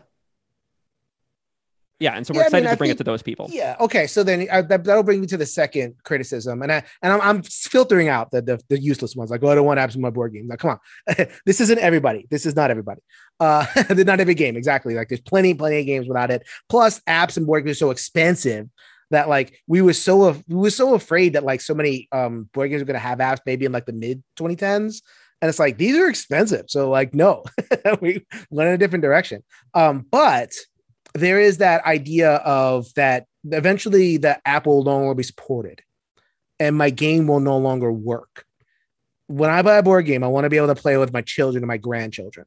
yeah 2.00 2.14
and 2.16 2.26
so 2.26 2.32
we're 2.32 2.40
Yeah, 2.40 2.46
I 2.46 2.50
mean, 2.50 2.58
excited 2.62 2.70
to 2.70 2.76
bring 2.78 2.88
think- 2.88 2.96
it 2.96 3.04
to 3.04 3.04
those 3.04 3.22
people 3.22 3.48
Yeah. 3.50 3.76
Okay. 3.80 4.06
So 4.06 4.22
then 4.22 4.46
I, 4.52 4.62
that, 4.62 4.84
that'll 4.84 5.02
bring 5.02 5.20
me 5.20 5.26
to 5.28 5.36
the 5.36 5.46
second 5.46 5.94
criticism, 6.04 6.62
and 6.62 6.70
I 6.72 6.82
and 7.02 7.12
I'm, 7.12 7.20
I'm 7.20 7.42
filtering 7.42 8.08
out 8.08 8.30
the, 8.30 8.42
the 8.42 8.60
the 8.68 8.78
useless 8.78 9.16
ones. 9.16 9.30
Like, 9.30 9.42
oh, 9.42 9.48
I 9.48 9.54
don't 9.54 9.66
want 9.66 9.80
apps 9.80 9.94
in 9.96 10.00
my 10.00 10.10
board 10.10 10.32
game. 10.32 10.46
Like, 10.48 10.58
come 10.60 10.70
on, 10.70 10.78
this 11.46 11.60
isn't 11.60 11.78
everybody. 11.78 12.26
This 12.30 12.46
is 12.46 12.54
not 12.54 12.70
everybody. 12.70 13.00
Uh, 13.40 13.66
they're 13.88 14.04
not 14.04 14.20
every 14.20 14.34
game 14.34 14.56
exactly. 14.56 14.94
Like, 14.94 15.08
there's 15.08 15.20
plenty, 15.20 15.54
plenty 15.54 15.80
of 15.80 15.86
games 15.86 16.06
without 16.08 16.30
it. 16.30 16.46
Plus, 16.68 17.00
apps 17.08 17.36
and 17.36 17.46
board 17.46 17.64
games 17.64 17.76
are 17.76 17.86
so 17.86 17.90
expensive 17.90 18.68
that 19.10 19.28
like 19.28 19.58
we 19.66 19.80
were 19.80 19.94
so 19.94 20.24
af- 20.24 20.42
we 20.48 20.56
were 20.56 20.70
so 20.70 20.94
afraid 20.94 21.32
that 21.32 21.42
like 21.42 21.60
so 21.62 21.74
many 21.74 22.08
um 22.12 22.48
board 22.52 22.68
games 22.70 22.82
are 22.82 22.84
going 22.84 22.94
to 22.94 23.00
have 23.00 23.18
apps 23.18 23.40
maybe 23.46 23.64
in 23.64 23.72
like 23.72 23.86
the 23.86 23.92
mid 23.92 24.22
2010s. 24.36 25.02
And 25.40 25.48
it's 25.48 25.58
like 25.60 25.78
these 25.78 25.96
are 25.96 26.08
expensive, 26.08 26.64
so 26.68 26.90
like 26.90 27.14
no, 27.14 27.44
we 28.00 28.26
went 28.50 28.68
in 28.68 28.74
a 28.74 28.78
different 28.78 29.02
direction. 29.02 29.42
Um, 29.72 30.04
but 30.10 30.52
there 31.14 31.40
is 31.40 31.58
that 31.58 31.84
idea 31.84 32.34
of 32.36 32.92
that 32.94 33.26
eventually 33.44 34.16
the 34.16 34.38
app 34.46 34.66
will 34.66 34.84
no 34.84 34.98
longer 34.98 35.14
be 35.14 35.22
supported 35.22 35.82
and 36.60 36.76
my 36.76 36.90
game 36.90 37.26
will 37.26 37.40
no 37.40 37.58
longer 37.58 37.90
work. 37.92 38.44
When 39.26 39.50
I 39.50 39.62
buy 39.62 39.76
a 39.76 39.82
board 39.82 40.06
game, 40.06 40.24
I 40.24 40.28
want 40.28 40.44
to 40.44 40.50
be 40.50 40.56
able 40.56 40.68
to 40.68 40.74
play 40.74 40.96
with 40.96 41.12
my 41.12 41.22
children 41.22 41.62
and 41.62 41.68
my 41.68 41.76
grandchildren. 41.76 42.46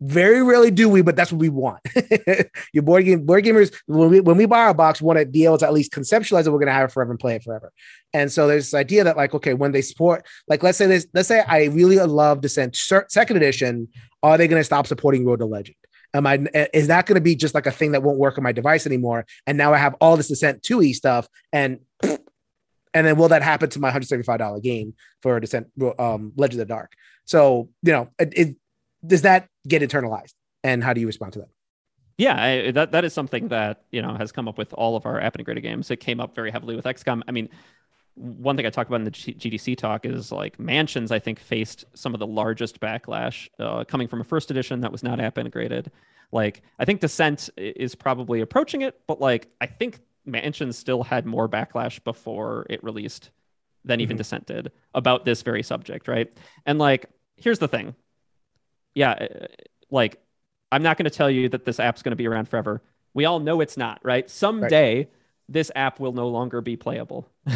Very 0.00 0.42
rarely 0.42 0.70
do 0.70 0.88
we, 0.88 1.02
but 1.02 1.14
that's 1.14 1.30
what 1.30 1.40
we 1.40 1.50
want. 1.50 1.80
Your 2.72 2.82
board 2.82 3.04
game, 3.04 3.26
board 3.26 3.44
gamers, 3.44 3.74
when 3.86 4.08
we 4.08 4.20
when 4.20 4.38
we 4.38 4.46
buy 4.46 4.60
our 4.60 4.72
box, 4.72 5.02
want 5.02 5.18
to 5.18 5.26
be 5.26 5.44
able 5.44 5.58
to 5.58 5.66
at 5.66 5.74
least 5.74 5.92
conceptualize 5.92 6.44
that 6.44 6.52
we're 6.52 6.58
gonna 6.58 6.72
have 6.72 6.88
it 6.88 6.92
forever 6.92 7.10
and 7.10 7.20
play 7.20 7.36
it 7.36 7.42
forever. 7.42 7.70
And 8.14 8.32
so 8.32 8.48
there's 8.48 8.64
this 8.64 8.74
idea 8.74 9.04
that 9.04 9.18
like, 9.18 9.34
okay, 9.34 9.52
when 9.52 9.72
they 9.72 9.82
support, 9.82 10.26
like 10.48 10.62
let's 10.62 10.78
say 10.78 10.86
this, 10.86 11.06
let's 11.12 11.28
say 11.28 11.44
I 11.46 11.64
really 11.64 11.98
love 11.98 12.40
Descent 12.40 12.76
second 12.76 13.36
edition, 13.36 13.88
are 14.22 14.38
they 14.38 14.48
gonna 14.48 14.64
stop 14.64 14.86
supporting 14.86 15.26
Road 15.26 15.40
to 15.40 15.44
Legend? 15.44 15.76
Am 16.12 16.26
I 16.26 16.44
is 16.72 16.88
that 16.88 17.06
going 17.06 17.14
to 17.14 17.20
be 17.20 17.34
just 17.34 17.54
like 17.54 17.66
a 17.66 17.70
thing 17.70 17.92
that 17.92 18.02
won't 18.02 18.18
work 18.18 18.36
on 18.38 18.44
my 18.44 18.52
device 18.52 18.86
anymore? 18.86 19.26
And 19.46 19.56
now 19.56 19.72
I 19.72 19.78
have 19.78 19.94
all 20.00 20.16
this 20.16 20.28
Descent 20.28 20.62
2e 20.62 20.94
stuff, 20.94 21.28
and 21.52 21.80
and 22.02 23.06
then 23.06 23.16
will 23.16 23.28
that 23.28 23.42
happen 23.42 23.70
to 23.70 23.78
my 23.78 23.90
$175 23.90 24.62
game 24.62 24.94
for 25.22 25.38
Descent 25.38 25.68
um, 25.98 26.32
Legend 26.36 26.60
of 26.60 26.68
the 26.68 26.74
Dark? 26.74 26.92
So 27.24 27.68
you 27.82 27.92
know, 27.92 28.08
it, 28.18 28.32
it 28.36 28.56
does 29.06 29.22
that 29.22 29.48
get 29.66 29.82
internalized, 29.82 30.34
and 30.64 30.82
how 30.82 30.92
do 30.92 31.00
you 31.00 31.06
respond 31.06 31.34
to 31.34 31.40
that? 31.40 31.48
Yeah, 32.18 32.42
I, 32.42 32.70
that 32.72 32.92
that 32.92 33.04
is 33.04 33.14
something 33.14 33.48
that 33.48 33.82
you 33.90 34.02
know 34.02 34.14
has 34.14 34.32
come 34.32 34.48
up 34.48 34.58
with 34.58 34.74
all 34.74 34.96
of 34.96 35.06
our 35.06 35.20
app 35.20 35.36
integrated 35.36 35.62
games. 35.62 35.90
It 35.90 36.00
came 36.00 36.20
up 36.20 36.34
very 36.34 36.50
heavily 36.50 36.76
with 36.76 36.84
XCOM. 36.84 37.22
I 37.26 37.32
mean, 37.32 37.48
one 38.14 38.56
thing 38.56 38.66
I 38.66 38.70
talk 38.70 38.86
about 38.86 38.96
in 39.00 39.04
the 39.04 39.10
G- 39.10 39.34
GDC 39.34 39.76
talk 39.76 40.04
is 40.04 40.30
like 40.32 40.58
Mansions. 40.58 41.10
I 41.10 41.18
think 41.18 41.38
faced 41.38 41.84
some 41.94 42.12
of 42.14 42.20
the 42.20 42.26
largest 42.26 42.80
backlash 42.80 43.48
uh, 43.58 43.84
coming 43.84 44.08
from 44.08 44.20
a 44.20 44.24
first 44.24 44.50
edition 44.50 44.80
that 44.80 44.92
was 44.92 45.02
not 45.02 45.20
app 45.20 45.38
integrated. 45.38 45.90
Like 46.32 46.62
I 46.78 46.84
think 46.84 47.00
Descent 47.00 47.50
is 47.56 47.94
probably 47.94 48.40
approaching 48.40 48.82
it, 48.82 49.00
but 49.06 49.20
like 49.20 49.48
I 49.60 49.66
think 49.66 50.00
Mansions 50.26 50.76
still 50.76 51.02
had 51.02 51.24
more 51.26 51.48
backlash 51.48 52.02
before 52.04 52.66
it 52.68 52.82
released 52.84 53.30
than 53.84 54.00
even 54.00 54.16
Mhm. 54.16 54.18
Descent 54.18 54.46
did 54.46 54.70
about 54.94 55.24
this 55.24 55.42
very 55.42 55.62
subject, 55.62 56.06
right? 56.06 56.30
And 56.66 56.78
like 56.78 57.06
here's 57.36 57.58
the 57.58 57.68
thing, 57.68 57.94
yeah, 58.94 59.12
uh, 59.12 59.46
like 59.90 60.20
I'm 60.70 60.82
not 60.82 60.98
going 60.98 61.04
to 61.04 61.10
tell 61.10 61.30
you 61.30 61.48
that 61.48 61.64
this 61.64 61.80
app's 61.80 62.02
going 62.02 62.12
to 62.12 62.16
be 62.16 62.28
around 62.28 62.48
forever. 62.48 62.82
We 63.14 63.24
all 63.24 63.40
know 63.40 63.60
it's 63.60 63.76
not, 63.76 63.98
right? 64.04 64.28
Someday 64.30 65.08
this 65.50 65.70
app 65.74 66.00
will 66.00 66.12
no 66.12 66.28
longer 66.28 66.60
be 66.60 66.76
playable. 66.76 67.28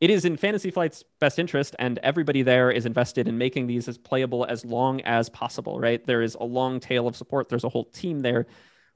it 0.00 0.10
is 0.10 0.24
in 0.24 0.36
Fantasy 0.36 0.70
Flight's 0.70 1.04
best 1.20 1.38
interest, 1.38 1.74
and 1.78 1.98
everybody 2.02 2.42
there 2.42 2.70
is 2.70 2.86
invested 2.86 3.26
in 3.28 3.38
making 3.38 3.66
these 3.66 3.88
as 3.88 3.98
playable 3.98 4.44
as 4.44 4.64
long 4.64 5.00
as 5.02 5.28
possible, 5.28 5.80
right? 5.80 6.04
There 6.06 6.22
is 6.22 6.36
a 6.40 6.44
long 6.44 6.78
tail 6.80 7.06
of 7.08 7.16
support, 7.16 7.48
there's 7.48 7.64
a 7.64 7.68
whole 7.68 7.84
team 7.84 8.20
there. 8.20 8.46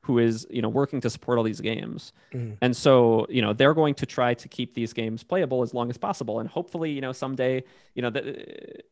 who 0.05 0.19
is 0.19 0.45
you 0.51 0.61
know 0.61 0.69
working 0.69 1.01
to 1.01 1.09
support 1.09 1.39
all 1.39 1.45
these 1.45 1.61
games 1.61 2.13
Mhm. 2.33 2.57
and 2.61 2.77
so 2.77 3.25
you 3.31 3.41
know 3.41 3.53
they're 3.53 3.73
going 3.73 3.95
to 3.95 4.05
try 4.05 4.35
to 4.35 4.49
keep 4.49 4.75
these 4.75 4.93
games 4.93 5.23
playable 5.23 5.63
as 5.63 5.73
long 5.75 5.91
as 5.91 5.97
possible 5.97 6.41
and 6.41 6.49
hopefully 6.49 6.91
you 6.91 7.01
know 7.01 7.13
someday 7.13 7.63
you 7.95 8.03
know 8.03 8.11
the 8.11 8.23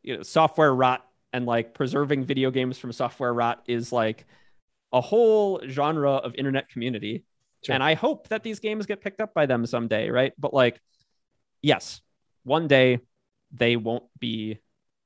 you 0.03 0.15
know 0.15 0.23
software 0.23 0.73
rot 0.73 1.05
and 1.33 1.45
like 1.45 1.73
preserving 1.73 2.23
video 2.23 2.49
games 2.49 2.77
from 2.77 2.93
software 2.93 3.33
rot 3.33 3.61
is 3.67 3.91
like 3.91 4.25
a 4.93 5.01
whole 5.01 5.59
genre 5.67 6.11
of 6.11 6.33
internet 6.35 6.69
community 6.69 7.25
Sure. 7.63 7.73
and 7.75 7.83
i 7.83 7.93
hope 7.93 8.27
that 8.29 8.43
these 8.43 8.59
games 8.59 8.85
get 8.85 9.01
picked 9.01 9.21
up 9.21 9.33
by 9.33 9.45
them 9.45 9.65
someday 9.65 10.09
right 10.09 10.33
but 10.37 10.53
like 10.53 10.79
yes 11.61 12.01
one 12.43 12.67
day 12.67 12.99
they 13.51 13.75
won't 13.75 14.05
be 14.19 14.57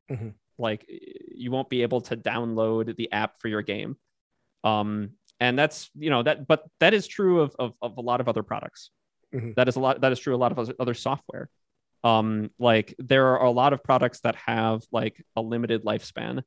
Mhm. 0.09 0.33
like 0.57 0.85
you 0.87 1.51
won't 1.51 1.69
be 1.69 1.81
able 1.81 2.01
to 2.01 2.15
download 2.15 2.95
the 2.95 3.11
app 3.11 3.39
for 3.39 3.47
your 3.47 3.61
game 3.61 3.97
um 4.63 5.11
and 5.39 5.57
that's 5.59 5.89
you 5.95 6.09
know 6.09 6.23
that 6.23 6.47
but 6.47 6.63
that 6.79 6.93
is 6.93 7.07
true 7.07 7.41
of 7.41 7.55
of, 7.59 7.73
of 7.81 7.97
a 7.97 8.01
lot 8.01 8.21
of 8.21 8.27
other 8.29 8.43
products 8.43 8.91
Mhm. 9.33 9.55
That 9.55 9.67
is 9.67 9.75
a 9.75 9.79
lot 9.81 9.99
that 10.01 10.11
is 10.13 10.19
true 10.19 10.33
a 10.35 10.37
lot 10.37 10.51
of 10.53 10.59
other- 10.59 10.75
other 10.79 10.93
software 10.93 11.49
um 12.03 12.51
like 12.59 12.93
there 12.99 13.25
are 13.35 13.43
a 13.43 13.51
lot 13.51 13.73
of 13.73 13.83
products 13.83 14.21
that 14.21 14.35
have 14.35 14.83
like 14.91 15.21
a 15.35 15.41
limited 15.41 15.83
lifespan 15.83 16.43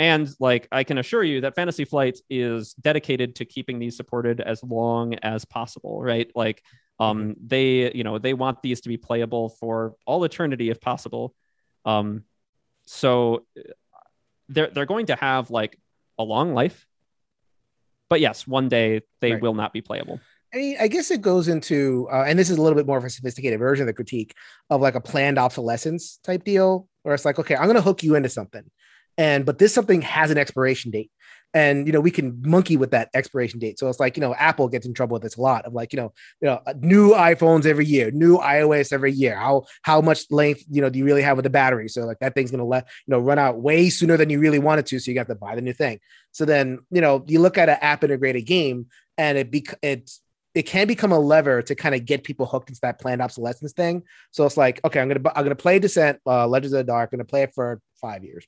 and 0.00 0.28
like 0.40 0.66
i 0.72 0.82
can 0.82 0.98
assure 0.98 1.22
you 1.22 1.42
that 1.42 1.54
fantasy 1.54 1.84
flight 1.84 2.18
is 2.28 2.72
dedicated 2.74 3.36
to 3.36 3.44
keeping 3.44 3.78
these 3.78 3.96
supported 3.96 4.40
as 4.40 4.64
long 4.64 5.14
as 5.22 5.44
possible 5.44 6.02
right? 6.02 6.28
Like 6.34 6.58
um 6.98 7.36
they 7.46 7.92
you 7.92 8.02
know 8.02 8.18
they 8.18 8.34
want 8.34 8.62
these 8.62 8.80
to 8.82 8.88
be 8.88 8.96
playable 8.96 9.50
for 9.60 9.94
all 10.06 10.24
eternity 10.24 10.70
if 10.70 10.80
possible. 10.80 11.34
Um 11.84 12.24
so 12.86 13.44
uh, 13.58 13.62
they're 14.48 14.70
they're 14.72 14.86
going 14.94 15.06
to 15.06 15.16
have 15.16 15.50
like 15.50 15.78
a 16.18 16.24
long 16.24 16.54
life. 16.54 16.86
But 18.08 18.20
yes 18.20 18.46
one 18.46 18.68
day 18.68 19.02
they 19.20 19.32
Right. 19.32 19.42
will 19.42 19.54
not 19.54 19.72
be 19.72 19.82
playable. 19.82 20.18
I 20.52 20.56
mean, 20.56 20.76
I 20.80 20.88
guess 20.88 21.12
it 21.12 21.20
goes 21.20 21.46
into, 21.46 22.08
uh, 22.12 22.24
and 22.26 22.36
this 22.36 22.50
is 22.50 22.58
a 22.58 22.62
little 22.62 22.74
bit 22.76 22.84
more 22.84 22.98
of 22.98 23.04
a 23.04 23.10
sophisticated 23.10 23.60
version 23.60 23.84
of 23.84 23.86
the 23.86 23.92
critique 23.94 24.34
of 24.68 24.80
like 24.80 24.96
a 24.96 25.00
planned 25.00 25.38
obsolescence 25.38 26.18
type 26.24 26.42
deal, 26.42 26.88
where 27.02 27.14
it's 27.14 27.24
like, 27.24 27.38
okay, 27.38 27.54
I'm 27.54 27.66
going 27.66 27.76
to 27.76 27.82
hook 27.82 28.02
you 28.02 28.16
into 28.16 28.28
something, 28.28 28.64
and 29.20 29.44
but 29.44 29.58
this 29.58 29.74
something 29.74 30.00
has 30.00 30.30
an 30.30 30.38
expiration 30.38 30.90
date, 30.90 31.10
and 31.52 31.86
you 31.86 31.92
know 31.92 32.00
we 32.00 32.10
can 32.10 32.40
monkey 32.42 32.78
with 32.78 32.92
that 32.92 33.10
expiration 33.12 33.58
date. 33.60 33.78
So 33.78 33.86
it's 33.90 34.00
like 34.00 34.16
you 34.16 34.22
know 34.22 34.34
Apple 34.34 34.66
gets 34.66 34.86
in 34.86 34.94
trouble 34.94 35.12
with 35.12 35.22
this 35.22 35.36
a 35.36 35.42
lot 35.42 35.66
of 35.66 35.74
like 35.74 35.92
you 35.92 35.98
know 35.98 36.14
you 36.40 36.46
know 36.48 36.60
uh, 36.66 36.72
new 36.78 37.10
iPhones 37.10 37.66
every 37.66 37.84
year, 37.84 38.10
new 38.10 38.38
iOS 38.38 38.94
every 38.94 39.12
year. 39.12 39.36
How 39.36 39.64
how 39.82 40.00
much 40.00 40.24
length 40.30 40.64
you 40.70 40.80
know 40.80 40.88
do 40.88 40.98
you 40.98 41.04
really 41.04 41.20
have 41.20 41.36
with 41.36 41.44
the 41.44 41.50
battery? 41.50 41.88
So 41.88 42.06
like 42.06 42.18
that 42.20 42.34
thing's 42.34 42.50
to 42.50 42.64
let 42.64 42.88
you 43.06 43.12
know 43.12 43.18
run 43.18 43.38
out 43.38 43.60
way 43.60 43.90
sooner 43.90 44.16
than 44.16 44.30
you 44.30 44.40
really 44.40 44.58
wanted 44.58 44.86
to, 44.86 44.98
so 44.98 45.10
you 45.10 45.14
got 45.14 45.28
to 45.28 45.34
buy 45.34 45.54
the 45.54 45.60
new 45.60 45.74
thing. 45.74 46.00
So 46.32 46.46
then 46.46 46.78
you 46.90 47.02
know 47.02 47.22
you 47.26 47.40
look 47.40 47.58
at 47.58 47.68
an 47.68 47.76
app 47.82 48.02
integrated 48.02 48.46
game, 48.46 48.86
and 49.18 49.36
it 49.36 49.50
bec- 49.50 49.78
it's 49.82 50.22
it 50.54 50.62
can 50.62 50.86
become 50.86 51.12
a 51.12 51.18
lever 51.18 51.62
to 51.62 51.74
kind 51.74 51.94
of 51.94 52.04
get 52.04 52.24
people 52.24 52.46
hooked 52.46 52.70
into 52.70 52.80
that 52.80 53.00
planned 53.00 53.20
obsolescence 53.20 53.72
thing. 53.72 54.02
So 54.30 54.46
it's 54.46 54.56
like, 54.56 54.80
okay, 54.84 54.98
I'm 54.98 55.08
gonna 55.08 55.30
I'm 55.36 55.44
gonna 55.44 55.54
play 55.54 55.78
Descent, 55.78 56.20
uh, 56.26 56.46
Legends 56.48 56.72
of 56.72 56.78
the 56.78 56.84
Dark, 56.84 57.10
I'm 57.12 57.18
gonna 57.18 57.26
play 57.26 57.42
it 57.42 57.52
for 57.54 57.80
five 58.00 58.24
years, 58.24 58.46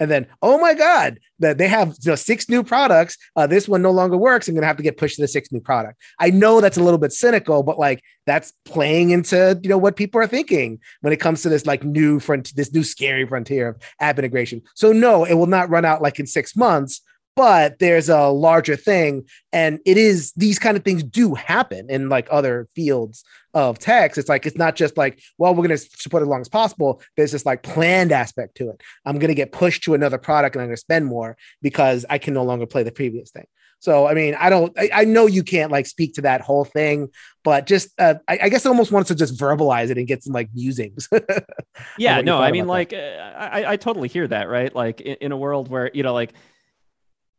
and 0.00 0.10
then 0.10 0.26
oh 0.42 0.58
my 0.58 0.74
god, 0.74 1.18
that 1.38 1.58
they 1.58 1.68
have 1.68 1.88
you 2.02 2.10
know, 2.10 2.14
six 2.14 2.48
new 2.48 2.62
products. 2.62 3.16
Uh, 3.36 3.46
this 3.46 3.68
one 3.68 3.82
no 3.82 3.90
longer 3.90 4.16
works. 4.16 4.48
I'm 4.48 4.54
gonna 4.54 4.66
have 4.66 4.76
to 4.76 4.82
get 4.82 4.96
pushed 4.96 5.16
to 5.16 5.22
the 5.22 5.28
sixth 5.28 5.52
new 5.52 5.60
product. 5.60 6.00
I 6.18 6.30
know 6.30 6.60
that's 6.60 6.76
a 6.76 6.82
little 6.82 6.98
bit 6.98 7.12
cynical, 7.12 7.62
but 7.62 7.78
like 7.78 8.02
that's 8.26 8.52
playing 8.64 9.10
into 9.10 9.58
you 9.62 9.68
know 9.68 9.78
what 9.78 9.96
people 9.96 10.20
are 10.20 10.26
thinking 10.26 10.80
when 11.00 11.12
it 11.12 11.20
comes 11.20 11.42
to 11.42 11.48
this 11.48 11.66
like 11.66 11.84
new 11.84 12.20
front, 12.20 12.54
this 12.56 12.72
new 12.72 12.84
scary 12.84 13.26
frontier 13.26 13.68
of 13.68 13.82
app 14.00 14.18
integration. 14.18 14.62
So 14.74 14.92
no, 14.92 15.24
it 15.24 15.34
will 15.34 15.46
not 15.46 15.70
run 15.70 15.84
out 15.84 16.02
like 16.02 16.18
in 16.18 16.26
six 16.26 16.56
months. 16.56 17.00
But 17.36 17.78
there's 17.80 18.08
a 18.08 18.28
larger 18.28 18.76
thing 18.76 19.24
and 19.52 19.80
it 19.84 19.96
is 19.96 20.32
these 20.36 20.58
kind 20.58 20.76
of 20.76 20.84
things 20.84 21.02
do 21.02 21.34
happen 21.34 21.90
in 21.90 22.08
like 22.08 22.28
other 22.30 22.68
fields 22.74 23.24
of 23.54 23.78
text. 23.78 24.18
It's 24.18 24.28
like 24.28 24.46
it's 24.46 24.56
not 24.56 24.76
just 24.76 24.96
like 24.96 25.20
well 25.38 25.52
we're 25.52 25.66
going 25.66 25.76
to 25.76 25.78
support 25.78 26.22
it 26.22 26.26
as 26.26 26.28
long 26.28 26.40
as 26.40 26.48
possible 26.48 27.02
there's 27.16 27.32
this 27.32 27.46
like 27.46 27.62
planned 27.62 28.12
aspect 28.12 28.56
to 28.56 28.70
it. 28.70 28.80
I'm 29.04 29.18
going 29.18 29.28
to 29.28 29.34
get 29.34 29.52
pushed 29.52 29.84
to 29.84 29.94
another 29.94 30.18
product 30.18 30.56
and 30.56 30.62
i'm 30.62 30.68
going 30.68 30.76
to 30.76 30.80
spend 30.80 31.06
more 31.06 31.36
because 31.62 32.04
i 32.08 32.18
can 32.18 32.34
no 32.34 32.44
longer 32.44 32.66
play 32.66 32.82
the 32.82 32.92
previous 32.92 33.30
thing. 33.30 33.46
So 33.80 34.06
i 34.06 34.14
mean 34.14 34.34
i 34.38 34.48
don't 34.48 34.72
i, 34.78 34.90
I 34.92 35.04
know 35.04 35.26
you 35.26 35.42
can't 35.42 35.72
like 35.72 35.86
speak 35.86 36.14
to 36.14 36.22
that 36.22 36.40
whole 36.40 36.64
thing 36.64 37.08
but 37.42 37.66
just 37.66 37.88
uh, 38.00 38.14
I, 38.26 38.38
I 38.44 38.48
guess 38.48 38.64
i 38.64 38.70
almost 38.70 38.90
wanted 38.90 39.08
to 39.08 39.14
just 39.14 39.38
verbalize 39.38 39.90
it 39.90 39.98
and 39.98 40.06
get 40.06 40.22
some 40.22 40.32
like 40.32 40.48
musings. 40.54 41.08
Yeah 41.98 42.20
no 42.20 42.38
i 42.38 42.52
mean 42.52 42.66
like 42.66 42.92
uh, 42.92 42.96
I, 43.36 43.72
I 43.72 43.76
totally 43.76 44.08
hear 44.08 44.26
that 44.28 44.48
right? 44.48 44.74
Like 44.74 45.00
in, 45.00 45.16
in 45.20 45.32
a 45.32 45.36
world 45.36 45.68
where 45.68 45.90
you 45.92 46.02
know 46.02 46.14
like 46.14 46.32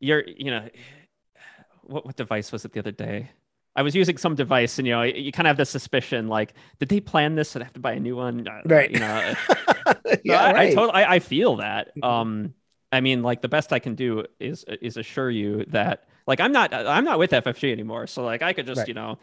you're 0.05 0.23
you 0.27 0.51
know 0.51 0.63
what, 1.83 2.05
what 2.05 2.15
device 2.15 2.51
was 2.51 2.65
it 2.65 2.71
the 2.73 2.79
other 2.79 2.91
day? 2.91 3.31
I 3.77 3.81
was 3.81 3.93
using 3.93 4.17
some 4.17 4.35
device 4.35 4.79
and 4.79 4.87
you 4.87 4.93
know 4.93 5.03
you 5.03 5.31
kind 5.31 5.47
of 5.47 5.51
have 5.51 5.57
the 5.57 5.65
suspicion 5.65 6.27
like 6.27 6.53
did 6.79 6.89
they 6.89 6.99
plan 7.01 7.35
this? 7.35 7.55
And 7.55 7.63
have 7.63 7.73
to 7.73 7.79
buy 7.79 7.93
a 7.93 7.99
new 7.99 8.15
one? 8.15 8.47
Uh, 8.47 8.61
right. 8.65 8.89
you 8.89 8.99
know 8.99 9.33
yeah 10.23 10.41
I, 10.43 10.61
I 10.61 10.73
totally 10.73 10.93
I, 11.03 11.15
I 11.15 11.19
feel 11.19 11.57
that. 11.57 11.83
Mhm. 11.97 12.03
um 12.07 12.53
i 12.91 13.01
mean 13.01 13.23
like 13.29 13.41
the 13.41 13.49
best 13.49 13.73
i 13.73 13.79
can 13.79 13.95
do 13.95 14.23
is 14.39 14.63
is 14.87 14.95
assure 14.97 15.29
you 15.29 15.65
that 15.69 16.05
like 16.27 16.39
i'm 16.39 16.53
not 16.53 16.73
i'm 16.73 17.03
not 17.03 17.19
with 17.19 17.31
ffg 17.31 17.63
anymore. 17.71 18.07
So 18.07 18.23
like 18.23 18.41
i 18.41 18.53
could 18.53 18.67
just 18.67 18.79
Right. 18.79 18.87
you 18.87 18.93
know 18.93 19.17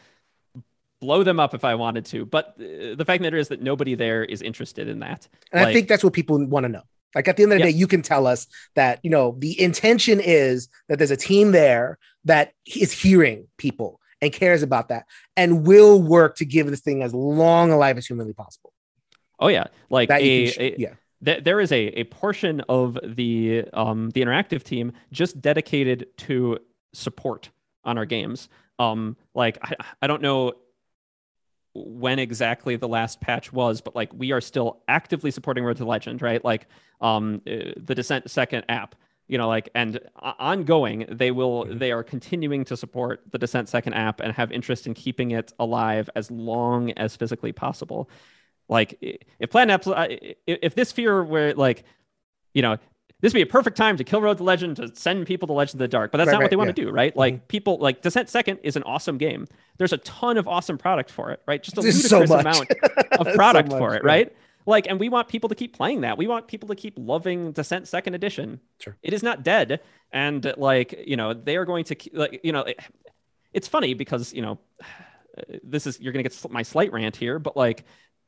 blow 1.01 1.25
them 1.25 1.41
up 1.41 1.53
if 1.55 1.65
i 1.65 1.75
wanted 1.75 2.05
to. 2.13 2.25
But 2.27 2.45
uh, 2.61 2.95
the 2.95 3.05
fact 3.07 3.17
of 3.17 3.23
the 3.23 3.27
matter 3.29 3.37
is 3.39 3.49
that 3.49 3.61
nobody 3.63 3.95
there 3.97 4.23
is 4.25 4.43
interested 4.43 4.87
in 4.89 5.01
that. 5.01 5.29
And 5.53 5.65
I 5.67 5.73
think 5.73 5.89
that's 5.89 6.05
what 6.05 6.13
people 6.13 6.37
want 6.47 6.65
to 6.65 6.69
know. 6.69 6.83
Like 7.15 7.29
at 7.29 7.37
the 7.37 7.43
end 7.43 7.53
of 7.53 7.59
the 7.59 7.65
Yeah. 7.67 7.71
day, 7.73 7.77
you 7.77 7.87
can 7.87 8.03
tell 8.03 8.27
us 8.27 8.47
that, 8.75 9.01
you 9.03 9.11
know, 9.11 9.37
the 9.39 9.61
intention 9.61 10.21
is 10.21 10.69
that 10.89 10.99
there's 10.99 11.11
a 11.11 11.17
team 11.17 11.53
there 11.53 11.99
that 12.25 12.53
is 12.67 12.93
hearing 12.93 13.49
people 13.59 14.01
and 14.21 14.33
cares 14.33 14.63
about 14.63 14.89
that 14.89 15.05
and 15.37 15.67
will 15.67 16.01
work 16.01 16.37
to 16.37 16.45
give 16.45 16.69
this 16.69 16.81
thing 16.81 17.03
as 17.03 17.13
long 17.13 17.71
a 17.73 17.77
life 17.77 17.97
as 17.97 18.07
humanly 18.07 18.33
possible. 18.33 18.73
oh 19.41 19.49
yeah 19.49 19.65
like 19.91 20.09
That 20.09 20.21
a, 20.23 20.47
sh- 20.47 20.59
a- 20.59 20.77
yeah. 20.79 20.95
th- 21.25 21.43
there 21.43 21.59
is 21.61 21.73
a, 21.73 21.87
a 22.01 22.05
portion 22.05 22.61
of 22.69 22.97
the 23.03 23.65
um 23.73 24.11
the 24.11 24.21
interactive 24.23 24.63
team 24.63 24.93
just 25.11 25.41
dedicated 25.41 26.07
to 26.19 26.59
support 26.95 27.51
on 27.85 27.99
our 27.99 28.05
games 28.07 28.49
um 28.79 29.17
like 29.35 29.59
i, 29.63 29.75
I 30.03 30.07
don't 30.07 30.23
know 30.23 30.53
when 31.75 32.19
exactly 32.19 32.77
the 32.77 32.89
last 32.89 33.21
patch 33.21 33.53
was 33.53 33.81
but 33.81 33.97
like 33.97 34.13
we 34.15 34.33
are 34.33 34.41
still 34.41 34.83
actively 34.89 35.31
supporting 35.31 35.65
road 35.65 35.77
to 35.77 35.85
legend 35.85 36.21
right 36.21 36.45
like 36.45 36.67
um 37.01 37.41
uh, 37.47 37.73
the 37.77 37.95
descent 37.95 38.31
second 38.31 38.65
app 38.69 38.95
you 39.29 39.39
know 39.39 39.49
like 39.49 39.71
and 39.75 39.99
ongoing 40.17 41.07
they 41.11 41.31
will 41.31 41.65
Mhm. 41.65 41.79
they 41.79 41.91
are 41.93 42.03
continuing 42.03 42.65
to 42.67 42.77
support 42.77 43.23
the 43.31 43.39
descent 43.39 43.69
second 43.69 43.95
app 43.95 44.21
and 44.21 44.33
have 44.35 44.53
interest 44.53 44.87
in 44.87 44.95
keeping 44.95 45.31
it 45.31 45.53
alive 45.59 46.11
as 46.15 46.31
long 46.31 46.91
as 46.93 47.17
physically 47.17 47.53
possible 47.53 48.11
like 48.69 48.99
if 49.39 49.51
plan 49.51 49.69
apps 49.69 49.87
uh, 49.87 50.07
if 50.47 50.75
this 50.75 50.93
fear 50.93 51.23
were 51.25 51.55
like 51.55 51.85
you 52.55 52.63
know 52.63 52.77
this 53.23 53.33
would 53.33 53.39
be 53.39 53.43
a 53.43 53.47
perfect 53.47 53.77
time 53.79 53.97
to 53.97 54.05
kill 54.05 54.21
road 54.21 54.37
to 54.37 54.45
legend 54.45 54.77
to 54.77 54.95
send 54.95 55.27
people 55.27 55.47
to 55.47 55.55
legend 55.55 55.77
of 55.77 55.79
the 55.79 55.89
dark 55.89 56.11
but 56.13 56.19
that's 56.19 56.29
Right, 56.29 56.35
not 56.35 56.43
what 56.43 56.51
they 56.51 56.57
want 56.57 56.69
yeah. 56.69 56.75
to 56.75 56.83
do 56.85 56.91
right 56.91 57.17
like 57.17 57.35
mm-hmm. 57.37 57.47
people 57.47 57.79
like 57.79 58.03
descent 58.03 58.29
second 58.29 58.59
is 58.63 58.77
an 58.77 58.83
awesome 58.83 59.17
game 59.17 59.47
there's 59.79 59.93
a 59.95 59.99
ton 59.99 60.37
of 60.37 60.47
awesome 60.47 60.77
product 60.77 61.11
for 61.11 61.31
it 61.31 61.41
right 61.47 61.63
just 61.63 61.79
a 61.79 61.81
There's 61.81 62.07
so 62.09 62.19
ludicrous 62.19 62.45
much. 62.45 62.69
amount 62.71 62.71
of 63.21 63.27
So 63.29 63.35
product 63.35 63.71
much, 63.71 63.79
for 63.79 63.95
it 63.95 64.03
yeah. 64.05 64.09
right 64.13 64.37
like 64.67 64.87
and 64.89 65.01
we 65.01 65.09
want 65.09 65.29
people 65.29 65.49
to 65.49 65.55
keep 65.55 65.75
playing 65.75 66.03
that 66.03 66.19
we 66.19 66.27
want 66.27 66.47
people 66.49 66.69
to 66.69 66.75
keep 66.77 66.95
loving 66.99 67.53
descent 67.53 67.89
second 67.89 68.15
edition 68.15 68.61
Sure. 68.81 68.97
it 69.03 69.13
is 69.15 69.23
not 69.23 69.43
dead 69.43 69.81
and 70.13 70.53
like 70.57 71.03
you 71.07 71.17
know 71.17 71.33
they 71.33 71.57
are 71.57 71.65
going 71.65 71.85
to 71.85 71.95
ke- 71.95 72.11
like 72.13 72.41
you 72.45 72.53
know 72.53 72.61
it- 72.61 72.79
it's 73.53 73.69
funny 73.69 73.95
because 73.95 74.33
you 74.33 74.41
know 74.43 74.59
this 75.63 75.87
is 75.87 76.01
you're 76.01 76.13
gonna 76.13 76.23
get 76.23 76.51
my 76.51 76.63
slight 76.63 76.93
rant 76.93 77.17
here 77.17 77.39
but 77.39 77.57
like 77.57 77.85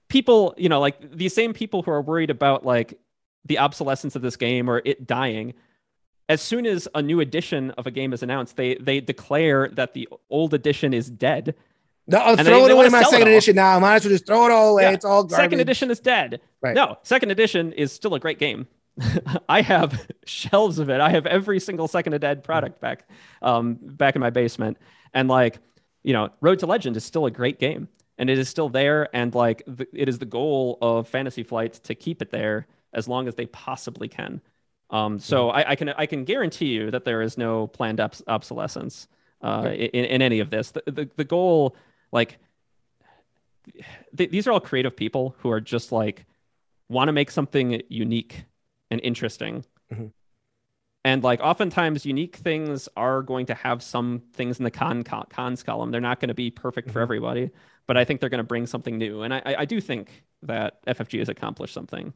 people 0.08 0.54
you 0.58 0.68
know 0.68 0.80
like 0.80 0.96
these 1.16 1.34
same 1.34 1.52
people 1.52 1.82
who 1.82 1.90
are 1.90 2.02
worried 2.02 2.30
about 2.30 2.64
like 2.64 2.98
the 3.44 3.58
obsolescence 3.58 4.16
of 4.16 4.22
this 4.22 4.36
game 4.36 4.68
or 4.68 4.80
it 4.84 5.06
dying 5.06 5.54
as 6.28 6.40
soon 6.40 6.64
as 6.66 6.88
a 6.94 7.02
new 7.02 7.20
edition 7.20 7.70
of 7.72 7.86
a 7.86 7.90
game 7.90 8.12
is 8.12 8.22
announced 8.22 8.56
they 8.56 8.74
they 8.76 9.00
declare 9.00 9.68
that 9.70 9.92
the 9.94 10.08
old 10.30 10.54
edition 10.54 10.94
is 10.94 11.10
dead 11.10 11.54
No, 12.06 12.18
I'll 12.18 12.38
And 12.38 12.46
throw 12.46 12.58
they- 12.58 12.64
it 12.64 12.68
they 12.68 12.72
away 12.74 12.88
my 12.88 13.02
second 13.02 13.28
edition 13.28 13.56
now. 13.56 13.76
I 13.76 13.78
might 13.78 13.96
as 13.96 14.04
well 14.04 14.12
just 14.14 14.26
throw 14.26 14.44
it 14.46 14.50
all 14.50 14.72
away. 14.72 14.82
Yeah. 14.84 14.92
It's 14.92 15.04
all 15.04 15.22
garbage. 15.24 15.36
second 15.44 15.60
edition 15.60 15.90
is 15.90 16.00
dead 16.00 16.40
Right. 16.62 16.74
no 16.74 16.98
second 17.02 17.30
edition 17.30 17.72
is 17.72 17.92
still 17.92 18.14
a 18.14 18.20
great 18.20 18.38
game 18.38 18.66
i 19.48 19.60
have 19.60 20.06
shelves 20.24 20.78
of 20.78 20.88
it 20.88 21.00
i 21.00 21.10
have 21.10 21.26
every 21.26 21.58
single 21.60 21.88
second 21.88 22.12
of 22.14 22.20
dead 22.20 22.42
product 22.44 22.80
back 22.80 23.08
um 23.42 23.76
back 23.80 24.14
in 24.16 24.20
my 24.20 24.30
basement 24.30 24.78
and 25.12 25.28
like 25.28 25.58
you 26.04 26.12
know 26.12 26.30
road 26.40 26.58
to 26.60 26.66
legend 26.66 26.96
is 26.96 27.04
still 27.04 27.26
a 27.26 27.30
great 27.30 27.58
game 27.58 27.88
and 28.18 28.30
it 28.30 28.38
is 28.38 28.48
still 28.48 28.68
there 28.68 29.08
and 29.14 29.34
like 29.34 29.62
the, 29.66 29.86
it 29.92 30.08
is 30.08 30.18
the 30.20 30.24
goal 30.26 30.78
of 30.80 31.08
fantasy 31.08 31.42
flight 31.42 31.72
to 31.82 31.94
keep 31.94 32.22
it 32.22 32.30
there 32.30 32.66
as 32.94 33.08
long 33.08 33.28
as 33.28 33.34
they 33.34 33.46
possibly 33.46 34.08
can 34.08 34.40
um 34.90 35.18
so 35.18 35.50
I, 35.50 35.70
I 35.70 35.76
can 35.76 35.88
i 35.90 36.06
can 36.06 36.24
guarantee 36.24 36.66
you 36.66 36.90
that 36.90 37.04
there 37.04 37.22
is 37.22 37.36
no 37.38 37.66
planned 37.66 38.00
obs- 38.00 38.22
obsolescence 38.26 39.08
uh 39.42 39.68
in, 39.72 40.04
in 40.04 40.22
any 40.22 40.40
of 40.40 40.50
this 40.50 40.70
the, 40.72 40.82
the, 40.86 41.10
the 41.16 41.24
goal 41.24 41.76
like 42.12 42.38
th- 44.16 44.30
these 44.30 44.46
are 44.46 44.52
all 44.52 44.60
creative 44.60 44.96
people 44.96 45.34
who 45.38 45.50
are 45.50 45.60
just 45.60 45.92
like 45.92 46.26
want 46.88 47.08
to 47.08 47.12
make 47.12 47.30
something 47.30 47.82
unique 47.88 48.44
and 48.90 49.00
interesting 49.02 49.64
Mhm. 49.92 50.12
And 51.06 51.22
like 51.22 51.40
oftentimes 51.42 52.06
unique 52.06 52.36
things 52.36 52.88
are 52.96 53.20
going 53.22 53.44
to 53.46 53.54
have 53.54 53.82
some 53.82 54.22
things 54.32 54.56
in 54.58 54.64
the 54.64 54.70
con, 54.70 55.02
con 55.02 55.26
cons 55.28 55.62
column. 55.62 55.90
They're 55.90 56.00
not 56.00 56.18
going 56.18 56.28
to 56.28 56.34
be 56.34 56.50
perfect 56.50 56.90
for 56.90 57.00
Mhm. 57.00 57.02
everybody, 57.02 57.50
but 57.86 57.98
I 57.98 58.04
think 58.06 58.20
they're 58.20 58.30
going 58.30 58.38
to 58.38 58.42
bring 58.54 58.66
something 58.66 58.96
new. 58.96 59.20
And 59.20 59.34
I 59.34 59.42
I 59.58 59.64
do 59.66 59.82
think 59.82 60.24
that 60.44 60.82
FFG 60.86 61.18
has 61.18 61.28
accomplished 61.28 61.74
something 61.74 62.14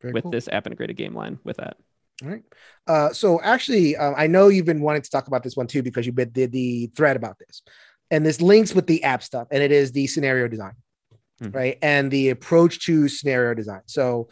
Very 0.00 0.12
with 0.12 0.22
cool. 0.24 0.30
this 0.30 0.48
app 0.48 0.66
integrated 0.66 0.96
game 0.96 1.14
line 1.14 1.38
with 1.44 1.56
that. 1.58 1.76
All 2.22 2.28
right. 2.30 2.42
Uh, 2.86 3.12
so 3.12 3.40
actually, 3.42 3.96
um, 3.96 4.14
I 4.16 4.26
know 4.26 4.48
you've 4.48 4.66
been 4.66 4.80
wanting 4.80 5.02
to 5.02 5.10
talk 5.10 5.28
about 5.28 5.42
this 5.42 5.56
one 5.56 5.66
too 5.66 5.82
because 5.82 6.04
you 6.06 6.12
did 6.12 6.52
the, 6.52 6.86
thread 6.96 7.16
about 7.16 7.38
this, 7.38 7.62
and 8.10 8.24
this 8.26 8.40
links 8.40 8.74
with 8.74 8.86
the 8.86 9.04
app 9.04 9.22
stuff, 9.22 9.48
and 9.50 9.62
it 9.62 9.70
is 9.72 9.92
the 9.92 10.06
scenario 10.06 10.48
design, 10.48 10.74
Mhm. 11.42 11.54
right, 11.54 11.78
and 11.82 12.10
the 12.10 12.30
approach 12.30 12.84
to 12.86 13.08
scenario 13.08 13.54
design. 13.54 13.82
So, 13.86 14.28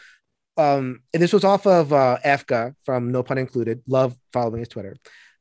um, 0.57 1.01
and 1.13 1.23
this 1.23 1.33
was 1.33 1.45
off 1.45 1.67
of 1.67 1.93
uh, 1.93 2.19
Efka 2.25 2.75
from 2.85 3.13
No 3.13 3.23
Pun 3.23 3.39
Included. 3.39 3.83
Love 3.87 4.17
following 4.33 4.61
his 4.61 4.69
Twitter, 4.69 4.97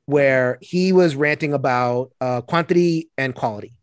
where 0.06 0.58
he 0.62 0.92
was 0.92 1.16
ranting 1.16 1.54
about 1.54 2.12
uh, 2.22 2.42
quantity 2.42 3.10
and 3.18 3.34
quality. 3.34 3.74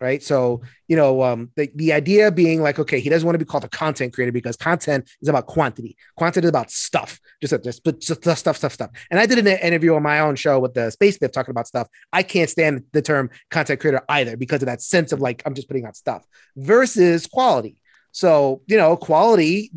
Right. 0.00 0.22
So, 0.22 0.60
you 0.88 0.96
know, 0.96 1.22
um, 1.22 1.50
the, 1.56 1.70
the 1.74 1.92
idea 1.92 2.30
being 2.30 2.60
like, 2.60 2.78
okay, 2.78 3.00
he 3.00 3.08
doesn't 3.08 3.24
want 3.24 3.36
to 3.36 3.38
be 3.38 3.48
called 3.48 3.64
a 3.64 3.68
content 3.68 4.12
creator 4.12 4.32
because 4.32 4.56
content 4.56 5.08
is 5.22 5.28
about 5.28 5.46
quantity. 5.46 5.96
Quantity 6.16 6.44
is 6.44 6.50
about 6.50 6.70
stuff, 6.70 7.18
just, 7.40 7.54
just, 7.62 7.84
just, 8.00 8.22
stuff, 8.22 8.56
stuff, 8.56 8.72
stuff. 8.72 8.90
And 9.10 9.18
I 9.18 9.24
did 9.24 9.38
an 9.38 9.46
interview 9.46 9.94
on 9.94 10.02
my 10.02 10.20
own 10.20 10.34
show 10.36 10.58
with 10.58 10.74
the 10.74 10.90
Space 10.90 11.16
Diff 11.18 11.32
talking 11.32 11.52
about 11.52 11.68
stuff. 11.68 11.88
I 12.12 12.22
can't 12.22 12.50
stand 12.50 12.84
the 12.92 13.00
term 13.00 13.30
content 13.50 13.80
creator 13.80 14.02
either 14.08 14.36
because 14.36 14.62
of 14.62 14.66
that 14.66 14.82
sense 14.82 15.12
of 15.12 15.20
like, 15.20 15.42
I'm 15.46 15.54
just 15.54 15.68
putting 15.68 15.86
out 15.86 15.96
stuff 15.96 16.26
versus 16.56 17.26
quality. 17.26 17.76
So, 18.12 18.62
you 18.66 18.76
know, 18.76 18.96
quality, 18.96 19.72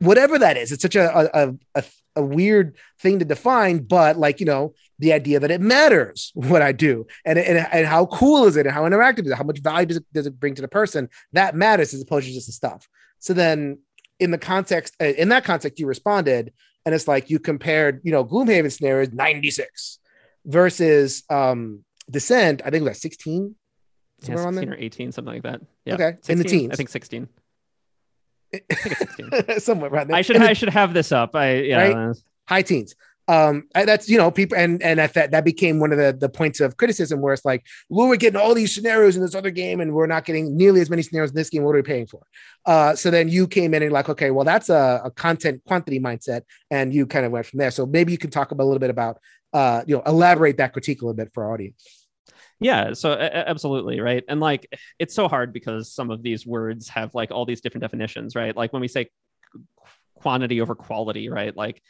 whatever 0.00 0.38
that 0.38 0.56
is, 0.56 0.72
it's 0.72 0.82
such 0.82 0.96
a, 0.96 1.38
a, 1.38 1.54
a, 1.74 1.84
a 2.18 2.22
weird 2.22 2.76
thing 3.00 3.18
to 3.20 3.24
define, 3.24 3.78
but 3.78 4.16
like, 4.18 4.40
you 4.40 4.46
know, 4.46 4.74
the 4.98 5.12
idea 5.12 5.40
that 5.40 5.50
it 5.50 5.60
matters 5.60 6.32
what 6.34 6.60
I 6.60 6.72
do 6.72 7.06
and, 7.24 7.38
and, 7.38 7.66
and 7.72 7.86
how 7.86 8.06
cool 8.06 8.44
is 8.44 8.56
it 8.56 8.66
and 8.66 8.74
how 8.74 8.82
interactive 8.82 9.24
is 9.24 9.30
it? 9.30 9.38
How 9.38 9.44
much 9.44 9.60
value 9.60 9.86
does 9.86 9.98
it, 9.98 10.04
does 10.12 10.26
it 10.26 10.38
bring 10.38 10.54
to 10.56 10.62
the 10.62 10.68
person? 10.68 11.08
That 11.32 11.54
matters 11.54 11.94
as 11.94 12.02
opposed 12.02 12.26
to 12.26 12.32
just 12.32 12.46
the 12.46 12.52
stuff. 12.52 12.88
So 13.20 13.32
then 13.32 13.78
in 14.20 14.30
the 14.30 14.38
context, 14.38 14.94
uh, 15.00 15.06
in 15.06 15.28
that 15.30 15.44
context, 15.44 15.78
you 15.78 15.86
responded 15.86 16.52
and 16.84 16.94
it's 16.94 17.08
like 17.08 17.30
you 17.30 17.38
compared, 17.38 18.00
you 18.04 18.12
know, 18.12 18.24
Gloomhaven 18.24 18.72
scenario 18.72 19.02
is 19.02 19.12
96 19.12 19.98
versus 20.44 21.22
um 21.30 21.84
Descent, 22.10 22.62
I 22.64 22.70
think 22.70 22.80
it 22.82 22.88
was 22.88 23.00
16, 23.02 23.54
Yeah, 24.22 24.36
16 24.36 24.68
or 24.70 24.76
18, 24.76 25.12
something 25.12 25.34
like 25.34 25.42
that. 25.42 25.60
Yeah. 25.84 25.94
Okay, 25.94 26.08
in 26.28 26.38
the 26.38 26.44
16? 26.44 26.60
teens. 26.60 26.72
I 26.72 26.76
think 26.76 26.88
16. 26.88 27.22
I 27.22 27.26
think 27.26 27.30
it's 27.30 27.32
16. 27.32 27.38
somewhere 29.58 29.90
around 29.90 30.08
there. 30.08 30.16
I 30.16 30.22
should 30.22 30.36
I 30.36 30.52
should 30.52 30.70
have 30.70 30.94
this 30.94 31.12
up. 31.12 31.34
I 31.34 31.54
yeah. 31.54 31.88
Right? 31.88 32.16
high 32.48 32.62
teens. 32.62 32.94
Um, 33.28 33.68
that's 33.74 34.08
you 34.08 34.16
know 34.16 34.30
people 34.30 34.56
and 34.56 34.82
and 34.82 34.98
that 34.98 35.30
that 35.32 35.44
became 35.44 35.80
one 35.80 35.92
of 35.92 35.98
the 35.98 36.16
the 36.18 36.30
points 36.30 36.60
of 36.60 36.78
criticism 36.78 37.20
where 37.20 37.34
it's 37.34 37.44
like, 37.44 37.66
well, 37.90 38.08
we're 38.08 38.16
getting 38.16 38.40
all 38.40 38.54
these 38.54 38.74
scenarios 38.74 39.16
in 39.16 39.22
this 39.22 39.34
other 39.34 39.50
game, 39.50 39.80
and 39.80 39.92
we're 39.92 40.06
not 40.06 40.24
getting 40.24 40.56
nearly 40.56 40.80
as 40.80 40.88
many 40.88 41.02
scenarios 41.02 41.30
in 41.30 41.36
this 41.36 41.50
game. 41.50 41.62
What 41.62 41.72
are 41.72 41.78
we 41.78 41.82
paying 41.82 42.06
for? 42.06 42.22
Uh, 42.64 42.94
so 42.94 43.10
then 43.10 43.28
you 43.28 43.46
came 43.46 43.74
in 43.74 43.82
and 43.82 43.92
like, 43.92 44.08
okay, 44.08 44.30
well, 44.30 44.46
that's 44.46 44.70
a, 44.70 45.02
a 45.04 45.10
content 45.10 45.62
quantity 45.66 46.00
mindset, 46.00 46.42
and 46.70 46.94
you 46.94 47.06
kind 47.06 47.26
of 47.26 47.32
went 47.32 47.44
from 47.44 47.58
there. 47.58 47.70
So 47.70 47.84
maybe 47.84 48.12
you 48.12 48.18
can 48.18 48.30
talk 48.30 48.50
about, 48.50 48.64
a 48.64 48.66
little 48.66 48.80
bit 48.80 48.90
about, 48.90 49.18
uh, 49.52 49.82
you 49.86 49.94
know, 49.94 50.02
elaborate 50.06 50.56
that 50.56 50.72
critique 50.72 51.02
a 51.02 51.04
little 51.04 51.14
bit 51.14 51.30
for 51.34 51.44
our 51.44 51.52
audience. 51.52 52.07
Yeah, 52.60 52.92
so 52.94 53.12
a- 53.12 53.48
absolutely, 53.48 54.00
right? 54.00 54.24
And 54.28 54.40
like 54.40 54.66
it's 54.98 55.14
so 55.14 55.28
hard 55.28 55.52
because 55.52 55.92
some 55.92 56.10
of 56.10 56.22
these 56.22 56.46
words 56.46 56.88
have 56.88 57.14
like 57.14 57.30
all 57.30 57.44
these 57.46 57.60
different 57.60 57.82
definitions, 57.82 58.34
right? 58.34 58.56
Like 58.56 58.72
when 58.72 58.80
we 58.82 58.88
say 58.88 59.10
qu- 59.52 59.62
quantity 60.16 60.60
over 60.60 60.74
quality, 60.74 61.28
right? 61.28 61.56
Like 61.56 61.82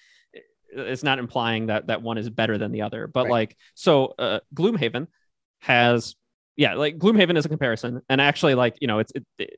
it's 0.71 1.03
not 1.03 1.19
implying 1.19 1.66
that 1.69 1.87
that 1.87 2.03
one 2.03 2.19
is 2.19 2.29
better 2.29 2.59
than 2.59 2.73
the 2.73 2.83
other, 2.83 3.07
but 3.07 3.25
Right. 3.25 3.31
like 3.31 3.57
so 3.75 4.14
uh, 4.19 4.41
Gloomhaven 4.55 5.07
has 5.61 6.14
yeah, 6.57 6.75
like 6.75 6.99
Gloomhaven 6.99 7.37
is 7.39 7.47
a 7.47 7.49
comparison 7.49 8.03
and 8.09 8.21
actually 8.21 8.55
like, 8.55 8.77
you 8.81 8.89
know, 8.89 8.99
it's 8.99 9.12
it, 9.39 9.51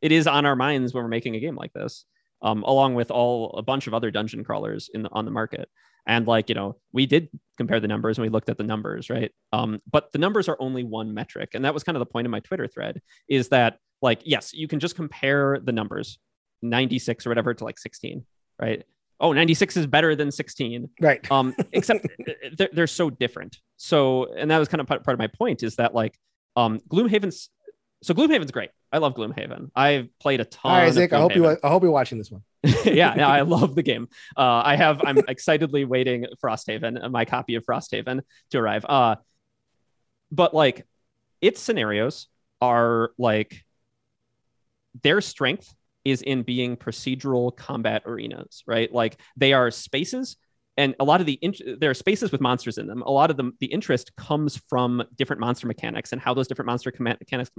it 0.00 0.12
is 0.12 0.26
on 0.26 0.46
our 0.46 0.56
minds 0.56 0.94
when 0.94 1.02
we're 1.04 1.08
making 1.10 1.34
a 1.36 1.40
game 1.40 1.56
like 1.56 1.72
this. 1.72 2.04
Um, 2.42 2.62
along 2.62 2.94
with 2.94 3.10
all 3.10 3.50
a 3.58 3.62
bunch 3.62 3.86
of 3.86 3.92
other 3.92 4.10
dungeon 4.10 4.44
crawlers 4.44 4.88
in 4.94 5.02
the, 5.02 5.10
on 5.12 5.26
the 5.26 5.30
market. 5.30 5.68
And 6.06 6.26
like, 6.26 6.48
you 6.48 6.54
know, 6.54 6.76
we 6.92 7.06
did 7.06 7.28
compare 7.56 7.80
the 7.80 7.88
numbers 7.88 8.18
and 8.18 8.22
we 8.22 8.28
looked 8.28 8.48
at 8.48 8.58
the 8.58 8.64
numbers, 8.64 9.10
right? 9.10 9.30
Um, 9.52 9.80
but 9.90 10.12
the 10.12 10.18
numbers 10.18 10.48
are 10.48 10.56
only 10.60 10.84
one 10.84 11.14
metric. 11.14 11.50
And 11.54 11.64
that 11.64 11.74
was 11.74 11.84
kind 11.84 11.96
of 11.96 12.00
the 12.00 12.06
point 12.06 12.26
of 12.26 12.30
my 12.30 12.40
Twitter 12.40 12.66
thread 12.66 13.00
is 13.28 13.48
that, 13.50 13.78
like, 14.02 14.22
yes, 14.24 14.52
you 14.54 14.66
can 14.66 14.80
just 14.80 14.96
compare 14.96 15.58
the 15.62 15.72
numbers 15.72 16.18
96 16.62 17.26
or 17.26 17.30
whatever 17.30 17.52
to 17.54 17.64
like 17.64 17.78
16, 17.78 18.24
right? 18.60 18.84
Oh, 19.20 19.32
96 19.32 19.76
is 19.76 19.86
better 19.86 20.16
than 20.16 20.30
16. 20.30 20.88
Right. 21.00 21.30
Um, 21.30 21.54
except 21.72 22.06
they're, 22.56 22.70
they're 22.72 22.86
so 22.86 23.10
different. 23.10 23.58
So, 23.76 24.32
and 24.34 24.50
that 24.50 24.58
was 24.58 24.68
kind 24.68 24.80
of 24.80 24.86
part, 24.86 25.04
part 25.04 25.14
of 25.14 25.18
my 25.18 25.26
point 25.26 25.62
is 25.62 25.76
that, 25.76 25.94
like, 25.94 26.18
um, 26.56 26.80
Gloomhaven's 26.88 27.50
so 28.02 28.14
Gloomhaven's 28.14 28.50
great. 28.50 28.70
I 28.92 28.98
love 28.98 29.14
Gloomhaven. 29.14 29.70
I've 29.74 30.08
played 30.18 30.40
a 30.40 30.44
ton. 30.44 30.72
All 30.72 30.78
right, 30.78 30.84
of 30.84 30.88
Isaac. 30.90 31.12
I 31.12 31.20
hope 31.20 31.34
you. 31.34 31.46
I 31.48 31.68
hope 31.68 31.82
you're 31.82 31.92
watching 31.92 32.18
this 32.18 32.30
one. 32.30 32.42
yeah, 32.62 33.14
yeah, 33.16 33.28
I 33.28 33.42
love 33.42 33.74
the 33.74 33.82
game. 33.82 34.08
Uh, 34.36 34.62
I 34.64 34.76
have. 34.76 35.02
I'm 35.04 35.18
excitedly 35.28 35.84
waiting 35.84 36.26
Frosthaven, 36.42 37.02
uh, 37.02 37.08
my 37.08 37.24
copy 37.24 37.56
of 37.56 37.64
Frosthaven, 37.64 38.22
to 38.50 38.58
arrive. 38.58 38.84
Uh, 38.88 39.16
but 40.32 40.54
like, 40.54 40.86
its 41.40 41.60
scenarios 41.60 42.28
are 42.60 43.10
like 43.18 43.64
their 45.02 45.20
strength 45.20 45.74
is 46.04 46.22
in 46.22 46.42
being 46.42 46.76
procedural 46.76 47.54
combat 47.54 48.02
arenas, 48.06 48.62
right? 48.66 48.92
Like 48.92 49.20
they 49.36 49.52
are 49.52 49.70
spaces, 49.70 50.36
and 50.78 50.94
a 50.98 51.04
lot 51.04 51.20
of 51.20 51.26
the 51.26 51.34
in- 51.34 51.78
there 51.78 51.90
are 51.90 51.94
spaces 51.94 52.32
with 52.32 52.40
monsters 52.40 52.78
in 52.78 52.86
them. 52.86 53.02
A 53.02 53.10
lot 53.10 53.30
of 53.30 53.36
them, 53.36 53.56
the 53.60 53.66
interest 53.66 54.16
comes 54.16 54.56
from 54.70 55.02
different 55.16 55.40
monster 55.40 55.66
mechanics 55.66 56.12
and 56.12 56.20
how 56.20 56.32
those 56.32 56.48
different 56.48 56.66
monster 56.66 56.90
com- 56.90 57.04
mechanics 57.04 57.50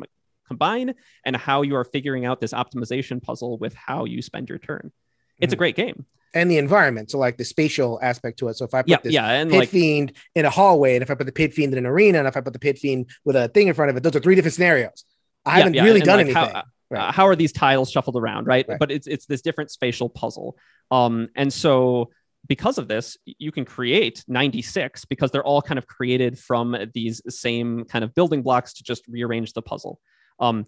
combine, 0.55 0.93
and 1.25 1.35
how 1.35 1.61
you 1.61 1.75
are 1.75 1.85
figuring 1.85 2.25
out 2.25 2.41
this 2.41 2.53
optimization 2.53 3.21
puzzle 3.21 3.57
with 3.57 3.73
how 3.73 4.05
you 4.05 4.21
spend 4.21 4.49
your 4.49 4.57
turn. 4.59 4.91
It's 5.39 5.53
a 5.53 5.55
Mhm. 5.55 5.59
great 5.59 5.75
game. 5.75 6.05
And 6.33 6.49
the 6.49 6.57
environment, 6.57 7.11
so 7.11 7.17
like 7.17 7.37
the 7.37 7.43
spatial 7.45 7.99
aspect 8.01 8.39
to 8.39 8.47
it. 8.49 8.55
So 8.55 8.63
if 8.65 8.73
I 8.73 8.81
put 8.83 8.89
Yeah, 8.89 8.97
this 9.03 9.13
yeah, 9.13 9.29
and 9.31 9.49
pit 9.49 9.59
like 9.59 9.69
fiend 9.69 10.13
in 10.35 10.45
a 10.45 10.49
hallway, 10.49 10.95
and 10.95 11.03
if 11.03 11.09
I 11.11 11.15
put 11.15 11.25
the 11.25 11.31
pit 11.41 11.53
fiend 11.53 11.73
in 11.73 11.79
an 11.79 11.85
arena, 11.85 12.19
and 12.19 12.27
if 12.27 12.35
I 12.37 12.41
put 12.41 12.53
the 12.53 12.59
pit 12.67 12.77
fiend 12.77 13.09
with 13.25 13.35
a 13.35 13.47
thing 13.49 13.67
in 13.67 13.73
front 13.73 13.91
of 13.91 13.97
it, 13.97 14.03
those 14.03 14.15
are 14.15 14.19
three 14.21 14.35
different 14.35 14.53
scenarios. 14.53 15.03
I 15.45 15.51
Yeah, 15.51 15.57
haven't 15.59 15.73
yeah, 15.75 15.83
really 15.83 15.99
done 16.01 16.17
like, 16.17 16.25
anything. 16.27 16.53
how- 16.53 16.63
Right. 16.93 17.07
uh, 17.07 17.11
how 17.13 17.25
are 17.27 17.35
these 17.37 17.53
tiles 17.53 17.89
shuffled 17.89 18.17
around 18.17 18.47
right? 18.47 18.65
Right. 18.67 18.77
but 18.77 18.91
it's 18.91 19.07
it's 19.07 19.25
this 19.25 19.41
different 19.41 19.71
spatial 19.71 20.09
puzzle 20.09 20.57
um 20.91 21.29
and 21.37 21.51
so 21.53 22.09
because 22.49 22.77
of 22.77 22.89
this 22.89 23.17
you 23.45 23.49
can 23.49 23.63
create 23.63 24.25
96 24.27 25.05
because 25.05 25.31
they're 25.31 25.47
all 25.51 25.61
kind 25.61 25.77
of 25.77 25.87
created 25.87 26.37
from 26.37 26.75
these 26.93 27.21
same 27.29 27.85
kind 27.85 28.03
of 28.03 28.13
building 28.13 28.41
blocks 28.41 28.73
to 28.73 28.83
just 28.83 29.03
rearrange 29.07 29.53
the 29.53 29.61
puzzle 29.61 30.01
um 30.41 30.65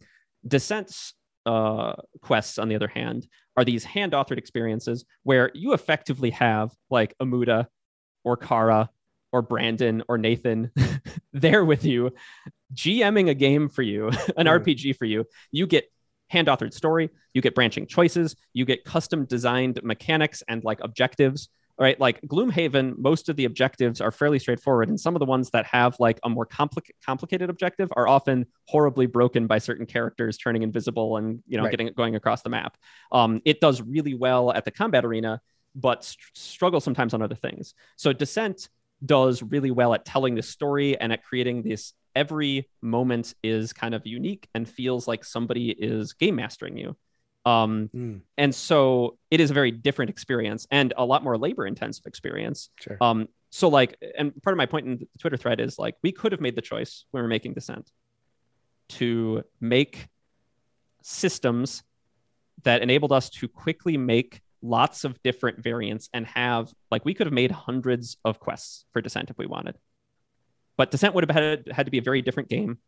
descent's 0.48 1.14
uh 1.46 1.94
quests 2.22 2.58
on 2.58 2.70
the 2.70 2.76
other 2.76 2.88
hand 2.88 3.28
are 3.58 3.66
these 3.66 3.84
hand 3.84 4.14
authored 4.14 4.38
experiences 4.38 5.04
where 5.24 5.52
you 5.54 5.74
effectively 5.74 6.30
have 6.30 6.72
like 6.90 7.14
amuda 7.22 7.68
or 8.24 8.38
kara 8.38 8.90
or 9.34 9.42
brandon 9.42 10.02
or 10.08 10.18
nathan 10.18 10.72
there 11.34 11.66
with 11.66 11.84
you 11.84 12.12
gming 12.74 13.30
a 13.30 13.34
game 13.34 13.68
for 13.68 13.82
you 13.82 14.08
an 14.38 14.46
Mm. 14.48 14.64
rpg 14.64 14.96
for 14.96 15.06
you 15.06 15.26
you 15.52 15.68
get 15.68 15.86
hand 16.30 16.48
authored 16.48 16.74
story 16.74 17.10
you 17.34 17.42
get 17.42 17.54
branching 17.56 17.86
choices 17.86 18.36
you 18.54 18.64
get 18.66 18.86
custom 18.86 19.26
designed 19.26 19.80
mechanics 19.84 20.44
and 20.48 20.64
like 20.64 20.80
objectives 20.82 21.50
right? 21.80 22.00
Like 22.00 22.22
gloomhaven 22.22 22.98
most 22.98 23.30
of 23.30 23.36
the 23.36 23.46
objectives 23.46 24.00
are 24.02 24.12
fairly 24.12 24.40
straightforward 24.40 24.90
and 24.90 25.00
some 25.00 25.16
of 25.16 25.20
the 25.20 25.26
ones 25.26 25.50
that 25.52 25.66
have 25.66 25.96
like 26.00 26.20
a 26.24 26.30
more 26.30 26.46
compli- 26.46 26.92
complicated 27.06 27.50
objective 27.50 27.90
are 27.96 28.08
often 28.08 28.46
horribly 28.68 29.06
broken 29.06 29.48
by 29.48 29.58
certain 29.58 29.86
characters 29.86 30.38
turning 30.38 30.64
invisible 30.64 31.18
and 31.18 31.42
you 31.48 31.58
know 31.58 31.64
Right. 31.64 31.72
getting 31.72 31.92
going 31.94 32.16
across 32.16 32.42
the 32.42 32.50
map. 32.50 32.78
Um, 33.12 33.42
it 33.46 33.60
does 33.60 33.82
really 33.82 34.14
well 34.14 34.52
at 34.52 34.66
the 34.66 34.72
combat 34.72 35.06
arena 35.06 35.42
but 35.76 36.04
str- 36.04 36.30
struggles 36.36 36.84
sometimes 36.84 37.14
on 37.16 37.22
other 37.24 37.36
things. 37.36 37.74
So 37.96 38.14
descent 38.14 38.70
does 39.04 39.42
really 39.42 39.72
well 39.72 39.94
at 39.94 40.06
telling 40.06 40.36
the 40.36 40.44
story 40.44 40.98
and 40.98 41.12
at 41.12 41.24
creating 41.24 41.64
this 41.64 41.94
every 42.16 42.70
moment 42.82 43.34
is 43.44 43.74
kind 43.74 43.96
of 43.96 44.06
unique 44.06 44.48
and 44.54 44.70
feels 44.70 45.08
like 45.08 45.26
somebody 45.26 45.72
is 45.72 46.14
game 46.14 46.36
mastering 46.36 46.78
you 46.78 46.96
um, 47.46 47.90
Mm, 47.94 48.22
and 48.38 48.56
so 48.56 49.18
it 49.30 49.40
is 49.40 49.52
a 49.52 49.54
very 49.54 49.72
different 49.72 50.10
experience 50.10 50.68
and 50.72 50.94
a 50.98 51.06
lot 51.06 51.24
more 51.24 51.38
labor 51.38 51.66
intensive 51.66 52.06
experience. 52.06 52.70
Sure. 52.80 52.98
um, 53.02 53.28
so 53.50 53.68
like 53.68 53.98
and 54.18 54.34
part 54.42 54.54
of 54.54 54.58
my 54.58 54.66
point 54.66 54.88
in 54.88 54.98
the 54.98 55.08
twitter 55.20 55.38
thread 55.38 55.60
is 55.60 55.78
like 55.78 55.96
we 56.02 56.12
could 56.12 56.32
have 56.32 56.42
made 56.42 56.56
the 56.56 56.62
choice 56.62 57.06
when 57.12 57.22
we 57.22 57.26
we're 57.26 57.30
making 57.30 57.54
descent 57.54 57.92
to 58.90 59.44
make 59.62 60.08
systems 61.04 61.84
that 62.64 62.82
enabled 62.82 63.12
us 63.12 63.30
to 63.30 63.48
quickly 63.48 63.98
make 63.98 64.42
lots 64.62 65.04
of 65.04 65.22
different 65.24 65.62
variants 65.62 66.10
and 66.14 66.26
have 66.26 66.74
like 66.90 67.04
we 67.06 67.14
could 67.14 67.28
have 67.28 67.34
made 67.34 67.52
hundreds 67.52 68.18
of 68.24 68.40
quests 68.40 68.86
for 68.92 69.02
descent 69.02 69.30
if 69.30 69.38
we 69.38 69.46
wanted. 69.46 69.78
But 70.78 70.90
descent 70.90 71.14
would 71.14 71.30
have 71.30 71.36
had, 71.36 71.68
had 71.72 71.86
to 71.86 71.92
be 71.92 72.00
a 72.00 72.02
very 72.02 72.22
different 72.22 72.50
game 72.50 72.80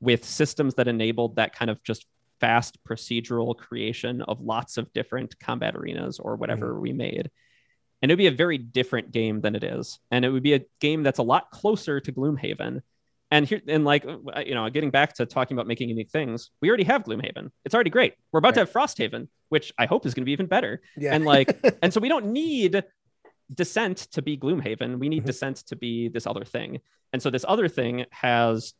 with 0.00 0.24
systems 0.24 0.74
that 0.74 0.86
enabled 0.86 1.36
that 1.36 1.54
kind 1.54 1.70
of 1.70 1.82
just 1.82 2.06
fast 2.42 2.78
procedural 2.84 3.56
creation 3.56 4.20
of 4.22 4.40
lots 4.40 4.76
of 4.76 4.92
different 4.92 5.38
combat 5.40 5.74
arenas 5.74 6.18
or 6.18 6.36
whatever 6.36 6.78
we 6.78 6.92
made 6.92 7.30
and 8.02 8.10
it 8.10 8.14
would 8.14 8.18
be 8.18 8.26
a 8.26 8.32
very 8.32 8.58
different 8.58 9.12
game 9.12 9.40
than 9.40 9.54
it 9.54 9.62
is, 9.62 10.00
and 10.10 10.24
it 10.24 10.30
would 10.30 10.42
be 10.42 10.54
a 10.54 10.64
game 10.80 11.04
that's 11.04 11.20
a 11.20 11.22
lot 11.22 11.50
closer 11.50 12.00
to 12.00 12.12
Gloomhaven. 12.12 12.82
And 13.30 13.46
here, 13.46 13.62
and 13.66 13.84
like 13.84 14.04
uh, 14.04 14.42
you 14.44 14.54
know, 14.54 14.68
getting 14.68 14.90
back 14.90 15.14
to 15.14 15.24
talking 15.24 15.56
about 15.56 15.68
making 15.68 15.88
unique 15.88 16.10
things, 16.10 16.50
we 16.60 16.68
already 16.68 16.84
have 16.84 17.04
Gloomhaven. 17.04 17.50
It's 17.64 17.74
already 17.74 17.90
great. 17.90 18.14
We're 18.32 18.38
about 18.38 18.48
right. 18.48 18.54
to 18.54 18.60
have 18.60 18.72
Frosthaven, 18.72 19.28
which 19.48 19.72
I 19.78 19.86
hope 19.86 20.04
is 20.04 20.14
going 20.14 20.22
to 20.22 20.26
be 20.26 20.32
even 20.32 20.46
better. 20.46 20.82
Yeah. 20.96 21.14
And 21.14 21.24
like, 21.24 21.56
and 21.82 21.94
so 21.94 22.00
we 22.00 22.08
don't 22.08 22.26
need 22.26 22.82
Descent 23.54 23.98
to 24.12 24.20
be 24.20 24.36
Gloomhaven. 24.36 24.98
We 24.98 25.08
need 25.08 25.20
mm-hmm. 25.20 25.26
Descent 25.26 25.58
to 25.68 25.76
be 25.76 26.08
this 26.08 26.26
other 26.26 26.44
thing. 26.44 26.80
And 27.12 27.22
so 27.22 27.30
this 27.30 27.44
other 27.46 27.68
thing 27.68 28.04
has, 28.10 28.74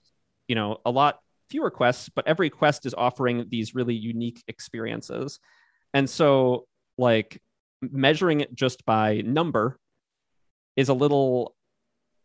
you 0.48 0.54
know, 0.54 0.80
a 0.84 0.90
lot 0.90 1.20
fewer 1.52 1.70
quests, 1.70 2.08
but 2.08 2.26
every 2.26 2.50
quest 2.50 2.86
is 2.86 2.94
offering 2.94 3.46
these 3.50 3.74
really 3.74 3.94
unique 3.94 4.42
experiences. 4.48 5.38
And 5.94 6.08
so, 6.08 6.66
like, 6.98 7.40
measuring 7.82 8.40
it 8.40 8.54
just 8.54 8.84
by 8.84 9.20
number 9.20 9.78
is 10.76 10.88
a 10.88 10.94
little 10.94 11.54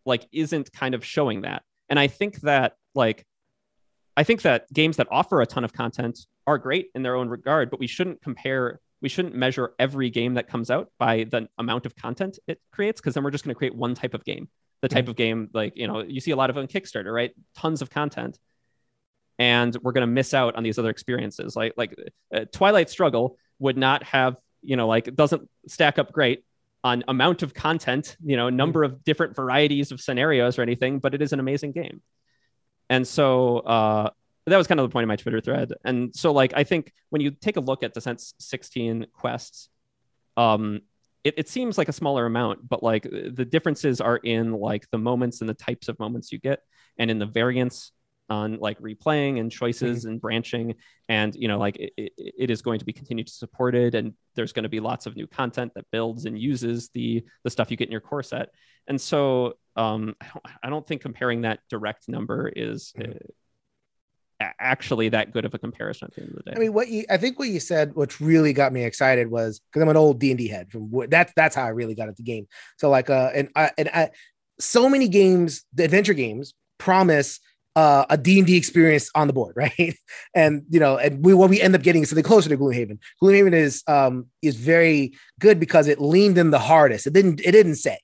like 0.05 0.25
isn't 0.31 0.71
kind 0.71 0.95
of 0.95 1.03
showing 1.03 1.41
that. 1.41 1.63
And 1.89 1.99
I 1.99 2.07
think 2.07 2.39
that 2.41 2.73
like 2.95 3.25
I 4.15 4.23
think 4.23 4.41
that 4.43 4.71
games 4.73 4.97
that 4.97 5.07
offer 5.11 5.41
a 5.41 5.45
ton 5.45 5.63
of 5.63 5.73
content 5.73 6.19
are 6.47 6.57
great 6.57 6.87
in 6.95 7.03
their 7.03 7.15
own 7.15 7.27
regard, 7.29 7.69
but 7.69 7.79
we 7.79 7.87
shouldn't 7.87 8.21
compare 8.21 8.79
we 9.01 9.09
shouldn't 9.09 9.35
measure 9.35 9.73
every 9.77 10.09
game 10.09 10.35
that 10.35 10.47
comes 10.47 10.71
out 10.71 10.89
by 10.97 11.25
the 11.25 11.47
amount 11.59 11.85
of 11.85 11.95
content 11.95 12.39
it 12.47 12.59
creates 12.71 12.99
because 13.01 13.13
then 13.13 13.23
we're 13.23 13.31
just 13.31 13.43
going 13.43 13.53
to 13.53 13.57
create 13.57 13.75
one 13.75 13.93
type 13.93 14.13
of 14.13 14.23
game. 14.23 14.47
The 14.81 14.87
type 14.87 15.05
mm-hmm. 15.05 15.09
of 15.11 15.15
game 15.15 15.49
like, 15.53 15.73
you 15.75 15.87
know, 15.87 16.03
you 16.03 16.19
see 16.19 16.31
a 16.31 16.35
lot 16.35 16.49
of 16.49 16.57
on 16.57 16.67
Kickstarter, 16.67 17.13
right? 17.13 17.31
Tons 17.55 17.81
of 17.81 17.89
content. 17.89 18.39
And 19.39 19.75
we're 19.83 19.91
going 19.91 20.01
to 20.01 20.11
miss 20.11 20.33
out 20.33 20.55
on 20.55 20.63
these 20.63 20.79
other 20.79 20.89
experiences. 20.89 21.55
Like 21.55 21.73
like 21.77 21.95
uh, 22.33 22.45
Twilight 22.51 22.89
Struggle 22.89 23.37
would 23.59 23.77
not 23.77 24.03
have 24.03 24.37
you 24.61 24.75
know 24.75 24.87
like 24.87 25.07
it 25.07 25.15
doesn't 25.15 25.49
stack 25.67 25.99
up 25.99 26.11
great 26.11 26.43
on 26.83 27.03
amount 27.07 27.43
of 27.43 27.53
content 27.53 28.15
you 28.23 28.37
know 28.37 28.49
number 28.49 28.83
of 28.83 29.03
different 29.03 29.35
varieties 29.35 29.91
of 29.91 29.99
scenarios 29.99 30.59
or 30.59 30.61
anything 30.61 30.99
but 30.99 31.13
it 31.13 31.21
is 31.21 31.33
an 31.33 31.39
amazing 31.39 31.71
game. 31.71 32.01
And 32.89 33.05
so 33.05 33.59
uh, 33.59 34.09
that 34.45 34.57
was 34.57 34.65
kind 34.65 34.79
of 34.79 34.87
the 34.87 34.93
point 34.93 35.03
of 35.03 35.07
my 35.09 35.15
twitter 35.15 35.41
thread. 35.41 35.73
And 35.83 36.15
so 36.15 36.31
like 36.31 36.53
i 36.55 36.63
think 36.63 36.93
when 37.09 37.21
you 37.21 37.31
take 37.31 37.57
a 37.57 37.61
look 37.61 37.83
at 37.83 37.93
descent 37.93 38.21
16 38.39 39.07
quests 39.13 39.69
um 40.35 40.81
it, 41.23 41.33
it 41.37 41.49
seems 41.49 41.77
like 41.77 41.89
a 41.89 41.93
smaller 41.93 42.25
amount 42.25 42.67
but 42.67 42.83
like 42.83 43.03
the 43.03 43.45
differences 43.45 43.99
are 43.99 44.17
in 44.17 44.53
like 44.53 44.89
the 44.91 44.97
moments 44.97 45.41
and 45.41 45.49
the 45.49 45.53
types 45.53 45.89
of 45.89 45.99
moments 45.99 46.31
you 46.31 46.39
get 46.39 46.61
and 46.97 47.11
in 47.11 47.19
the 47.19 47.25
variance 47.25 47.91
on 48.29 48.57
like 48.59 48.79
replaying 48.79 49.39
and 49.39 49.51
choices 49.51 49.99
mm-hmm. 49.99 50.09
and 50.09 50.21
branching. 50.21 50.75
And 51.09 51.35
you 51.35 51.47
know 51.47 51.57
like 51.57 51.77
it, 51.77 52.13
it 52.17 52.51
is 52.51 52.61
going 52.61 52.79
to 52.79 52.85
be 52.85 52.93
continued 52.93 53.27
to 53.27 53.33
supported 53.33 53.95
and 53.95 54.13
there's 54.35 54.53
going 54.53 54.63
to 54.63 54.69
be 54.69 54.79
lots 54.79 55.05
of 55.05 55.15
new 55.15 55.27
content 55.27 55.73
that 55.75 55.85
builds 55.91 56.25
and 56.25 56.39
uses 56.39 56.89
the 56.93 57.23
the 57.43 57.49
stuff 57.49 57.71
you 57.71 57.77
get 57.77 57.87
in 57.87 57.91
your 57.91 58.01
core 58.01 58.23
set. 58.23 58.49
And 58.87 58.99
so 58.99 59.57
um 59.75 60.15
i 60.19 60.25
don't, 60.25 60.45
I 60.63 60.69
don't 60.69 60.87
think 60.87 61.01
comparing 61.01 61.41
that 61.41 61.59
direct 61.69 62.09
number 62.09 62.51
is 62.53 62.93
mm-hmm. 62.97 63.11
uh, 64.41 64.49
actually 64.59 65.09
that 65.09 65.31
good 65.31 65.45
of 65.45 65.53
a 65.53 65.59
comparison 65.59 66.07
at 66.09 66.15
the 66.15 66.21
end 66.21 66.31
of 66.31 66.37
the 66.37 66.43
day. 66.43 66.53
I 66.55 66.59
mean 66.59 66.73
what 66.73 66.89
you 66.89 67.05
i 67.09 67.17
think 67.17 67.39
what 67.39 67.49
you 67.49 67.59
said 67.59 67.95
which 67.95 68.19
really 68.19 68.53
got 68.53 68.73
me 68.73 68.83
excited 68.83 69.29
was 69.29 69.59
because 69.59 69.83
i'm 69.83 69.89
an 69.89 69.97
old 69.97 70.19
d&d 70.19 70.47
head 70.47 70.71
from 70.71 70.91
that's 71.09 71.31
that's 71.35 71.55
how 71.55 71.63
i 71.63 71.69
really 71.69 71.95
got 71.95 72.09
into 72.09 72.17
the 72.17 72.23
game. 72.23 72.47
So 72.77 72.89
like 72.89 73.09
uh 73.09 73.31
and 73.33 73.49
i 73.55 73.71
and 73.77 73.89
i 73.89 74.09
so 74.59 74.89
many 74.89 75.07
games 75.07 75.63
the 75.73 75.83
adventure 75.85 76.15
games 76.15 76.53
promise 76.77 77.39
uh, 77.77 78.07
a 78.09 78.17
D&D 78.17 78.57
experience 78.57 79.11
on 79.13 79.27
the 79.27 79.33
board, 79.33 79.55
right? 79.55 79.95
And 80.33 80.63
you 80.67 80.79
know, 80.79 80.97
and 80.97 81.23
we 81.23 81.33
what 81.35 81.49
we 81.49 81.61
end 81.61 81.75
up 81.75 81.83
getting 81.83 82.01
is 82.01 82.09
something 82.09 82.23
closer 82.23 82.49
to 82.49 82.57
Gloomhaven. 82.57 82.97
Gloomhaven 83.21 83.53
is 83.53 83.83
um 83.87 84.25
is 84.41 84.55
very 84.55 85.13
good 85.39 85.59
because 85.59 85.87
it 85.87 86.01
leaned 86.01 86.37
in 86.39 86.49
the 86.49 86.59
hardest. 86.59 87.05
It 87.05 87.13
didn't 87.13 87.39
it 87.41 87.51
didn't 87.51 87.75
say. 87.75 87.99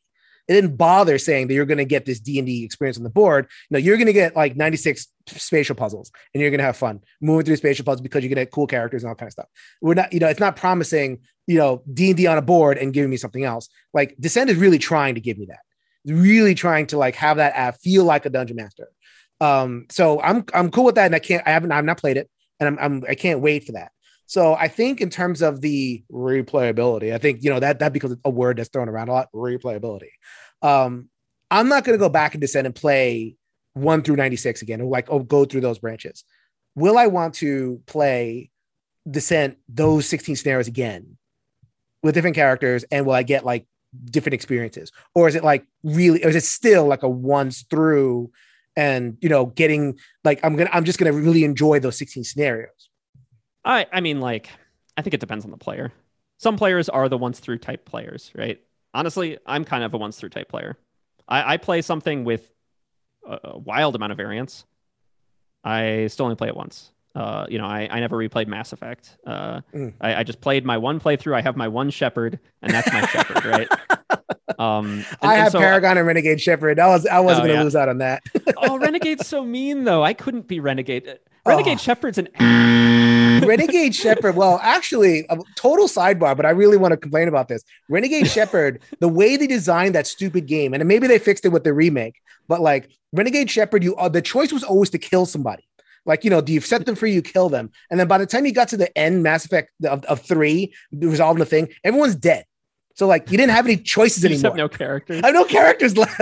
It 0.47 0.53
didn't 0.53 0.75
bother 0.75 1.17
saying 1.17 1.47
that 1.47 1.53
you're 1.53 1.65
going 1.65 1.77
to 1.77 1.85
get 1.85 2.05
this 2.05 2.19
D&D 2.19 2.65
experience 2.65 2.97
on 2.97 3.03
the 3.03 3.09
board. 3.09 3.47
Know, 3.69 3.79
you're 3.79 3.95
going 3.95 4.07
to 4.07 4.13
get 4.13 4.35
like 4.35 4.57
96 4.57 5.07
spatial 5.27 5.73
puzzles 5.73 6.11
and 6.33 6.41
you're 6.41 6.51
going 6.51 6.59
to 6.59 6.65
have 6.65 6.75
fun 6.75 6.99
moving 7.21 7.45
through 7.45 7.55
spatial 7.55 7.85
puzzles 7.85 8.01
because 8.01 8.23
you're 8.23 8.29
going 8.29 8.41
to 8.41 8.45
get 8.45 8.51
cool 8.51 8.67
characters 8.67 9.03
and 9.03 9.09
all 9.09 9.15
kind 9.15 9.27
of 9.27 9.31
stuff. 9.31 9.47
We're 9.81 9.93
not, 9.93 10.11
you 10.11 10.19
know, 10.19 10.27
it's 10.27 10.41
not 10.41 10.57
promising, 10.57 11.21
you 11.47 11.57
know, 11.57 11.81
D&D 11.93 12.27
on 12.27 12.37
a 12.37 12.41
board 12.41 12.77
and 12.77 12.91
giving 12.91 13.09
me 13.09 13.15
something 13.15 13.45
else. 13.45 13.69
Like 13.93 14.15
Descent 14.19 14.49
is 14.49 14.57
really 14.57 14.79
trying 14.79 15.15
to 15.15 15.21
give 15.21 15.37
me 15.37 15.45
that. 15.45 15.61
Really 16.05 16.55
trying 16.55 16.87
to 16.87 16.97
like 16.97 17.15
have 17.15 17.37
that 17.37 17.53
app 17.55 17.77
feel 17.79 18.03
like 18.03 18.25
a 18.25 18.29
dungeon 18.29 18.57
master. 18.57 18.89
Um, 19.43 19.87
so 19.89 20.21
I'm 20.21 20.45
I'm 20.53 20.71
cool 20.71 20.85
with 20.85 20.95
that, 20.95 21.07
and 21.07 21.15
I 21.15 21.19
can't 21.19 21.45
I 21.45 21.51
haven't 21.51 21.73
I've 21.73 21.83
not 21.83 21.97
played 21.97 22.15
it, 22.15 22.29
and 22.61 22.67
I'm, 22.67 22.79
I'm 22.79 23.03
I 23.09 23.15
can't 23.15 23.41
wait 23.41 23.65
for 23.65 23.73
that. 23.73 23.91
So 24.25 24.53
I 24.55 24.69
think 24.69 25.01
in 25.01 25.09
terms 25.09 25.41
of 25.41 25.59
the 25.59 26.01
replayability, 26.09 27.13
I 27.13 27.17
think 27.17 27.43
you 27.43 27.49
know 27.49 27.59
that 27.59 27.79
that 27.79 27.91
becomes 27.91 28.15
a 28.23 28.29
word 28.29 28.57
that's 28.57 28.69
thrown 28.69 28.87
around 28.87 29.09
a 29.09 29.11
lot. 29.11 29.27
Replayability. 29.35 30.11
Um, 30.61 31.09
I'm 31.51 31.67
not 31.67 31.83
going 31.83 31.97
to 31.97 32.01
go 32.01 32.07
back 32.07 32.33
and 32.33 32.41
descend 32.41 32.67
and 32.67 32.73
play 32.73 33.35
one 33.73 34.01
through 34.01 34.15
96 34.15 34.61
again, 34.61 34.79
or 34.79 34.89
like 34.89 35.07
oh, 35.09 35.19
go 35.19 35.43
through 35.43 35.61
those 35.61 35.79
branches. 35.79 36.23
Will 36.75 36.97
I 36.97 37.07
want 37.07 37.33
to 37.35 37.81
play 37.85 38.49
descent 39.11 39.57
those 39.67 40.07
16 40.07 40.37
scenarios 40.37 40.69
again 40.69 41.17
with 42.01 42.15
different 42.15 42.37
characters, 42.37 42.85
and 42.91 43.05
will 43.05 43.13
I 43.13 43.23
get 43.23 43.43
like 43.43 43.67
different 44.05 44.35
experiences, 44.35 44.93
or 45.13 45.27
is 45.27 45.35
it 45.35 45.43
like 45.43 45.65
really, 45.83 46.23
or 46.23 46.29
is 46.29 46.37
it 46.37 46.45
still 46.45 46.85
like 46.85 47.03
a 47.03 47.09
once 47.09 47.65
through? 47.69 48.31
And 48.75 49.17
you 49.21 49.29
know 49.29 49.45
getting 49.45 49.97
like 50.23 50.39
i'm 50.43 50.55
gonna 50.55 50.69
i'm 50.73 50.83
just 50.83 50.99
gonna 50.99 51.13
really 51.13 51.43
enjoy 51.43 51.79
those 51.79 51.97
16 51.97 52.23
scenarios 52.23 52.89
i 53.65 53.85
i 53.91 54.01
mean 54.01 54.19
like 54.19 54.49
i 54.97 55.01
think 55.01 55.13
it 55.13 55.19
depends 55.19 55.45
on 55.45 55.51
the 55.51 55.57
player 55.57 55.91
some 56.37 56.57
players 56.57 56.89
are 56.89 57.09
the 57.09 57.17
once 57.17 57.39
through 57.39 57.57
type 57.57 57.85
players 57.85 58.31
right 58.35 58.61
honestly 58.93 59.37
i'm 59.45 59.63
kind 59.63 59.83
of 59.83 59.93
a 59.93 59.97
once 59.97 60.17
through 60.17 60.29
type 60.29 60.49
player 60.49 60.77
i, 61.27 61.53
I 61.53 61.57
play 61.57 61.81
something 61.81 62.23
with 62.23 62.51
a, 63.27 63.39
a 63.43 63.57
wild 63.57 63.95
amount 63.95 64.11
of 64.11 64.17
variance 64.17 64.65
i 65.63 66.07
still 66.07 66.25
only 66.25 66.35
play 66.35 66.47
it 66.47 66.55
once 66.55 66.91
uh, 67.15 67.45
you 67.47 67.59
know, 67.59 67.65
I, 67.65 67.87
I 67.91 67.99
never 67.99 68.17
replayed 68.17 68.47
Mass 68.47 68.73
Effect. 68.73 69.17
Uh, 69.25 69.61
mm. 69.73 69.93
I, 70.01 70.15
I 70.15 70.23
just 70.23 70.41
played 70.41 70.65
my 70.65 70.77
one 70.77 70.99
playthrough. 70.99 71.35
I 71.35 71.41
have 71.41 71.55
my 71.55 71.67
one 71.67 71.91
Shepard, 71.91 72.39
and 72.61 72.73
that's 72.73 72.91
my 72.91 73.05
Shepard, 73.05 73.45
right? 73.45 73.67
Um, 74.59 75.05
and, 75.21 75.31
I 75.31 75.35
have 75.35 75.51
so, 75.51 75.59
Paragon 75.59 75.97
and 75.97 76.07
Renegade 76.07 76.41
Shepard. 76.41 76.79
I 76.79 76.87
was 76.87 77.05
I 77.05 77.19
wasn't 77.19 77.45
oh, 77.45 77.47
gonna 77.47 77.59
yeah. 77.59 77.63
lose 77.63 77.75
out 77.75 77.89
on 77.89 77.99
that. 77.99 78.23
oh, 78.57 78.77
Renegade's 78.77 79.27
so 79.27 79.43
mean 79.43 79.83
though. 79.83 80.03
I 80.03 80.13
couldn't 80.13 80.47
be 80.47 80.59
Renegade. 80.59 81.19
Renegade 81.45 81.77
oh. 81.77 81.81
Shepard's 81.81 82.17
an 82.17 82.29
Renegade 83.45 83.93
Shepard. 83.93 84.35
Well, 84.35 84.59
actually, 84.61 85.25
a 85.29 85.37
total 85.55 85.87
sidebar, 85.87 86.37
but 86.37 86.45
I 86.45 86.51
really 86.51 86.77
want 86.77 86.91
to 86.93 86.97
complain 86.97 87.27
about 87.27 87.49
this. 87.49 87.63
Renegade 87.89 88.27
Shepard, 88.27 88.81
the 88.99 89.09
way 89.09 89.35
they 89.35 89.47
designed 89.47 89.95
that 89.95 90.07
stupid 90.07 90.45
game, 90.45 90.73
and 90.73 90.85
maybe 90.87 91.07
they 91.07 91.19
fixed 91.19 91.45
it 91.45 91.49
with 91.49 91.63
the 91.63 91.73
remake, 91.73 92.15
but 92.47 92.61
like 92.61 92.89
Renegade 93.11 93.49
Shepard, 93.49 93.83
you 93.83 93.95
uh, 93.95 94.09
the 94.09 94.21
choice 94.21 94.53
was 94.53 94.63
always 94.63 94.89
to 94.91 94.97
kill 94.97 95.25
somebody. 95.25 95.63
Like, 96.05 96.23
you 96.23 96.29
know, 96.29 96.41
do 96.41 96.51
you 96.51 96.59
set 96.59 96.85
them 96.85 96.95
free, 96.95 97.13
you 97.13 97.21
kill 97.21 97.49
them. 97.49 97.71
And 97.89 97.99
then 97.99 98.07
by 98.07 98.17
the 98.17 98.25
time 98.25 98.45
you 98.45 98.51
got 98.51 98.67
to 98.69 98.77
the 98.77 98.95
end, 98.97 99.23
Mass 99.23 99.45
Effect 99.45 99.71
of, 99.85 100.03
of 100.05 100.21
three, 100.21 100.73
resolving 100.91 101.39
the 101.39 101.45
thing, 101.45 101.69
everyone's 101.83 102.15
dead. 102.15 102.45
So 102.95 103.07
like 103.07 103.31
you 103.31 103.37
didn't 103.37 103.51
have 103.51 103.65
any 103.65 103.77
choices 103.77 104.23
you 104.23 104.29
anymore. 104.29 104.51
Have 104.51 104.57
no 104.57 104.69
characters. 104.69 105.21
I 105.23 105.27
have 105.27 105.35
no 105.35 105.45
characters 105.45 105.97
left. 106.03 106.21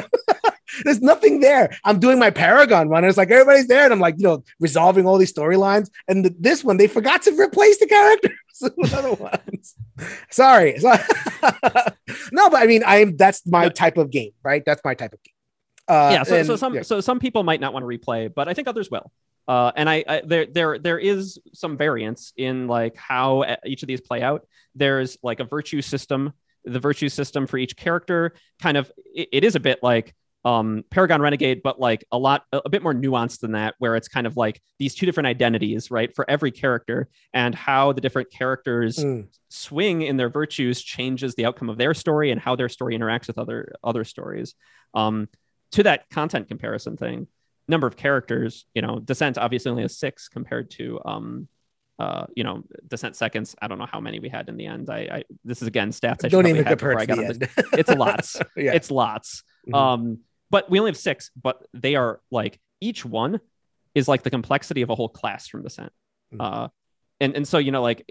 There's 0.84 1.02
nothing 1.02 1.42
there. 1.42 1.76
I'm 1.84 2.00
doing 2.00 2.18
my 2.18 2.30
Paragon 2.30 2.88
run. 2.88 3.04
And 3.04 3.10
it's 3.10 3.18
like 3.18 3.30
everybody's 3.30 3.68
there, 3.68 3.84
and 3.84 3.94
I'm 3.94 4.00
like, 4.00 4.16
you 4.18 4.24
know, 4.24 4.44
resolving 4.60 5.06
all 5.06 5.18
these 5.18 5.34
storylines. 5.34 5.90
And 6.08 6.26
the, 6.26 6.36
this 6.40 6.64
one, 6.64 6.78
they 6.78 6.88
forgot 6.88 7.24
to 7.24 7.32
replace 7.40 7.80
the 7.80 7.88
characters 7.88 8.32
with 8.78 8.94
other 8.94 9.14
ones. 9.14 9.76
Sorry. 10.30 10.78
no, 12.32 12.50
but 12.50 12.62
I 12.62 12.68
mean, 12.68 12.84
I'm 12.86 13.18
that's 13.18 13.46
my 13.46 13.70
type 13.70 13.98
of 13.98 14.12
game, 14.12 14.32
right? 14.44 14.64
That's 14.66 14.82
my 14.84 14.94
type 14.94 15.14
of 15.14 15.20
game. 15.24 15.34
Uh, 15.88 16.12
yeah. 16.14 16.24
So, 16.24 16.36
and, 16.38 16.48
so 16.48 16.56
some 16.56 16.76
yeah. 16.76 16.82
so 16.84 17.02
some 17.02 17.20
people 17.20 17.44
might 17.44 17.60
not 17.60 17.74
want 17.74 17.84
to 17.84 17.88
replay, 17.88 18.34
but 18.34 18.48
I 18.48 18.54
think 18.54 18.68
others 18.68 18.90
will. 18.90 19.12
Uh, 19.48 19.72
and 19.76 19.90
I, 19.90 20.04
I, 20.08 20.22
there 20.24 20.46
there 20.46 20.80
there 20.80 21.00
is 21.00 21.40
some 21.54 21.76
variance 21.76 22.32
in 22.38 22.68
like 22.68 22.96
how 22.96 23.58
each 23.66 23.84
of 23.84 23.88
these 23.88 24.00
play 24.00 24.22
out. 24.22 24.48
There's 24.76 25.18
like 25.22 25.42
a 25.42 25.44
virtue 25.44 25.82
system 25.82 26.32
the 26.66 26.80
virtue 26.80 27.10
system 27.10 27.48
for 27.48 27.58
each 27.58 27.76
character 27.76 28.34
kind 28.62 28.78
of 28.78 28.92
it, 29.14 29.30
it 29.32 29.44
is 29.44 29.56
a 29.56 29.60
bit 29.60 29.80
like 29.82 30.14
um, 30.44 30.84
Paragon 30.90 31.22
Renegade, 31.22 31.62
but 31.64 31.80
like 31.80 32.04
a 32.12 32.18
lot, 32.18 32.46
a, 32.52 32.62
a, 32.66 32.70
bit 32.70 32.82
more 32.82 32.94
nuanced 32.94 33.42
than 33.42 33.52
that, 33.52 33.76
where 33.78 33.96
it's 33.96 34.08
kind 34.08 34.26
of 34.26 34.38
like 34.38 34.62
these 34.80 34.96
two 34.96 35.06
different 35.06 35.28
identities, 35.28 35.92
right, 35.92 36.14
for 36.16 36.28
every 36.30 36.52
character, 36.52 37.10
and 37.34 37.54
how 37.54 37.94
the 37.94 38.02
different 38.02 38.32
characters 38.32 38.98
mm. 38.98 39.28
swing 39.50 40.02
in 40.02 40.18
their 40.18 40.30
virtues 40.30 40.82
changes 40.82 41.36
the 41.36 41.46
outcome 41.46 41.70
of 41.70 41.78
their 41.78 41.94
story 41.94 42.32
and 42.32 42.42
how 42.42 42.56
their 42.56 42.70
story 42.70 42.98
interacts 42.98 43.28
with 43.28 43.38
other 43.38 43.74
other 43.84 44.04
stories. 44.04 44.56
Um, 44.94 45.30
to 45.74 45.84
that 45.84 46.10
content 46.10 46.48
comparison 46.48 46.98
thing, 46.98 47.28
number 47.68 47.88
of 47.88 47.96
characters, 47.96 48.66
you 48.74 48.82
know, 48.82 49.00
Descent 49.00 49.38
obviously 49.38 49.70
only 49.70 49.84
has 49.84 49.98
six 49.98 50.28
compared 50.28 50.72
to 50.72 51.00
um, 51.06 51.48
uh, 52.02 52.26
you 52.36 52.44
know, 52.44 52.64
descent 52.88 53.16
seconds. 53.16 53.56
I 53.62 53.68
don't 53.68 53.78
know 53.78 53.86
how 53.86 54.00
many 54.00 54.20
we 54.20 54.28
had 54.28 54.50
in 54.50 54.58
the 54.58 54.66
end. 54.66 54.90
I, 54.90 54.98
I 54.98 55.24
this 55.46 55.62
is 55.62 55.68
again 55.68 55.92
stats. 55.92 56.26
I 56.26 56.30
don't 56.30 56.48
even 56.48 56.66
compare 56.66 56.98
I 56.98 57.06
got 57.06 57.18
the 57.18 57.68
It's 57.74 57.92
lots. 57.92 58.38
yeah. 58.58 58.74
It's 58.74 58.90
lots. 58.90 59.44
Mm-hmm. 59.68 59.76
Um, 59.76 60.20
but 60.50 60.68
we 60.70 60.80
only 60.80 60.90
have 60.90 60.98
six, 60.98 61.30
but 61.40 61.64
they 61.76 61.96
are 61.96 62.20
like 62.32 62.60
each 62.80 63.06
one 63.06 63.40
is 63.94 64.08
like 64.08 64.24
the 64.24 64.32
complexity 64.32 64.82
of 64.82 64.90
a 64.90 64.96
whole 64.96 65.10
class 65.10 65.48
from 65.48 65.62
descent. 65.62 65.92
Mm-hmm. 66.34 66.42
Uh, 66.42 66.68
and 67.20 67.36
and 67.36 67.48
so 67.48 67.60
you 67.60 67.72
know 67.72 67.84
like 67.84 68.04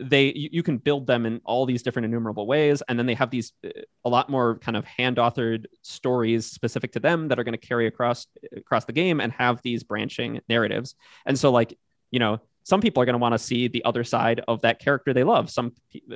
they 0.00 0.32
you, 0.34 0.48
you, 0.50 0.62
can 0.64 0.78
build 0.78 1.06
them 1.06 1.24
in 1.24 1.40
all 1.44 1.64
these 1.64 1.84
different 1.84 2.06
innumerable 2.06 2.46
ways 2.46 2.82
and 2.88 2.98
then 2.98 3.06
they 3.06 3.14
have 3.14 3.30
these 3.30 3.52
uh, 3.64 3.68
a 4.04 4.08
lot 4.08 4.28
more 4.28 4.58
kind 4.58 4.76
of 4.76 4.84
hand 4.84 5.18
authored 5.18 5.66
stories 5.82 6.46
specific 6.46 6.90
to 6.92 6.98
them 6.98 7.28
that 7.28 7.38
are 7.38 7.44
going 7.44 7.58
to 7.58 7.66
carry 7.66 7.86
across 7.86 8.26
across 8.56 8.84
the 8.84 8.92
game 8.92 9.20
and 9.20 9.32
have 9.32 9.62
these 9.62 9.84
branching 9.84 10.40
narratives 10.48 10.96
and 11.24 11.38
so 11.38 11.52
like 11.52 11.78
you 12.10 12.18
know 12.18 12.40
some 12.68 12.82
people 12.82 13.02
are 13.02 13.06
going 13.06 13.14
to 13.14 13.18
want 13.18 13.32
to 13.32 13.38
see 13.38 13.66
the 13.66 13.84
other 13.86 14.04
side 14.04 14.42
of 14.46 14.60
that 14.60 14.78
character 14.78 15.14
they 15.14 15.24
love 15.24 15.48
some 15.50 15.72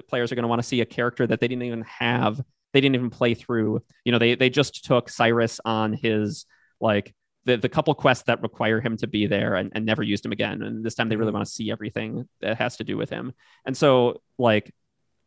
players 0.09 0.31
are 0.31 0.35
going 0.35 0.43
to 0.43 0.49
want 0.49 0.61
to 0.61 0.69
see 0.69 0.83
a 0.83 0.87
character 0.87 1.27
that 1.27 1.41
they 1.41 1.49
didn't 1.49 1.63
even 1.63 1.83
have 1.83 2.41
they 2.75 2.81
didn't 2.81 2.95
even 2.95 3.11
play 3.11 3.33
through 3.35 3.83
you 4.05 4.13
know 4.13 4.19
they 4.19 4.35
they 4.35 4.51
just 4.51 4.85
took 4.85 5.09
cyrus 5.09 5.61
on 5.65 5.95
his 5.95 6.45
like 6.81 7.15
the, 7.45 7.57
the 7.57 7.69
couple 7.69 7.95
quests 7.95 8.25
that 8.25 8.43
require 8.43 8.81
him 8.81 8.97
to 8.99 9.07
be 9.07 9.27
there 9.27 9.55
and, 9.57 9.73
and 9.75 9.85
never 9.85 10.03
used 10.03 10.25
him 10.25 10.31
again. 10.31 10.63
And 10.63 10.85
this 10.85 10.95
time 10.95 11.09
they 11.09 11.17
really 11.17 11.31
mm-hmm. 11.31 11.39
want 11.39 11.47
to 11.47 11.53
see 11.53 11.73
everything 11.73 12.29
that 12.41 12.59
has 12.59 12.77
to 12.77 12.85
do 12.85 12.97
with 12.97 13.11
him. 13.11 13.33
And 13.67 13.77
so, 13.77 14.23
like, 14.39 14.73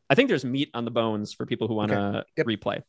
I 0.10 0.16
think 0.16 0.30
there's 0.30 0.46
meat 0.46 0.70
on 0.74 0.86
the 0.86 0.92
bones 0.92 1.34
for 1.34 1.46
people 1.46 1.68
who 1.68 1.74
want 1.74 1.92
to 1.92 2.00
okay. 2.00 2.24
yep. 2.38 2.46
replay. 2.46 2.84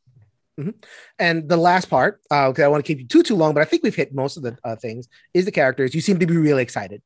Mm-hmm. 0.61 0.71
And 1.19 1.49
the 1.49 1.57
last 1.57 1.91
part, 1.91 2.21
uh, 2.31 2.49
okay, 2.49 2.63
I 2.63 2.69
want 2.69 2.85
to 2.85 2.87
keep 2.87 3.01
you 3.01 3.07
too 3.07 3.23
too 3.23 3.37
long, 3.37 3.53
but 3.53 3.61
I 3.61 3.65
think 3.65 3.83
we've 3.83 3.95
hit 3.95 4.15
most 4.15 4.37
of 4.37 4.43
the 4.43 4.57
uh, 4.65 4.77
things. 4.77 5.09
Is 5.35 5.45
the 5.45 5.53
characters? 5.53 5.95
You 5.95 6.01
seem 6.01 6.19
to 6.19 6.27
be 6.27 6.37
really 6.37 6.63
excited 6.63 7.03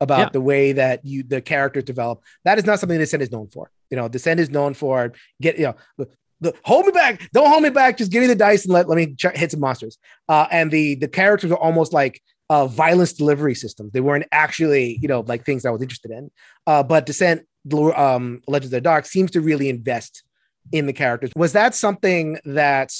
about 0.00 0.18
yeah. 0.18 0.28
the 0.32 0.40
way 0.40 0.72
that 0.72 1.04
you 1.04 1.22
the 1.22 1.40
characters 1.40 1.84
develop. 1.84 2.22
That 2.44 2.58
is 2.58 2.64
not 2.64 2.80
something 2.80 2.98
Descent 2.98 3.22
is 3.22 3.30
known 3.30 3.48
for. 3.48 3.70
You 3.90 3.96
know, 3.96 4.08
Descent 4.08 4.40
is 4.40 4.50
known 4.50 4.74
for 4.74 5.12
get 5.40 5.58
you 5.58 5.74
know 5.98 6.06
the, 6.40 6.54
hold 6.64 6.86
me 6.86 6.92
back. 6.92 7.28
Don't 7.32 7.48
hold 7.48 7.62
me 7.62 7.70
back. 7.70 7.98
Just 7.98 8.10
give 8.10 8.22
me 8.22 8.26
the 8.26 8.34
dice 8.34 8.64
and 8.64 8.72
let, 8.72 8.88
let 8.88 8.96
me 8.96 9.14
ch- 9.14 9.36
hit 9.36 9.50
some 9.50 9.60
monsters. 9.60 9.98
Uh, 10.28 10.46
and 10.50 10.70
the 10.70 10.94
the 10.96 11.08
characters 11.08 11.50
are 11.52 11.58
almost 11.58 11.92
like 11.92 12.22
uh, 12.48 12.66
violence 12.66 13.12
delivery 13.12 13.54
systems. 13.54 13.92
They 13.92 14.00
weren't 14.00 14.26
actually, 14.32 14.98
you 15.00 15.08
know, 15.08 15.20
like 15.20 15.44
things 15.44 15.64
I 15.64 15.70
was 15.70 15.82
interested 15.82 16.10
in. 16.10 16.30
Uh, 16.66 16.82
but 16.82 17.06
Descent, 17.06 17.46
um, 17.72 18.42
Legends 18.48 18.66
of 18.66 18.78
the 18.78 18.80
Dark 18.80 19.06
seems 19.06 19.30
to 19.32 19.40
really 19.40 19.68
invest 19.68 20.24
in 20.72 20.86
the 20.86 20.92
characters. 20.92 21.30
Was 21.36 21.52
that 21.52 21.74
something 21.74 22.38
that 22.44 22.92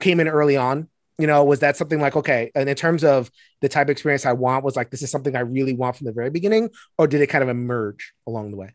came 0.00 0.18
in 0.20 0.28
early 0.28 0.56
on? 0.56 0.88
You 1.18 1.26
know, 1.26 1.42
was 1.44 1.60
that 1.60 1.76
something 1.76 2.00
like, 2.00 2.14
okay, 2.16 2.52
and 2.54 2.68
in 2.68 2.76
terms 2.76 3.02
of 3.02 3.30
the 3.60 3.68
type 3.68 3.86
of 3.86 3.90
experience 3.90 4.24
I 4.24 4.32
want, 4.32 4.64
was 4.64 4.76
like, 4.76 4.90
this 4.90 5.02
is 5.02 5.10
something 5.10 5.34
I 5.34 5.40
really 5.40 5.74
want 5.74 5.96
from 5.96 6.06
the 6.06 6.12
very 6.12 6.30
beginning, 6.30 6.70
or 6.96 7.08
did 7.08 7.20
it 7.20 7.26
kind 7.26 7.42
of 7.42 7.48
emerge 7.48 8.12
along 8.26 8.52
the 8.52 8.56
way? 8.56 8.74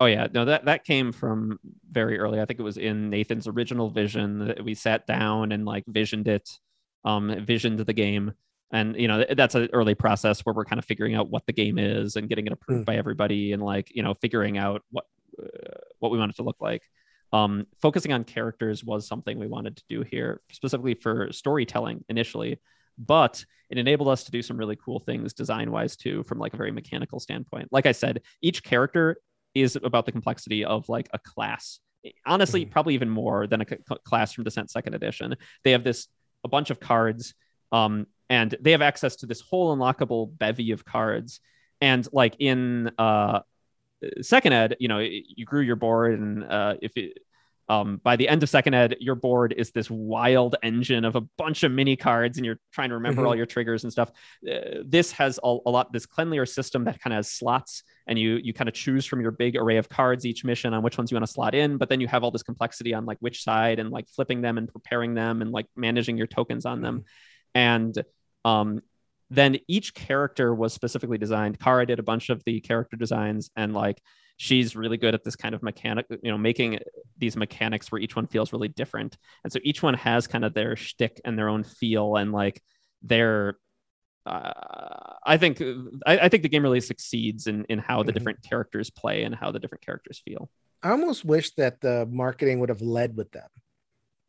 Oh 0.00 0.06
yeah, 0.06 0.26
no 0.32 0.44
that 0.46 0.64
that 0.64 0.84
came 0.84 1.12
from 1.12 1.58
very 1.90 2.18
early. 2.18 2.40
I 2.40 2.46
think 2.46 2.58
it 2.58 2.64
was 2.64 2.78
in 2.78 3.10
Nathan's 3.10 3.46
original 3.46 3.90
vision 3.90 4.46
that 4.46 4.64
we 4.64 4.74
sat 4.74 5.06
down 5.06 5.52
and 5.52 5.64
like 5.64 5.84
visioned 5.86 6.26
it, 6.26 6.48
um, 7.04 7.44
visioned 7.44 7.78
the 7.78 7.92
game, 7.92 8.32
and 8.72 8.96
you 8.96 9.06
know 9.06 9.24
that's 9.36 9.54
an 9.54 9.68
early 9.72 9.94
process 9.94 10.40
where 10.40 10.54
we're 10.54 10.64
kind 10.64 10.78
of 10.78 10.84
figuring 10.84 11.14
out 11.14 11.30
what 11.30 11.46
the 11.46 11.52
game 11.52 11.78
is 11.78 12.16
and 12.16 12.28
getting 12.28 12.46
it 12.46 12.52
approved 12.52 12.82
mm. 12.82 12.86
by 12.86 12.96
everybody 12.96 13.52
and 13.52 13.62
like 13.62 13.94
you 13.94 14.02
know 14.02 14.14
figuring 14.14 14.58
out 14.58 14.82
what 14.90 15.04
uh, 15.40 15.46
what 16.00 16.10
we 16.10 16.18
want 16.18 16.30
it 16.30 16.36
to 16.36 16.42
look 16.42 16.60
like. 16.60 16.82
Um, 17.34 17.66
focusing 17.82 18.12
on 18.12 18.22
characters 18.22 18.84
was 18.84 19.08
something 19.08 19.40
we 19.40 19.48
wanted 19.48 19.76
to 19.78 19.82
do 19.88 20.02
here, 20.02 20.40
specifically 20.52 20.94
for 20.94 21.32
storytelling 21.32 22.04
initially, 22.08 22.60
but 22.96 23.44
it 23.70 23.76
enabled 23.76 24.08
us 24.08 24.22
to 24.24 24.30
do 24.30 24.40
some 24.40 24.56
really 24.56 24.76
cool 24.76 25.00
things 25.00 25.32
design 25.32 25.72
wise 25.72 25.96
too, 25.96 26.22
from 26.22 26.38
like 26.38 26.54
a 26.54 26.56
very 26.56 26.70
mechanical 26.70 27.18
standpoint. 27.18 27.70
Like 27.72 27.86
I 27.86 27.92
said, 27.92 28.20
each 28.40 28.62
character 28.62 29.16
is 29.52 29.74
about 29.74 30.06
the 30.06 30.12
complexity 30.12 30.64
of 30.64 30.88
like 30.88 31.08
a 31.12 31.18
class. 31.18 31.80
Honestly, 32.24 32.62
mm-hmm. 32.62 32.70
probably 32.70 32.94
even 32.94 33.10
more 33.10 33.48
than 33.48 33.62
a 33.62 33.66
c- 33.68 33.78
class 34.04 34.32
from 34.32 34.44
Descent 34.44 34.70
Second 34.70 34.94
Edition. 34.94 35.34
They 35.64 35.72
have 35.72 35.82
this 35.82 36.06
a 36.44 36.48
bunch 36.48 36.70
of 36.70 36.78
cards, 36.78 37.34
um, 37.72 38.06
and 38.30 38.54
they 38.60 38.70
have 38.70 38.82
access 38.82 39.16
to 39.16 39.26
this 39.26 39.40
whole 39.40 39.76
unlockable 39.76 40.38
bevy 40.38 40.70
of 40.70 40.84
cards. 40.84 41.40
And 41.80 42.06
like 42.12 42.36
in 42.38 42.92
uh, 42.96 43.40
Second 44.20 44.52
Ed, 44.52 44.76
you 44.80 44.88
know, 44.88 44.98
you 44.98 45.44
grew 45.44 45.62
your 45.62 45.76
board, 45.76 46.18
and 46.18 46.44
uh, 46.44 46.74
if 46.82 46.96
it 46.96 47.18
um, 47.68 48.00
by 48.04 48.16
the 48.16 48.28
end 48.28 48.42
of 48.42 48.48
second 48.48 48.74
ed, 48.74 48.96
your 49.00 49.14
board 49.14 49.54
is 49.56 49.70
this 49.70 49.90
wild 49.90 50.56
engine 50.62 51.04
of 51.04 51.16
a 51.16 51.22
bunch 51.38 51.62
of 51.62 51.72
mini 51.72 51.96
cards, 51.96 52.36
and 52.36 52.44
you're 52.44 52.58
trying 52.72 52.90
to 52.90 52.96
remember 52.96 53.22
mm-hmm. 53.22 53.28
all 53.28 53.36
your 53.36 53.46
triggers 53.46 53.84
and 53.84 53.92
stuff. 53.92 54.10
Uh, 54.48 54.82
this 54.84 55.12
has 55.12 55.40
a, 55.42 55.56
a, 55.64 55.70
lot 55.70 55.92
this 55.92 56.06
cleanlier 56.06 56.46
system 56.46 56.84
that 56.84 57.00
kind 57.00 57.14
of 57.14 57.18
has 57.18 57.30
slots, 57.30 57.82
and 58.06 58.18
you 58.18 58.38
you 58.42 58.52
kind 58.52 58.68
of 58.68 58.74
choose 58.74 59.06
from 59.06 59.20
your 59.20 59.30
big 59.30 59.56
array 59.56 59.78
of 59.78 59.88
cards 59.88 60.26
each 60.26 60.44
mission 60.44 60.74
on 60.74 60.82
which 60.82 60.98
ones 60.98 61.10
you 61.10 61.14
want 61.16 61.26
to 61.26 61.32
slot 61.32 61.54
in. 61.54 61.78
But 61.78 61.88
then 61.88 62.00
you 62.00 62.08
have 62.08 62.22
all 62.22 62.30
this 62.30 62.42
complexity 62.42 62.92
on 62.92 63.06
like 63.06 63.18
which 63.20 63.42
side 63.42 63.78
and 63.78 63.90
like 63.90 64.08
flipping 64.08 64.42
them 64.42 64.58
and 64.58 64.68
preparing 64.70 65.14
them 65.14 65.40
and 65.40 65.50
like 65.50 65.66
managing 65.74 66.18
your 66.18 66.26
tokens 66.26 66.66
on 66.66 66.82
them, 66.82 66.98
mm-hmm. 66.98 67.58
and 67.58 68.04
um, 68.44 68.82
then 69.34 69.58
each 69.68 69.94
character 69.94 70.54
was 70.54 70.72
specifically 70.72 71.18
designed. 71.18 71.58
Kara 71.58 71.86
did 71.86 71.98
a 71.98 72.02
bunch 72.02 72.30
of 72.30 72.42
the 72.44 72.60
character 72.60 72.96
designs 72.96 73.50
and 73.56 73.74
like 73.74 74.00
she's 74.36 74.74
really 74.74 74.96
good 74.96 75.14
at 75.14 75.24
this 75.24 75.36
kind 75.36 75.54
of 75.54 75.62
mechanic, 75.62 76.06
you 76.22 76.30
know, 76.30 76.38
making 76.38 76.78
these 77.18 77.36
mechanics 77.36 77.90
where 77.90 78.00
each 78.00 78.16
one 78.16 78.26
feels 78.26 78.52
really 78.52 78.68
different. 78.68 79.16
And 79.42 79.52
so 79.52 79.60
each 79.62 79.82
one 79.82 79.94
has 79.94 80.26
kind 80.26 80.44
of 80.44 80.54
their 80.54 80.76
shtick 80.76 81.20
and 81.24 81.38
their 81.38 81.48
own 81.48 81.64
feel 81.64 82.16
and 82.16 82.32
like 82.32 82.62
their 83.02 83.58
uh, 84.26 84.52
I 85.24 85.36
think 85.36 85.60
I, 86.06 86.18
I, 86.18 86.28
think 86.30 86.42
the 86.42 86.48
game 86.48 86.62
really 86.62 86.80
succeeds 86.80 87.46
in 87.46 87.66
in 87.68 87.78
how 87.78 88.02
the 88.02 88.04
mm-hmm. 88.04 88.18
different 88.18 88.42
characters 88.42 88.88
play 88.88 89.24
and 89.24 89.34
how 89.34 89.50
the 89.50 89.58
different 89.58 89.84
characters 89.84 90.22
feel. 90.24 90.48
I 90.82 90.90
almost 90.90 91.26
wish 91.26 91.54
that 91.56 91.82
the 91.82 92.06
marketing 92.10 92.60
would 92.60 92.70
have 92.70 92.80
led 92.80 93.16
with 93.16 93.32
them. 93.32 93.48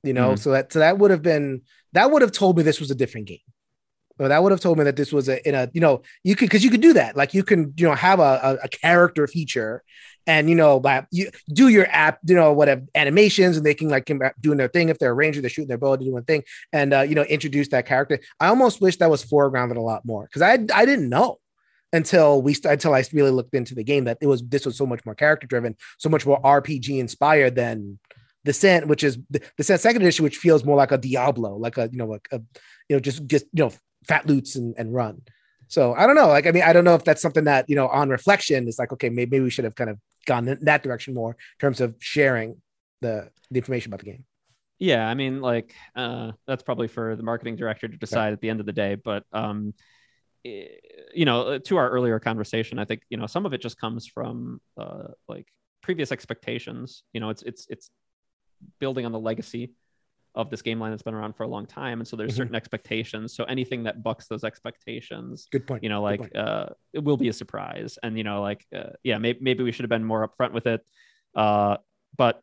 You 0.04 0.14
know, 0.14 0.32
mm-hmm. 0.32 0.36
so 0.36 0.52
that 0.52 0.74
so 0.74 0.80
that 0.80 0.98
would 0.98 1.12
have 1.12 1.22
been 1.22 1.62
that 1.94 2.12
would 2.12 2.22
have 2.22 2.34
told 2.34 2.58
me 2.58 2.64
this 2.64 2.82
was 2.82 2.92
a 2.92 2.96
different 2.96 3.28
game. 3.28 3.40
Well, 4.18 4.30
that 4.30 4.42
would 4.42 4.52
have 4.52 4.62
told 4.62 4.78
me 4.78 4.86
that 4.86 4.96
this 4.96 5.12
was 5.12 5.28
a 5.28 5.46
in 5.48 5.56
a 5.56 5.70
you 5.74 5.82
know 5.82 6.02
you 6.24 6.36
could 6.36 6.46
because 6.46 6.64
you 6.64 6.70
could 6.70 6.82
do 6.82 6.94
that. 6.94 7.18
Like 7.18 7.34
you 7.34 7.44
can 7.44 7.74
you 7.78 7.88
know 7.88 7.96
have 7.96 8.20
a, 8.20 8.40
a, 8.44 8.58
a 8.64 8.70
character 8.70 9.28
feature 9.28 9.84
and 10.26 10.50
you 10.50 10.56
know 10.56 10.80
by 10.80 11.06
you 11.12 11.30
do 11.50 11.68
your 11.68 11.86
app 11.90 12.20
you 12.26 12.36
know 12.36 12.54
whatever 12.54 12.82
animations 12.96 13.58
and 13.58 13.66
they 13.66 13.74
can 13.74 13.90
like 13.90 14.10
doing 14.40 14.58
their 14.58 14.68
thing 14.68 14.90
if 14.90 14.98
they're 15.00 15.12
a 15.12 15.14
ranger 15.14 15.42
they're 15.42 15.50
shooting 15.50 15.68
their 15.68 15.78
bow 15.78 15.96
to 15.96 16.04
do 16.04 16.14
one 16.14 16.24
thing 16.24 16.44
and 16.74 16.94
uh, 16.94 17.02
you 17.02 17.16
know 17.16 17.24
introduce 17.24 17.68
that 17.70 17.86
character. 17.86 18.20
I 18.40 18.48
almost 18.48 18.82
wish 18.82 18.98
that 18.98 19.10
was 19.10 19.24
foregrounded 19.24 19.78
a 19.78 19.82
lot 19.82 20.06
more 20.06 20.24
because 20.24 20.42
I 20.42 20.54
I 20.74 20.86
didn't 20.86 21.10
know 21.10 21.40
until 21.92 22.42
we 22.42 22.56
until 22.64 22.94
I 22.94 23.04
really 23.12 23.32
looked 23.32 23.54
into 23.54 23.76
the 23.76 23.84
game 23.84 24.06
that 24.06 24.18
it 24.22 24.28
was 24.28 24.42
this 24.44 24.66
was 24.66 24.78
so 24.78 24.86
much 24.86 25.06
more 25.06 25.16
character 25.16 25.48
driven 25.48 25.76
so 25.98 26.10
much 26.10 26.26
more 26.26 26.42
RPG 26.42 27.00
inspired 27.00 27.56
than 27.56 28.00
Descent, 28.46 28.88
which 28.88 29.04
is 29.04 29.18
the 29.32 29.42
Descent 29.58 29.82
Second 29.82 30.04
Edition, 30.04 30.24
which 30.24 30.38
feels 30.38 30.64
more 30.64 30.78
like 30.78 30.92
a 30.92 31.00
Diablo, 31.00 31.58
like 31.58 31.78
a 31.78 31.90
you 31.92 31.98
know, 31.98 32.06
like 32.06 32.28
a 32.32 32.40
you 32.88 32.96
know, 32.96 33.00
just 33.00 33.26
just 33.26 33.46
you 33.52 33.64
know, 33.64 33.72
fat 34.08 34.28
loots 34.28 34.56
and, 34.56 34.76
and 34.78 34.94
run. 34.94 35.22
So 35.68 35.94
I 35.94 36.06
don't 36.06 36.16
know. 36.16 36.28
Like, 36.28 36.48
I 36.48 36.52
mean, 36.52 36.64
I 36.64 36.74
don't 36.74 36.84
know 36.84 36.96
if 36.96 37.04
that's 37.04 37.22
something 37.22 37.46
that, 37.46 37.66
you 37.68 37.76
know, 37.76 37.88
on 37.88 38.10
reflection 38.10 38.68
is 38.68 38.78
like, 38.78 38.94
okay, 38.94 39.10
maybe, 39.10 39.32
maybe 39.32 39.44
we 39.44 39.50
should 39.50 39.66
have 39.66 39.76
kind 39.76 39.90
of 39.90 39.98
gone 40.26 40.48
in 40.48 40.64
that 40.66 40.84
direction 40.84 41.14
more 41.14 41.32
in 41.32 41.60
terms 41.60 41.82
of 41.82 41.96
sharing 42.00 42.62
the, 43.02 43.30
the 43.52 43.58
information 43.58 43.90
about 43.90 44.00
the 44.00 44.12
game. 44.12 44.26
Yeah. 44.78 45.08
I 45.08 45.14
mean, 45.14 45.42
like, 45.42 45.74
uh, 45.96 46.34
that's 46.48 46.64
probably 46.64 46.88
for 46.88 47.16
the 47.16 47.24
marketing 47.24 47.56
director 47.56 47.88
to 47.88 47.98
decide 47.98 48.34
at 48.34 48.42
the 48.42 48.50
end 48.50 48.60
of 48.60 48.66
the 48.66 48.74
day. 48.74 48.96
But, 48.96 49.24
um, 49.32 49.74
eh, 50.44 50.66
you 51.14 51.26
know, 51.26 51.42
uh, 51.44 51.60
to 51.66 51.78
our 51.78 51.90
earlier 51.90 52.20
conversation, 52.20 52.78
I 52.78 52.86
think, 52.86 53.02
you 53.10 53.18
know, 53.18 53.26
some 53.26 53.46
of 53.46 53.54
it 53.54 53.62
just 53.62 53.80
comes 53.80 54.06
from, 54.06 54.62
uh, 54.78 55.10
like 55.28 55.48
previous 55.82 56.12
expectations, 56.12 57.04
you 57.14 57.20
know, 57.20 57.30
it's, 57.30 57.42
it's, 57.44 57.68
it's 57.70 57.90
building 58.80 59.06
on 59.06 59.12
the 59.12 59.20
legacy 59.20 59.72
of 60.36 60.50
this 60.50 60.62
game 60.62 60.80
line 60.80 60.92
that's 60.92 61.04
been 61.04 61.14
around 61.14 61.36
for 61.36 61.44
a 61.44 61.48
long 61.48 61.66
time. 61.66 62.00
And 62.00 62.08
so 62.08 62.16
there's 62.16 62.32
mm-hmm. 62.32 62.38
certain 62.38 62.56
expectations. 62.56 63.34
So 63.34 63.46
anything 63.46 63.84
that 63.84 64.04
bucks 64.04 64.28
those 64.28 64.44
expectations 64.44 65.48
good 65.52 65.66
point. 65.66 65.84
you 65.84 65.90
know 65.90 66.02
like 66.02 66.36
uh 66.36 66.68
it 66.94 67.04
will 67.04 67.18
be 67.18 67.30
a 67.30 67.34
surprise. 67.34 67.98
And 68.04 68.18
you 68.18 68.24
know 68.24 68.42
like 68.42 68.66
uh, 68.76 68.92
yeah 69.04 69.18
maybe, 69.18 69.40
maybe 69.42 69.64
we 69.64 69.72
should 69.72 69.84
have 69.84 69.90
been 69.90 70.04
more 70.04 70.28
upfront 70.28 70.52
with 70.52 70.68
it. 70.68 70.82
Uh 71.36 71.78
but 72.18 72.42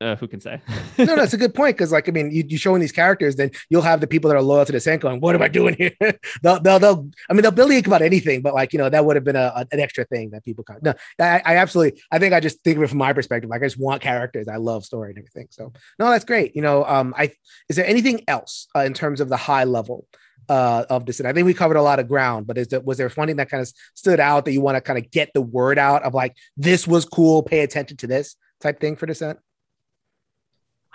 uh, 0.00 0.16
who 0.16 0.26
can 0.26 0.40
say? 0.40 0.60
no, 0.98 1.14
no, 1.14 1.22
it's 1.22 1.34
a 1.34 1.38
good 1.38 1.54
point 1.54 1.76
because, 1.76 1.92
like, 1.92 2.08
I 2.08 2.12
mean, 2.12 2.30
you, 2.30 2.44
you 2.46 2.58
showing 2.58 2.80
these 2.80 2.92
characters, 2.92 3.36
then 3.36 3.50
you'll 3.70 3.82
have 3.82 4.00
the 4.00 4.06
people 4.06 4.28
that 4.28 4.36
are 4.36 4.42
loyal 4.42 4.64
to 4.64 4.72
the 4.72 4.78
Senko 4.78 5.00
going, 5.00 5.20
"What 5.20 5.34
am 5.34 5.42
I 5.42 5.48
doing 5.48 5.74
here?" 5.74 5.92
they'll, 6.42 6.60
they'll, 6.60 6.78
they'll, 6.78 7.08
I 7.30 7.32
mean, 7.32 7.42
they'll 7.42 7.52
believe 7.52 7.86
about 7.86 8.02
anything, 8.02 8.42
but 8.42 8.54
like, 8.54 8.72
you 8.72 8.78
know, 8.78 8.88
that 8.88 9.04
would 9.04 9.16
have 9.16 9.24
been 9.24 9.36
a, 9.36 9.66
an 9.70 9.80
extra 9.80 10.04
thing 10.04 10.30
that 10.30 10.44
people. 10.44 10.64
Can, 10.64 10.78
no, 10.82 10.94
I, 11.20 11.42
I 11.44 11.56
absolutely, 11.56 12.02
I 12.10 12.18
think 12.18 12.34
I 12.34 12.40
just 12.40 12.62
think 12.64 12.76
of 12.76 12.82
it 12.82 12.88
from 12.88 12.98
my 12.98 13.12
perspective. 13.12 13.50
Like, 13.50 13.62
I 13.62 13.66
just 13.66 13.78
want 13.78 14.02
characters. 14.02 14.48
I 14.48 14.56
love 14.56 14.84
story 14.84 15.10
and 15.10 15.18
everything. 15.18 15.48
So, 15.50 15.72
no, 15.98 16.10
that's 16.10 16.24
great. 16.24 16.54
You 16.56 16.62
know, 16.62 16.84
um, 16.84 17.14
I 17.16 17.32
is 17.68 17.76
there 17.76 17.86
anything 17.86 18.22
else 18.28 18.66
uh, 18.74 18.80
in 18.80 18.94
terms 18.94 19.20
of 19.20 19.28
the 19.28 19.36
high 19.36 19.64
level? 19.64 20.06
uh, 20.48 20.84
of 20.90 21.06
this. 21.06 21.20
And 21.20 21.28
I 21.28 21.32
think 21.32 21.46
we 21.46 21.54
covered 21.54 21.76
a 21.76 21.82
lot 21.82 21.98
of 21.98 22.08
ground, 22.08 22.46
but 22.46 22.58
is 22.58 22.68
there, 22.68 22.80
was 22.80 22.98
there 22.98 23.08
something 23.08 23.36
that 23.36 23.50
kind 23.50 23.62
of 23.62 23.72
stood 23.94 24.20
out 24.20 24.44
that 24.44 24.52
you 24.52 24.60
want 24.60 24.76
to 24.76 24.80
kind 24.80 24.98
of 24.98 25.10
get 25.10 25.30
the 25.32 25.40
word 25.40 25.78
out 25.78 26.02
of 26.02 26.14
like, 26.14 26.36
this 26.56 26.86
was 26.86 27.04
cool, 27.04 27.42
pay 27.42 27.60
attention 27.60 27.96
to 27.98 28.06
this 28.06 28.36
type 28.60 28.80
thing 28.80 28.96
for 28.96 29.06
Descent? 29.06 29.38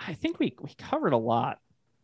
I 0.00 0.14
think 0.14 0.38
we 0.38 0.56
we 0.60 0.72
covered 0.78 1.12
a 1.12 1.18
lot. 1.18 1.58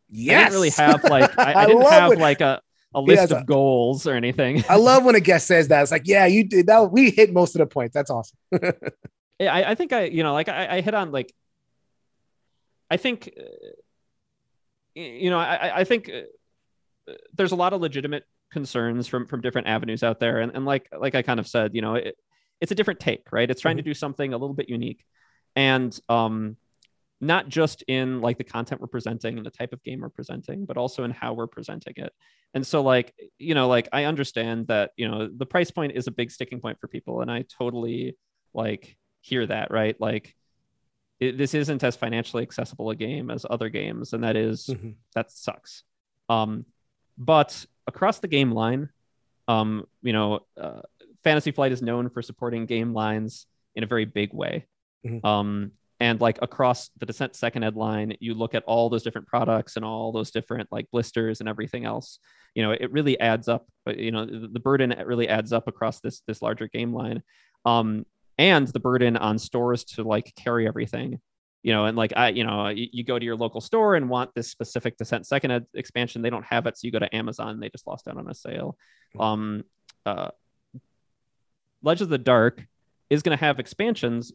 Yes. 0.08 0.34
I 0.34 0.44
didn't 0.44 0.52
really 0.52 0.70
have 0.70 1.04
like 1.04 1.38
I, 1.38 1.54
I 1.62 1.66
didn't 1.66 1.82
have 1.82 2.18
like 2.18 2.40
a, 2.40 2.60
a 2.94 3.00
list 3.00 3.32
of 3.32 3.42
a, 3.42 3.44
goals 3.44 4.06
or 4.06 4.14
anything. 4.14 4.62
I 4.68 4.76
love 4.76 5.04
when 5.04 5.14
a 5.14 5.20
guest 5.30 5.46
says 5.46 5.68
that. 5.68 5.82
It's 5.82 5.90
like, 5.90 6.06
yeah, 6.06 6.26
you 6.26 6.44
did 6.44 6.66
that. 6.66 6.92
We 6.92 7.10
hit 7.10 7.32
most 7.32 7.54
of 7.54 7.60
the 7.60 7.66
points. 7.66 7.94
That's 7.94 8.10
awesome. 8.10 8.38
yeah, 9.38 9.52
I, 9.52 9.70
I, 9.70 9.74
think 9.74 9.92
I, 9.92 10.04
you 10.04 10.22
know, 10.22 10.32
like 10.32 10.48
I, 10.48 10.76
I 10.76 10.80
hit 10.80 10.94
on 10.94 11.10
like, 11.10 11.34
I 12.90 12.96
think, 12.98 13.32
uh, 13.36 13.42
you 14.94 15.30
know, 15.30 15.38
I, 15.38 15.80
I 15.80 15.84
think 15.84 16.08
uh, 16.08 17.12
there's 17.34 17.52
a 17.52 17.56
lot 17.56 17.72
of 17.72 17.80
legitimate 17.80 18.24
concerns 18.50 19.08
from 19.08 19.26
from 19.26 19.40
different 19.40 19.66
avenues 19.66 20.02
out 20.02 20.20
there, 20.20 20.40
and 20.40 20.52
and 20.54 20.64
like 20.64 20.88
like 20.96 21.14
I 21.14 21.22
kind 21.22 21.40
of 21.40 21.46
said, 21.46 21.74
you 21.74 21.82
know, 21.82 21.96
it, 21.96 22.16
it's 22.60 22.72
a 22.72 22.74
different 22.74 23.00
take, 23.00 23.30
right? 23.32 23.50
It's 23.50 23.60
trying 23.60 23.74
Mhm. 23.74 23.80
to 23.80 23.90
do 23.90 23.94
something 23.94 24.32
a 24.32 24.38
little 24.38 24.54
bit 24.54 24.68
unique, 24.68 25.04
and 25.54 25.98
um, 26.08 26.56
not 27.20 27.48
just 27.48 27.82
in 27.88 28.20
like 28.20 28.36
the 28.38 28.44
content 28.44 28.80
we're 28.80 28.86
presenting 28.86 29.36
and 29.36 29.46
the 29.46 29.50
type 29.50 29.72
of 29.72 29.82
game 29.82 30.00
we're 30.00 30.08
presenting, 30.10 30.64
but 30.66 30.76
also 30.76 31.04
in 31.04 31.10
how 31.10 31.32
we're 31.32 31.46
presenting 31.46 31.94
it. 31.96 32.12
And 32.54 32.66
so, 32.66 32.82
like 32.82 33.14
you 33.38 33.54
know, 33.54 33.68
like 33.68 33.88
I 33.92 34.04
understand 34.04 34.66
that 34.68 34.90
you 34.96 35.08
know 35.08 35.28
the 35.34 35.46
price 35.46 35.70
point 35.70 35.92
is 35.94 36.06
a 36.06 36.10
big 36.10 36.30
sticking 36.30 36.60
point 36.60 36.78
for 36.80 36.88
people, 36.88 37.20
and 37.22 37.30
I 37.30 37.44
totally 37.58 38.16
like 38.54 38.96
hear 39.20 39.46
that, 39.46 39.70
right? 39.70 39.98
Like 40.00 40.34
it, 41.18 41.38
this 41.38 41.54
isn't 41.54 41.82
as 41.82 41.96
financially 41.96 42.42
accessible 42.42 42.90
a 42.90 42.96
game 42.96 43.30
as 43.30 43.46
other 43.48 43.68
games, 43.70 44.12
and 44.12 44.22
that 44.24 44.36
is 44.36 44.66
Mhm. 44.66 44.94
that 45.14 45.30
sucks. 45.30 45.82
Um, 46.28 46.66
but 47.16 47.64
across 47.86 48.18
the 48.18 48.28
game 48.28 48.50
line, 48.52 48.90
um, 49.48 49.86
you 50.02 50.12
know, 50.12 50.40
uh, 50.60 50.82
Fantasy 51.24 51.50
Flight 51.50 51.72
is 51.72 51.80
known 51.82 52.10
for 52.10 52.20
supporting 52.20 52.66
game 52.66 52.92
lines 52.92 53.46
in 53.74 53.82
a 53.84 53.86
very 53.86 54.04
big 54.04 54.32
way. 54.34 54.66
Mhm. 55.04 55.24
Um, 55.24 55.72
and 56.00 56.20
like 56.20 56.38
across 56.42 56.90
the 56.98 57.06
Descent 57.06 57.34
Second 57.34 57.64
Ed 57.64 57.76
line, 57.76 58.16
you 58.20 58.34
look 58.34 58.54
at 58.54 58.64
all 58.64 58.90
those 58.90 59.02
different 59.02 59.26
products 59.26 59.76
and 59.76 59.84
all 59.84 60.12
those 60.12 60.30
different 60.30 60.68
like 60.70 60.90
blisters 60.90 61.40
and 61.40 61.48
everything 61.48 61.84
else. 61.84 62.18
You 62.54 62.62
know, 62.62 62.72
it 62.72 62.92
really 62.92 63.18
adds 63.18 63.48
up. 63.48 63.66
But 63.84 63.98
you 63.98 64.12
know, 64.12 64.26
the, 64.26 64.48
the 64.48 64.60
burden 64.60 64.94
really 65.04 65.28
adds 65.28 65.52
up 65.52 65.68
across 65.68 66.00
this 66.00 66.20
this 66.26 66.42
larger 66.42 66.68
game 66.68 66.92
line. 66.92 67.22
Um, 67.64 68.04
and 68.38 68.68
the 68.68 68.80
burden 68.80 69.16
on 69.16 69.38
stores 69.38 69.84
to 69.84 70.02
like 70.02 70.34
carry 70.36 70.68
everything 70.68 71.20
you 71.62 71.72
know 71.72 71.86
and 71.86 71.96
like 71.96 72.12
i 72.16 72.28
you 72.28 72.44
know 72.44 72.68
you, 72.68 72.86
you 72.92 73.02
go 73.02 73.18
to 73.18 73.24
your 73.24 73.36
local 73.36 73.60
store 73.60 73.96
and 73.96 74.08
want 74.08 74.32
this 74.34 74.48
specific 74.48 74.96
descent 74.96 75.26
second 75.26 75.50
ed 75.50 75.66
expansion 75.74 76.22
they 76.22 76.30
don't 76.30 76.44
have 76.44 76.66
it 76.66 76.78
so 76.78 76.86
you 76.86 76.92
go 76.92 76.98
to 76.98 77.14
amazon 77.14 77.58
they 77.58 77.68
just 77.68 77.86
lost 77.86 78.06
out 78.06 78.16
on 78.16 78.28
a 78.30 78.34
sale 78.34 78.76
um 79.18 79.64
uh 80.06 80.28
legends 81.82 82.02
of 82.02 82.08
the 82.08 82.18
dark 82.18 82.64
is 83.10 83.22
going 83.22 83.36
to 83.36 83.44
have 83.44 83.58
expansions 83.58 84.32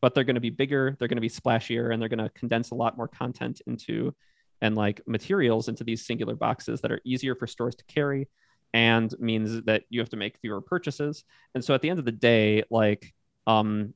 but 0.00 0.14
they're 0.14 0.24
going 0.24 0.34
to 0.34 0.40
be 0.40 0.50
bigger 0.50 0.96
they're 0.98 1.08
going 1.08 1.16
to 1.16 1.20
be 1.20 1.28
splashier 1.28 1.92
and 1.92 2.00
they're 2.00 2.08
going 2.08 2.18
to 2.18 2.30
condense 2.30 2.70
a 2.70 2.74
lot 2.74 2.96
more 2.96 3.08
content 3.08 3.60
into 3.66 4.14
and 4.62 4.74
like 4.74 5.00
materials 5.06 5.68
into 5.68 5.84
these 5.84 6.06
singular 6.06 6.34
boxes 6.34 6.80
that 6.80 6.90
are 6.92 7.00
easier 7.04 7.34
for 7.34 7.46
stores 7.46 7.74
to 7.76 7.84
carry 7.84 8.28
and 8.72 9.14
means 9.18 9.62
that 9.62 9.84
you 9.90 10.00
have 10.00 10.08
to 10.08 10.16
make 10.16 10.38
fewer 10.38 10.60
purchases 10.60 11.24
and 11.54 11.64
so 11.64 11.74
at 11.74 11.82
the 11.82 11.90
end 11.90 11.98
of 11.98 12.04
the 12.04 12.12
day 12.12 12.62
like 12.70 13.12
um 13.46 13.94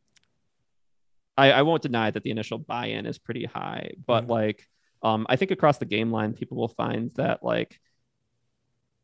I, 1.37 1.53
I 1.53 1.63
won't 1.63 1.83
deny 1.83 2.11
that 2.11 2.23
the 2.23 2.31
initial 2.31 2.59
buy-in 2.59 3.07
is 3.07 3.19
pretty 3.19 3.45
high, 3.47 3.93
but 4.07 4.27
Mhm. 4.27 4.31
like 4.31 4.69
um 5.03 5.27
I 5.29 5.37
think 5.37 5.51
across 5.51 5.79
the 5.79 5.87
game 5.87 6.11
line 6.13 6.35
people 6.35 6.59
will 6.59 6.69
find 6.69 7.11
that 7.13 7.43
like 7.43 7.81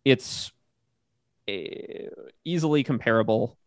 it's 0.05 0.53
eh, 1.49 2.09
easily 2.45 2.83
comparable 2.83 3.59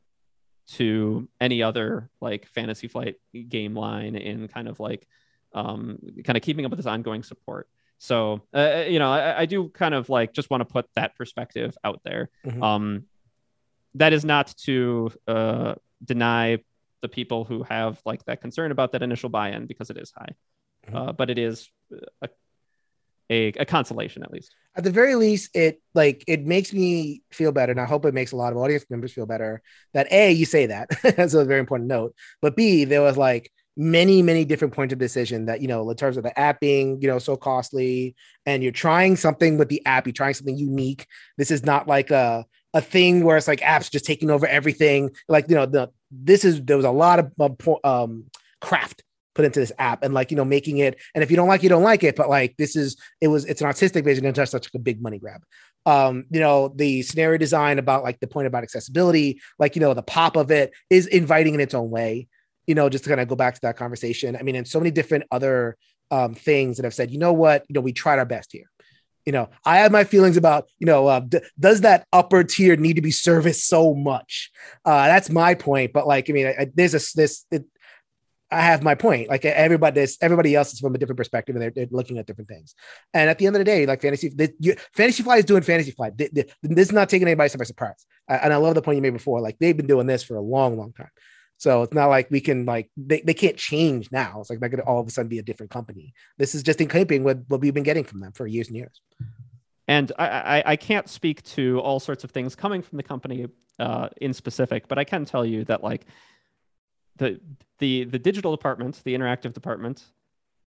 to 0.73 1.27
any 1.41 1.63
other 1.63 2.09
like 2.21 2.47
fantasy 2.47 2.87
flight 2.87 3.15
game 3.47 3.75
line 3.75 4.15
in 4.15 4.47
kind 4.47 4.67
of 4.67 4.79
like 4.79 5.07
um 5.53 5.97
kind 6.23 6.37
of 6.37 6.43
keeping 6.43 6.65
up 6.65 6.71
with 6.71 6.77
this 6.77 6.85
ongoing 6.85 7.23
support 7.23 7.67
so 7.97 8.41
uh, 8.53 8.83
you 8.87 8.99
know 8.99 9.11
I, 9.11 9.41
I 9.41 9.45
do 9.45 9.69
kind 9.69 9.93
of 9.95 10.09
like 10.09 10.31
just 10.33 10.49
want 10.49 10.61
to 10.61 10.65
put 10.65 10.85
that 10.95 11.15
perspective 11.15 11.75
out 11.83 12.01
there 12.03 12.29
Mhm. 12.45 12.63
um 12.63 13.03
that 13.95 14.13
is 14.13 14.23
not 14.23 14.53
to 14.65 15.11
uh 15.27 15.75
deny 16.03 16.59
the 17.01 17.09
people 17.09 17.45
who 17.45 17.63
have 17.63 17.99
like 18.05 18.23
that 18.25 18.41
concern 18.41 18.71
about 18.71 18.91
that 18.91 19.01
initial 19.01 19.29
buy-in 19.29 19.65
because 19.65 19.89
it 19.89 19.97
is 19.97 20.11
high 20.15 20.33
Mhm. 20.87 20.95
uh, 20.95 21.11
but 21.13 21.29
it 21.29 21.37
is 21.39 21.69
a, 22.21 22.29
a, 23.29 23.47
a 23.53 23.65
consolation 23.65 24.23
at 24.23 24.31
least 24.31 24.55
at 24.79 24.83
the 24.83 24.91
very 24.91 25.15
least, 25.15 25.55
it 25.55 25.81
like 25.93 26.23
it 26.25 26.45
makes 26.45 26.71
me 26.71 27.21
feel 27.31 27.51
better, 27.51 27.71
and 27.71 27.81
I 27.81 27.85
hope 27.85 28.05
it 28.05 28.13
makes 28.13 28.31
a 28.31 28.37
lot 28.37 28.53
of 28.53 28.57
audience 28.57 28.85
members 28.89 29.11
feel 29.11 29.25
better. 29.25 29.61
That 29.93 30.07
a 30.11 30.31
you 30.31 30.45
say 30.45 30.67
that 30.67 30.89
that's 31.03 31.33
a 31.33 31.43
very 31.43 31.59
important 31.59 31.89
note, 31.89 32.15
but 32.41 32.55
b 32.55 32.85
there 32.85 33.01
was 33.01 33.17
like 33.17 33.51
many 33.75 34.21
many 34.21 34.45
different 34.45 34.73
points 34.73 34.93
of 34.93 34.99
decision 34.99 35.45
that 35.47 35.61
you 35.61 35.67
know 35.67 35.89
in 35.89 35.97
terms 35.97 36.17
of 36.17 36.23
the 36.23 36.37
app 36.39 36.59
being 36.59 37.01
you 37.01 37.09
know 37.09 37.19
so 37.19 37.35
costly, 37.35 38.15
and 38.45 38.63
you're 38.63 38.71
trying 38.71 39.17
something 39.17 39.57
with 39.57 39.69
the 39.69 39.85
app, 39.85 40.05
you're 40.05 40.13
trying 40.13 40.33
something 40.33 40.57
unique. 40.57 41.07
This 41.37 41.51
is 41.51 41.65
not 41.65 41.87
like 41.87 42.09
a 42.11 42.45
a 42.73 42.81
thing 42.81 43.25
where 43.25 43.35
it's 43.35 43.49
like 43.49 43.59
apps 43.59 43.91
just 43.91 44.05
taking 44.05 44.29
over 44.29 44.47
everything. 44.47 45.09
Like 45.27 45.49
you 45.49 45.55
know 45.55 45.65
the 45.65 45.89
this 46.09 46.45
is 46.45 46.63
there 46.63 46.77
was 46.77 46.85
a 46.85 46.91
lot 46.91 47.19
of 47.19 47.31
um, 47.83 48.25
craft 48.61 49.03
put 49.39 49.45
into 49.45 49.61
this 49.61 49.71
app 49.79 50.03
and 50.03 50.13
like 50.13 50.31
you 50.31 50.35
know 50.37 50.43
making 50.43 50.79
it 50.79 50.99
and 51.15 51.23
if 51.23 51.31
you 51.31 51.37
don't 51.37 51.47
like 51.47 51.63
you 51.63 51.69
don't 51.69 51.81
like 51.91 52.03
it 52.03 52.13
but 52.17 52.27
like 52.27 52.57
this 52.57 52.75
is 52.75 52.97
it 53.21 53.29
was 53.29 53.45
it's 53.45 53.61
an 53.61 53.67
artistic 53.67 54.03
vision 54.03 54.25
and 54.25 54.35
just 54.35 54.51
such 54.51 54.67
a 54.75 54.79
big 54.79 55.01
money 55.01 55.17
grab. 55.17 55.41
Um 55.85 56.25
you 56.29 56.41
know 56.41 56.73
the 56.75 57.03
scenario 57.03 57.37
design 57.37 57.79
about 57.79 58.03
like 58.03 58.19
the 58.19 58.27
point 58.27 58.47
about 58.47 58.63
accessibility 58.63 59.39
like 59.57 59.77
you 59.77 59.79
know 59.79 59.93
the 59.93 60.03
pop 60.03 60.35
of 60.35 60.51
it 60.51 60.73
is 60.89 61.07
inviting 61.07 61.53
in 61.53 61.61
its 61.61 61.73
own 61.73 61.89
way 61.89 62.27
you 62.67 62.75
know 62.75 62.89
just 62.89 63.05
to 63.05 63.09
kind 63.09 63.21
of 63.21 63.29
go 63.29 63.37
back 63.37 63.53
to 63.55 63.61
that 63.61 63.77
conversation. 63.77 64.35
I 64.35 64.41
mean 64.43 64.57
and 64.57 64.67
so 64.67 64.77
many 64.81 64.91
different 64.91 65.23
other 65.31 65.77
um 66.11 66.35
things 66.35 66.75
that 66.75 66.83
have 66.83 66.93
said 66.93 67.11
you 67.11 67.17
know 67.17 67.31
what? 67.31 67.63
You 67.69 67.75
know 67.75 67.81
we 67.81 67.93
tried 67.93 68.19
our 68.19 68.25
best 68.25 68.51
here. 68.51 68.69
You 69.25 69.33
know 69.33 69.47
i 69.63 69.77
have 69.81 69.91
my 69.91 70.03
feelings 70.05 70.37
about 70.37 70.61
you 70.79 70.87
know 70.91 71.07
uh, 71.07 71.19
d- 71.21 71.39
does 71.59 71.81
that 71.81 72.05
upper 72.11 72.43
tier 72.43 72.75
need 72.75 72.95
to 72.95 73.01
be 73.01 73.11
serviced 73.11 73.67
so 73.67 73.93
much? 73.93 74.51
Uh 74.83 75.05
that's 75.07 75.29
my 75.29 75.53
point 75.55 75.93
but 75.93 76.07
like 76.13 76.29
i 76.29 76.33
mean 76.33 76.47
I, 76.47 76.53
I- 76.61 76.71
there's 76.73 76.95
a 76.95 77.01
this 77.15 77.45
it, 77.51 77.63
I 78.51 78.61
have 78.61 78.81
my 78.83 78.95
point. 78.95 79.29
Like 79.29 79.45
everybody, 79.45 80.05
everybody 80.21 80.55
else 80.55 80.73
is 80.73 80.79
from 80.79 80.95
a 80.95 80.97
different 80.97 81.17
perspective, 81.17 81.55
and 81.55 81.61
they're, 81.61 81.71
they're 81.71 81.87
looking 81.91 82.17
at 82.17 82.25
different 82.25 82.49
things. 82.49 82.73
And 83.13 83.29
at 83.29 83.37
the 83.37 83.45
end 83.47 83.55
of 83.55 83.59
the 83.59 83.63
day, 83.65 83.85
like 83.85 84.01
fantasy, 84.01 84.29
the, 84.29 84.53
you, 84.59 84.75
fantasy 84.93 85.23
fly 85.23 85.37
is 85.37 85.45
doing 85.45 85.61
fantasy 85.61 85.91
fly. 85.91 86.09
Th- 86.09 86.31
th- 86.33 86.51
This 86.63 86.87
is 86.87 86.93
not 86.93 87.09
taking 87.09 87.27
anybody 87.27 87.55
by 87.55 87.63
surprise. 87.63 88.05
I, 88.27 88.37
and 88.37 88.53
I 88.53 88.57
love 88.57 88.75
the 88.75 88.81
point 88.81 88.95
you 88.95 89.01
made 89.01 89.13
before. 89.13 89.39
Like 89.41 89.57
they've 89.59 89.77
been 89.77 89.87
doing 89.87 90.07
this 90.07 90.23
for 90.23 90.35
a 90.35 90.41
long, 90.41 90.77
long 90.77 90.93
time. 90.93 91.09
So 91.57 91.83
it's 91.83 91.93
not 91.93 92.07
like 92.07 92.31
we 92.31 92.39
can 92.39 92.65
like 92.65 92.89
they, 92.95 93.21
they 93.21 93.33
can't 93.33 93.57
change 93.57 94.09
now. 94.11 94.39
It's 94.39 94.49
like 94.49 94.59
they're 94.61 94.69
gonna 94.69 94.83
all 94.83 95.01
of 95.01 95.07
a 95.07 95.11
sudden 95.11 95.27
be 95.27 95.39
a 95.39 95.43
different 95.43 95.71
company. 95.71 96.13
This 96.37 96.55
is 96.55 96.63
just 96.63 96.79
in 96.79 96.87
keeping 96.87 97.23
with 97.23 97.45
what 97.49 97.59
we've 97.61 97.73
been 97.73 97.83
getting 97.83 98.05
from 98.05 98.21
them 98.21 98.31
for 98.31 98.47
years 98.47 98.67
and 98.69 98.77
years. 98.77 99.01
and 99.87 100.11
I, 100.17 100.27
I, 100.27 100.63
I 100.65 100.75
can't 100.77 101.09
speak 101.09 101.43
to 101.55 101.79
all 101.81 101.99
sorts 101.99 102.23
of 102.23 102.31
things 102.31 102.55
coming 102.55 102.81
from 102.81 102.95
the 102.97 103.03
company 103.03 103.47
uh, 103.77 104.07
in 104.21 104.33
specific, 104.33 104.87
but 104.87 104.97
I 104.97 105.03
can 105.03 105.25
tell 105.25 105.45
you 105.45 105.65
that 105.65 105.83
like 105.83 106.05
the 107.19 107.39
the 107.77 108.03
the 108.05 108.19
digital 108.19 108.51
department, 108.55 108.99
the 109.03 109.13
interactive 109.15 109.53
department, 109.53 110.03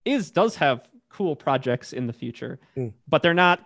is 0.04 0.30
does 0.30 0.56
have 0.56 0.88
cool 1.10 1.34
projects 1.36 1.92
in 1.92 2.06
the 2.06 2.12
future, 2.12 2.58
Mm. 2.76 2.92
but 3.08 3.22
they're 3.22 3.34
not 3.34 3.58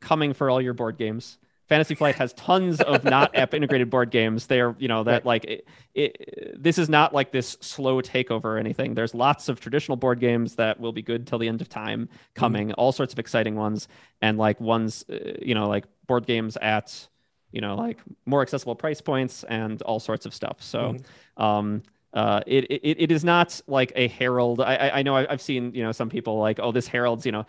coming 0.00 0.32
for 0.32 0.48
all 0.48 0.60
your 0.60 0.72
board 0.74 0.96
games. 0.96 1.38
Fantasy 1.66 1.94
Flight 1.94 2.14
has 2.16 2.32
tons 2.34 2.80
of 2.82 3.04
not 3.04 3.34
app 3.34 3.54
integrated 3.54 3.88
board 3.88 4.10
games. 4.10 4.46
They're, 4.46 4.74
you 4.78 4.86
know, 4.88 5.02
that 5.04 5.12
Right. 5.12 5.24
like 5.26 5.44
it, 5.44 5.66
it, 5.94 6.62
this 6.62 6.76
is 6.78 6.88
not 6.90 7.14
like 7.14 7.32
this 7.32 7.56
slow 7.60 8.02
takeover 8.02 8.44
or 8.44 8.58
anything. 8.58 8.94
There's 8.94 9.14
lots 9.14 9.48
of 9.48 9.60
traditional 9.60 9.96
board 9.96 10.20
games 10.20 10.56
that 10.56 10.78
will 10.78 10.92
be 10.92 11.00
good 11.02 11.26
till 11.26 11.38
the 11.38 11.48
end 11.48 11.60
of 11.62 11.68
time 11.70 12.08
coming, 12.34 12.72
all 12.74 12.92
sorts 12.92 13.12
of 13.14 13.18
exciting 13.18 13.56
ones, 13.56 13.88
and 14.20 14.36
like 14.36 14.60
ones, 14.60 15.04
uh, 15.10 15.16
you 15.40 15.54
know, 15.54 15.68
like 15.68 15.84
board 16.06 16.26
games 16.26 16.58
at, 16.60 17.08
you 17.50 17.62
know, 17.62 17.76
like 17.76 17.98
more 18.26 18.42
accessible 18.42 18.74
price 18.74 19.00
points 19.00 19.42
and 19.44 19.80
all 19.82 20.00
sorts 20.00 20.26
of 20.26 20.34
stuff. 20.34 20.62
So, 20.62 20.96
um, 21.38 21.82
uh, 22.14 22.40
it, 22.46 22.64
it 22.70 22.96
it 23.02 23.12
is 23.12 23.24
not 23.24 23.60
like 23.66 23.92
a 23.96 24.08
herald. 24.08 24.60
I 24.60 24.90
I, 24.94 25.02
know 25.02 25.16
I- 25.16 25.26
I've 25.30 25.42
seen 25.42 25.74
you 25.74 25.82
know 25.82 25.92
some 25.92 26.08
people 26.08 26.38
like 26.38 26.58
oh 26.62 26.72
this 26.72 26.86
heralds 26.86 27.26
you 27.26 27.32
know 27.32 27.44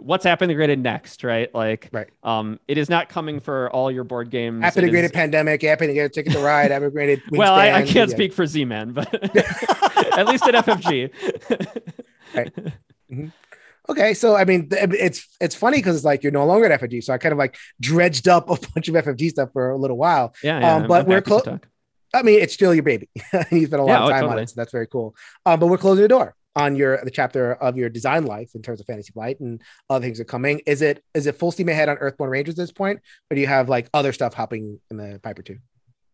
what's 0.00 0.24
app 0.24 0.40
integrated 0.40 0.78
next 0.78 1.22
right 1.24 1.54
like 1.54 1.90
Right. 1.92 2.08
um 2.22 2.58
it 2.68 2.78
is 2.78 2.88
not 2.88 3.10
coming 3.10 3.38
for 3.38 3.68
all 3.70 3.90
your 3.90 4.04
board 4.04 4.30
games 4.30 4.62
App 4.64 4.72
It 4.72 4.78
is- 4.78 4.82
integrated 4.84 5.12
pandemic, 5.12 5.62
app 5.64 5.82
integrated 5.82 6.14
ticket 6.14 6.32
to 6.32 6.38
ride, 6.38 6.72
app 6.72 6.80
integrated. 6.80 7.20
well 7.32 7.52
I, 7.54 7.70
I 7.72 7.82
can't 7.82 8.08
yeah. 8.08 8.16
speak 8.16 8.32
for 8.32 8.46
z-man 8.46 8.92
but 8.92 9.12
at 10.16 10.26
least 10.26 10.44
at 10.48 10.54
ffg 10.64 11.10
Okay, 13.86 14.14
so 14.14 14.34
I 14.34 14.46
mean, 14.46 14.68
it's 14.70 15.28
it's 15.42 15.54
funny 15.54 15.76
because 15.76 15.94
it's 15.96 16.06
like 16.06 16.22
you're 16.22 16.32
no 16.32 16.46
longer 16.46 16.64
at 16.72 16.80
FFG, 16.80 17.04
so 17.04 17.12
I 17.12 17.18
kind 17.18 17.32
of 17.32 17.38
like 17.38 17.58
dredged 17.80 18.28
up 18.28 18.44
a 18.48 18.56
bunch 18.74 18.88
of 18.88 18.94
FFG 18.94 19.28
stuff 19.28 19.50
for 19.52 19.68
a 19.70 19.76
little 19.76 19.98
while. 19.98 20.34
yeah, 20.42 20.58
yeah 20.60 20.74
Um, 20.76 20.86
but 20.88 21.02
I'm 21.02 21.06
we're 21.06 21.16
happy 21.16 21.24
to 21.24 21.28
clo- 21.28 21.40
talk. 21.40 21.68
I 22.14 22.22
mean, 22.22 22.40
it's 22.40 22.54
still 22.54 22.72
your 22.74 22.82
baby. 22.84 23.08
you 23.50 23.66
spent 23.66 23.74
a 23.82 23.84
lot 23.84 23.88
Yeah, 23.88 23.98
of 23.98 24.08
oh, 24.08 24.10
time 24.10 24.28
on 24.30 24.38
it, 24.38 24.48
so 24.48 24.54
that's 24.56 24.72
very 24.72 24.86
cool. 24.86 25.14
Um, 25.44 25.60
but 25.60 25.66
we're 25.66 25.78
closing 25.78 26.02
the 26.02 26.08
door 26.08 26.34
on 26.56 26.76
your 26.76 27.00
the 27.02 27.10
chapter 27.10 27.54
of 27.54 27.76
your 27.76 27.88
design 27.88 28.24
life 28.26 28.52
in 28.54 28.62
terms 28.62 28.80
of 28.80 28.86
Fantasy 28.86 29.12
Flight 29.12 29.40
and 29.40 29.60
other 29.90 30.04
things 30.06 30.20
are 30.20 30.24
coming. 30.24 30.60
Is 30.66 30.82
it 30.82 31.02
is 31.14 31.26
it 31.26 31.36
full 31.36 31.50
steam 31.50 31.68
ahead 31.68 31.88
on 31.88 31.96
Earthborne 31.96 32.30
Rangers 32.30 32.54
at 32.54 32.62
this 32.62 32.72
point, 32.72 33.00
or 33.30 33.34
do 33.34 33.40
you 33.40 33.46
have 33.48 33.68
like 33.68 33.88
other 33.92 34.12
stuff 34.12 34.34
hopping 34.34 34.80
in 34.90 34.96
the 34.96 35.20
Piper 35.22 35.42
too? 35.42 35.58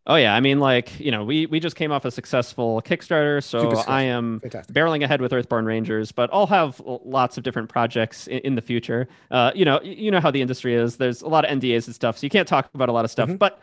oh 0.07 0.17
yeah 0.17 0.35
i 0.35 0.41
mean 0.41 0.59
like 0.59 0.99
you 0.99 1.11
know 1.11 1.23
we 1.23 1.45
we 1.45 1.61
just 1.61 1.77
came 1.77 1.93
off 1.93 2.07
a 2.07 2.11
successful 2.11 2.81
kickstarter 2.81 3.45
so 3.45 3.69
successful. 3.69 3.93
i 3.93 4.01
am 4.01 4.41
Fantastic. 4.41 4.75
barreling 4.75 5.05
ahead 5.05 5.21
with 5.21 5.31
Earthborne 5.31 5.67
Rangers, 5.67 6.11
but 6.11 6.31
I'll 6.33 6.47
have 6.47 6.81
lots 6.87 7.37
of 7.37 7.45
different 7.45 7.69
projects 7.69 8.27
in, 8.27 8.39
in 8.39 8.55
the 8.55 8.63
future. 8.63 9.09
Uh, 9.31 9.53
you 9.55 9.67
know, 9.67 9.79
you 9.83 10.11
know 10.11 10.19
how 10.19 10.31
the 10.31 10.41
industry 10.41 10.75
is. 10.75 10.97
There's 10.97 11.21
a 11.21 11.29
lot 11.29 11.45
of 11.45 11.51
NDAs 11.61 11.85
and 11.87 11.95
stuff, 11.95 12.17
so 12.17 12.25
you 12.25 12.31
can't 12.31 12.49
talk 12.49 12.71
about 12.75 12.89
a 12.89 12.93
lot 12.93 13.05
of 13.05 13.11
stuff. 13.11 13.29
Mhm. 13.29 13.39
But 13.39 13.61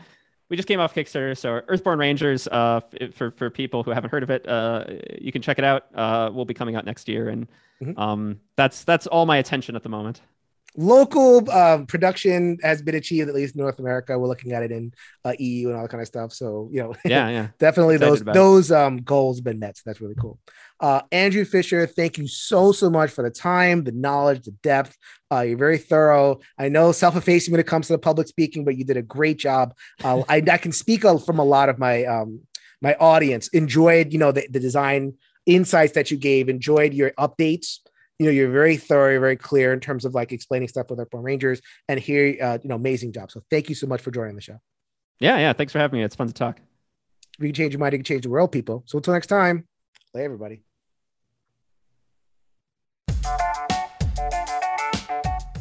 we 0.50 0.56
just 0.56 0.68
came 0.68 0.80
off 0.80 0.94
Kickstarter, 0.96 1.38
so 1.38 1.62
Earthborne 1.62 2.00
Rangers. 2.00 2.48
Uh, 2.48 2.82
for 3.14 3.32
for 3.32 3.50
people 3.50 3.84
who 3.84 3.92
haven't 3.92 4.10
heard 4.12 4.24
of 4.24 4.30
it, 4.30 4.48
uh, 4.48 4.86
you 5.20 5.32
can 5.32 5.42
check 5.42 5.58
it 5.60 5.64
out. 5.66 5.86
Uh, 5.94 6.30
will 6.34 6.46
be 6.46 6.54
coming 6.54 6.76
out 6.76 6.86
next 6.86 7.08
year, 7.10 7.30
and 7.30 7.48
Mhm. 7.82 7.98
um, 8.00 8.40
that's 8.56 8.84
that's 8.84 9.06
all 9.08 9.26
my 9.26 9.38
attention 9.38 9.76
at 9.76 9.84
the 9.84 9.90
moment. 9.90 10.22
local 10.80 11.50
uh, 11.50 11.80
production 11.88 12.58
has 12.62 12.84
been 12.84 12.94
achieved 12.96 13.28
at 13.30 13.34
least 13.34 13.56
in 13.56 13.62
North 13.62 13.80
America. 13.80 14.18
We're 14.18 14.28
looking 14.28 14.52
at 14.52 14.62
it 14.62 14.72
in 14.72 14.94
uh, 15.26 15.34
EU 15.40 15.70
and 15.70 15.76
all 15.76 15.82
that 15.84 15.90
kind 15.90 16.02
of 16.02 16.08
stuff. 16.08 16.32
So 16.34 16.70
you 16.72 16.82
know, 16.84 16.96
yeah, 17.04 17.30
yeah, 17.38 17.48
definitely 17.58 17.96
Excited 17.96 18.26
those 18.26 18.34
those 18.34 18.72
um, 18.72 18.98
goals 18.98 19.38
have 19.38 19.44
been 19.44 19.60
met. 19.60 19.78
So 19.78 19.84
that's 19.86 20.02
really 20.02 20.16
cool. 20.16 20.40
Uh, 20.80 21.02
Andrew 21.12 21.46
Fischer, 21.46 21.88
thank 21.88 22.18
you 22.18 22.28
so 22.28 22.72
so 22.72 22.90
much 22.90 23.10
for 23.12 23.24
the 23.24 23.32
time, 23.32 23.84
the 23.84 23.92
knowledge, 23.92 24.44
the 24.46 24.52
depth. 24.52 24.96
Uh, 25.32 25.42
you're 25.42 25.58
very 25.58 25.78
thorough. 25.78 26.40
I 26.58 26.70
know 26.70 26.92
self-effacing 26.92 27.52
when 27.52 27.60
it 27.60 27.68
comes 27.68 27.88
to 27.88 27.94
the 27.94 28.00
public 28.00 28.28
speaking, 28.28 28.64
but 28.64 28.78
you 28.78 28.86
did 28.86 28.98
a 28.98 29.02
great 29.02 29.38
job. 29.38 29.74
Uh, 30.04 30.24
I, 30.30 30.44
I, 30.52 30.58
can 30.58 30.72
speak 30.72 31.02
from 31.02 31.40
a 31.40 31.44
lot 31.44 31.70
of 31.70 31.80
my 31.80 32.06
um, 32.06 32.42
my 32.82 32.96
audience. 32.96 33.48
Enjoyed 33.50 34.14
you 34.14 34.20
know 34.20 34.32
the, 34.32 34.48
the 34.50 34.60
design 34.60 35.14
insights 35.46 35.94
that 35.94 36.12
you 36.12 36.18
gave. 36.18 36.50
Enjoyed 36.50 36.94
your 36.94 37.12
updates 37.12 37.80
you 38.20 38.26
know 38.26 38.32
you're 38.32 38.52
very 38.52 38.78
thorough 38.78 39.20
very 39.20 39.36
clear 39.36 39.74
in 39.74 39.80
terms 39.80 40.06
of 40.06 40.14
like 40.16 40.32
explaining 40.32 40.68
stuff 40.68 40.90
with 40.90 41.00
our 41.00 41.08
rangers 41.14 41.62
and 41.88 42.00
here 42.00 42.36
uh, 42.42 42.58
you 42.62 42.70
know 42.70 42.76
amazing 42.76 43.12
job 43.12 43.32
so 43.32 43.42
thank 43.50 43.70
you 43.70 43.76
so 43.76 43.88
much 43.88 44.02
for 44.02 44.12
joining 44.12 44.36
the 44.36 44.42
show 44.42 44.58
yeah 45.20 45.38
yeah 45.38 45.54
thanks 45.54 45.74
for 45.74 45.80
having 45.80 46.00
me 46.00 46.04
it's 46.04 46.16
fun 46.16 46.28
to 46.28 46.34
talk 46.34 46.60
you 47.40 47.48
can 47.48 47.54
change 47.54 47.74
your 47.74 47.80
mind 47.80 47.94
you 47.94 48.00
can 48.00 48.06
change 48.06 48.24
the 48.24 48.30
world 48.30 48.52
people 48.52 48.84
so 48.86 48.98
until 48.98 49.14
next 49.14 49.28
time 49.28 49.68
play 50.12 50.24
everybody 50.24 50.67